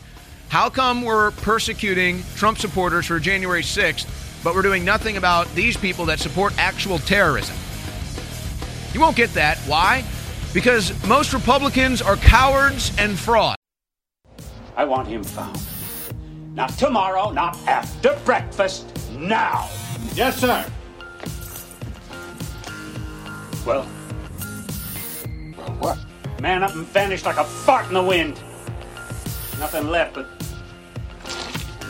how 0.49 0.69
come 0.69 1.03
we're 1.03 1.31
persecuting 1.31 2.21
Trump 2.35 2.57
supporters 2.57 3.05
for 3.05 3.17
January 3.21 3.61
6th, 3.61 4.43
but 4.43 4.53
we're 4.53 4.61
doing 4.61 4.83
nothing 4.83 5.15
about 5.15 5.47
these 5.55 5.77
people 5.77 6.03
that 6.07 6.19
support 6.19 6.53
actual 6.57 6.99
terrorism? 6.99 7.55
You 8.93 8.99
won't 8.99 9.15
get 9.15 9.33
that. 9.35 9.57
Why? 9.59 10.03
Because 10.53 10.91
most 11.07 11.31
Republicans 11.31 12.01
are 12.01 12.17
cowards 12.17 12.91
and 12.97 13.17
frauds. 13.17 13.55
I 14.75 14.83
want 14.83 15.07
him 15.07 15.23
found. 15.23 15.65
Not 16.53 16.71
tomorrow, 16.71 17.31
not 17.31 17.57
after 17.69 18.19
breakfast, 18.25 18.85
now. 19.11 19.69
Yes, 20.13 20.41
sir. 20.41 20.69
Man 26.47 26.63
up 26.63 26.73
and 26.75 26.85
vanished 26.85 27.25
like 27.25 27.35
a 27.35 27.43
fart 27.43 27.89
in 27.89 27.93
the 27.93 28.01
wind. 28.01 28.35
Nothing 29.59 29.89
left 29.89 30.13
but 30.13 30.27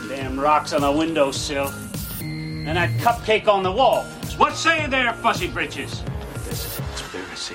damn 0.08 0.40
rocks 0.40 0.72
on 0.72 0.80
the 0.80 0.90
windowsill 0.90 1.72
and 2.20 2.76
that 2.76 2.90
cupcake 2.98 3.46
on 3.46 3.62
the 3.62 3.70
wall. 3.70 4.02
What 4.36 4.56
say 4.56 4.84
there, 4.88 5.12
Fuzzy 5.12 5.46
Britches? 5.46 6.02
This 6.44 6.66
is 6.66 6.80
a 6.80 6.82
conspiracy. 6.82 7.54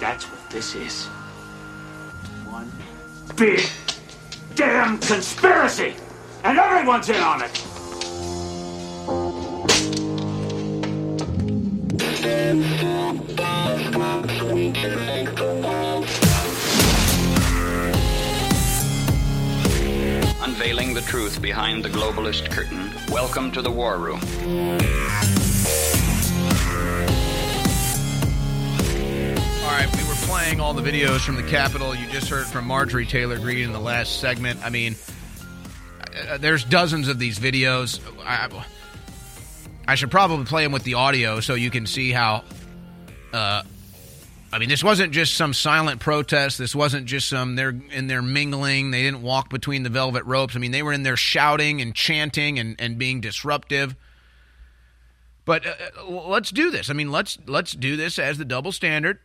That's 0.00 0.24
what 0.24 0.50
this 0.50 0.74
is. 0.74 1.06
One 2.50 2.72
big 3.36 3.64
damn 4.56 4.98
conspiracy! 4.98 5.94
And 6.42 6.58
everyone's 6.58 7.10
in 7.10 7.22
on 7.22 7.42
it! 7.42 7.61
Truth 21.12 21.42
behind 21.42 21.84
the 21.84 21.90
globalist 21.90 22.50
curtain. 22.50 22.90
Welcome 23.10 23.52
to 23.52 23.60
the 23.60 23.70
War 23.70 23.98
Room. 23.98 24.18
All 29.60 29.70
right, 29.70 29.94
we 29.94 30.02
were 30.04 30.14
playing 30.22 30.58
all 30.58 30.72
the 30.72 30.80
videos 30.80 31.20
from 31.20 31.36
the 31.36 31.42
Capitol. 31.42 31.94
You 31.94 32.06
just 32.06 32.30
heard 32.30 32.46
from 32.46 32.66
Marjorie 32.66 33.04
Taylor 33.04 33.38
Greene 33.38 33.64
in 33.64 33.72
the 33.72 33.78
last 33.78 34.20
segment. 34.20 34.64
I 34.64 34.70
mean, 34.70 34.96
uh, 36.30 36.38
there's 36.38 36.64
dozens 36.64 37.08
of 37.08 37.18
these 37.18 37.38
videos. 37.38 38.00
I, 38.24 38.48
I 39.86 39.96
should 39.96 40.10
probably 40.10 40.46
play 40.46 40.62
them 40.62 40.72
with 40.72 40.84
the 40.84 40.94
audio 40.94 41.40
so 41.40 41.52
you 41.52 41.70
can 41.70 41.86
see 41.86 42.10
how. 42.10 42.42
Uh, 43.34 43.64
I 44.52 44.58
mean, 44.58 44.68
this 44.68 44.84
wasn't 44.84 45.12
just 45.12 45.34
some 45.34 45.54
silent 45.54 46.00
protest. 46.00 46.58
This 46.58 46.74
wasn't 46.74 47.06
just 47.06 47.26
some 47.28 47.56
they're 47.56 47.74
in 47.90 48.06
there 48.06 48.20
mingling. 48.20 48.90
They 48.90 49.02
didn't 49.02 49.22
walk 49.22 49.48
between 49.48 49.82
the 49.82 49.88
velvet 49.88 50.24
ropes. 50.24 50.54
I 50.54 50.58
mean, 50.58 50.72
they 50.72 50.82
were 50.82 50.92
in 50.92 51.04
there 51.04 51.16
shouting 51.16 51.80
and 51.80 51.94
chanting 51.94 52.58
and, 52.58 52.76
and 52.78 52.98
being 52.98 53.22
disruptive. 53.22 53.96
But 55.46 55.66
uh, 55.66 55.74
uh, 55.98 56.04
let's 56.04 56.50
do 56.50 56.70
this. 56.70 56.90
I 56.90 56.92
mean, 56.92 57.10
let's 57.10 57.38
let's 57.46 57.72
do 57.72 57.96
this 57.96 58.18
as 58.18 58.36
the 58.36 58.44
double 58.44 58.72
standard. 58.72 59.18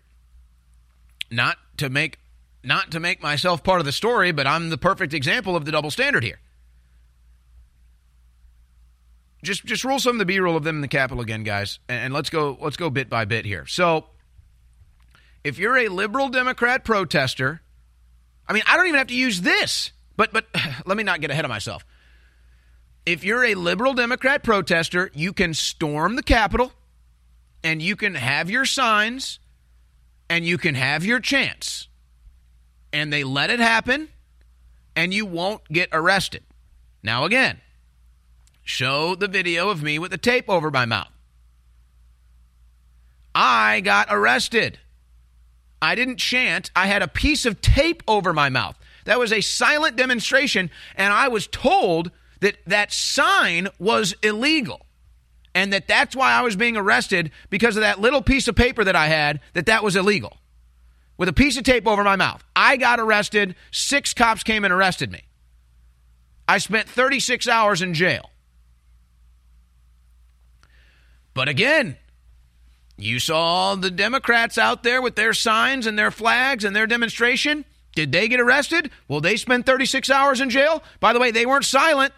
Not 1.29 1.57
to 1.77 1.89
make 1.89 2.19
not 2.63 2.91
to 2.91 2.99
make 2.99 3.21
myself 3.21 3.63
part 3.63 3.81
of 3.81 3.85
the 3.85 3.91
story, 3.91 4.31
but 4.31 4.47
I'm 4.47 4.69
the 4.69 4.77
perfect 4.77 5.13
example 5.13 5.55
of 5.55 5.65
the 5.65 5.71
double 5.73 5.91
standard 5.91 6.23
here. 6.23 6.39
Just 9.43 9.65
just 9.65 9.83
roll 9.83 9.99
some 9.99 10.13
of 10.13 10.19
the 10.19 10.25
B-roll 10.25 10.55
of 10.55 10.63
them 10.63 10.77
in 10.77 10.81
the 10.81 10.87
Capitol 10.87 11.21
again, 11.21 11.43
guys, 11.43 11.79
and, 11.89 12.05
and 12.05 12.13
let's 12.13 12.29
go 12.29 12.57
let's 12.61 12.77
go 12.77 12.89
bit 12.89 13.09
by 13.09 13.25
bit 13.25 13.45
here. 13.45 13.65
So, 13.67 14.05
if 15.47 15.57
you're 15.57 15.77
a 15.77 15.87
liberal 15.87 16.27
Democrat 16.27 16.83
protester, 16.83 17.61
I 18.47 18.51
mean, 18.51 18.63
I 18.67 18.75
don't 18.75 18.87
even 18.87 18.97
have 18.97 19.07
to 19.07 19.15
use 19.15 19.41
this, 19.41 19.91
but 20.17 20.33
but 20.33 20.45
let 20.85 20.97
me 20.97 21.03
not 21.03 21.21
get 21.21 21.31
ahead 21.31 21.45
of 21.45 21.49
myself. 21.49 21.85
If 23.05 23.23
you're 23.23 23.45
a 23.45 23.55
liberal 23.55 23.93
Democrat 23.93 24.43
protester, 24.43 25.09
you 25.13 25.31
can 25.31 25.53
storm 25.53 26.17
the 26.17 26.23
Capitol 26.23 26.73
and 27.63 27.81
you 27.81 27.95
can 27.95 28.15
have 28.15 28.49
your 28.49 28.65
signs 28.65 29.39
and 30.29 30.43
you 30.43 30.57
can 30.57 30.75
have 30.75 31.05
your 31.05 31.21
chance. 31.21 31.87
And 32.91 33.13
they 33.13 33.23
let 33.23 33.49
it 33.49 33.59
happen 33.59 34.09
and 34.97 35.13
you 35.13 35.25
won't 35.25 35.63
get 35.69 35.87
arrested. 35.93 36.43
Now, 37.01 37.23
again, 37.23 37.61
show 38.63 39.15
the 39.15 39.29
video 39.29 39.69
of 39.69 39.81
me 39.81 39.97
with 39.97 40.11
the 40.11 40.17
tape 40.17 40.49
over 40.49 40.69
my 40.69 40.85
mouth. 40.85 41.11
I 43.33 43.79
got 43.79 44.07
arrested. 44.09 44.79
I 45.81 45.95
didn't 45.95 46.17
chant, 46.17 46.71
I 46.75 46.87
had 46.87 47.01
a 47.01 47.07
piece 47.07 47.45
of 47.45 47.61
tape 47.61 48.03
over 48.07 48.33
my 48.33 48.49
mouth. 48.49 48.77
That 49.05 49.19
was 49.19 49.31
a 49.31 49.41
silent 49.41 49.95
demonstration, 49.95 50.69
and 50.95 51.13
I 51.13 51.27
was 51.27 51.47
told 51.47 52.11
that 52.41 52.57
that 52.65 52.91
sign 52.91 53.67
was 53.79 54.13
illegal 54.21 54.85
and 55.57 55.73
that 55.73 55.87
that's 55.87 56.15
why 56.15 56.33
I 56.33 56.43
was 56.43 56.55
being 56.55 56.77
arrested 56.77 57.31
because 57.49 57.77
of 57.77 57.81
that 57.81 57.99
little 57.99 58.21
piece 58.21 58.47
of 58.47 58.55
paper 58.55 58.83
that 58.83 58.95
I 58.95 59.07
had 59.07 59.39
that 59.53 59.65
that 59.65 59.83
was 59.83 59.95
illegal 59.95 60.37
with 61.17 61.29
a 61.29 61.33
piece 61.33 61.57
of 61.57 61.63
tape 61.63 61.87
over 61.87 62.03
my 62.03 62.15
mouth. 62.15 62.43
I 62.55 62.77
got 62.77 62.99
arrested. 62.99 63.55
Six 63.71 64.13
cops 64.13 64.43
came 64.43 64.63
and 64.63 64.71
arrested 64.71 65.11
me. 65.11 65.23
I 66.47 66.59
spent 66.59 66.87
36 66.87 67.47
hours 67.47 67.81
in 67.81 67.95
jail. 67.95 68.29
But 71.33 71.49
again, 71.49 71.97
you 72.97 73.19
saw 73.19 73.75
the 73.75 73.91
Democrats 73.91 74.57
out 74.57 74.83
there 74.83 75.01
with 75.01 75.15
their 75.15 75.33
signs 75.33 75.85
and 75.85 75.97
their 75.97 76.11
flags 76.11 76.63
and 76.63 76.75
their 76.75 76.87
demonstration. 76.87 77.63
Did 77.93 78.11
they 78.11 78.27
get 78.27 78.39
arrested? 78.39 78.91
Well, 79.07 79.21
they 79.21 79.37
spent 79.37 79.65
36 79.65 80.09
hours 80.09 80.41
in 80.41 80.49
jail. 80.49 80.83
By 80.99 81.13
the 81.13 81.19
way, 81.19 81.31
they 81.31 81.45
weren't 81.45 81.65
silent. 81.65 82.13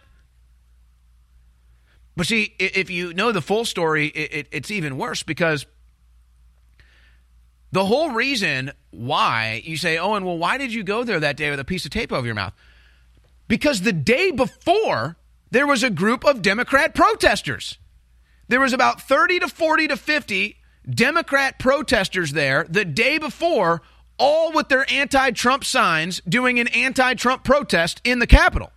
But 2.15 2.27
see, 2.27 2.53
if 2.59 2.89
you 2.89 3.13
know 3.13 3.31
the 3.31 3.41
full 3.41 3.63
story, 3.65 4.07
it's 4.07 4.71
even 4.71 4.97
worse 4.97 5.23
because 5.23 5.65
the 7.71 7.85
whole 7.85 8.11
reason 8.11 8.71
why 8.91 9.61
you 9.63 9.77
say, 9.77 9.97
Owen, 9.97 10.25
well, 10.25 10.37
why 10.37 10.57
did 10.57 10.73
you 10.73 10.83
go 10.83 11.03
there 11.03 11.19
that 11.19 11.37
day 11.37 11.49
with 11.49 11.59
a 11.59 11.65
piece 11.65 11.85
of 11.85 11.91
tape 11.91 12.11
over 12.11 12.25
your 12.25 12.35
mouth? 12.35 12.53
Because 13.47 13.81
the 13.81 13.93
day 13.93 14.31
before, 14.31 15.17
there 15.51 15.67
was 15.67 15.83
a 15.83 15.89
group 15.89 16.25
of 16.25 16.41
Democrat 16.41 16.93
protesters. 16.93 17.77
There 18.47 18.59
was 18.59 18.73
about 18.73 19.01
30 19.01 19.39
to 19.39 19.47
40 19.47 19.89
to 19.89 19.97
50 19.97 20.57
Democrat 20.89 21.59
protesters 21.59 22.31
there 22.31 22.65
the 22.69 22.85
day 22.85 23.17
before, 23.17 23.81
all 24.17 24.51
with 24.51 24.69
their 24.69 24.91
anti 24.91 25.31
Trump 25.31 25.63
signs 25.63 26.21
doing 26.27 26.59
an 26.59 26.67
anti 26.69 27.13
Trump 27.13 27.43
protest 27.43 28.01
in 28.03 28.19
the 28.19 28.27
Capitol. 28.27 28.71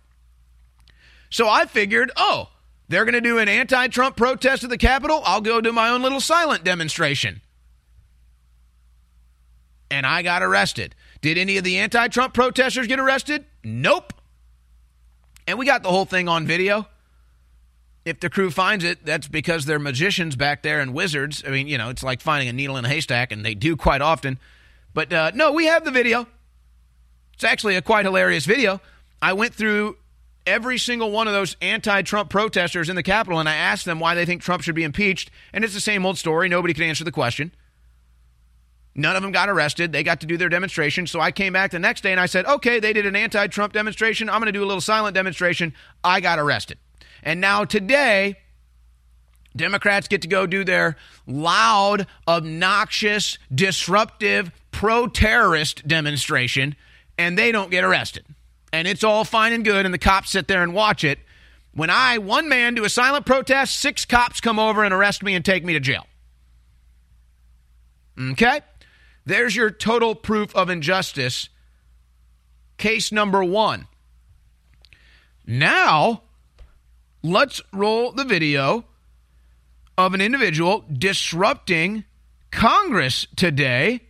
So 1.29 1.49
I 1.49 1.65
figured, 1.65 2.11
oh, 2.15 2.49
they're 2.87 3.05
going 3.05 3.13
to 3.13 3.21
do 3.21 3.39
an 3.39 3.47
anti 3.47 3.87
Trump 3.87 4.15
protest 4.15 4.63
at 4.63 4.69
the 4.69 4.77
Capitol. 4.77 5.21
I'll 5.25 5.41
go 5.41 5.61
do 5.61 5.73
my 5.73 5.89
own 5.89 6.01
little 6.01 6.21
silent 6.21 6.63
demonstration. 6.63 7.41
And 9.89 10.05
I 10.05 10.21
got 10.21 10.43
arrested. 10.43 10.95
Did 11.21 11.37
any 11.37 11.57
of 11.57 11.63
the 11.63 11.77
anti 11.77 12.07
Trump 12.09 12.33
protesters 12.33 12.87
get 12.87 12.99
arrested? 12.99 13.45
Nope. 13.63 14.13
And 15.47 15.57
we 15.57 15.65
got 15.65 15.83
the 15.83 15.89
whole 15.89 16.05
thing 16.05 16.29
on 16.29 16.45
video. 16.45 16.87
If 18.05 18.19
the 18.19 18.29
crew 18.29 18.51
finds 18.51 18.83
it, 18.83 19.05
that's 19.05 19.27
because 19.27 19.65
they're 19.65 19.79
magicians 19.79 20.35
back 20.35 20.61
there 20.61 20.81
and 20.81 20.93
wizards. 20.93 21.43
I 21.47 21.51
mean, 21.51 21.67
you 21.67 21.77
know, 21.77 21.89
it's 21.89 22.03
like 22.03 22.19
finding 22.19 22.49
a 22.49 22.53
needle 22.53 22.75
in 22.75 22.83
a 22.83 22.89
haystack, 22.89 23.31
and 23.31 23.45
they 23.45 23.55
do 23.55 23.77
quite 23.77 24.01
often. 24.01 24.39
But 24.93 25.13
uh, 25.13 25.31
no, 25.33 25.51
we 25.53 25.65
have 25.67 25.85
the 25.85 25.91
video. 25.91 26.27
It's 27.33 27.43
actually 27.43 27.75
a 27.75 27.81
quite 27.81 28.05
hilarious 28.05 28.45
video. 28.45 28.81
I 29.21 29.33
went 29.33 29.53
through 29.53 29.97
every 30.45 30.77
single 30.77 31.11
one 31.11 31.27
of 31.27 31.33
those 31.33 31.55
anti 31.61 32.01
Trump 32.01 32.29
protesters 32.29 32.89
in 32.89 32.95
the 32.95 33.03
Capitol 33.03 33.39
and 33.39 33.47
I 33.47 33.55
asked 33.55 33.85
them 33.85 33.99
why 33.99 34.15
they 34.15 34.25
think 34.25 34.41
Trump 34.41 34.63
should 34.63 34.75
be 34.75 34.83
impeached. 34.83 35.31
And 35.53 35.63
it's 35.63 35.73
the 35.73 35.79
same 35.79 36.05
old 36.05 36.17
story. 36.17 36.49
Nobody 36.49 36.73
could 36.73 36.83
answer 36.83 37.03
the 37.03 37.11
question. 37.11 37.53
None 38.95 39.15
of 39.15 39.23
them 39.23 39.31
got 39.31 39.49
arrested. 39.49 39.91
They 39.91 40.03
got 40.03 40.19
to 40.19 40.27
do 40.27 40.37
their 40.37 40.49
demonstration. 40.49 41.07
So 41.07 41.19
I 41.19 41.31
came 41.31 41.53
back 41.53 41.71
the 41.71 41.79
next 41.79 42.01
day 42.01 42.11
and 42.11 42.19
I 42.19 42.27
said, 42.27 42.45
okay, 42.45 42.79
they 42.79 42.93
did 42.93 43.05
an 43.05 43.15
anti 43.15 43.47
Trump 43.47 43.73
demonstration. 43.73 44.29
I'm 44.29 44.39
going 44.39 44.47
to 44.47 44.51
do 44.51 44.63
a 44.63 44.67
little 44.67 44.81
silent 44.81 45.15
demonstration. 45.15 45.73
I 46.03 46.19
got 46.19 46.37
arrested. 46.37 46.77
And 47.23 47.41
now 47.41 47.65
today, 47.65 48.37
Democrats 49.55 50.07
get 50.07 50.21
to 50.23 50.27
go 50.27 50.45
do 50.45 50.63
their 50.63 50.97
loud, 51.25 52.07
obnoxious, 52.27 53.37
disruptive, 53.53 54.51
pro 54.71 55.07
terrorist 55.07 55.87
demonstration, 55.87 56.75
and 57.17 57.37
they 57.37 57.51
don't 57.51 57.71
get 57.71 57.83
arrested. 57.83 58.25
And 58.71 58.87
it's 58.87 59.03
all 59.03 59.23
fine 59.23 59.53
and 59.53 59.63
good, 59.63 59.85
and 59.85 59.93
the 59.93 59.99
cops 59.99 60.31
sit 60.31 60.47
there 60.47 60.63
and 60.63 60.73
watch 60.73 61.03
it. 61.03 61.19
When 61.73 61.89
I, 61.89 62.17
one 62.17 62.49
man, 62.49 62.75
do 62.75 62.83
a 62.83 62.89
silent 62.89 63.25
protest, 63.25 63.79
six 63.79 64.05
cops 64.05 64.41
come 64.41 64.59
over 64.59 64.83
and 64.83 64.93
arrest 64.93 65.23
me 65.23 65.33
and 65.33 65.43
take 65.43 65.63
me 65.63 65.73
to 65.73 65.79
jail. 65.79 66.05
Okay? 68.19 68.61
There's 69.25 69.55
your 69.55 69.71
total 69.71 70.13
proof 70.15 70.55
of 70.55 70.69
injustice. 70.69 71.49
Case 72.77 73.11
number 73.11 73.43
one. 73.43 73.87
Now, 75.45 76.23
let's 77.23 77.61
roll 77.71 78.11
the 78.11 78.25
video 78.25 78.85
of 79.97 80.13
an 80.13 80.21
individual 80.21 80.85
disrupting 80.91 82.03
Congress 82.51 83.25
today. 83.35 84.01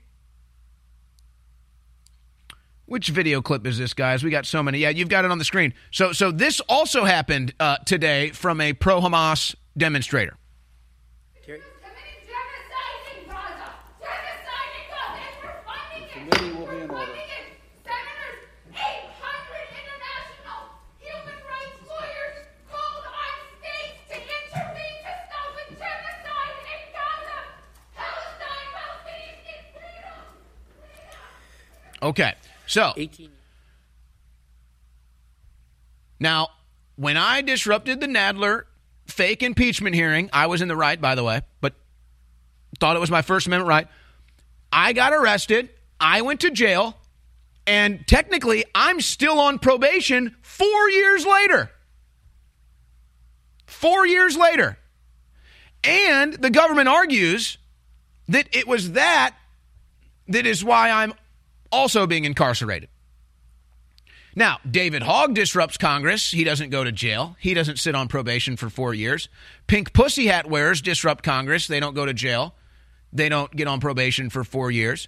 Which 2.86 3.09
video 3.09 3.41
clip 3.41 3.66
is 3.66 3.78
this, 3.78 3.93
guys? 3.93 4.24
We 4.24 4.30
got 4.30 4.45
so 4.45 4.61
many. 4.61 4.80
Yeah, 4.80 4.89
you've 4.89 5.09
got 5.09 5.26
it 5.26 5.32
on 5.32 5.38
the 5.38 5.45
screen. 5.45 5.74
So, 5.91 6.11
so 6.11 6.32
this 6.32 6.59
also 6.61 7.05
happened 7.05 7.53
uh, 7.59 7.78
today 7.86 8.32
from 8.32 8.59
a 8.59 8.74
pro 8.74 8.99
Hamas 8.99 9.55
demonstrator. 9.78 10.38
Okay, 32.04 32.34
so 32.68 32.91
now 36.20 36.49
when 36.97 37.16
I 37.16 37.41
disrupted 37.41 38.01
the 38.01 38.08
Nadler 38.08 38.64
fake 39.08 39.41
impeachment 39.41 39.95
hearing, 39.95 40.30
I 40.34 40.47
was 40.47 40.62
in 40.62 40.68
the 40.68 40.76
right, 40.76 40.99
by 40.99 41.16
the 41.16 41.24
way, 41.24 41.41
but 41.62 41.74
thought 42.80 42.97
it 42.97 42.99
was 42.99 43.10
my 43.10 43.22
First 43.22 43.47
Amendment 43.47 43.70
right. 43.70 43.88
I 44.72 44.91
got 44.91 45.14
arrested. 45.14 45.70
I 45.97 46.24
went 46.24 46.41
to 46.41 46.51
jail, 46.51 46.97
and 47.66 48.06
technically, 48.06 48.66
I'm 48.76 48.99
still 48.99 49.39
on 49.39 49.58
probation 49.58 50.36
four 50.41 50.89
years 50.89 51.26
later. 51.26 51.72
Four 53.66 54.06
years 54.06 54.36
later. 54.36 54.78
And 55.86 56.34
the 56.34 56.49
government 56.49 56.89
argues 56.89 57.58
that 58.28 58.54
it 58.54 58.68
was 58.68 58.91
that 58.91 59.36
that 60.28 60.45
is 60.45 60.64
why 60.64 60.89
I'm 60.89 61.14
also 61.74 62.08
being 62.08 62.26
incarcerated. 62.26 62.90
Now, 64.36 64.60
David 64.70 65.04
Hogg 65.04 65.36
disrupts 65.36 65.78
Congress. 65.78 66.32
He 66.32 66.44
doesn't 66.44 66.70
go 66.70 66.84
to 66.84 66.92
jail. 66.92 67.36
He 67.40 67.54
doesn't 67.54 67.78
sit 67.78 67.94
on 67.94 68.08
probation 68.08 68.58
for 68.58 68.70
four 68.70 68.94
years. 68.94 69.30
Pink 69.68 69.94
pussy 69.94 70.28
hat 70.28 70.50
wearers 70.50 70.82
disrupt 70.82 71.24
Congress. 71.24 71.68
They 71.68 71.80
don't 71.80 71.94
go 71.94 72.06
to 72.06 72.14
jail. 72.14 72.56
They 73.12 73.30
don't 73.30 73.56
get 73.56 73.68
on 73.68 73.80
probation 73.80 74.30
for 74.32 74.44
four 74.44 74.72
years. 74.72 75.08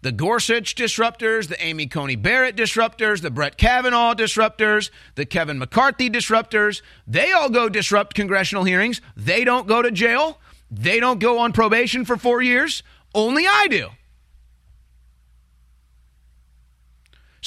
The 0.00 0.12
Gorsuch 0.12 0.76
disruptors, 0.76 1.48
the 1.48 1.60
Amy 1.62 1.86
Coney 1.86 2.14
Barrett 2.14 2.56
disruptors, 2.56 3.20
the 3.20 3.32
Brett 3.32 3.58
Kavanaugh 3.58 4.14
disruptors, 4.14 4.90
the 5.16 5.26
Kevin 5.26 5.58
McCarthy 5.58 6.08
disruptors, 6.08 6.82
they 7.06 7.32
all 7.32 7.50
go 7.50 7.68
disrupt 7.68 8.14
congressional 8.14 8.62
hearings. 8.62 9.00
They 9.16 9.42
don't 9.42 9.66
go 9.66 9.82
to 9.82 9.90
jail. 9.90 10.38
They 10.70 11.00
don't 11.00 11.18
go 11.18 11.38
on 11.38 11.52
probation 11.52 12.04
for 12.04 12.16
four 12.16 12.42
years. 12.42 12.84
Only 13.12 13.46
I 13.46 13.66
do. 13.68 13.88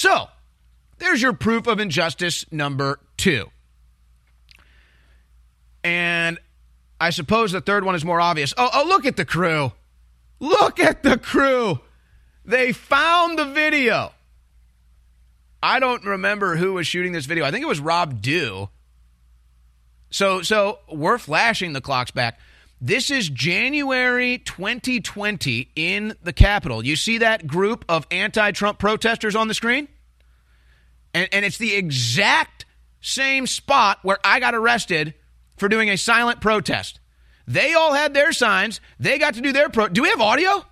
So, 0.01 0.29
there's 0.97 1.21
your 1.21 1.33
proof 1.33 1.67
of 1.67 1.79
injustice 1.79 2.51
number 2.51 2.97
two. 3.17 3.51
And 5.83 6.39
I 6.99 7.11
suppose 7.11 7.51
the 7.51 7.61
third 7.61 7.83
one 7.83 7.93
is 7.93 8.03
more 8.03 8.19
obvious. 8.19 8.51
Oh, 8.57 8.67
oh, 8.73 8.85
look 8.87 9.05
at 9.05 9.15
the 9.15 9.25
crew. 9.25 9.73
Look 10.39 10.79
at 10.79 11.03
the 11.03 11.19
crew. 11.19 11.81
They 12.43 12.71
found 12.71 13.37
the 13.37 13.45
video. 13.45 14.11
I 15.61 15.79
don't 15.79 16.03
remember 16.03 16.55
who 16.55 16.73
was 16.73 16.87
shooting 16.87 17.11
this 17.11 17.27
video. 17.27 17.45
I 17.45 17.51
think 17.51 17.61
it 17.61 17.67
was 17.67 17.79
Rob 17.79 18.23
Dew. 18.23 18.69
So, 20.09 20.41
so 20.41 20.79
we're 20.91 21.19
flashing 21.19 21.73
the 21.73 21.81
clocks 21.81 22.09
back. 22.09 22.39
This 22.83 23.11
is 23.11 23.29
January 23.29 24.39
2020 24.39 25.69
in 25.75 26.15
the 26.23 26.33
Capitol. 26.33 26.83
You 26.83 26.95
see 26.95 27.19
that 27.19 27.45
group 27.45 27.85
of 27.87 28.07
anti 28.09 28.51
Trump 28.51 28.79
protesters 28.79 29.35
on 29.35 29.47
the 29.47 29.53
screen? 29.53 29.87
And, 31.13 31.29
and 31.31 31.45
it's 31.45 31.59
the 31.59 31.75
exact 31.75 32.65
same 32.99 33.45
spot 33.45 33.99
where 34.01 34.17
I 34.23 34.39
got 34.39 34.55
arrested 34.55 35.13
for 35.57 35.69
doing 35.69 35.89
a 35.89 35.95
silent 35.95 36.41
protest. 36.41 36.99
They 37.45 37.75
all 37.75 37.93
had 37.93 38.15
their 38.15 38.31
signs. 38.31 38.81
They 38.99 39.19
got 39.19 39.35
to 39.35 39.41
do 39.41 39.51
their 39.51 39.69
pro. 39.69 39.87
Do 39.87 40.01
we 40.01 40.09
have 40.09 40.21
audio? 40.21 40.65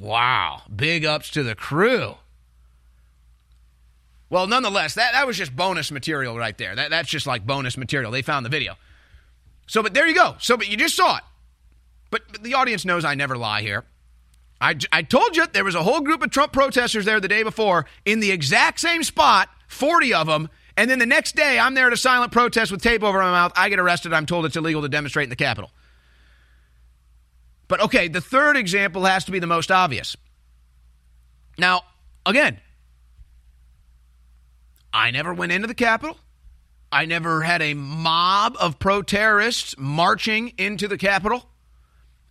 Wow. 0.00 0.62
Big 0.74 1.04
ups 1.04 1.30
to 1.30 1.44
the 1.44 1.54
crew. 1.54 2.16
Well, 4.30 4.46
nonetheless, 4.46 4.94
that, 4.94 5.12
that 5.12 5.26
was 5.26 5.36
just 5.36 5.54
bonus 5.54 5.90
material 5.90 6.38
right 6.38 6.56
there. 6.56 6.74
That, 6.74 6.90
that's 6.90 7.08
just 7.08 7.26
like 7.26 7.44
bonus 7.44 7.76
material. 7.76 8.12
They 8.12 8.22
found 8.22 8.46
the 8.46 8.50
video. 8.50 8.76
So, 9.66 9.82
but 9.82 9.92
there 9.92 10.06
you 10.06 10.14
go. 10.14 10.36
So, 10.38 10.56
but 10.56 10.68
you 10.68 10.76
just 10.76 10.96
saw 10.96 11.16
it. 11.16 11.24
But, 12.10 12.22
but 12.30 12.42
the 12.42 12.54
audience 12.54 12.84
knows 12.84 13.04
I 13.04 13.16
never 13.16 13.36
lie 13.36 13.62
here. 13.62 13.84
I, 14.60 14.76
I 14.92 15.02
told 15.02 15.36
you 15.36 15.46
there 15.46 15.64
was 15.64 15.74
a 15.74 15.82
whole 15.82 16.00
group 16.00 16.22
of 16.22 16.30
Trump 16.30 16.52
protesters 16.52 17.04
there 17.04 17.18
the 17.18 17.28
day 17.28 17.42
before 17.42 17.86
in 18.04 18.20
the 18.20 18.30
exact 18.30 18.78
same 18.78 19.02
spot, 19.02 19.48
40 19.68 20.14
of 20.14 20.26
them. 20.26 20.48
And 20.76 20.88
then 20.90 20.98
the 20.98 21.06
next 21.06 21.34
day, 21.34 21.58
I'm 21.58 21.74
there 21.74 21.88
at 21.88 21.92
a 21.92 21.96
silent 21.96 22.30
protest 22.30 22.70
with 22.70 22.82
tape 22.82 23.02
over 23.02 23.18
my 23.18 23.30
mouth. 23.30 23.52
I 23.56 23.68
get 23.68 23.78
arrested. 23.78 24.12
I'm 24.12 24.26
told 24.26 24.46
it's 24.46 24.56
illegal 24.56 24.82
to 24.82 24.88
demonstrate 24.88 25.24
in 25.24 25.30
the 25.30 25.36
Capitol. 25.36 25.70
But 27.68 27.80
okay, 27.82 28.08
the 28.08 28.20
third 28.20 28.56
example 28.56 29.04
has 29.04 29.24
to 29.24 29.32
be 29.32 29.38
the 29.38 29.46
most 29.46 29.70
obvious. 29.70 30.16
Now, 31.58 31.82
again, 32.26 32.60
I 34.92 35.10
never 35.10 35.32
went 35.32 35.52
into 35.52 35.68
the 35.68 35.74
Capitol. 35.74 36.18
I 36.92 37.04
never 37.04 37.42
had 37.42 37.62
a 37.62 37.74
mob 37.74 38.56
of 38.60 38.78
pro 38.78 39.02
terrorists 39.02 39.76
marching 39.78 40.54
into 40.58 40.88
the 40.88 40.98
Capitol. 40.98 41.48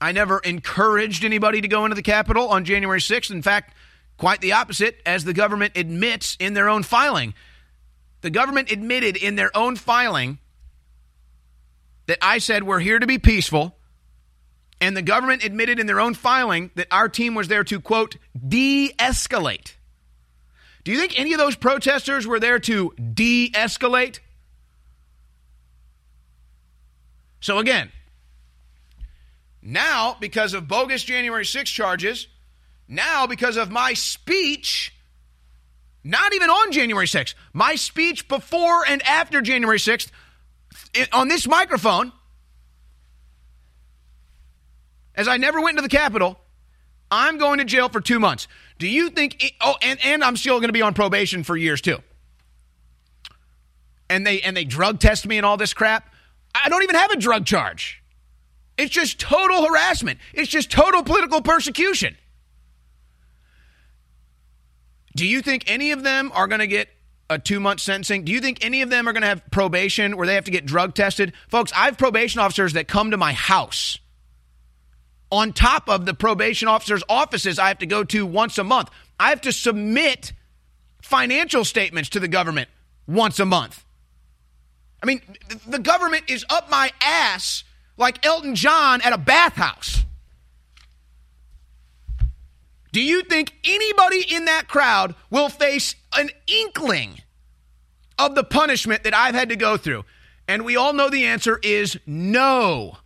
I 0.01 0.11
never 0.11 0.39
encouraged 0.39 1.23
anybody 1.23 1.61
to 1.61 1.67
go 1.67 1.85
into 1.85 1.95
the 1.95 2.01
Capitol 2.01 2.49
on 2.49 2.65
January 2.65 2.99
6th. 2.99 3.31
In 3.31 3.41
fact, 3.41 3.73
quite 4.17 4.41
the 4.41 4.53
opposite, 4.53 5.01
as 5.05 5.23
the 5.23 5.33
government 5.33 5.77
admits 5.77 6.35
in 6.39 6.53
their 6.53 6.69
own 6.69 6.83
filing. 6.83 7.33
The 8.21 8.29
government 8.29 8.71
admitted 8.71 9.15
in 9.15 9.35
their 9.35 9.55
own 9.55 9.77
filing 9.77 10.39
that 12.07 12.17
I 12.21 12.39
said 12.39 12.63
we're 12.63 12.79
here 12.79 12.99
to 12.99 13.07
be 13.07 13.17
peaceful. 13.17 13.75
And 14.81 14.95
the 14.95 15.01
government 15.01 15.43
admitted 15.43 15.79
in 15.79 15.87
their 15.87 15.99
own 15.99 16.13
filing 16.13 16.71
that 16.75 16.87
our 16.91 17.09
team 17.09 17.35
was 17.35 17.49
there 17.49 17.63
to, 17.65 17.79
quote, 17.81 18.15
de 18.35 18.93
escalate. 18.97 19.75
Do 20.83 20.91
you 20.91 20.99
think 20.99 21.19
any 21.19 21.33
of 21.33 21.39
those 21.39 21.55
protesters 21.55 22.25
were 22.25 22.39
there 22.39 22.59
to 22.59 22.91
de 22.91 23.51
escalate? 23.51 24.19
So, 27.41 27.57
again, 27.59 27.91
now 29.61 30.17
because 30.19 30.53
of 30.53 30.67
bogus 30.67 31.03
January 31.03 31.45
6 31.45 31.69
charges, 31.69 32.27
now 32.87 33.27
because 33.27 33.57
of 33.57 33.71
my 33.71 33.93
speech, 33.93 34.93
not 36.03 36.33
even 36.33 36.49
on 36.49 36.71
January 36.71 37.05
6th, 37.05 37.33
my 37.53 37.75
speech 37.75 38.27
before 38.27 38.85
and 38.87 39.01
after 39.03 39.41
January 39.41 39.79
6th 39.79 40.09
on 41.11 41.27
this 41.27 41.47
microphone, 41.47 42.11
as 45.15 45.27
I 45.27 45.37
never 45.37 45.59
went 45.59 45.77
into 45.77 45.87
the 45.87 45.95
Capitol, 45.95 46.39
I'm 47.11 47.37
going 47.37 47.59
to 47.59 47.65
jail 47.65 47.89
for 47.89 48.01
two 48.01 48.19
months. 48.19 48.47
Do 48.79 48.87
you 48.87 49.09
think? 49.09 49.43
It, 49.43 49.51
oh, 49.61 49.75
and, 49.81 49.99
and 50.03 50.23
I'm 50.23 50.37
still 50.37 50.59
going 50.59 50.69
to 50.69 50.73
be 50.73 50.81
on 50.81 50.93
probation 50.93 51.43
for 51.43 51.55
years 51.55 51.81
too. 51.81 51.99
And 54.09 54.25
they 54.25 54.41
and 54.41 54.57
they 54.57 54.63
drug 54.63 54.99
test 54.99 55.27
me 55.27 55.37
and 55.37 55.45
all 55.45 55.57
this 55.57 55.73
crap. 55.73 56.11
I 56.55 56.69
don't 56.69 56.81
even 56.81 56.95
have 56.95 57.11
a 57.11 57.17
drug 57.17 57.45
charge. 57.45 58.01
It's 58.77 58.91
just 58.91 59.19
total 59.19 59.67
harassment. 59.67 60.19
It's 60.33 60.49
just 60.49 60.71
total 60.71 61.03
political 61.03 61.41
persecution. 61.41 62.15
Do 65.15 65.27
you 65.27 65.41
think 65.41 65.69
any 65.69 65.91
of 65.91 66.03
them 66.03 66.31
are 66.33 66.47
going 66.47 66.59
to 66.59 66.67
get 66.67 66.87
a 67.29 67.37
two 67.37 67.59
month 67.59 67.81
sentencing? 67.81 68.23
Do 68.23 68.31
you 68.31 68.39
think 68.39 68.63
any 68.63 68.81
of 68.81 68.89
them 68.89 69.07
are 69.07 69.13
going 69.13 69.21
to 69.21 69.27
have 69.27 69.43
probation 69.51 70.15
where 70.15 70.25
they 70.25 70.35
have 70.35 70.45
to 70.45 70.51
get 70.51 70.65
drug 70.65 70.95
tested? 70.95 71.33
Folks, 71.49 71.73
I 71.75 71.85
have 71.85 71.97
probation 71.97 72.39
officers 72.39 72.73
that 72.73 72.87
come 72.87 73.11
to 73.11 73.17
my 73.17 73.33
house 73.33 73.99
on 75.31 75.53
top 75.53 75.89
of 75.89 76.05
the 76.05 76.13
probation 76.13 76.67
officer's 76.67 77.03
offices 77.07 77.59
I 77.59 77.67
have 77.67 77.79
to 77.79 77.85
go 77.85 78.03
to 78.05 78.25
once 78.25 78.57
a 78.57 78.63
month. 78.63 78.89
I 79.19 79.29
have 79.29 79.41
to 79.41 79.51
submit 79.51 80.33
financial 81.01 81.65
statements 81.65 82.09
to 82.09 82.19
the 82.19 82.27
government 82.27 82.69
once 83.07 83.39
a 83.39 83.45
month. 83.45 83.85
I 85.01 85.05
mean, 85.05 85.21
the 85.67 85.79
government 85.79 86.29
is 86.29 86.45
up 86.49 86.69
my 86.69 86.91
ass 87.01 87.63
like 87.97 88.25
Elton 88.25 88.55
John 88.55 89.01
at 89.01 89.13
a 89.13 89.17
bathhouse. 89.17 90.03
Do 92.91 93.01
you 93.01 93.21
think 93.21 93.53
anybody 93.63 94.25
in 94.33 94.45
that 94.45 94.67
crowd 94.67 95.13
will 95.29 95.49
face 95.49 95.95
an 96.15 96.29
inkling 96.47 97.21
of 98.17 98.35
the 98.35 98.43
punishment 98.43 99.03
that 99.03 99.13
I've 99.13 99.35
had 99.35 99.49
to 99.49 99.55
go 99.55 99.77
through? 99.77 100.05
And 100.47 100.65
we 100.65 100.75
all 100.75 100.93
know 100.93 101.09
the 101.09 101.25
answer 101.25 101.59
is 101.61 101.99
no. 102.07 102.97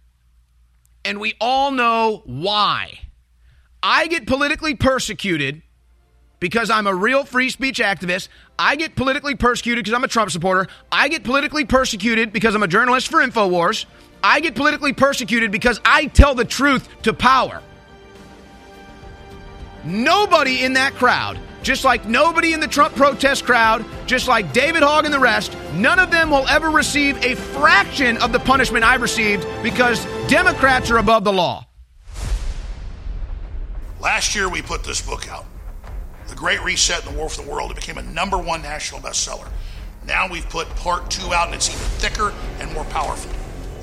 And 1.06 1.20
we 1.20 1.36
all 1.40 1.72
know 1.72 2.24
why. 2.26 3.00
I 3.82 4.08
get 4.08 4.26
politically 4.26 4.76
persecuted 4.76 5.62
because 6.40 6.70
I'm 6.70 6.88
a 6.88 6.96
real 6.96 7.26
free 7.26 7.50
speech 7.50 7.80
activist. 7.80 8.30
I 8.58 8.76
get 8.76 8.96
politically 8.96 9.36
persecuted 9.36 9.84
because 9.84 9.96
I'm 9.96 10.04
a 10.04 10.08
Trump 10.08 10.32
supporter. 10.32 10.68
I 10.92 11.10
get 11.10 11.24
politically 11.24 11.66
persecuted 11.66 12.32
because 12.32 12.56
I'm 12.56 12.64
a 12.64 12.68
journalist 12.68 13.10
for 13.10 13.20
InfoWars. 13.20 13.86
I 14.24 14.40
get 14.40 14.56
politically 14.56 14.94
persecuted 14.94 15.52
because 15.52 15.82
I 15.84 16.06
tell 16.06 16.36
the 16.36 16.46
truth 16.46 16.88
to 17.04 17.14
power. 17.14 17.62
Nobody 19.84 20.64
in 20.64 20.74
that 20.74 20.94
crowd, 20.94 21.38
just 21.64 21.84
like 21.84 22.06
nobody 22.06 22.54
in 22.54 22.60
the 22.60 22.68
Trump 22.68 22.96
protest 22.96 23.46
crowd, 23.46 23.86
just 24.06 24.28
like 24.28 24.54
David 24.54 24.84
Hogg 24.84 25.06
and 25.06 25.14
the 25.14 25.20
rest, 25.20 25.58
none 25.74 25.98
of 25.98 26.12
them 26.12 26.30
will 26.30 26.48
ever 26.48 26.70
receive 26.70 27.18
a 27.24 27.36
fraction 27.36 28.18
of 28.18 28.32
the 28.32 28.40
punishment 28.40 28.84
I've 28.84 29.02
received 29.02 29.48
because 29.64 30.06
Democrats 30.28 30.92
are 30.92 30.98
above 30.98 31.24
the 31.24 31.34
law. 31.34 31.66
Last 34.00 34.36
year, 34.36 34.50
we 34.50 34.62
put 34.62 34.84
this 34.84 35.02
book 35.02 35.30
out, 35.30 35.46
The 36.28 36.36
Great 36.36 36.62
Reset 36.62 37.06
and 37.06 37.16
the 37.16 37.18
War 37.18 37.30
for 37.30 37.42
the 37.42 37.50
World. 37.50 37.72
It 37.72 37.76
became 37.76 37.98
a 37.98 38.04
number 38.04 38.38
one 38.38 38.62
national 38.62 39.00
bestseller. 39.00 39.48
Now 40.06 40.28
we've 40.30 40.48
put 40.50 40.68
part 40.76 41.10
two 41.10 41.34
out, 41.34 41.48
and 41.48 41.56
it's 41.56 41.70
even 41.70 41.80
thicker 41.80 42.34
and 42.60 42.72
more 42.74 42.84
powerful. 42.86 43.32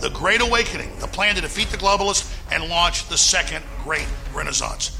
The 0.01 0.11
Great 0.11 0.43
Awakening, 0.43 0.91
the 0.99 1.07
plan 1.07 1.35
to 1.37 1.41
defeat 1.41 1.69
the 1.69 1.79
globalists 1.79 2.37
and 2.53 2.69
launch 2.69 3.09
the 3.09 3.17
second 3.17 3.65
great 3.83 4.07
renaissance. 4.35 5.00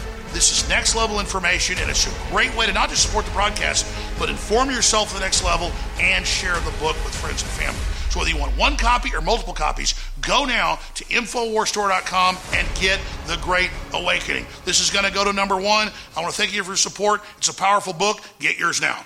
This 0.33 0.51
is 0.51 0.69
next 0.69 0.95
level 0.95 1.19
information, 1.19 1.77
and 1.79 1.89
it's 1.89 2.07
a 2.07 2.29
great 2.31 2.55
way 2.55 2.65
to 2.65 2.73
not 2.73 2.89
just 2.89 3.03
support 3.03 3.25
the 3.25 3.31
broadcast, 3.31 3.85
but 4.17 4.29
inform 4.29 4.69
yourself 4.69 5.09
to 5.09 5.15
the 5.15 5.19
next 5.19 5.43
level 5.43 5.71
and 5.99 6.25
share 6.25 6.55
the 6.55 6.71
book 6.79 6.95
with 7.03 7.13
friends 7.13 7.41
and 7.41 7.51
family. 7.51 7.79
So 8.09 8.19
whether 8.19 8.31
you 8.31 8.37
want 8.37 8.57
one 8.57 8.75
copy 8.75 9.13
or 9.15 9.21
multiple 9.21 9.53
copies, 9.53 9.95
go 10.21 10.45
now 10.45 10.79
to 10.95 11.05
InfoWarsStore.com 11.05 12.37
and 12.53 12.67
get 12.75 12.99
The 13.27 13.37
Great 13.37 13.71
Awakening. 13.93 14.45
This 14.65 14.81
is 14.81 14.89
going 14.89 15.05
to 15.05 15.11
go 15.11 15.23
to 15.23 15.31
number 15.31 15.55
one. 15.55 15.91
I 16.15 16.21
want 16.21 16.33
to 16.33 16.37
thank 16.37 16.53
you 16.53 16.63
for 16.63 16.71
your 16.71 16.77
support. 16.77 17.21
It's 17.37 17.49
a 17.49 17.53
powerful 17.53 17.93
book. 17.93 18.19
Get 18.39 18.59
yours 18.59 18.81
now. 18.81 19.05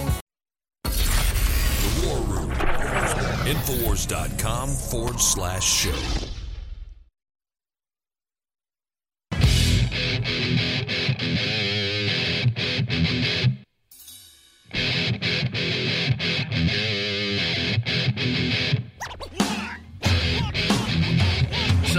Infowars.com 3.51 4.69
forward 4.69 5.19
slash 5.19 5.69
show. 5.69 5.91
So 5.91 5.97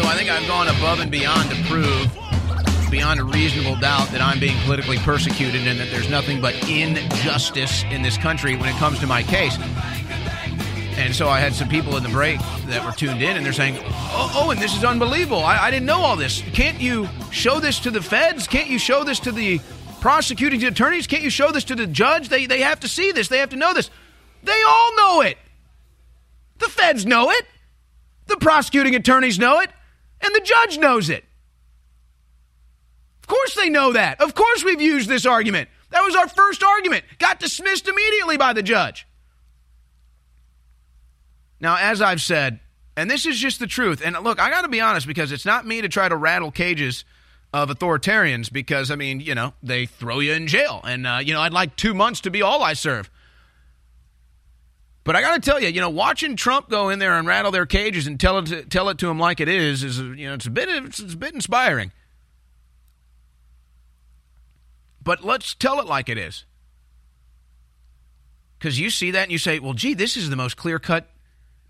I 0.00 0.16
think 0.16 0.30
I've 0.30 0.48
gone 0.48 0.68
above 0.68 1.00
and 1.00 1.10
beyond 1.10 1.50
to 1.50 1.56
prove, 1.64 2.10
beyond 2.90 3.20
a 3.20 3.24
reasonable 3.24 3.76
doubt, 3.76 4.08
that 4.08 4.22
I'm 4.22 4.40
being 4.40 4.56
politically 4.60 4.96
persecuted 4.96 5.66
and 5.66 5.78
that 5.78 5.90
there's 5.90 6.08
nothing 6.08 6.40
but 6.40 6.54
injustice 6.66 7.82
in 7.90 8.00
this 8.00 8.16
country 8.16 8.56
when 8.56 8.70
it 8.70 8.76
comes 8.76 9.00
to 9.00 9.06
my 9.06 9.22
case. 9.22 9.58
And 10.94 11.14
so 11.14 11.28
I 11.28 11.40
had 11.40 11.54
some 11.54 11.68
people 11.68 11.96
in 11.96 12.02
the 12.02 12.08
break 12.08 12.38
that 12.66 12.84
were 12.84 12.92
tuned 12.92 13.22
in 13.22 13.36
and 13.36 13.44
they're 13.44 13.52
saying, 13.52 13.76
Oh, 13.80 14.32
oh 14.34 14.50
and 14.50 14.60
this 14.60 14.76
is 14.76 14.84
unbelievable. 14.84 15.42
I, 15.42 15.56
I 15.56 15.70
didn't 15.70 15.86
know 15.86 16.00
all 16.00 16.16
this. 16.16 16.42
Can't 16.52 16.80
you 16.80 17.08
show 17.30 17.60
this 17.60 17.80
to 17.80 17.90
the 17.90 18.02
feds? 18.02 18.46
Can't 18.46 18.68
you 18.68 18.78
show 18.78 19.02
this 19.02 19.20
to 19.20 19.32
the 19.32 19.60
prosecuting 20.00 20.62
attorneys? 20.64 21.06
Can't 21.06 21.22
you 21.22 21.30
show 21.30 21.50
this 21.50 21.64
to 21.64 21.74
the 21.74 21.86
judge? 21.86 22.28
They, 22.28 22.46
they 22.46 22.60
have 22.60 22.80
to 22.80 22.88
see 22.88 23.12
this. 23.12 23.28
They 23.28 23.38
have 23.38 23.50
to 23.50 23.56
know 23.56 23.72
this. 23.72 23.90
They 24.42 24.62
all 24.66 24.96
know 24.96 25.20
it. 25.22 25.38
The 26.58 26.68
feds 26.68 27.06
know 27.06 27.30
it. 27.30 27.46
The 28.26 28.36
prosecuting 28.36 28.94
attorneys 28.94 29.38
know 29.38 29.60
it. 29.60 29.70
And 30.20 30.34
the 30.34 30.40
judge 30.40 30.78
knows 30.78 31.10
it. 31.10 31.24
Of 33.22 33.26
course 33.26 33.54
they 33.54 33.68
know 33.68 33.92
that. 33.92 34.20
Of 34.20 34.34
course 34.34 34.64
we've 34.64 34.80
used 34.80 35.08
this 35.08 35.26
argument. 35.26 35.68
That 35.90 36.02
was 36.02 36.14
our 36.14 36.28
first 36.28 36.62
argument. 36.62 37.04
Got 37.18 37.40
dismissed 37.40 37.88
immediately 37.88 38.36
by 38.36 38.52
the 38.52 38.62
judge. 38.62 39.06
Now, 41.62 41.76
as 41.80 42.02
I've 42.02 42.20
said, 42.20 42.58
and 42.96 43.08
this 43.08 43.24
is 43.24 43.38
just 43.38 43.60
the 43.60 43.68
truth, 43.68 44.02
and 44.04 44.18
look, 44.20 44.40
I 44.40 44.50
got 44.50 44.62
to 44.62 44.68
be 44.68 44.80
honest 44.80 45.06
because 45.06 45.30
it's 45.30 45.46
not 45.46 45.64
me 45.64 45.80
to 45.80 45.88
try 45.88 46.08
to 46.08 46.16
rattle 46.16 46.50
cages 46.50 47.04
of 47.54 47.70
authoritarians 47.70 48.52
because, 48.52 48.90
I 48.90 48.96
mean, 48.96 49.20
you 49.20 49.36
know, 49.36 49.54
they 49.62 49.86
throw 49.86 50.18
you 50.18 50.32
in 50.32 50.48
jail. 50.48 50.80
And, 50.82 51.06
uh, 51.06 51.20
you 51.22 51.32
know, 51.32 51.40
I'd 51.40 51.52
like 51.52 51.76
two 51.76 51.94
months 51.94 52.22
to 52.22 52.30
be 52.30 52.42
all 52.42 52.64
I 52.64 52.72
serve. 52.72 53.08
But 55.04 55.14
I 55.14 55.20
got 55.20 55.40
to 55.40 55.50
tell 55.50 55.60
you, 55.60 55.68
you 55.68 55.80
know, 55.80 55.90
watching 55.90 56.34
Trump 56.34 56.68
go 56.68 56.88
in 56.88 56.98
there 56.98 57.16
and 57.16 57.28
rattle 57.28 57.52
their 57.52 57.66
cages 57.66 58.08
and 58.08 58.18
tell 58.18 58.38
it 58.38 58.46
to, 58.46 58.64
tell 58.64 58.88
it 58.88 58.98
to 58.98 59.06
them 59.06 59.18
like 59.18 59.40
it 59.40 59.48
is 59.48 59.82
is 59.82 59.98
you 59.98 60.28
know 60.28 60.34
it's 60.34 60.46
a 60.46 60.50
bit 60.50 60.68
it's, 60.68 61.00
it's 61.00 61.14
a 61.14 61.16
bit 61.16 61.34
inspiring. 61.34 61.90
But 65.02 65.24
let's 65.24 65.54
tell 65.54 65.80
it 65.80 65.86
like 65.86 66.08
it 66.08 66.18
is. 66.18 66.44
Because 68.58 68.78
you 68.78 68.90
see 68.90 69.10
that 69.10 69.24
and 69.24 69.32
you 69.32 69.38
say, 69.38 69.58
well, 69.58 69.72
gee, 69.72 69.94
this 69.94 70.16
is 70.16 70.30
the 70.30 70.36
most 70.36 70.56
clear 70.56 70.78
cut 70.78 71.08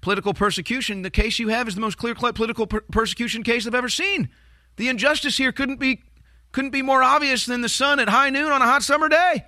political 0.03 0.35
persecution. 0.35 1.01
The 1.01 1.11
case 1.11 1.39
you 1.39 1.49
have 1.49 1.67
is 1.67 1.75
the 1.75 1.81
most 1.81 1.97
clear 1.97 2.15
cut 2.15 2.35
political 2.35 2.67
per- 2.67 2.83
persecution 2.83 3.43
case 3.43 3.67
I've 3.67 3.75
ever 3.75 3.89
seen. 3.89 4.29
The 4.77 4.89
injustice 4.89 5.39
here 5.39 5.53
couldn't 5.53 5.81
be 5.81 6.03
couldn't 6.51 6.71
be 6.71 6.83
more 6.83 7.03
obvious 7.03 7.47
than 7.47 7.63
the 7.63 7.69
sun 7.71 7.99
at 7.99 8.11
high 8.11 8.29
noon 8.29 8.53
on 8.53 8.61
a 8.61 8.67
hot 8.67 8.83
summer 8.83 9.09
day. 9.09 9.47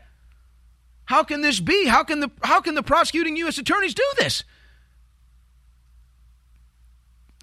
How 1.04 1.22
can 1.22 1.42
this 1.42 1.60
be? 1.60 1.86
How 1.86 2.02
can 2.02 2.20
the 2.20 2.30
how 2.42 2.62
can 2.62 2.74
the 2.74 2.82
prosecuting 2.82 3.36
U.S. 3.36 3.58
attorneys 3.58 3.92
do 3.92 4.06
this? 4.16 4.44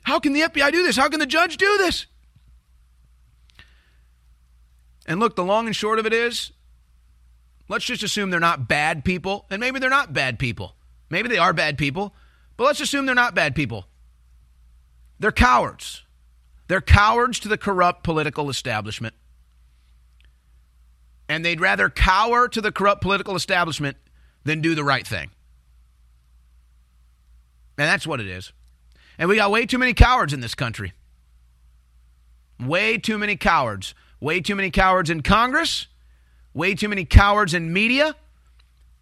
How 0.03 0.19
can 0.19 0.33
the 0.33 0.41
FBI 0.41 0.71
do 0.71 0.81
this? 0.81 0.95
How 0.95 1.09
can 1.09 1.19
the 1.19 1.27
judge 1.27 1.57
do 1.57 1.77
this? 1.77 2.07
And 5.05 5.19
look, 5.19 5.35
the 5.35 5.43
long 5.43 5.67
and 5.67 5.75
short 5.75 5.99
of 5.99 6.05
it 6.05 6.13
is, 6.13 6.51
let's 7.67 7.85
just 7.85 8.01
assume 8.01 8.29
they're 8.29 8.39
not 8.39 8.67
bad 8.67 9.03
people, 9.03 9.45
and 9.51 9.59
maybe 9.59 9.79
they're 9.79 9.89
not 9.89 10.13
bad 10.13 10.39
people. 10.39 10.75
Maybe 11.09 11.27
they 11.29 11.38
are 11.38 11.53
bad 11.53 11.77
people, 11.77 12.15
but 12.57 12.65
let's 12.65 12.82
assume 12.82 13.06
they're 13.06 13.15
not 13.15 13.36
bad 13.36 13.56
people. 13.56 13.88
They're 15.19 15.32
cowards. 15.32 16.03
They're 16.68 16.82
cowards 16.82 17.40
to 17.40 17.48
the 17.48 17.57
corrupt 17.57 18.03
political 18.03 18.49
establishment 18.49 19.15
and 21.32 21.45
they'd 21.45 21.61
rather 21.61 21.90
cower 21.90 22.49
to 22.49 22.60
the 22.60 22.73
corrupt 22.73 23.02
political 23.02 23.38
establishment 23.38 23.95
than 24.44 24.60
do 24.60 24.76
the 24.76 24.84
right 24.84 25.07
thing. 25.07 25.30
And 27.78 27.88
that's 27.88 28.06
what 28.06 28.19
it 28.19 28.28
is. 28.28 28.52
And 29.18 29.30
we 29.30 29.38
got 29.38 29.49
way 29.49 29.65
too 29.65 29.78
many 29.78 29.94
cowards 29.94 30.34
in 30.34 30.41
this 30.41 30.56
country. 30.56 30.91
Way 32.60 32.98
too 32.98 33.18
many 33.18 33.38
cowards. 33.38 33.95
Way 34.19 34.41
too 34.41 34.56
many 34.56 34.72
cowards 34.72 35.10
in 35.10 35.22
Congress. 35.22 35.88
Way 36.53 36.76
too 36.76 36.90
many 36.90 37.06
cowards 37.06 37.53
in 37.53 37.72
media. 37.72 38.14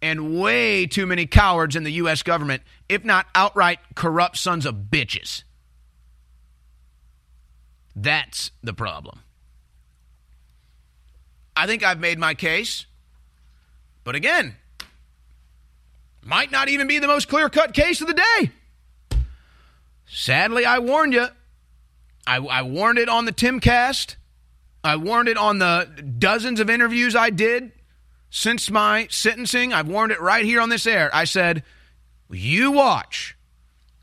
And 0.02 0.40
way 0.40 0.86
too 0.86 1.06
many 1.06 1.26
cowards 1.26 1.76
in 1.76 1.84
the 1.84 1.92
U.S. 1.92 2.22
government, 2.22 2.62
if 2.88 3.04
not 3.04 3.26
outright 3.34 3.80
corrupt 3.94 4.38
sons 4.38 4.64
of 4.64 4.74
bitches. 4.90 5.42
That's 7.94 8.50
the 8.62 8.72
problem. 8.72 9.20
I 11.54 11.66
think 11.66 11.84
I've 11.84 12.00
made 12.00 12.18
my 12.18 12.34
case. 12.34 12.86
But 14.04 14.14
again, 14.14 14.56
might 16.24 16.50
not 16.50 16.68
even 16.68 16.86
be 16.86 16.98
the 16.98 17.06
most 17.06 17.28
clear 17.28 17.50
cut 17.50 17.74
case 17.74 18.00
of 18.00 18.06
the 18.06 18.14
day. 18.14 18.50
Sadly, 20.06 20.64
I 20.64 20.78
warned 20.78 21.12
you. 21.12 21.26
I, 22.26 22.36
I 22.36 22.62
warned 22.62 22.98
it 22.98 23.08
on 23.08 23.26
the 23.26 23.32
Timcast. 23.32 24.16
I 24.82 24.96
warned 24.96 25.28
it 25.28 25.36
on 25.36 25.58
the 25.58 25.88
dozens 26.18 26.60
of 26.60 26.70
interviews 26.70 27.14
I 27.14 27.30
did 27.30 27.72
since 28.30 28.70
my 28.70 29.08
sentencing. 29.10 29.72
I've 29.72 29.88
warned 29.88 30.12
it 30.12 30.20
right 30.20 30.44
here 30.44 30.60
on 30.60 30.68
this 30.68 30.86
air. 30.86 31.10
I 31.12 31.24
said, 31.24 31.62
you 32.30 32.70
watch. 32.70 33.36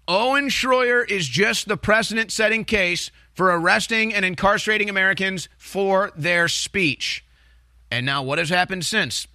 Owen 0.08 0.50
Schroyer 0.50 1.10
is 1.10 1.28
just 1.28 1.68
the 1.68 1.78
precedent 1.78 2.32
setting 2.32 2.66
case 2.66 3.12
for 3.34 3.48
arresting 3.48 4.14
and 4.14 4.24
incarcerating 4.24 4.90
Americans 4.90 5.50
for 5.58 6.12
their 6.16 6.48
speech. 6.48 7.26
And 7.92 8.06
now, 8.06 8.24
what 8.24 8.40
has 8.40 8.50
happened 8.50 8.86
since? 8.86 9.28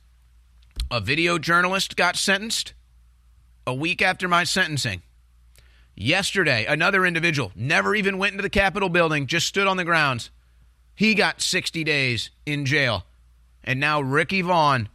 A 0.90 1.00
video 1.00 1.38
journalist 1.38 1.96
got 1.96 2.16
sentenced 2.16 2.74
a 3.66 3.74
week 3.74 4.02
after 4.02 4.28
my 4.28 4.44
sentencing. 4.44 5.02
Yesterday, 5.94 6.64
another 6.66 7.04
individual 7.04 7.52
never 7.54 7.94
even 7.94 8.18
went 8.18 8.32
into 8.32 8.42
the 8.42 8.50
Capitol 8.50 8.88
building, 8.88 9.26
just 9.26 9.46
stood 9.46 9.66
on 9.66 9.76
the 9.76 9.84
grounds. 9.84 10.30
He 10.94 11.14
got 11.14 11.40
60 11.40 11.84
days 11.84 12.30
in 12.46 12.64
jail. 12.64 13.04
And 13.64 13.78
now, 13.78 14.00
Ricky 14.00 14.42
Vaughn, 14.42 14.88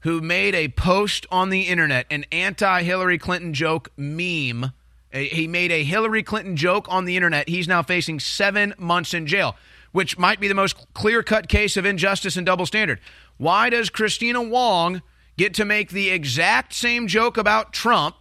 who 0.00 0.20
made 0.20 0.54
a 0.54 0.68
post 0.68 1.26
on 1.30 1.50
the 1.50 1.62
internet, 1.62 2.06
an 2.10 2.24
anti 2.32 2.82
Hillary 2.82 3.18
Clinton 3.18 3.54
joke 3.54 3.90
meme. 3.96 4.72
He 5.12 5.46
made 5.46 5.70
a 5.70 5.84
Hillary 5.84 6.22
Clinton 6.22 6.56
joke 6.56 6.86
on 6.88 7.04
the 7.04 7.16
internet. 7.16 7.48
He's 7.48 7.68
now 7.68 7.82
facing 7.82 8.18
seven 8.18 8.74
months 8.78 9.12
in 9.12 9.26
jail, 9.26 9.56
which 9.92 10.16
might 10.18 10.40
be 10.40 10.48
the 10.48 10.54
most 10.54 10.92
clear 10.94 11.22
cut 11.22 11.48
case 11.48 11.76
of 11.76 11.84
injustice 11.84 12.36
and 12.36 12.46
double 12.46 12.66
standard. 12.66 12.98
Why 13.36 13.68
does 13.70 13.90
Kristina 13.90 14.48
Wong 14.48 15.02
get 15.36 15.54
to 15.54 15.64
make 15.64 15.90
the 15.90 16.10
exact 16.10 16.72
same 16.72 17.06
joke 17.06 17.36
about 17.36 17.72
Trump? 17.72 18.16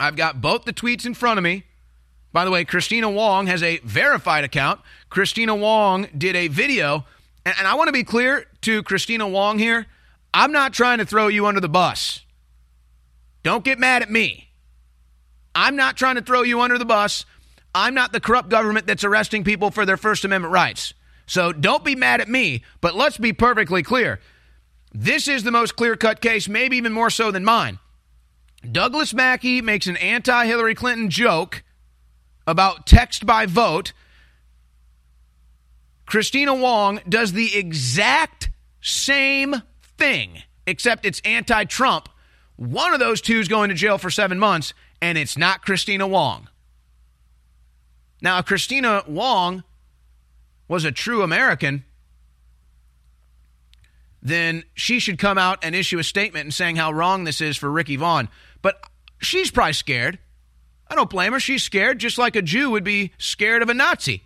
I've 0.00 0.16
got 0.16 0.40
both 0.40 0.64
the 0.64 0.72
tweets 0.72 1.06
in 1.06 1.14
front 1.14 1.38
of 1.38 1.44
me. 1.44 1.64
By 2.32 2.44
the 2.44 2.50
way, 2.50 2.64
Kristina 2.64 3.14
Wong 3.14 3.46
has 3.46 3.62
a 3.62 3.78
verified 3.78 4.42
account. 4.42 4.80
Kristina 5.08 5.56
Wong 5.58 6.08
did 6.18 6.34
a 6.34 6.48
video, 6.48 7.06
and, 7.44 7.54
and 7.58 7.66
I 7.66 7.74
want 7.74 7.88
to 7.88 7.92
be 7.92 8.04
clear 8.04 8.46
to 8.62 8.82
Kristina 8.82 9.30
Wong 9.30 9.58
here. 9.58 9.86
I'm 10.32 10.52
not 10.52 10.72
trying 10.72 10.98
to 10.98 11.06
throw 11.06 11.28
you 11.28 11.46
under 11.46 11.60
the 11.60 11.68
bus. 11.68 12.20
Don't 13.42 13.64
get 13.64 13.78
mad 13.78 14.02
at 14.02 14.10
me. 14.10 14.50
I'm 15.54 15.76
not 15.76 15.96
trying 15.96 16.16
to 16.16 16.22
throw 16.22 16.42
you 16.42 16.60
under 16.60 16.78
the 16.78 16.84
bus. 16.84 17.24
I'm 17.74 17.94
not 17.94 18.12
the 18.12 18.20
corrupt 18.20 18.48
government 18.48 18.86
that's 18.86 19.04
arresting 19.04 19.44
people 19.44 19.70
for 19.70 19.86
their 19.86 19.96
First 19.96 20.24
Amendment 20.24 20.52
rights. 20.52 20.94
So 21.26 21.52
don't 21.52 21.84
be 21.84 21.94
mad 21.94 22.20
at 22.20 22.28
me, 22.28 22.62
but 22.80 22.94
let's 22.94 23.18
be 23.18 23.32
perfectly 23.32 23.82
clear. 23.82 24.20
This 24.92 25.26
is 25.28 25.42
the 25.42 25.50
most 25.50 25.76
clear 25.76 25.96
cut 25.96 26.20
case, 26.20 26.48
maybe 26.48 26.76
even 26.76 26.92
more 26.92 27.10
so 27.10 27.30
than 27.30 27.44
mine. 27.44 27.78
Douglas 28.70 29.12
Mackey 29.12 29.60
makes 29.60 29.86
an 29.86 29.96
anti 29.96 30.46
Hillary 30.46 30.74
Clinton 30.74 31.10
joke 31.10 31.62
about 32.46 32.86
text 32.86 33.26
by 33.26 33.46
vote. 33.46 33.92
Kristina 36.06 36.58
Wong 36.58 37.00
does 37.08 37.32
the 37.32 37.56
exact 37.56 38.50
same 38.80 39.62
thing, 39.98 40.42
except 40.66 41.06
it's 41.06 41.20
anti 41.24 41.64
Trump. 41.64 42.08
One 42.56 42.92
of 42.94 43.00
those 43.00 43.20
two 43.20 43.38
is 43.38 43.48
going 43.48 43.70
to 43.70 43.74
jail 43.74 43.98
for 43.98 44.10
seven 44.10 44.38
months, 44.38 44.74
and 45.00 45.18
it's 45.18 45.36
not 45.36 45.64
Kristina 45.64 46.08
Wong. 46.08 46.48
Now, 48.22 48.38
if 48.38 48.46
Kristina 48.46 49.06
Wong 49.08 49.64
was 50.68 50.84
a 50.84 50.92
true 50.92 51.22
American, 51.22 51.84
then 54.22 54.64
she 54.74 54.98
should 54.98 55.18
come 55.18 55.36
out 55.36 55.58
and 55.62 55.74
issue 55.74 55.98
a 55.98 56.04
statement 56.04 56.44
and 56.44 56.54
saying 56.54 56.76
how 56.76 56.90
wrong 56.90 57.24
this 57.24 57.40
is 57.40 57.56
for 57.56 57.70
Ricky 57.70 57.96
Vaughn. 57.96 58.28
But 58.62 58.82
she's 59.20 59.50
probably 59.50 59.74
scared. 59.74 60.18
I 60.88 60.94
don't 60.94 61.10
blame 61.10 61.32
her. 61.32 61.40
She's 61.40 61.62
scared, 61.62 61.98
just 61.98 62.18
like 62.18 62.36
a 62.36 62.42
Jew 62.42 62.70
would 62.70 62.84
be 62.84 63.12
scared 63.18 63.62
of 63.62 63.68
a 63.68 63.74
Nazi. 63.74 64.22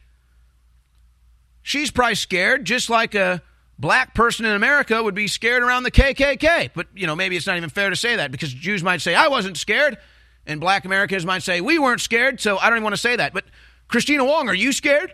She's 1.62 1.90
probably 1.90 2.14
scared, 2.14 2.64
just 2.64 2.88
like 2.88 3.14
a 3.14 3.42
black 3.78 4.14
person 4.14 4.44
in 4.44 4.52
America 4.52 5.02
would 5.02 5.14
be 5.14 5.28
scared 5.28 5.62
around 5.62 5.82
the 5.84 5.90
KKK. 5.90 6.70
But, 6.74 6.86
you 6.94 7.06
know, 7.06 7.14
maybe 7.14 7.36
it's 7.36 7.46
not 7.46 7.56
even 7.56 7.70
fair 7.70 7.90
to 7.90 7.96
say 7.96 8.16
that 8.16 8.32
because 8.32 8.52
Jews 8.52 8.82
might 8.82 9.00
say, 9.00 9.14
I 9.14 9.28
wasn't 9.28 9.56
scared. 9.56 9.98
And 10.46 10.60
black 10.60 10.84
Americans 10.84 11.26
might 11.26 11.42
say, 11.42 11.60
we 11.60 11.78
weren't 11.78 12.00
scared. 12.00 12.40
So 12.40 12.58
I 12.58 12.68
don't 12.68 12.78
even 12.78 12.84
want 12.84 12.94
to 12.94 13.00
say 13.00 13.16
that. 13.16 13.34
But 13.34 13.44
Kristina 13.88 14.26
Wong, 14.26 14.48
are 14.48 14.54
you 14.54 14.72
scared? 14.72 15.12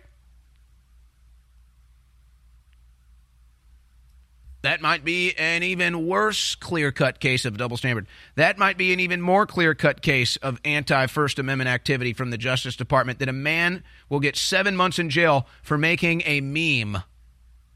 That 4.65 4.81
might 4.81 5.05
be 5.05 5.35
an 5.37 5.63
even 5.63 6.07
worse 6.07 6.55
clear 6.55 6.91
cut 6.91 7.21
case 7.21 7.45
of 7.45 7.59
double 7.59 7.77
standard. 7.77 8.07
That 8.37 8.57
might 8.57 8.79
be 8.79 8.95
an 8.95 9.01
even 9.01 9.21
more 9.21 9.45
clear 9.45 9.75
cut 9.75 10.01
case 10.01 10.37
of 10.37 10.59
anti 10.65 11.07
First 11.07 11.39
Amendment 11.39 11.69
activity 11.69 12.15
from 12.15 12.31
the 12.31 12.39
Justice 12.39 12.75
Department 12.75 13.19
that 13.19 13.29
a 13.29 13.33
man 13.35 13.85
will 14.09 14.21
get 14.21 14.37
seven 14.37 14.75
months 14.75 14.99
in 14.99 15.11
jail 15.11 15.47
for 15.63 15.77
making 15.77 16.23
a 16.25 16.41
meme, 16.41 17.03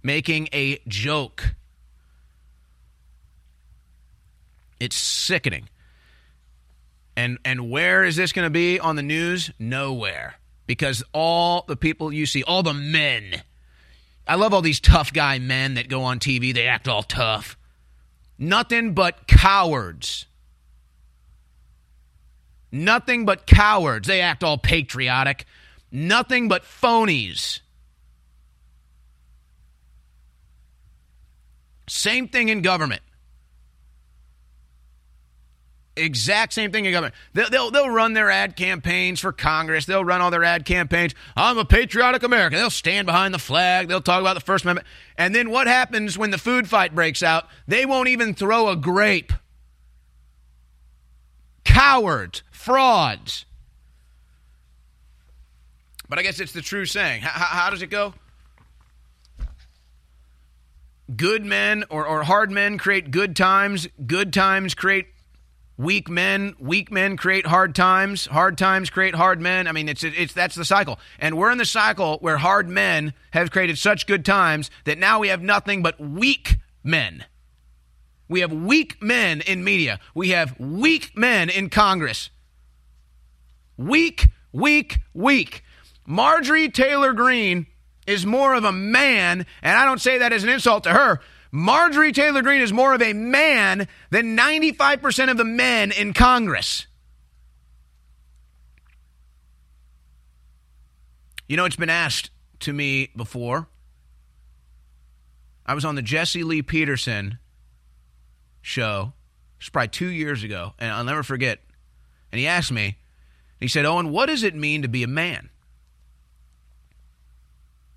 making 0.02 0.48
a 0.54 0.80
joke. 0.88 1.56
It's 4.80 4.96
sickening. 4.96 5.68
And, 7.18 7.36
and 7.44 7.68
where 7.70 8.02
is 8.02 8.16
this 8.16 8.32
going 8.32 8.46
to 8.46 8.50
be 8.50 8.80
on 8.80 8.96
the 8.96 9.02
news? 9.02 9.50
Nowhere. 9.58 10.36
Because 10.66 11.04
all 11.12 11.66
the 11.68 11.76
people 11.76 12.14
you 12.14 12.24
see, 12.24 12.42
all 12.44 12.62
the 12.62 12.72
men, 12.72 13.42
I 14.28 14.34
love 14.34 14.52
all 14.52 14.60
these 14.60 14.78
tough 14.78 15.12
guy 15.12 15.38
men 15.38 15.74
that 15.74 15.88
go 15.88 16.02
on 16.02 16.18
TV. 16.18 16.52
They 16.54 16.66
act 16.66 16.86
all 16.86 17.02
tough. 17.02 17.56
Nothing 18.38 18.92
but 18.92 19.26
cowards. 19.26 20.26
Nothing 22.70 23.24
but 23.24 23.46
cowards. 23.46 24.06
They 24.06 24.20
act 24.20 24.44
all 24.44 24.58
patriotic. 24.58 25.46
Nothing 25.90 26.46
but 26.46 26.64
phonies. 26.64 27.60
Same 31.88 32.28
thing 32.28 32.50
in 32.50 32.60
government. 32.60 33.00
Exact 35.98 36.52
same 36.52 36.72
thing 36.72 36.84
in 36.84 36.92
government. 36.92 37.14
They'll, 37.34 37.50
they'll, 37.50 37.70
they'll 37.70 37.90
run 37.90 38.12
their 38.12 38.30
ad 38.30 38.56
campaigns 38.56 39.20
for 39.20 39.32
Congress. 39.32 39.84
They'll 39.84 40.04
run 40.04 40.20
all 40.20 40.30
their 40.30 40.44
ad 40.44 40.64
campaigns. 40.64 41.14
I'm 41.36 41.58
a 41.58 41.64
patriotic 41.64 42.22
American. 42.22 42.58
They'll 42.58 42.70
stand 42.70 43.06
behind 43.06 43.34
the 43.34 43.38
flag. 43.38 43.88
They'll 43.88 44.00
talk 44.00 44.20
about 44.20 44.34
the 44.34 44.40
First 44.40 44.64
Amendment. 44.64 44.86
And 45.16 45.34
then 45.34 45.50
what 45.50 45.66
happens 45.66 46.16
when 46.16 46.30
the 46.30 46.38
food 46.38 46.68
fight 46.68 46.94
breaks 46.94 47.22
out? 47.22 47.46
They 47.66 47.84
won't 47.84 48.08
even 48.08 48.34
throw 48.34 48.68
a 48.68 48.76
grape. 48.76 49.32
Cowards, 51.64 52.42
frauds. 52.50 53.44
But 56.08 56.18
I 56.18 56.22
guess 56.22 56.40
it's 56.40 56.52
the 56.52 56.62
true 56.62 56.86
saying. 56.86 57.22
How, 57.22 57.30
how, 57.30 57.62
how 57.62 57.70
does 57.70 57.82
it 57.82 57.88
go? 57.88 58.14
Good 61.14 61.44
men 61.44 61.84
or, 61.88 62.06
or 62.06 62.22
hard 62.22 62.50
men 62.50 62.78
create 62.78 63.10
good 63.10 63.34
times. 63.34 63.88
Good 64.06 64.32
times 64.32 64.74
create 64.74 65.06
weak 65.78 66.10
men 66.10 66.56
weak 66.58 66.90
men 66.90 67.16
create 67.16 67.46
hard 67.46 67.74
times 67.74 68.26
hard 68.26 68.58
times 68.58 68.90
create 68.90 69.14
hard 69.14 69.40
men. 69.40 69.66
I 69.66 69.72
mean 69.72 69.88
it's 69.88 70.04
it's 70.04 70.34
that's 70.34 70.56
the 70.56 70.64
cycle. 70.64 70.98
And 71.18 71.38
we're 71.38 71.50
in 71.50 71.58
the 71.58 71.64
cycle 71.64 72.18
where 72.18 72.36
hard 72.36 72.68
men 72.68 73.14
have 73.30 73.50
created 73.50 73.78
such 73.78 74.06
good 74.06 74.24
times 74.24 74.70
that 74.84 74.98
now 74.98 75.20
we 75.20 75.28
have 75.28 75.40
nothing 75.40 75.82
but 75.82 75.98
weak 75.98 76.56
men. 76.82 77.24
We 78.28 78.40
have 78.40 78.52
weak 78.52 79.00
men 79.00 79.40
in 79.40 79.64
media. 79.64 80.00
We 80.14 80.30
have 80.30 80.58
weak 80.58 81.16
men 81.16 81.48
in 81.48 81.70
congress. 81.70 82.28
Weak 83.78 84.28
weak 84.52 84.98
weak. 85.14 85.62
Marjorie 86.04 86.70
taylor 86.70 87.12
greene 87.12 87.66
is 88.06 88.26
more 88.26 88.54
of 88.54 88.64
a 88.64 88.72
man 88.72 89.44
and 89.60 89.76
i 89.76 89.84
don't 89.84 90.00
say 90.00 90.16
that 90.16 90.32
as 90.32 90.42
an 90.42 90.48
insult 90.48 90.84
to 90.84 90.90
her 90.90 91.20
Marjorie 91.50 92.12
Taylor 92.12 92.42
Greene 92.42 92.60
is 92.60 92.72
more 92.72 92.94
of 92.94 93.02
a 93.02 93.12
man 93.12 93.88
than 94.10 94.36
95% 94.36 95.30
of 95.30 95.36
the 95.36 95.44
men 95.44 95.92
in 95.92 96.12
Congress. 96.12 96.86
You 101.48 101.56
know, 101.56 101.64
it's 101.64 101.76
been 101.76 101.88
asked 101.88 102.30
to 102.60 102.72
me 102.72 103.10
before. 103.16 103.68
I 105.64 105.74
was 105.74 105.84
on 105.84 105.94
the 105.94 106.02
Jesse 106.02 106.44
Lee 106.44 106.62
Peterson 106.62 107.38
show. 108.60 109.12
It's 109.58 109.70
probably 109.70 109.88
two 109.88 110.08
years 110.08 110.42
ago, 110.42 110.74
and 110.78 110.92
I'll 110.92 111.04
never 111.04 111.22
forget. 111.22 111.60
And 112.30 112.38
he 112.38 112.46
asked 112.46 112.70
me, 112.70 112.98
He 113.58 113.68
said, 113.68 113.84
Owen, 113.84 114.10
what 114.10 114.26
does 114.26 114.42
it 114.42 114.54
mean 114.54 114.82
to 114.82 114.88
be 114.88 115.02
a 115.02 115.08
man? 115.08 115.48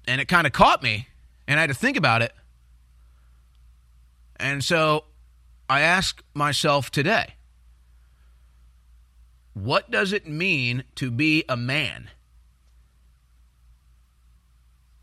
And 0.07 0.19
it 0.19 0.27
kind 0.27 0.47
of 0.47 0.53
caught 0.53 0.81
me, 0.81 1.07
and 1.47 1.59
I 1.59 1.61
had 1.61 1.69
to 1.69 1.73
think 1.73 1.97
about 1.97 2.21
it. 2.21 2.33
And 4.41 4.63
so 4.63 5.05
I 5.69 5.81
ask 5.81 6.23
myself 6.34 6.89
today, 6.89 7.35
what 9.53 9.91
does 9.91 10.11
it 10.11 10.27
mean 10.27 10.84
to 10.95 11.11
be 11.11 11.45
a 11.47 11.55
man? 11.55 12.09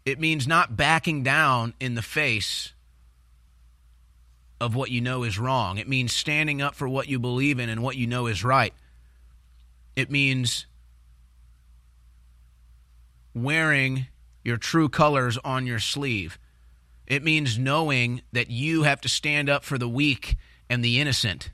It 0.04 0.18
means 0.18 0.46
not 0.46 0.76
backing 0.76 1.22
down 1.22 1.74
in 1.78 1.94
the 1.94 2.02
face 2.02 2.72
of 4.60 4.74
what 4.74 4.90
you 4.90 5.00
know 5.00 5.22
is 5.22 5.38
wrong. 5.38 5.78
It 5.78 5.88
means 5.88 6.12
standing 6.12 6.60
up 6.60 6.74
for 6.74 6.88
what 6.88 7.08
you 7.08 7.20
believe 7.20 7.60
in 7.60 7.68
and 7.68 7.80
what 7.80 7.96
you 7.96 8.08
know 8.08 8.26
is 8.26 8.42
right. 8.42 8.74
It 9.94 10.10
means 10.10 10.66
wearing 13.34 14.08
your 14.42 14.56
true 14.56 14.88
colors 14.88 15.38
on 15.44 15.66
your 15.66 15.78
sleeve. 15.78 16.38
It 17.08 17.24
means 17.24 17.58
knowing 17.58 18.20
that 18.32 18.50
you 18.50 18.82
have 18.82 19.00
to 19.00 19.08
stand 19.08 19.48
up 19.48 19.64
for 19.64 19.78
the 19.78 19.88
weak 19.88 20.36
and 20.68 20.84
the 20.84 21.00
innocent. 21.00 21.50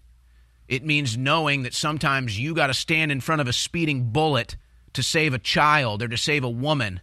It 0.66 0.84
means 0.84 1.16
knowing 1.16 1.62
that 1.62 1.74
sometimes 1.74 2.38
you 2.38 2.54
got 2.54 2.66
to 2.66 2.74
stand 2.74 3.12
in 3.12 3.20
front 3.20 3.40
of 3.40 3.46
a 3.46 3.52
speeding 3.52 4.10
bullet 4.10 4.56
to 4.94 5.02
save 5.02 5.32
a 5.32 5.38
child 5.38 6.02
or 6.02 6.08
to 6.08 6.16
save 6.16 6.42
a 6.42 6.50
woman. 6.50 7.00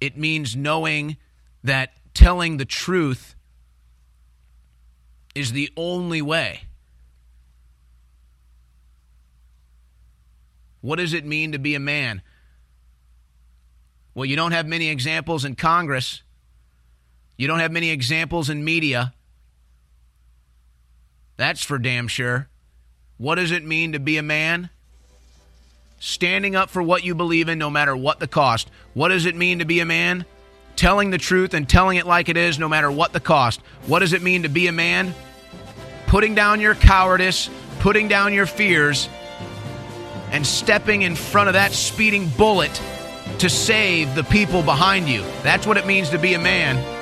It 0.00 0.16
means 0.16 0.54
knowing 0.54 1.16
that 1.64 1.92
telling 2.14 2.58
the 2.58 2.64
truth 2.64 3.34
is 5.34 5.50
the 5.50 5.70
only 5.76 6.22
way. 6.22 6.62
What 10.82 10.96
does 10.96 11.14
it 11.14 11.24
mean 11.24 11.50
to 11.52 11.58
be 11.58 11.74
a 11.74 11.80
man? 11.80 12.22
Well, 14.14 14.24
you 14.24 14.36
don't 14.36 14.52
have 14.52 14.66
many 14.66 14.88
examples 14.88 15.44
in 15.44 15.56
Congress. 15.56 16.22
You 17.42 17.48
don't 17.48 17.58
have 17.58 17.72
many 17.72 17.90
examples 17.90 18.50
in 18.50 18.64
media. 18.64 19.12
That's 21.36 21.60
for 21.60 21.76
damn 21.76 22.06
sure. 22.06 22.48
What 23.16 23.34
does 23.34 23.50
it 23.50 23.64
mean 23.64 23.94
to 23.94 23.98
be 23.98 24.16
a 24.16 24.22
man? 24.22 24.70
Standing 25.98 26.54
up 26.54 26.70
for 26.70 26.80
what 26.80 27.02
you 27.02 27.16
believe 27.16 27.48
in, 27.48 27.58
no 27.58 27.68
matter 27.68 27.96
what 27.96 28.20
the 28.20 28.28
cost. 28.28 28.70
What 28.94 29.08
does 29.08 29.26
it 29.26 29.34
mean 29.34 29.58
to 29.58 29.64
be 29.64 29.80
a 29.80 29.84
man? 29.84 30.24
Telling 30.76 31.10
the 31.10 31.18
truth 31.18 31.52
and 31.52 31.68
telling 31.68 31.98
it 31.98 32.06
like 32.06 32.28
it 32.28 32.36
is, 32.36 32.60
no 32.60 32.68
matter 32.68 32.92
what 32.92 33.12
the 33.12 33.18
cost. 33.18 33.60
What 33.88 33.98
does 33.98 34.12
it 34.12 34.22
mean 34.22 34.44
to 34.44 34.48
be 34.48 34.68
a 34.68 34.72
man? 34.72 35.12
Putting 36.06 36.36
down 36.36 36.60
your 36.60 36.76
cowardice, 36.76 37.50
putting 37.80 38.06
down 38.06 38.34
your 38.34 38.46
fears, 38.46 39.08
and 40.30 40.46
stepping 40.46 41.02
in 41.02 41.16
front 41.16 41.48
of 41.48 41.54
that 41.54 41.72
speeding 41.72 42.28
bullet 42.38 42.80
to 43.40 43.50
save 43.50 44.14
the 44.14 44.22
people 44.22 44.62
behind 44.62 45.08
you. 45.08 45.24
That's 45.42 45.66
what 45.66 45.76
it 45.76 45.88
means 45.88 46.10
to 46.10 46.18
be 46.18 46.34
a 46.34 46.38
man. 46.38 47.01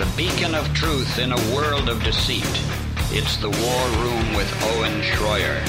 The 0.00 0.16
beacon 0.16 0.54
of 0.54 0.72
truth 0.72 1.18
in 1.18 1.30
a 1.30 1.54
world 1.54 1.90
of 1.90 2.02
deceit. 2.02 2.42
It's 3.10 3.36
the 3.36 3.50
War 3.50 4.02
Room 4.02 4.34
with 4.34 4.50
Owen 4.62 5.02
Schroyer. 5.02 5.60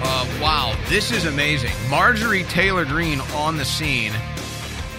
Uh, 0.00 0.40
wow, 0.40 0.80
this 0.88 1.10
is 1.10 1.24
amazing. 1.24 1.72
Marjorie 1.90 2.44
Taylor 2.44 2.84
Greene 2.84 3.20
on 3.34 3.56
the 3.56 3.64
scene. 3.64 4.12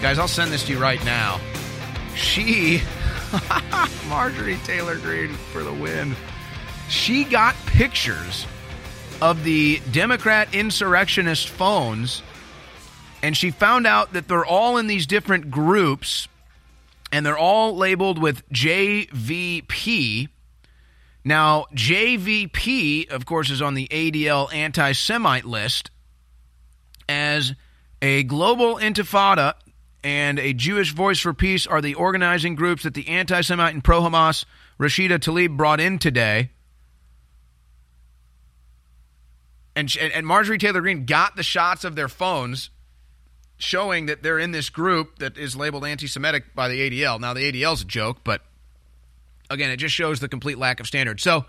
Guys, 0.02 0.20
I'll 0.20 0.28
send 0.28 0.52
this 0.52 0.66
to 0.66 0.74
you 0.74 0.80
right 0.80 1.02
now. 1.06 1.40
She, 2.14 2.82
Marjorie 4.10 4.60
Taylor 4.66 4.98
Greene 4.98 5.34
for 5.54 5.64
the 5.64 5.72
win. 5.72 6.18
She 6.90 7.24
got 7.24 7.56
pictures 7.68 8.45
of 9.22 9.45
the 9.45 9.82
Democrat 9.94 10.54
insurrectionist 10.54 11.48
phones, 11.48 12.22
and 13.22 13.38
she 13.38 13.50
found 13.50 13.88
out 13.88 14.12
that 14.12 14.28
they're 14.28 14.45
all 14.45 14.76
in 14.76 14.88
these 14.88 15.08
different 15.08 15.50
groups, 15.50 16.28
and 17.14 17.23
they're 17.23 17.38
all 17.38 17.77
labeled 17.77 18.18
with 18.18 18.49
JVP. 18.49 20.30
Now, 21.23 21.68
JVP, 21.76 23.11
of 23.11 23.27
course, 23.27 23.52
is 23.52 23.61
on 23.61 23.76
the 23.76 23.88
ADL 23.90 24.52
anti 24.52 24.94
Semite 24.94 25.45
list 25.45 25.91
as 27.07 27.53
a 28.02 28.23
global 28.23 28.77
intifada 28.77 29.53
and 30.03 30.40
a 30.40 30.53
Jewish 30.53 30.91
voice 30.91 31.19
for 31.19 31.35
peace 31.35 31.68
are 31.68 31.81
the 31.81 31.94
organizing 31.94 32.56
groups 32.56 32.81
that 32.81 32.95
the 32.95 33.07
anti 33.07 33.41
Semite 33.41 33.76
and 33.76 33.84
pro 33.84 34.02
Hamas 34.02 34.44
Rashida 34.80 35.19
Tlaib 35.19 35.56
brought 35.56 35.80
in 35.80 35.99
today. 35.99 36.49
And, 39.76 39.95
and 39.98 40.26
Marjorie 40.26 40.57
Taylor 40.57 40.81
Greene 40.81 41.06
got 41.06 41.35
the 41.35 41.44
shots 41.44 41.84
of 41.84 41.95
their 41.95 42.10
phones 42.10 42.72
showing 43.64 44.06
that 44.07 44.23
they're 44.23 44.40
in 44.40 44.52
this 44.52 44.69
group 44.69 45.19
that 45.19 45.38
is 45.38 45.56
labeled 45.56 45.85
anti 45.85 46.07
Semitic 46.07 46.53
by 46.53 46.68
the 46.68 46.90
ADL. 46.90 47.19
Now, 47.19 47.34
the 47.34 47.52
ADL 47.52 47.73
is 47.73 47.81
a 47.81 47.85
joke, 47.85 48.19
but 48.23 48.41
again, 49.49 49.72
it 49.72 49.77
just 49.77 49.95
shows 49.95 50.19
the 50.19 50.27
complete 50.27 50.57
lack 50.57 50.80
of 50.80 50.88
standard. 50.88 51.19
So, 51.19 51.45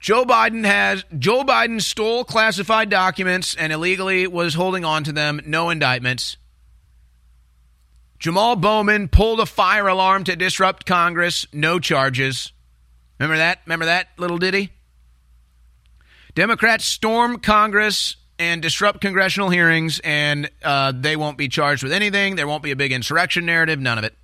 Joe 0.00 0.24
Biden 0.24 0.64
has 0.64 1.04
Joe 1.18 1.42
Biden 1.42 1.82
stole 1.82 2.24
classified 2.24 2.88
documents 2.88 3.54
and 3.54 3.72
illegally 3.72 4.26
was 4.26 4.54
holding 4.54 4.84
on 4.84 5.04
to 5.04 5.12
them. 5.12 5.40
No 5.44 5.70
indictments. 5.70 6.36
Jamal 8.18 8.56
Bowman 8.56 9.08
pulled 9.08 9.40
a 9.40 9.46
fire 9.46 9.86
alarm 9.86 10.24
to 10.24 10.36
disrupt 10.36 10.86
Congress. 10.86 11.46
No 11.52 11.78
charges. 11.78 12.52
Remember 13.18 13.36
that? 13.38 13.60
Remember 13.66 13.86
that 13.86 14.08
little 14.16 14.38
ditty? 14.38 14.72
Democrats 16.34 16.84
storm 16.84 17.38
Congress 17.38 18.16
and 18.38 18.62
disrupt 18.62 19.00
congressional 19.00 19.50
hearings, 19.50 20.00
and 20.04 20.50
uh, 20.62 20.92
they 20.94 21.16
won't 21.16 21.36
be 21.36 21.48
charged 21.48 21.82
with 21.82 21.92
anything. 21.92 22.36
There 22.36 22.46
won't 22.46 22.62
be 22.62 22.70
a 22.70 22.76
big 22.76 22.92
insurrection 22.92 23.46
narrative. 23.46 23.80
None 23.80 23.98
of 23.98 24.04
it. 24.04 24.14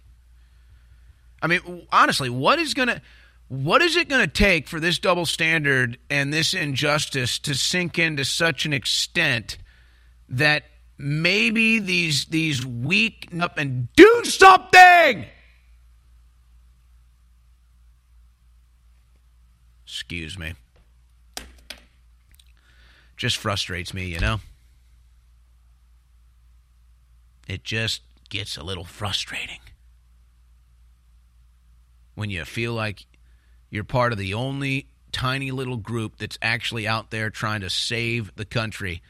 I 1.43 1.47
mean, 1.47 1.87
honestly, 1.93 2.31
what 2.31 2.59
is 2.59 2.75
to 2.75 3.03
what 3.49 3.83
is 3.83 3.97
it 3.97 4.09
to 4.09 4.27
take 4.27 4.69
for 4.69 4.81
this 4.81 4.99
double 4.99 5.27
standard 5.27 5.99
and 6.09 6.33
this 6.33 6.55
injustice 6.55 7.39
to 7.41 7.55
sink 7.55 7.99
into 7.99 8.25
such 8.25 8.65
an 8.65 8.73
extent 8.73 9.59
that 10.29 10.65
maybe 10.97 11.79
these 11.81 12.25
these 12.27 12.65
weak 12.65 13.29
up 13.39 13.59
and 13.59 13.93
do 13.95 14.25
something? 14.25 15.27
Excuse 19.85 20.39
me. 20.39 20.55
Just 23.17 23.37
frustrates 23.37 23.95
me, 23.95 24.07
you 24.07 24.21
know. 24.21 24.41
It 27.49 27.65
just 27.65 28.03
gets 28.29 28.57
a 28.57 28.63
little 28.63 28.85
frustrating 28.85 29.61
when 32.15 32.31
you 32.31 32.45
feel 32.45 32.73
like 32.73 33.07
you're 33.71 33.85
part 33.85 34.13
of 34.13 34.19
the 34.19 34.35
only 34.35 34.89
tiny 35.13 35.51
little 35.51 35.77
group 35.77 36.17
that's 36.19 36.39
actually 36.43 36.89
out 36.89 37.11
there 37.11 37.31
trying 37.31 37.61
to 37.61 37.71
save 37.71 38.35
the 38.37 38.45
country. 38.45 39.03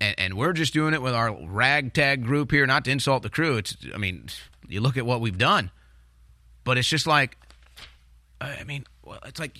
And, 0.00 0.14
and 0.18 0.34
we're 0.34 0.52
just 0.52 0.72
doing 0.72 0.94
it 0.94 1.02
with 1.02 1.14
our 1.14 1.36
ragtag 1.46 2.24
group 2.24 2.50
here, 2.50 2.66
not 2.66 2.84
to 2.86 2.90
insult 2.90 3.22
the 3.22 3.30
crew. 3.30 3.56
It's, 3.56 3.76
I 3.94 3.98
mean, 3.98 4.28
you 4.68 4.80
look 4.80 4.96
at 4.96 5.06
what 5.06 5.20
we've 5.20 5.38
done, 5.38 5.70
but 6.64 6.78
it's 6.78 6.88
just 6.88 7.06
like, 7.06 7.36
I 8.40 8.64
mean, 8.64 8.86
well, 9.04 9.18
it's 9.26 9.38
like, 9.38 9.58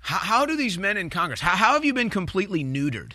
how, 0.00 0.18
how 0.18 0.46
do 0.46 0.56
these 0.56 0.78
men 0.78 0.96
in 0.96 1.10
Congress, 1.10 1.40
how, 1.40 1.56
how 1.56 1.74
have 1.74 1.84
you 1.84 1.94
been 1.94 2.10
completely 2.10 2.64
neutered 2.64 3.12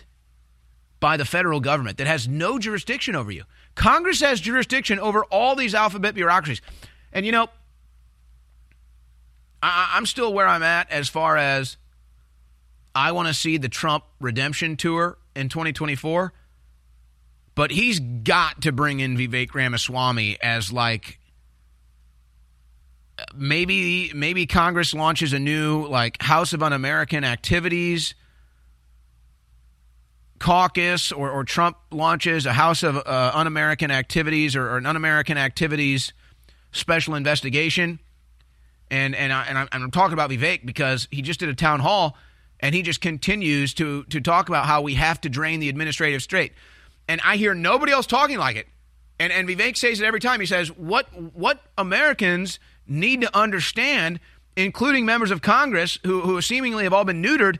by 1.00 1.16
the 1.16 1.24
federal 1.24 1.60
government 1.60 1.98
that 1.98 2.06
has 2.06 2.26
no 2.26 2.58
jurisdiction 2.58 3.14
over 3.14 3.30
you? 3.30 3.44
Congress 3.74 4.20
has 4.20 4.40
jurisdiction 4.40 4.98
over 4.98 5.24
all 5.26 5.54
these 5.54 5.74
alphabet 5.74 6.14
bureaucracies. 6.14 6.62
And 7.12 7.26
you 7.26 7.32
know, 7.32 7.48
I, 9.62 9.92
I'm 9.94 10.06
still 10.06 10.32
where 10.32 10.48
I'm 10.48 10.62
at 10.62 10.90
as 10.90 11.08
far 11.08 11.36
as 11.36 11.76
I 12.94 13.12
want 13.12 13.28
to 13.28 13.34
see 13.34 13.58
the 13.58 13.68
Trump 13.68 14.04
redemption 14.20 14.76
tour 14.76 15.18
in 15.34 15.48
2024. 15.48 16.32
But 17.54 17.70
he's 17.70 18.00
got 18.00 18.62
to 18.62 18.72
bring 18.72 19.00
in 19.00 19.16
Vivek 19.16 19.54
Ramaswamy 19.54 20.38
as 20.42 20.72
like 20.72 21.18
maybe 23.34 24.12
maybe 24.14 24.46
Congress 24.46 24.94
launches 24.94 25.32
a 25.32 25.38
new 25.38 25.86
like 25.86 26.20
House 26.22 26.52
of 26.52 26.62
Un-American 26.62 27.24
Activities 27.24 28.14
caucus 30.38 31.12
or, 31.12 31.30
or 31.30 31.44
Trump 31.44 31.76
launches 31.90 32.46
a 32.46 32.52
House 32.52 32.82
of 32.82 32.96
uh, 32.96 33.30
Un-American 33.34 33.90
Activities 33.90 34.54
or, 34.54 34.70
or 34.70 34.76
an 34.76 34.86
Un-American 34.86 35.38
Activities 35.38 36.12
special 36.72 37.14
investigation. 37.14 37.98
And 38.90 39.14
and 39.14 39.32
I, 39.32 39.44
and 39.44 39.58
I'm, 39.58 39.68
I'm 39.72 39.90
talking 39.90 40.12
about 40.12 40.30
Vivek 40.30 40.64
because 40.64 41.08
he 41.10 41.22
just 41.22 41.40
did 41.40 41.48
a 41.48 41.54
town 41.54 41.80
hall 41.80 42.16
and 42.60 42.74
he 42.74 42.82
just 42.82 43.00
continues 43.00 43.74
to 43.74 44.04
to 44.04 44.20
talk 44.20 44.48
about 44.48 44.66
how 44.66 44.82
we 44.82 44.94
have 44.94 45.20
to 45.22 45.28
drain 45.28 45.60
the 45.60 45.68
administrative 45.68 46.22
state. 46.22 46.52
And 47.08 47.20
I 47.24 47.36
hear 47.36 47.54
nobody 47.54 47.92
else 47.92 48.06
talking 48.06 48.38
like 48.38 48.56
it. 48.56 48.68
And 49.18 49.32
and 49.32 49.48
Vivek 49.48 49.76
says 49.76 50.00
it 50.00 50.04
every 50.04 50.20
time. 50.20 50.38
He 50.38 50.46
says 50.46 50.68
what 50.70 51.06
what 51.34 51.60
Americans 51.76 52.60
need 52.86 53.20
to 53.22 53.36
understand, 53.36 54.20
including 54.56 55.04
members 55.04 55.30
of 55.30 55.42
Congress 55.42 55.98
who 56.04 56.20
who 56.20 56.40
seemingly 56.40 56.84
have 56.84 56.92
all 56.92 57.04
been 57.04 57.22
neutered. 57.22 57.58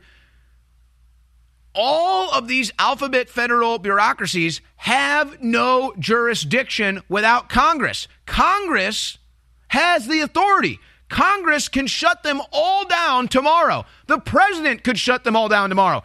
All 1.73 2.31
of 2.31 2.47
these 2.47 2.71
alphabet 2.79 3.29
federal 3.29 3.77
bureaucracies 3.77 4.61
have 4.77 5.41
no 5.41 5.93
jurisdiction 5.99 7.03
without 7.07 7.49
Congress. 7.49 8.07
Congress 8.25 9.19
has 9.67 10.07
the 10.07 10.21
authority. 10.21 10.79
Congress 11.09 11.69
can 11.69 11.87
shut 11.87 12.23
them 12.23 12.41
all 12.51 12.85
down 12.85 13.27
tomorrow. 13.27 13.85
The 14.07 14.19
president 14.19 14.83
could 14.83 14.97
shut 14.97 15.23
them 15.23 15.35
all 15.35 15.47
down 15.47 15.69
tomorrow. 15.69 16.03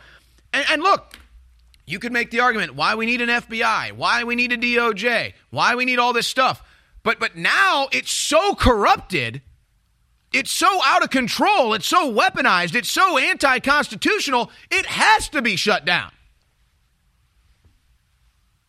And, 0.53 0.65
and, 0.70 0.82
look, 0.82 1.16
you 1.86 1.99
could 1.99 2.12
make 2.12 2.31
the 2.31 2.40
argument 2.40 2.74
why 2.74 2.94
we 2.94 3.07
need 3.07 3.20
an 3.20 3.28
FBI, 3.28 3.93
why 3.93 4.24
we 4.24 4.36
need 4.36 4.53
a 4.53 4.57
DOJ, 4.57 5.32
why 5.51 5.74
we 5.74 5.85
need 5.85 5.99
all 5.99 6.12
this 6.12 6.27
stuff. 6.27 6.62
But 7.03 7.19
but 7.19 7.37
now 7.37 7.89
it's 7.93 8.11
so 8.11 8.55
corrupted, 8.55 9.43
it's 10.33 10.51
so 10.51 10.81
out 10.85 11.03
of 11.03 11.11
control, 11.11 11.74
it's 11.74 11.87
so 11.87 12.12
weaponized, 12.12 12.74
it's 12.74 12.91
so 12.91 13.19
anti-constitutional, 13.19 14.51
it 14.70 14.87
has 14.87 15.29
to 15.31 15.43
be 15.43 15.57
shut 15.57 15.85
down. 15.85 16.11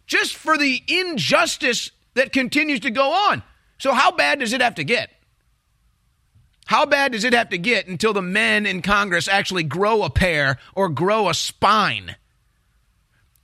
Just 0.07 0.35
for 0.35 0.57
the 0.57 0.83
injustice 0.87 1.91
that 2.15 2.33
continues 2.33 2.81
to 2.81 2.91
go 2.91 3.11
on. 3.11 3.43
So 3.77 3.93
how 3.93 4.11
bad 4.11 4.39
does 4.39 4.53
it 4.53 4.61
have 4.61 4.75
to 4.75 4.83
get? 4.83 5.09
How 6.65 6.85
bad 6.85 7.11
does 7.11 7.23
it 7.23 7.33
have 7.33 7.49
to 7.49 7.57
get 7.57 7.87
until 7.87 8.13
the 8.13 8.21
men 8.21 8.65
in 8.65 8.81
Congress 8.81 9.27
actually 9.27 9.63
grow 9.63 10.03
a 10.03 10.09
pair 10.09 10.57
or 10.75 10.89
grow 10.89 11.29
a 11.29 11.33
spine? 11.33 12.15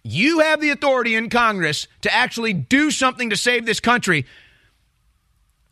You 0.03 0.40
have 0.40 0.61
the 0.61 0.70
authority 0.70 1.16
in 1.16 1.30
Congress 1.30 1.88
to 2.02 2.14
actually 2.14 2.53
do 2.53 2.91
something 2.91 3.30
to 3.30 3.38
save 3.38 3.66
this 3.66 3.80
country. 3.80 4.26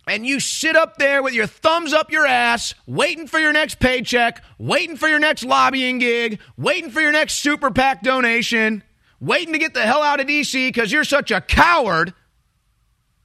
And 0.08 0.26
you 0.26 0.40
sit 0.40 0.76
up 0.76 0.98
there 0.98 1.22
with 1.22 1.34
your 1.34 1.48
thumbs 1.48 1.94
up 1.94 2.12
your 2.12 2.26
ass, 2.26 2.74
waiting 2.86 3.28
for 3.28 3.40
your 3.40 3.52
next 3.52 3.80
paycheck, 3.80 4.42
waiting 4.58 4.96
for 4.96 5.08
your 5.08 5.20
next 5.20 5.44
lobbying 5.44 6.00
gig, 6.00 6.40
waiting 6.56 6.90
for 6.90 7.02
your 7.02 7.12
next 7.12 7.36
super 7.36 7.72
PAC 7.72 8.04
donation, 8.04 8.84
waiting 9.20 9.54
to 9.54 9.60
get 9.60 9.74
the 9.74 9.82
hell 9.82 10.02
out 10.02 10.22
of 10.22 10.28
D.C. 10.28 10.70
because 10.70 10.92
you're 10.92 11.04
such 11.04 11.30
a 11.30 11.42
coward 11.42 12.14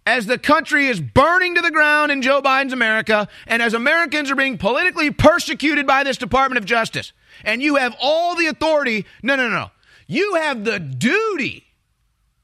as 0.04 0.26
the 0.26 0.38
country 0.38 0.88
is 0.88 1.00
burning 1.00 1.54
to 1.54 1.60
the 1.60 1.70
ground 1.70 2.10
in 2.10 2.22
Joe 2.22 2.42
Biden's 2.42 2.72
America, 2.72 3.28
and 3.46 3.62
as 3.62 3.72
Americans 3.72 4.30
are 4.30 4.36
being 4.36 4.58
politically 4.58 5.10
persecuted 5.10 5.86
by 5.86 6.02
this 6.02 6.16
Department 6.16 6.58
of 6.58 6.64
Justice, 6.64 7.12
and 7.44 7.62
you 7.62 7.76
have 7.76 7.94
all 8.00 8.34
the 8.34 8.46
authority. 8.46 9.06
No, 9.22 9.36
no, 9.36 9.48
no. 9.48 9.70
You 10.08 10.34
have 10.34 10.64
the 10.64 10.80
duty. 10.80 11.64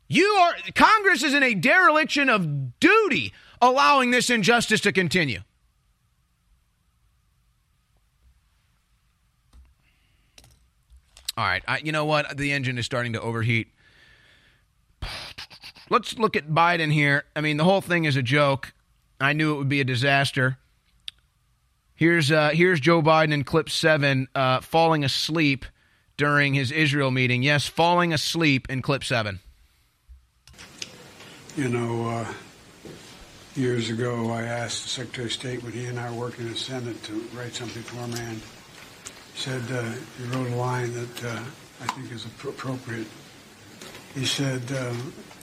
You 0.06 0.24
are, 0.24 0.54
Congress 0.74 1.22
is 1.22 1.34
in 1.34 1.42
a 1.42 1.54
dereliction 1.54 2.28
of 2.28 2.78
duty 2.78 3.32
allowing 3.60 4.10
this 4.10 4.30
injustice 4.30 4.80
to 4.82 4.92
continue. 4.92 5.40
All 11.36 11.44
right. 11.44 11.62
I, 11.68 11.78
you 11.78 11.92
know 11.92 12.04
what? 12.04 12.36
The 12.36 12.52
engine 12.52 12.78
is 12.78 12.86
starting 12.86 13.12
to 13.12 13.20
overheat 13.20 13.68
let's 15.90 16.18
look 16.18 16.36
at 16.36 16.48
Biden 16.48 16.92
here. 16.92 17.24
I 17.34 17.40
mean, 17.40 17.56
the 17.56 17.64
whole 17.64 17.80
thing 17.80 18.04
is 18.04 18.16
a 18.16 18.22
joke. 18.22 18.72
I 19.20 19.32
knew 19.32 19.54
it 19.54 19.58
would 19.58 19.68
be 19.68 19.80
a 19.80 19.84
disaster. 19.84 20.58
Here's 21.94 22.30
uh, 22.30 22.50
here's 22.50 22.78
Joe 22.78 23.02
Biden 23.02 23.32
in 23.32 23.42
clip 23.42 23.68
seven, 23.68 24.28
uh, 24.34 24.60
falling 24.60 25.04
asleep 25.04 25.66
during 26.16 26.54
his 26.54 26.70
Israel 26.70 27.10
meeting. 27.10 27.42
Yes, 27.42 27.66
falling 27.66 28.12
asleep 28.12 28.70
in 28.70 28.82
clip 28.82 29.02
seven. 29.02 29.40
You 31.56 31.68
know, 31.68 32.08
uh, 32.08 32.32
years 33.58 33.90
ago, 33.90 34.30
I 34.30 34.42
asked 34.42 34.84
the 34.84 34.88
Secretary 34.88 35.26
of 35.26 35.32
State 35.32 35.62
when 35.62 35.72
he 35.72 35.86
and 35.86 35.98
I 35.98 36.10
were 36.10 36.18
working 36.18 36.46
in 36.46 36.52
the 36.52 36.58
Senate 36.58 37.02
to 37.04 37.12
write 37.34 37.54
something 37.54 37.82
for 37.82 37.96
him, 37.96 38.14
and 38.14 38.40
he 39.34 39.38
said 39.38 39.62
uh, 39.70 39.82
he 40.16 40.24
wrote 40.30 40.50
a 40.50 40.54
line 40.54 40.94
that 40.94 41.24
uh, 41.24 41.40
I 41.82 41.86
think 41.88 42.12
is 42.12 42.24
appropriate. 42.24 43.06
He 44.14 44.24
said, 44.24 44.62
uh, 44.72 44.94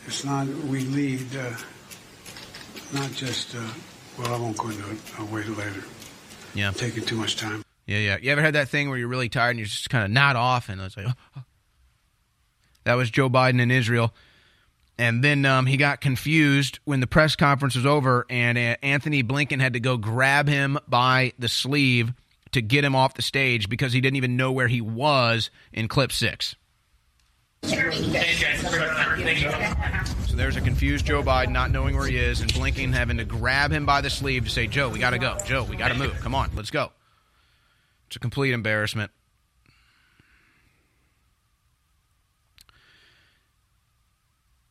it's 0.08 0.24
not, 0.24 0.48
we 0.48 0.82
lead, 0.82 1.36
uh, 1.36 1.56
not 2.94 3.12
just, 3.12 3.56
uh, 3.56 3.60
well, 4.18 4.34
I 4.34 4.38
won't 4.40 4.58
go 4.58 4.70
into 4.70 4.90
it. 4.92 4.98
I'll 5.18 5.28
wait 5.28 5.48
later. 5.48 5.84
Yeah. 6.54 6.70
I'm 6.70 6.74
Taking 6.74 7.04
too 7.04 7.18
much 7.18 7.36
time. 7.36 7.64
Yeah, 7.86 7.98
yeah. 7.98 8.18
You 8.22 8.32
ever 8.32 8.42
had 8.42 8.56
that 8.56 8.70
thing 8.70 8.90
where 8.90 8.98
you're 8.98 9.08
really 9.08 9.30
tired 9.30 9.52
and 9.52 9.60
you're 9.60 9.68
just 9.68 9.90
kind 9.90 10.06
of 10.06 10.12
nod 10.12 10.36
off 10.36 10.70
and 10.70 10.82
it's 10.82 10.98
like, 10.98 11.08
oh. 11.08 11.44
that 12.86 12.94
was 12.96 13.12
Joe 13.12 13.30
Biden 13.30 13.62
in 13.62 13.72
Israel. 13.72 14.14
And 14.98 15.24
then 15.24 15.46
um, 15.46 15.66
he 15.66 15.76
got 15.78 16.00
confused 16.00 16.80
when 16.86 17.02
the 17.02 17.08
press 17.08 17.36
conference 17.36 17.76
was 17.76 17.86
over, 17.86 18.26
and 18.30 18.58
uh, 18.58 18.78
Antony 18.82 19.24
Blinken 19.24 19.60
had 19.60 19.74
to 19.74 19.80
go 19.82 19.98
grab 19.98 20.48
him 20.48 20.78
by 20.88 21.34
the 21.38 21.50
sleeve 21.50 22.14
to 22.54 22.62
get 22.62 22.86
him 22.86 22.96
off 22.96 23.16
the 23.16 23.22
stage 23.22 23.68
because 23.68 23.92
he 23.92 24.00
didn't 24.00 24.16
even 24.16 24.38
know 24.38 24.54
where 24.54 24.70
he 24.70 24.80
was 24.80 25.50
in 25.74 25.90
clip 25.90 26.14
six. 26.14 26.56
So 27.64 27.76
there's 30.36 30.56
a 30.56 30.62
confused 30.62 31.06
Joe 31.06 31.24
Biden 31.24 31.50
not 31.50 31.72
knowing 31.72 31.98
where 31.98 32.08
he 32.08 32.16
is, 32.16 32.40
and 32.40 32.54
Blinken 32.54 32.94
having 32.94 33.18
to 33.18 33.26
grab 33.26 33.72
him 33.72 33.86
by 33.86 34.00
the 34.02 34.10
sleeve 34.10 34.46
to 34.46 34.50
say, 34.50 34.68
Joe, 34.68 34.88
we 34.88 35.00
got 35.00 35.10
to 35.10 35.20
go. 35.20 35.38
Joe, 35.46 35.64
we 35.64 35.76
got 35.76 35.90
to 35.90 35.96
move. 35.96 36.14
Come 36.22 36.36
on, 36.36 36.52
let's 36.56 36.72
go. 36.72 36.92
It's 38.08 38.16
a 38.16 38.20
complete 38.20 38.54
embarrassment. 38.54 39.12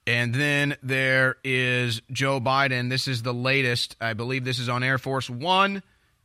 And 0.06 0.35
then 0.35 0.76
there 0.82 1.36
is 1.44 2.02
Joe 2.12 2.40
Biden. 2.40 2.90
This 2.90 3.09
is 3.09 3.22
the 3.22 3.32
latest. 3.32 3.97
I 4.01 4.12
believe 4.12 4.44
this 4.44 4.59
is 4.59 4.68
on 4.68 4.82
Air 4.82 4.98
Force 4.98 5.31
One. 5.31 5.82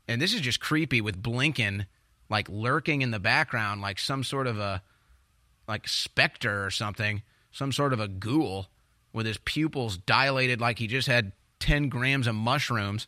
And 0.07 0.22
this 0.22 0.34
is 0.34 0.41
just 0.41 0.60
creepy 0.60 1.01
with 1.01 1.22
Blinken 1.22 1.85
like 2.30 2.47
lurking 2.49 3.01
in 3.01 3.11
the 3.11 3.19
background 3.19 3.81
like 3.81 3.99
some 3.99 4.23
sort 4.23 4.47
of 4.47 4.60
a 4.60 4.81
like 5.68 5.88
specter 5.88 6.65
or 6.65 6.72
something, 6.72 7.22
some 7.51 7.72
sort 7.72 7.93
of 7.93 7.99
a 7.99 8.07
ghoul 8.07 8.68
with 9.14 9.26
his 9.26 9.38
pupils 9.38 9.97
dilated 9.97 10.60
like 10.60 10.80
he 10.80 10.88
just 10.88 11.07
had 11.07 11.31
10 11.60 11.89
grams 11.89 12.27
of 12.27 12.35
mushrooms. 12.35 13.07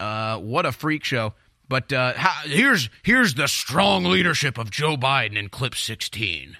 Uh, 0.00 0.38
what 0.38 0.66
a 0.66 0.72
freak 0.72 1.04
show. 1.04 1.34
But 1.68 1.92
uh, 1.92 2.14
how, 2.14 2.48
here's 2.48 2.88
here's 3.02 3.34
the 3.34 3.46
strong 3.46 4.04
leadership 4.04 4.58
of 4.58 4.70
Joe 4.70 4.96
Biden 4.96 5.36
in 5.36 5.48
clip 5.48 5.74
16. 5.74 6.56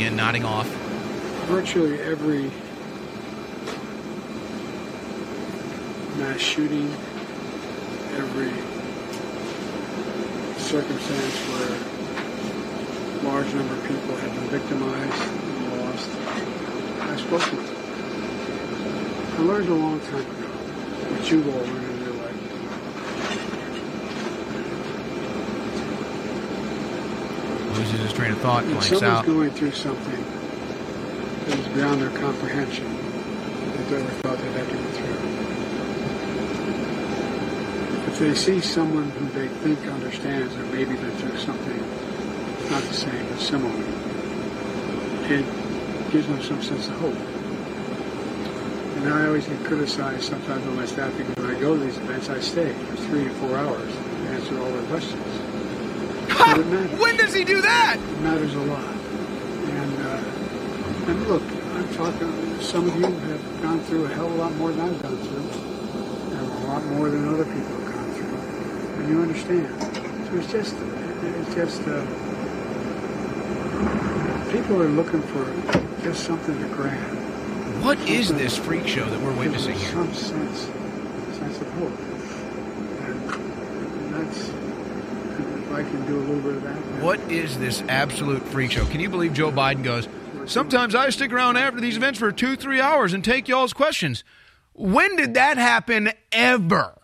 Again, 0.00 0.16
nodding 0.16 0.46
off. 0.46 0.66
Virtually 1.44 2.00
every 2.00 2.50
mass 6.18 6.40
shooting, 6.40 6.90
every 8.16 8.48
circumstance 10.58 11.36
where 11.50 11.76
a 13.20 13.24
large 13.30 13.52
number 13.52 13.74
of 13.74 13.82
people 13.82 14.16
have 14.16 14.34
been 14.36 14.48
victimized 14.48 15.22
and 15.22 15.82
lost, 15.82 16.08
I've 17.02 17.20
spoken 17.20 17.58
to. 17.58 17.74
I 19.36 19.42
learned 19.42 19.68
a 19.68 19.74
long 19.74 20.00
time 20.00 20.20
ago, 20.20 20.48
that 21.10 21.30
you've 21.30 21.46
all 21.46 21.60
learned 21.60 21.90
in 21.90 22.04
your 22.04 22.14
life. 22.14 22.40
Loses 27.74 28.00
his 28.00 28.12
train 28.12 28.32
of 28.32 28.38
thought, 28.38 28.64
When 28.64 28.72
blanks 28.72 28.88
someone's 28.88 29.02
out. 29.04 29.26
going 29.26 29.50
through 29.50 29.72
something 29.72 30.24
that 31.46 31.58
is 31.58 31.68
beyond 31.68 32.02
their 32.02 32.10
comprehension, 32.10 32.86
that 32.86 33.88
they 33.88 33.96
ever 33.96 34.10
thought 34.22 34.38
they'd 34.38 34.52
have 34.52 34.68
to 34.68 34.74
go 34.74 34.90
through. 34.90 35.16
If 38.12 38.18
they 38.18 38.34
see 38.34 38.60
someone 38.60 39.10
who 39.10 39.26
they 39.28 39.48
think 39.48 39.78
understands 39.86 40.54
or 40.56 40.64
maybe 40.66 40.94
been 40.96 41.10
through 41.12 41.38
something 41.38 41.78
not 42.70 42.82
the 42.82 42.94
same 42.94 43.26
but 43.28 43.38
similar, 43.40 43.84
it 45.32 45.44
gives 46.10 46.26
them 46.26 46.42
some 46.42 46.62
sense 46.62 46.88
of 46.88 46.96
hope. 46.96 47.16
And 48.98 49.14
I 49.14 49.26
always 49.26 49.46
get 49.46 49.64
criticized 49.64 50.24
sometimes 50.24 50.64
by 50.64 50.72
my 50.72 50.86
staff 50.86 51.16
because 51.16 51.36
when 51.36 51.56
I 51.56 51.58
go 51.58 51.74
to 51.76 51.82
these 51.82 51.96
events, 51.96 52.28
I 52.28 52.40
stay 52.40 52.72
for 52.72 52.96
three 52.96 53.24
to 53.24 53.30
four 53.30 53.56
hours 53.56 53.94
and 53.94 54.28
answer 54.28 54.58
all 54.60 54.70
their 54.70 54.82
questions. 54.88 55.39
When 57.00 57.16
does 57.16 57.34
he 57.34 57.44
do 57.44 57.60
that? 57.60 57.96
It 57.98 58.20
matters 58.20 58.54
a 58.54 58.60
lot. 58.60 58.84
And, 58.84 59.98
uh, 59.98 61.10
and 61.10 61.26
look, 61.26 61.42
I'm 61.42 61.94
talking, 61.94 62.60
some 62.60 62.88
of 62.88 62.96
you 62.96 63.06
have 63.06 63.62
gone 63.62 63.80
through 63.80 64.04
a 64.06 64.08
hell 64.08 64.26
of 64.26 64.32
a 64.32 64.36
lot 64.36 64.54
more 64.54 64.70
than 64.72 64.80
I've 64.80 65.02
gone 65.02 65.16
through, 65.16 65.48
and 66.36 66.40
a 66.40 66.66
lot 66.66 66.84
more 66.86 67.08
than 67.08 67.28
other 67.28 67.44
people 67.44 67.62
have 67.62 67.94
gone 67.94 68.12
through. 68.14 68.36
And 69.00 69.08
you 69.08 69.22
understand. 69.22 69.82
So 70.26 70.36
it's 70.36 70.50
just, 70.52 70.76
it's 70.76 71.54
just, 71.54 71.82
uh, 71.82 72.04
people 74.52 74.82
are 74.82 74.88
looking 74.88 75.22
for 75.22 75.44
just 76.02 76.24
something 76.24 76.58
to 76.58 76.68
grab. 76.68 77.16
What 77.82 77.98
is 78.00 78.28
this 78.28 78.56
freak 78.58 78.86
show 78.86 79.04
that 79.08 79.20
we're 79.20 79.32
witnessing 79.32 79.74
here? 79.74 79.90
Some 79.90 80.12
sense, 80.12 80.68
sense 81.38 81.60
of 81.60 81.72
hope. 81.74 81.98
And, 83.06 83.30
and 83.32 84.14
that's, 84.14 84.48
if 84.48 85.68
I 85.80 85.82
can 85.82 86.06
do 86.06 86.18
a 86.18 86.20
little 86.20 86.42
bit 86.42 86.56
of 86.56 86.62
that. 86.62 87.02
What 87.02 87.18
is 87.30 87.58
this 87.58 87.82
absolute 87.88 88.42
freak 88.42 88.72
show? 88.72 88.84
Can 88.84 89.00
you 89.00 89.08
believe 89.08 89.32
Joe 89.32 89.50
Biden 89.50 89.82
goes, 89.82 90.08
Sometimes 90.44 90.94
I 90.94 91.10
stick 91.10 91.32
around 91.32 91.56
after 91.56 91.80
these 91.80 91.96
events 91.96 92.18
for 92.18 92.32
two, 92.32 92.56
three 92.56 92.80
hours 92.80 93.12
and 93.12 93.24
take 93.24 93.46
y'all's 93.46 93.72
questions. 93.72 94.24
When 94.72 95.14
did 95.16 95.34
that 95.34 95.56
happen 95.58 96.12
ever? 96.32 96.96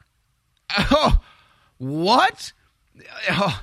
Oh, 0.90 1.20
what? 1.78 2.53
Oh. 3.31 3.62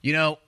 You 0.00 0.14
know, 0.14 0.38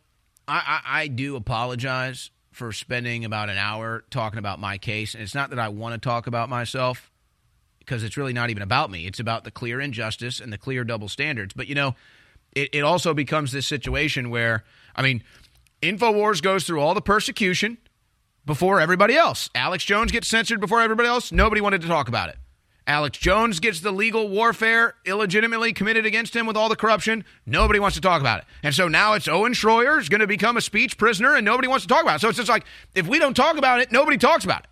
I, 0.47 0.81
I, 0.87 1.01
I 1.03 1.07
do 1.09 1.37
apologize 1.37 2.31
for 2.53 2.73
spending 2.73 3.27
about 3.27 3.51
an 3.51 3.59
hour 3.59 4.05
talking 4.11 4.39
about 4.39 4.59
my 4.59 4.79
case. 4.79 5.15
And 5.15 5.23
it's 5.23 5.35
not 5.35 5.51
that 5.51 5.59
I 5.59 5.69
want 5.69 5.93
to 5.93 5.99
talk 5.99 6.27
about 6.27 6.49
myself 6.49 7.11
because 7.89 8.03
it's 8.05 8.19
really 8.19 8.35
not 8.35 8.51
even 8.51 8.63
about 8.63 8.91
me. 8.91 9.07
It's 9.07 9.19
about 9.19 9.45
the 9.45 9.51
clear 9.51 9.81
injustice 9.81 10.41
and 10.41 10.53
the 10.53 10.59
clear 10.59 10.85
double 10.85 11.09
standards. 11.09 11.55
But, 11.55 11.69
you 11.69 11.75
know, 11.75 11.95
it, 12.55 12.69
it 12.75 12.81
also 12.83 13.15
becomes 13.15 13.51
this 13.51 13.67
situation 13.67 14.29
where, 14.29 14.65
I 14.95 15.01
mean, 15.01 15.23
InfoWars 15.81 16.43
goes 16.43 16.65
through 16.65 16.81
all 16.81 16.93
the 16.93 17.01
persecution 17.01 17.79
before 18.45 18.79
everybody 18.79 19.17
else. 19.17 19.49
Alex 19.55 19.85
Jones 19.85 20.13
gets 20.13 20.29
censored 20.29 20.61
before 20.61 20.83
everybody 20.83 21.09
else. 21.09 21.33
Nobody 21.33 21.63
wanted 21.63 21.81
to 21.81 21.89
talk 21.89 22.09
about 22.09 22.29
it. 22.29 22.37
Alex 22.87 23.17
Jones 23.19 23.59
gets 23.59 23.81
the 23.81 23.93
legal 23.93 24.29
warfare 24.29 24.95
illegitimately 25.07 25.73
committed 25.73 26.05
against 26.05 26.37
him 26.37 26.47
with 26.47 26.57
all 26.57 26.69
the 26.69 26.77
corruption. 26.77 27.25
Nobody 27.47 27.79
wants 27.79 27.97
to 27.97 28.01
talk 28.03 28.21
about 28.21 28.41
it. 28.41 28.45
And 28.63 28.75
so 28.75 28.89
now 28.89 29.15
it's 29.15 29.29
Owen 29.29 29.53
Schroyer 29.53 29.99
is 29.99 30.09
going 30.11 30.21
to 30.21 30.27
become 30.27 30.57
a 30.59 30.63
speech 30.63 30.99
prisoner 30.99 31.35
and 31.35 31.45
nobody 31.45 31.69
wants 31.69 31.85
to 31.85 31.89
talk 31.89 32.03
about 32.03 32.17
it. 32.17 32.21
So 32.21 32.29
it's 32.29 32.39
just 32.39 32.51
like, 32.51 32.65
if 32.95 33.07
we 33.07 33.19
don't 33.19 33.35
talk 33.35 33.57
about 33.57 33.81
it, 33.81 33.93
nobody 33.93 34.19
talks 34.19 34.45
about 34.45 34.61
it. 34.61 34.67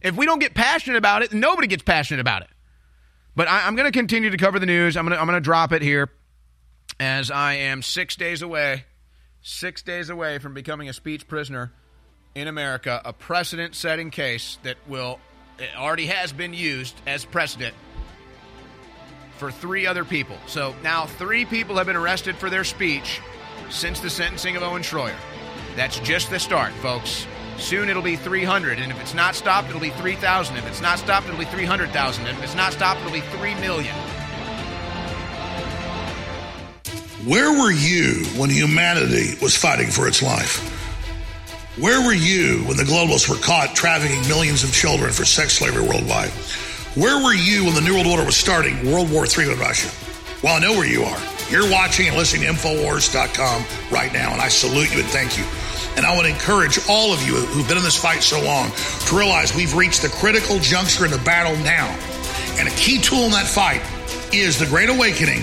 If 0.00 0.16
we 0.16 0.26
don't 0.26 0.38
get 0.38 0.54
passionate 0.54 0.96
about 0.96 1.22
it, 1.22 1.32
nobody 1.32 1.66
gets 1.66 1.82
passionate 1.82 2.20
about 2.20 2.42
it. 2.42 2.48
But 3.38 3.46
I, 3.46 3.68
am 3.68 3.76
going 3.76 3.86
to 3.86 3.96
continue 3.96 4.30
to 4.30 4.36
cover 4.36 4.58
the 4.58 4.66
news. 4.66 4.96
I'm 4.96 5.04
going 5.04 5.14
to 5.14 5.20
I'm 5.20 5.28
going 5.28 5.36
to 5.36 5.40
drop 5.40 5.72
it 5.72 5.80
here 5.80 6.10
as 6.98 7.30
I 7.30 7.54
am 7.54 7.82
six 7.82 8.16
days 8.16 8.42
away, 8.42 8.84
six 9.42 9.80
days 9.80 10.10
away 10.10 10.40
from 10.40 10.54
becoming 10.54 10.88
a 10.88 10.92
speech 10.92 11.28
prisoner 11.28 11.72
in 12.34 12.48
America, 12.48 13.00
a 13.04 13.12
precedent-setting 13.12 14.10
case 14.10 14.58
that 14.64 14.76
will 14.88 15.20
it 15.56 15.68
already 15.76 16.06
has 16.06 16.32
been 16.32 16.52
used 16.52 17.00
as 17.06 17.24
precedent 17.24 17.76
for 19.36 19.52
three 19.52 19.86
other 19.86 20.04
people. 20.04 20.36
So 20.48 20.74
now 20.82 21.06
three 21.06 21.44
people 21.44 21.76
have 21.76 21.86
been 21.86 21.94
arrested 21.94 22.34
for 22.34 22.50
their 22.50 22.64
speech 22.64 23.20
since 23.70 24.00
the 24.00 24.10
sentencing 24.10 24.56
of 24.56 24.64
Owen 24.64 24.82
Schroyer. 24.82 25.14
That's 25.76 26.00
just 26.00 26.28
the 26.30 26.40
start, 26.40 26.72
folks. 26.82 27.24
Soon 27.58 27.88
it'll 27.88 28.02
be 28.02 28.16
300, 28.16 28.78
and 28.78 28.92
if 28.92 29.00
it's 29.00 29.14
not 29.14 29.34
stopped, 29.34 29.68
it'll 29.68 29.80
be 29.80 29.90
3,000. 29.90 30.56
If 30.56 30.66
it's 30.66 30.80
not 30.80 30.98
stopped, 30.98 31.26
it'll 31.26 31.38
be 31.38 31.44
300,000. 31.46 32.26
And 32.26 32.38
if 32.38 32.44
it's 32.44 32.54
not 32.54 32.72
stopped, 32.72 33.00
it'll 33.00 33.12
be 33.12 33.20
3 33.20 33.54
million. 33.56 33.94
Where 37.26 37.50
were 37.50 37.72
you 37.72 38.24
when 38.38 38.48
humanity 38.48 39.34
was 39.42 39.56
fighting 39.56 39.88
for 39.88 40.06
its 40.06 40.22
life? 40.22 40.64
Where 41.76 42.00
were 42.04 42.14
you 42.14 42.64
when 42.64 42.76
the 42.76 42.84
globalists 42.84 43.28
were 43.28 43.36
caught 43.36 43.74
trafficking 43.74 44.26
millions 44.28 44.64
of 44.64 44.72
children 44.72 45.12
for 45.12 45.24
sex 45.24 45.58
slavery 45.58 45.82
worldwide? 45.82 46.30
Where 46.94 47.22
were 47.22 47.34
you 47.34 47.64
when 47.64 47.74
the 47.74 47.80
New 47.80 47.94
World 47.94 48.06
Order 48.06 48.24
was 48.24 48.36
starting 48.36 48.90
World 48.90 49.10
War 49.12 49.26
III 49.26 49.48
with 49.48 49.60
Russia? 49.60 49.90
Well, 50.42 50.56
I 50.56 50.60
know 50.60 50.72
where 50.72 50.88
you 50.88 51.02
are. 51.02 51.20
You're 51.50 51.70
watching 51.70 52.08
and 52.08 52.16
listening 52.16 52.42
to 52.42 52.54
Infowars.com 52.54 53.64
right 53.90 54.12
now, 54.12 54.32
and 54.32 54.40
I 54.40 54.48
salute 54.48 54.92
you 54.92 55.00
and 55.00 55.08
thank 55.08 55.36
you. 55.36 55.44
And 55.98 56.06
I 56.06 56.16
to 56.16 56.28
encourage 56.28 56.78
all 56.88 57.12
of 57.12 57.20
you 57.26 57.34
who've 57.34 57.66
been 57.66 57.76
in 57.76 57.82
this 57.82 58.00
fight 58.00 58.22
so 58.22 58.40
long 58.40 58.70
to 58.70 59.18
realize 59.18 59.52
we've 59.52 59.74
reached 59.74 60.02
the 60.02 60.08
critical 60.08 60.60
juncture 60.60 61.04
in 61.04 61.10
the 61.10 61.18
battle 61.18 61.56
now. 61.64 61.88
And 62.56 62.68
a 62.68 62.70
key 62.76 63.00
tool 63.00 63.24
in 63.24 63.32
that 63.32 63.48
fight 63.48 63.82
is 64.32 64.60
the 64.60 64.66
Great 64.66 64.90
Awakening, 64.90 65.40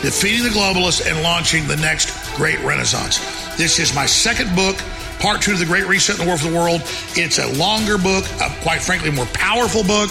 defeating 0.00 0.44
the 0.44 0.50
globalists 0.50 1.04
and 1.04 1.20
launching 1.24 1.66
the 1.66 1.76
next 1.78 2.14
great 2.36 2.60
renaissance. 2.60 3.18
This 3.56 3.80
is 3.80 3.92
my 3.92 4.06
second 4.06 4.54
book, 4.54 4.76
part 5.18 5.42
two 5.42 5.54
of 5.54 5.58
the 5.58 5.66
Great 5.66 5.88
Reset 5.88 6.16
in 6.16 6.22
the 6.22 6.28
War 6.28 6.38
for 6.38 6.48
the 6.48 6.56
World. 6.56 6.82
It's 7.18 7.40
a 7.40 7.48
longer 7.58 7.98
book, 7.98 8.24
a, 8.40 8.54
quite 8.62 8.80
frankly, 8.80 9.10
more 9.10 9.26
powerful 9.34 9.82
book. 9.82 10.10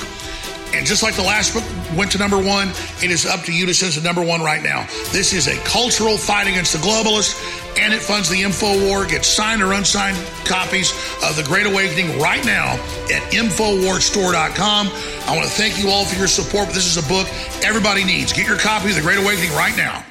And 0.74 0.86
just 0.86 1.02
like 1.02 1.16
the 1.16 1.24
last 1.24 1.54
book 1.54 1.64
went 1.98 2.12
to 2.12 2.18
number 2.18 2.38
one, 2.38 2.70
it 3.02 3.10
is 3.10 3.26
up 3.26 3.42
to 3.44 3.54
you 3.54 3.66
to 3.66 3.74
send 3.74 3.94
to 3.94 4.02
number 4.02 4.22
one 4.22 4.42
right 4.42 4.62
now. 4.62 4.86
This 5.12 5.34
is 5.34 5.48
a 5.48 5.56
cultural 5.64 6.18
fight 6.18 6.48
against 6.48 6.74
the 6.74 6.80
globalists, 6.80 7.40
and 7.80 7.94
it 7.94 8.02
funds 8.02 8.30
the 8.30 8.42
info 8.42 8.88
war. 8.88 9.06
Get 9.06 9.24
signed 9.24 9.62
or 9.62 9.74
unsigned 9.74 10.18
copies 10.46 10.92
of 11.24 11.36
The 11.36 11.44
Great 11.44 11.66
Awakening 11.66 12.20
right 12.20 12.44
now 12.46 12.74
at 13.14 13.24
InfoWarsStore.com. 13.32 14.88
I 15.28 15.36
want 15.36 15.48
to 15.48 15.54
thank 15.54 15.82
you 15.82 15.90
all 15.90 16.06
for 16.06 16.18
your 16.18 16.28
support. 16.28 16.70
This 16.70 16.86
is 16.86 16.98
a 16.98 17.08
book 17.08 17.28
everybody 17.64 18.04
needs. 18.04 18.34
Get 18.34 18.48
your 18.48 18.60
copy 18.60 18.90
of 18.90 18.96
The 18.96 19.02
Great 19.02 19.20
Awakening 19.20 19.52
right 19.52 19.76
now. 19.78 20.04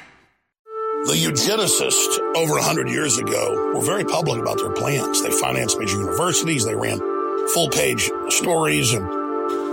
The 1.05 1.13
eugenicists 1.13 2.19
over 2.35 2.53
100 2.53 2.89
years 2.89 3.17
ago 3.17 3.73
were 3.73 3.81
very 3.81 4.03
public 4.03 4.41
about 4.41 4.57
their 4.57 4.71
plans. 4.71 5.21
They 5.21 5.31
financed 5.31 5.79
major 5.79 5.97
universities, 5.97 6.65
they 6.65 6.75
ran 6.75 6.99
full 7.53 7.69
page 7.69 8.11
stories 8.29 8.93
and 8.93 9.16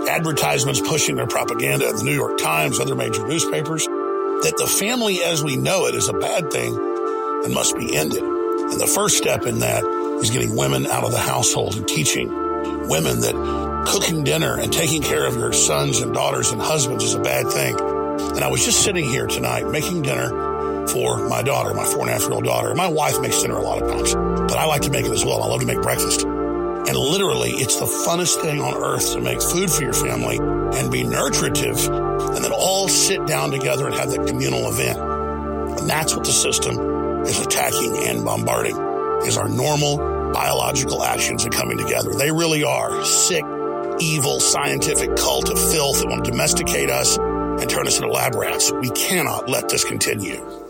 advertisements 0.09 0.81
pushing 0.81 1.15
their 1.15 1.27
propaganda 1.27 1.89
in 1.89 1.95
the 1.95 2.03
New 2.03 2.13
York 2.13 2.37
Times, 2.37 2.79
other 2.79 2.95
major 2.95 3.25
newspapers, 3.27 3.85
that 3.85 4.55
the 4.57 4.67
family 4.67 5.23
as 5.23 5.43
we 5.43 5.55
know 5.55 5.85
it 5.87 5.95
is 5.95 6.09
a 6.09 6.13
bad 6.13 6.51
thing 6.51 6.75
and 7.43 7.53
must 7.53 7.75
be 7.77 7.95
ended. 7.95 8.23
And 8.23 8.79
the 8.79 8.87
first 8.87 9.17
step 9.17 9.45
in 9.45 9.59
that 9.59 9.83
is 10.21 10.29
getting 10.29 10.55
women 10.55 10.87
out 10.87 11.03
of 11.03 11.11
the 11.11 11.19
household 11.19 11.75
and 11.75 11.87
teaching 11.87 12.29
women 12.87 13.21
that 13.21 13.85
cooking 13.87 14.23
dinner 14.23 14.57
and 14.57 14.71
taking 14.73 15.01
care 15.01 15.25
of 15.25 15.35
your 15.35 15.53
sons 15.53 15.99
and 15.99 16.13
daughters 16.13 16.51
and 16.51 16.61
husbands 16.61 17.03
is 17.03 17.13
a 17.13 17.19
bad 17.19 17.47
thing. 17.47 17.79
And 17.79 18.43
I 18.43 18.47
was 18.47 18.63
just 18.65 18.83
sitting 18.83 19.05
here 19.05 19.27
tonight 19.27 19.67
making 19.69 20.01
dinner 20.01 20.87
for 20.87 21.27
my 21.27 21.41
daughter, 21.41 21.73
my 21.73 21.85
four 21.85 22.01
and 22.01 22.09
a 22.09 22.13
half 22.13 22.23
year 22.23 22.33
old 22.33 22.43
daughter. 22.43 22.73
My 22.75 22.87
wife 22.87 23.19
makes 23.21 23.41
dinner 23.41 23.55
a 23.55 23.61
lot 23.61 23.81
of 23.81 23.89
times, 23.89 24.13
but 24.13 24.57
I 24.57 24.65
like 24.65 24.83
to 24.83 24.91
make 24.91 25.05
it 25.05 25.11
as 25.11 25.25
well. 25.25 25.43
I 25.43 25.47
love 25.47 25.61
to 25.61 25.65
make 25.65 25.81
breakfast. 25.81 26.25
And 26.87 26.95
literally, 26.95 27.51
it's 27.51 27.79
the 27.79 27.85
funnest 27.85 28.41
thing 28.41 28.61
on 28.61 28.75
earth 28.75 29.13
to 29.13 29.21
make 29.21 29.41
food 29.41 29.71
for 29.71 29.81
your 29.81 29.93
family 29.93 30.37
and 30.37 30.91
be 30.91 31.03
nurturative 31.03 31.87
and 32.35 32.43
then 32.43 32.51
all 32.51 32.87
sit 32.87 33.25
down 33.25 33.51
together 33.51 33.87
and 33.87 33.95
have 33.95 34.11
that 34.11 34.27
communal 34.27 34.69
event. 34.69 34.99
And 34.99 35.89
that's 35.89 36.15
what 36.15 36.25
the 36.25 36.31
system 36.31 36.77
is 37.25 37.39
attacking 37.39 37.97
and 37.97 38.23
bombarding 38.23 38.77
is 39.23 39.37
our 39.37 39.49
normal 39.49 39.97
biological 40.31 41.03
actions 41.03 41.43
and 41.43 41.53
coming 41.53 41.77
together. 41.77 42.13
They 42.13 42.31
really 42.31 42.63
are 42.63 43.03
sick, 43.03 43.43
evil, 43.99 44.39
scientific 44.39 45.15
cult 45.15 45.49
of 45.49 45.57
filth 45.57 45.99
that 46.01 46.07
want 46.07 46.25
to 46.25 46.31
domesticate 46.31 46.89
us 46.89 47.17
and 47.17 47.69
turn 47.69 47.87
us 47.87 47.97
into 47.97 48.11
lab 48.11 48.35
rats. 48.35 48.71
We 48.71 48.89
cannot 48.89 49.49
let 49.49 49.69
this 49.69 49.83
continue. 49.83 50.64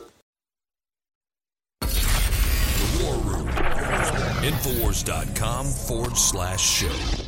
Infowars.com 4.95 5.65
forward 5.65 6.17
slash 6.17 6.61
show. 6.61 7.24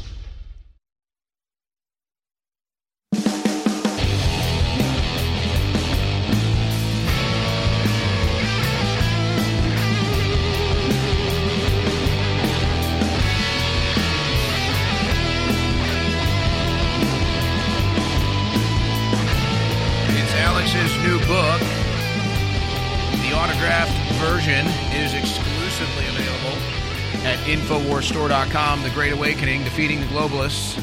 InfoWarsStore.com. 27.97 28.83
The 28.83 28.91
Great 28.91 29.11
Awakening, 29.11 29.63
Defeating 29.63 29.99
the 29.99 30.05
Globalists, 30.07 30.77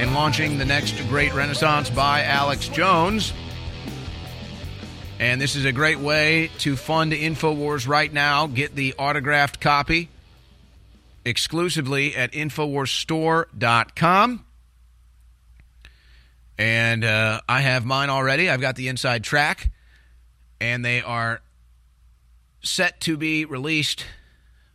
and 0.00 0.14
launching 0.14 0.56
the 0.56 0.64
next 0.64 0.96
great 1.08 1.34
renaissance 1.34 1.90
by 1.90 2.24
Alex 2.24 2.68
Jones. 2.68 3.34
And 5.18 5.42
this 5.42 5.56
is 5.56 5.66
a 5.66 5.72
great 5.72 5.98
way 5.98 6.50
to 6.60 6.74
fund 6.74 7.12
InfoWars 7.12 7.86
right 7.86 8.10
now. 8.10 8.46
Get 8.46 8.74
the 8.74 8.94
autographed 8.94 9.60
copy 9.60 10.08
exclusively 11.22 12.16
at 12.16 12.32
InfoWarsStore.com. 12.32 14.46
And 16.56 17.04
uh, 17.04 17.42
I 17.46 17.60
have 17.60 17.84
mine 17.84 18.08
already. 18.08 18.48
I've 18.48 18.62
got 18.62 18.76
the 18.76 18.88
inside 18.88 19.22
track, 19.22 19.70
and 20.62 20.82
they 20.82 21.02
are 21.02 21.42
set 22.62 23.02
to 23.02 23.18
be 23.18 23.44
released, 23.44 24.06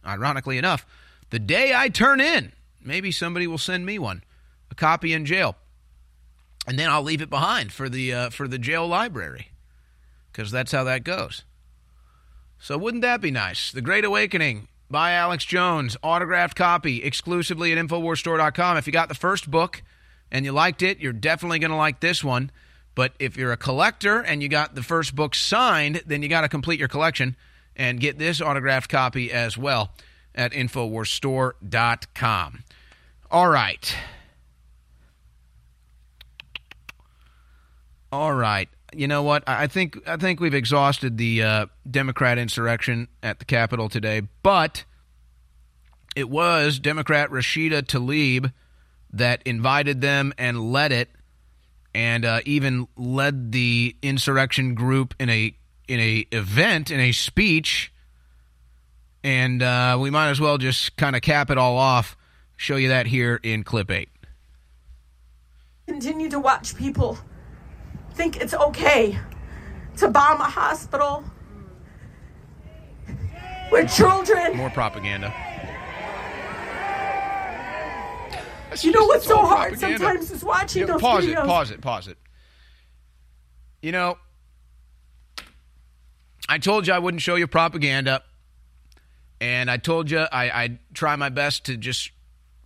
ironically 0.06 0.60
enough, 0.60 0.86
the 1.34 1.40
day 1.40 1.74
I 1.76 1.90
turn 1.90 2.22
in. 2.22 2.52
Maybe 2.80 3.12
somebody 3.12 3.48
will 3.48 3.58
send 3.58 3.88
me 3.88 3.98
one, 3.98 4.24
a 4.70 4.76
copy 4.76 5.14
in 5.14 5.26
jail, 5.26 5.56
and 6.68 6.78
then 6.78 6.92
I'll 6.92 7.02
leave 7.02 7.24
it 7.24 7.30
behind 7.30 7.72
for 7.72 7.90
the 7.90 8.14
uh, 8.14 8.30
for 8.30 8.48
the 8.48 8.60
jail 8.60 8.88
library, 8.88 9.48
because 10.32 10.52
that's 10.52 10.72
how 10.72 10.84
that 10.84 11.04
goes. 11.04 11.44
So 12.60 12.78
wouldn't 12.78 13.02
that 13.02 13.20
be 13.20 13.32
nice? 13.32 13.72
The 13.72 13.82
Great 13.82 14.06
Awakening 14.06 14.68
by 14.92 15.14
Alex 15.14 15.44
Jones, 15.44 15.98
autographed 16.04 16.56
copy 16.56 17.04
exclusively 17.04 17.72
at 17.72 17.80
InfoWarsStore.com. 17.80 18.78
If 18.78 18.86
you 18.86 18.94
got 18.94 19.10
the 19.10 19.16
first 19.16 19.50
book 19.50 19.82
and 20.32 20.46
you 20.46 20.52
liked 20.52 20.84
it, 20.84 21.00
you're 21.00 21.14
definitely 21.14 21.58
going 21.58 21.72
to 21.72 21.78
like 21.78 22.00
this 22.00 22.24
one. 22.24 22.52
But 22.94 23.14
if 23.18 23.38
you're 23.38 23.52
a 23.52 23.58
collector 23.58 24.20
and 24.20 24.44
you 24.44 24.50
got 24.50 24.76
the 24.76 24.84
first 24.84 25.16
book 25.16 25.34
signed, 25.34 26.04
then 26.06 26.22
you 26.22 26.30
got 26.30 26.42
to 26.42 26.48
complete 26.48 26.78
your 26.78 26.90
collection 26.90 27.36
and 27.76 28.00
get 28.00 28.20
this 28.20 28.40
autographed 28.40 28.88
copy 28.88 29.32
as 29.32 29.58
well 29.58 29.94
at 30.36 30.52
InfoWarsStore.com. 30.52 32.64
All 33.32 33.50
right. 33.50 33.96
All 38.12 38.34
right. 38.34 38.68
You 38.96 39.08
know 39.08 39.24
what? 39.24 39.44
I 39.48 39.66
think 39.68 39.98
I 40.08 40.18
think 40.18 40.40
we've 40.40 40.54
exhausted 40.54 41.18
the 41.18 41.42
uh, 41.42 41.66
Democrat 41.90 42.38
insurrection 42.38 43.08
at 43.24 43.40
the 43.40 43.46
Capitol 43.46 43.90
today, 43.90 44.22
but 44.44 44.86
it 46.16 46.30
was 46.30 46.78
Democrat 46.78 47.32
Rashida 47.32 47.82
Tlaib 47.82 48.54
that 49.14 49.42
invited 49.46 50.02
them 50.02 50.34
and 50.38 50.72
led 50.72 50.92
it, 50.92 51.10
and 51.96 52.26
uh, 52.26 52.42
even 52.46 52.88
led 52.96 53.52
the 53.52 53.96
insurrection 54.02 54.76
group 54.76 55.16
in 55.20 55.30
a 55.30 55.56
in 55.88 56.00
a 56.00 56.26
event 56.32 56.92
in 56.92 57.00
a 57.00 57.12
speech. 57.12 57.93
And 59.24 59.62
uh, 59.64 59.98
we 60.00 60.10
might 60.10 60.30
as 60.30 60.40
well 60.42 60.58
just 60.58 60.98
kind 60.98 61.16
of 61.16 61.22
cap 61.22 61.50
it 61.50 61.58
all 61.58 61.78
off. 61.78 62.18
Show 62.58 62.76
you 62.76 62.90
that 62.90 63.06
here 63.08 63.40
in 63.44 63.64
clip 63.64 63.90
eight. 63.92 64.10
continue 65.88 66.30
to 66.30 66.40
watch 66.40 66.76
people 66.78 67.18
think 68.14 68.38
it's 68.38 68.54
okay 68.54 69.18
to 69.98 70.08
bomb 70.08 70.40
a 70.40 70.46
hospital 70.46 71.24
where 73.70 73.86
children 73.86 74.56
More 74.56 74.70
propaganda. 74.70 75.34
you 78.82 78.92
know 78.92 79.06
what's 79.06 79.26
so 79.26 79.38
hard 79.38 79.74
propaganda. 79.74 79.98
sometimes 80.00 80.32
is 80.32 80.44
watching 80.44 80.82
Yeah, 80.82 80.86
those 80.88 81.02
pause 81.02 81.26
videos 81.26 81.44
it. 81.44 81.48
Pause 81.48 81.72
it. 81.72 81.82
Pause 81.82 82.08
it. 82.10 82.18
You 83.82 83.92
know, 83.92 84.18
I 86.50 86.58
told 86.60 86.88
you 86.88 86.94
I 86.94 87.00
wouldn't 87.00 87.22
show 87.22 87.36
you 87.36 87.48
propaganda, 87.48 88.22
and 89.44 89.70
I 89.70 89.76
told 89.76 90.10
you 90.10 90.20
I, 90.20 90.50
I'd 90.50 90.80
try 90.94 91.18
my 91.18 91.28
best 91.28 91.66
to 91.66 91.76
just 91.76 92.12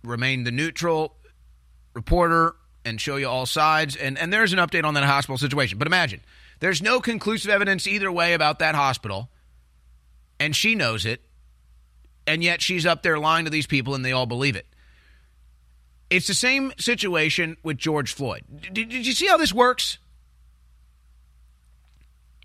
remain 0.04 0.44
the 0.44 0.52
neutral 0.52 1.16
reporter 1.92 2.54
and 2.84 3.00
show 3.00 3.16
you 3.16 3.28
all 3.28 3.46
sides. 3.46 3.96
And 3.96 4.16
and 4.16 4.32
there's 4.32 4.52
an 4.52 4.60
update 4.60 4.84
on 4.84 4.94
that 4.94 5.02
hospital 5.02 5.38
situation. 5.38 5.76
But 5.76 5.88
imagine 5.88 6.20
there's 6.60 6.80
no 6.80 7.00
conclusive 7.00 7.50
evidence 7.50 7.88
either 7.88 8.12
way 8.12 8.32
about 8.32 8.60
that 8.60 8.76
hospital, 8.76 9.28
and 10.38 10.54
she 10.54 10.76
knows 10.76 11.04
it, 11.04 11.20
and 12.28 12.44
yet 12.44 12.62
she's 12.62 12.86
up 12.86 13.02
there 13.02 13.18
lying 13.18 13.44
to 13.44 13.50
these 13.50 13.66
people, 13.66 13.96
and 13.96 14.04
they 14.04 14.12
all 14.12 14.26
believe 14.26 14.54
it. 14.54 14.66
It's 16.10 16.28
the 16.28 16.34
same 16.34 16.72
situation 16.78 17.56
with 17.64 17.76
George 17.76 18.14
Floyd. 18.14 18.44
Did, 18.60 18.88
did 18.88 19.04
you 19.04 19.14
see 19.14 19.26
how 19.26 19.36
this 19.36 19.52
works? 19.52 19.98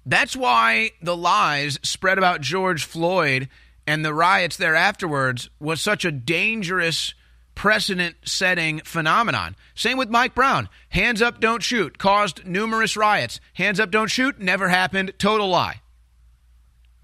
That's 0.08 0.36
why 0.36 0.92
the 1.04 1.16
lies 1.16 1.80
spread 1.84 2.18
about 2.18 2.42
George 2.42 2.84
Floyd 2.84 3.48
and 3.86 4.04
the 4.04 4.14
riots 4.14 4.58
there 4.58 4.76
afterwards 4.76 5.50
was 5.60 5.82
such 5.82 6.06
a 6.06 6.12
dangerous 6.12 7.14
precedent 7.56 8.16
setting 8.26 8.80
phenomenon. 8.80 9.56
Same 9.76 9.98
with 9.98 10.10
Mike 10.10 10.34
Brown. 10.34 10.70
Hands 10.90 11.22
up, 11.22 11.40
don't 11.40 11.64
shoot 11.64 11.98
caused 11.98 12.46
numerous 12.46 12.98
riots. 12.98 13.40
Hands 13.54 13.80
up, 13.80 13.92
don't 13.92 14.10
shoot 14.10 14.40
never 14.40 14.70
happened. 14.70 15.14
Total 15.18 15.48
lie. 15.48 15.82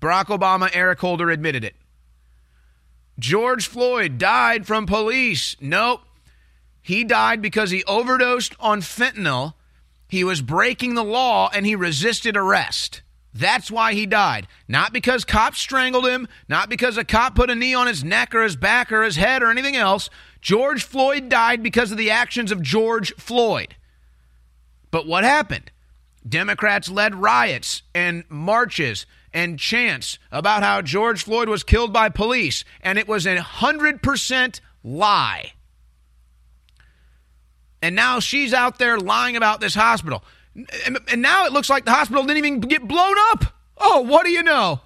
Barack 0.02 0.26
Obama, 0.26 0.70
Eric 0.74 1.00
Holder 1.00 1.30
admitted 1.30 1.64
it. 1.64 1.76
George 3.20 3.68
Floyd 3.68 4.18
died 4.18 4.66
from 4.66 4.86
police. 4.86 5.56
Nope. 5.60 6.02
He 6.82 7.04
died 7.04 7.42
because 7.42 7.70
he 7.70 7.84
overdosed 7.84 8.56
on 8.60 8.82
fentanyl. 8.82 9.56
He 10.08 10.24
was 10.24 10.42
breaking 10.42 10.96
the 10.96 11.04
law 11.04 11.50
and 11.54 11.66
he 11.66 11.76
resisted 11.76 12.38
arrest. 12.38 13.02
That's 13.34 13.70
why 13.70 13.94
he 13.94 14.06
died. 14.06 14.48
Not 14.68 14.92
because 14.92 15.24
cops 15.24 15.60
strangled 15.60 16.08
him, 16.08 16.28
not 16.48 16.70
because 16.70 16.98
a 16.98 17.04
cop 17.04 17.36
put 17.36 17.50
a 17.50 17.56
knee 17.56 17.74
on 17.74 17.88
his 17.88 18.04
neck 18.04 18.34
or 18.34 18.42
his 18.42 18.56
back 18.56 18.92
or 18.92 19.04
his 19.04 19.18
head 19.18 19.44
or 19.44 19.52
anything 19.52 19.76
else. 19.76 20.10
George 20.42 20.84
Floyd 20.84 21.30
died 21.30 21.62
because 21.62 21.92
of 21.92 21.98
the 21.98 22.10
actions 22.10 22.52
of 22.52 22.62
George 22.62 23.14
Floyd. 23.16 23.76
But 24.92 25.06
what 25.06 25.24
happened? 25.24 25.72
Democrats 26.28 26.90
led 26.90 27.16
riots 27.16 27.84
and 27.94 28.24
marches 28.30 29.06
and 29.34 29.60
chants 29.60 30.18
about 30.32 30.64
how 30.64 30.82
George 30.82 31.24
Floyd 31.24 31.50
was 31.50 31.64
killed 31.64 31.94
by 31.94 32.10
police, 32.10 32.64
and 32.82 32.98
it 32.98 33.08
was 33.08 33.26
a 33.26 33.38
100% 33.38 34.60
lie. 34.84 35.54
And 37.82 37.96
now 37.96 38.20
she's 38.20 38.54
out 38.54 38.80
there 38.80 38.98
lying 38.98 39.38
about 39.38 39.62
this 39.62 39.76
hospital. 39.76 40.24
And, 40.56 41.22
now 41.22 41.46
it 41.46 41.54
looks 41.54 41.70
like 41.70 41.86
the 41.86 41.92
hospital 41.92 42.24
didn't 42.24 42.46
even 42.46 42.60
get 42.60 42.88
blown 42.88 43.16
up. 43.32 43.46
Oh, 43.78 44.02
what 44.02 44.26
do 44.26 44.32
you 44.32 44.44
know? 44.44 44.82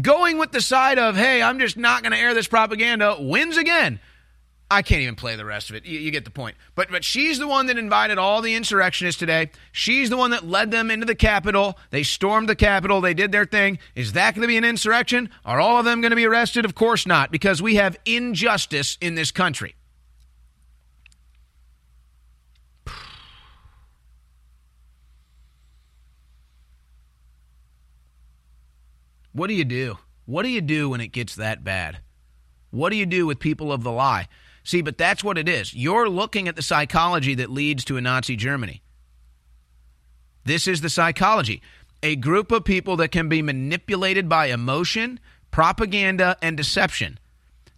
Going 0.00 0.38
with 0.38 0.52
the 0.52 0.60
side 0.60 0.98
of, 0.98 1.16
hey, 1.16 1.40
I'm 1.40 1.58
just 1.58 1.76
not 1.76 2.02
going 2.02 2.12
to 2.12 2.18
air 2.18 2.34
this 2.34 2.48
propaganda 2.48 3.16
wins 3.18 3.56
again. 3.56 4.00
I 4.70 4.82
can't 4.82 5.02
even 5.02 5.14
play 5.14 5.36
the 5.36 5.44
rest 5.44 5.70
of 5.70 5.76
it. 5.76 5.84
You, 5.84 6.00
you 6.00 6.10
get 6.10 6.24
the 6.24 6.30
point. 6.30 6.56
But 6.74 6.90
but 6.90 7.04
she's 7.04 7.38
the 7.38 7.46
one 7.46 7.66
that 7.66 7.78
invited 7.78 8.18
all 8.18 8.42
the 8.42 8.54
insurrectionists 8.54 9.18
today. 9.18 9.50
She's 9.72 10.10
the 10.10 10.16
one 10.16 10.30
that 10.30 10.46
led 10.46 10.70
them 10.70 10.90
into 10.90 11.06
the 11.06 11.14
Capitol. 11.14 11.78
They 11.90 12.02
stormed 12.02 12.48
the 12.48 12.56
Capitol. 12.56 13.00
They 13.00 13.14
did 13.14 13.30
their 13.30 13.44
thing. 13.44 13.78
Is 13.94 14.14
that 14.14 14.34
going 14.34 14.42
to 14.42 14.48
be 14.48 14.56
an 14.56 14.64
insurrection? 14.64 15.30
Are 15.44 15.60
all 15.60 15.78
of 15.78 15.84
them 15.84 16.00
going 16.00 16.10
to 16.10 16.16
be 16.16 16.26
arrested? 16.26 16.64
Of 16.64 16.74
course 16.74 17.06
not, 17.06 17.30
because 17.30 17.62
we 17.62 17.76
have 17.76 17.96
injustice 18.04 18.98
in 19.00 19.14
this 19.14 19.30
country. 19.30 19.76
What 29.34 29.48
do 29.48 29.54
you 29.54 29.64
do? 29.64 29.98
What 30.26 30.44
do 30.44 30.48
you 30.48 30.60
do 30.60 30.88
when 30.88 31.00
it 31.00 31.08
gets 31.08 31.34
that 31.34 31.64
bad? 31.64 31.98
What 32.70 32.90
do 32.90 32.96
you 32.96 33.04
do 33.04 33.26
with 33.26 33.40
people 33.40 33.72
of 33.72 33.82
the 33.82 33.90
lie? 33.90 34.28
See, 34.62 34.80
but 34.80 34.96
that's 34.96 35.22
what 35.22 35.36
it 35.36 35.48
is. 35.48 35.74
You're 35.74 36.08
looking 36.08 36.48
at 36.48 36.56
the 36.56 36.62
psychology 36.62 37.34
that 37.34 37.50
leads 37.50 37.84
to 37.84 37.96
a 37.96 38.00
Nazi 38.00 38.36
Germany. 38.36 38.80
This 40.44 40.68
is 40.68 40.80
the 40.80 40.88
psychology. 40.88 41.62
A 42.02 42.16
group 42.16 42.52
of 42.52 42.64
people 42.64 42.96
that 42.96 43.10
can 43.10 43.28
be 43.28 43.42
manipulated 43.42 44.28
by 44.28 44.46
emotion, 44.46 45.18
propaganda, 45.50 46.36
and 46.40 46.56
deception. 46.56 47.18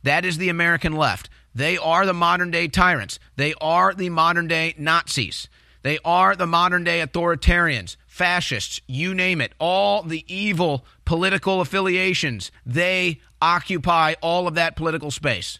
That 0.03 0.25
is 0.25 0.39
the 0.39 0.51
American 0.51 0.93
left. 0.93 1.31
They 1.55 1.79
are 1.79 2.05
the 2.05 2.13
modern 2.13 2.51
day 2.51 2.69
tyrants. 2.69 3.19
They 3.37 3.55
are 3.61 3.95
the 3.95 4.11
modern 4.11 4.47
day 4.47 4.75
Nazis. 4.77 5.49
They 5.83 5.99
are 6.05 6.37
the 6.37 6.47
modern 6.47 6.85
day 6.85 7.01
authoritarians, 7.01 7.97
fascists, 8.17 8.81
you 8.87 9.15
name 9.15 9.43
it. 9.43 9.53
All 9.59 10.03
the 10.03 10.25
evil 10.27 10.87
political 11.05 11.61
affiliations, 11.61 12.51
they 12.65 13.21
occupy 13.43 14.15
all 14.23 14.49
of 14.49 14.55
that 14.55 14.75
political 14.75 15.11
space. 15.11 15.59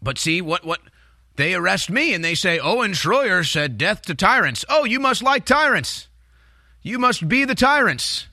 But 0.00 0.18
see 0.18 0.40
what 0.40 0.64
what 0.64 0.80
they 1.34 1.54
arrest 1.54 1.90
me 1.90 2.14
and 2.14 2.24
they 2.24 2.34
say 2.34 2.58
Owen 2.58 2.92
Schroyer 2.92 3.44
said 3.44 3.78
death 3.78 4.02
to 4.02 4.14
tyrants. 4.14 4.64
Oh, 4.68 4.84
you 4.84 5.00
must 5.00 5.22
like 5.22 5.44
tyrants. 5.44 6.08
You 6.82 6.98
must 6.98 7.26
be 7.28 7.44
the 7.44 7.56
tyrants. 7.56 8.28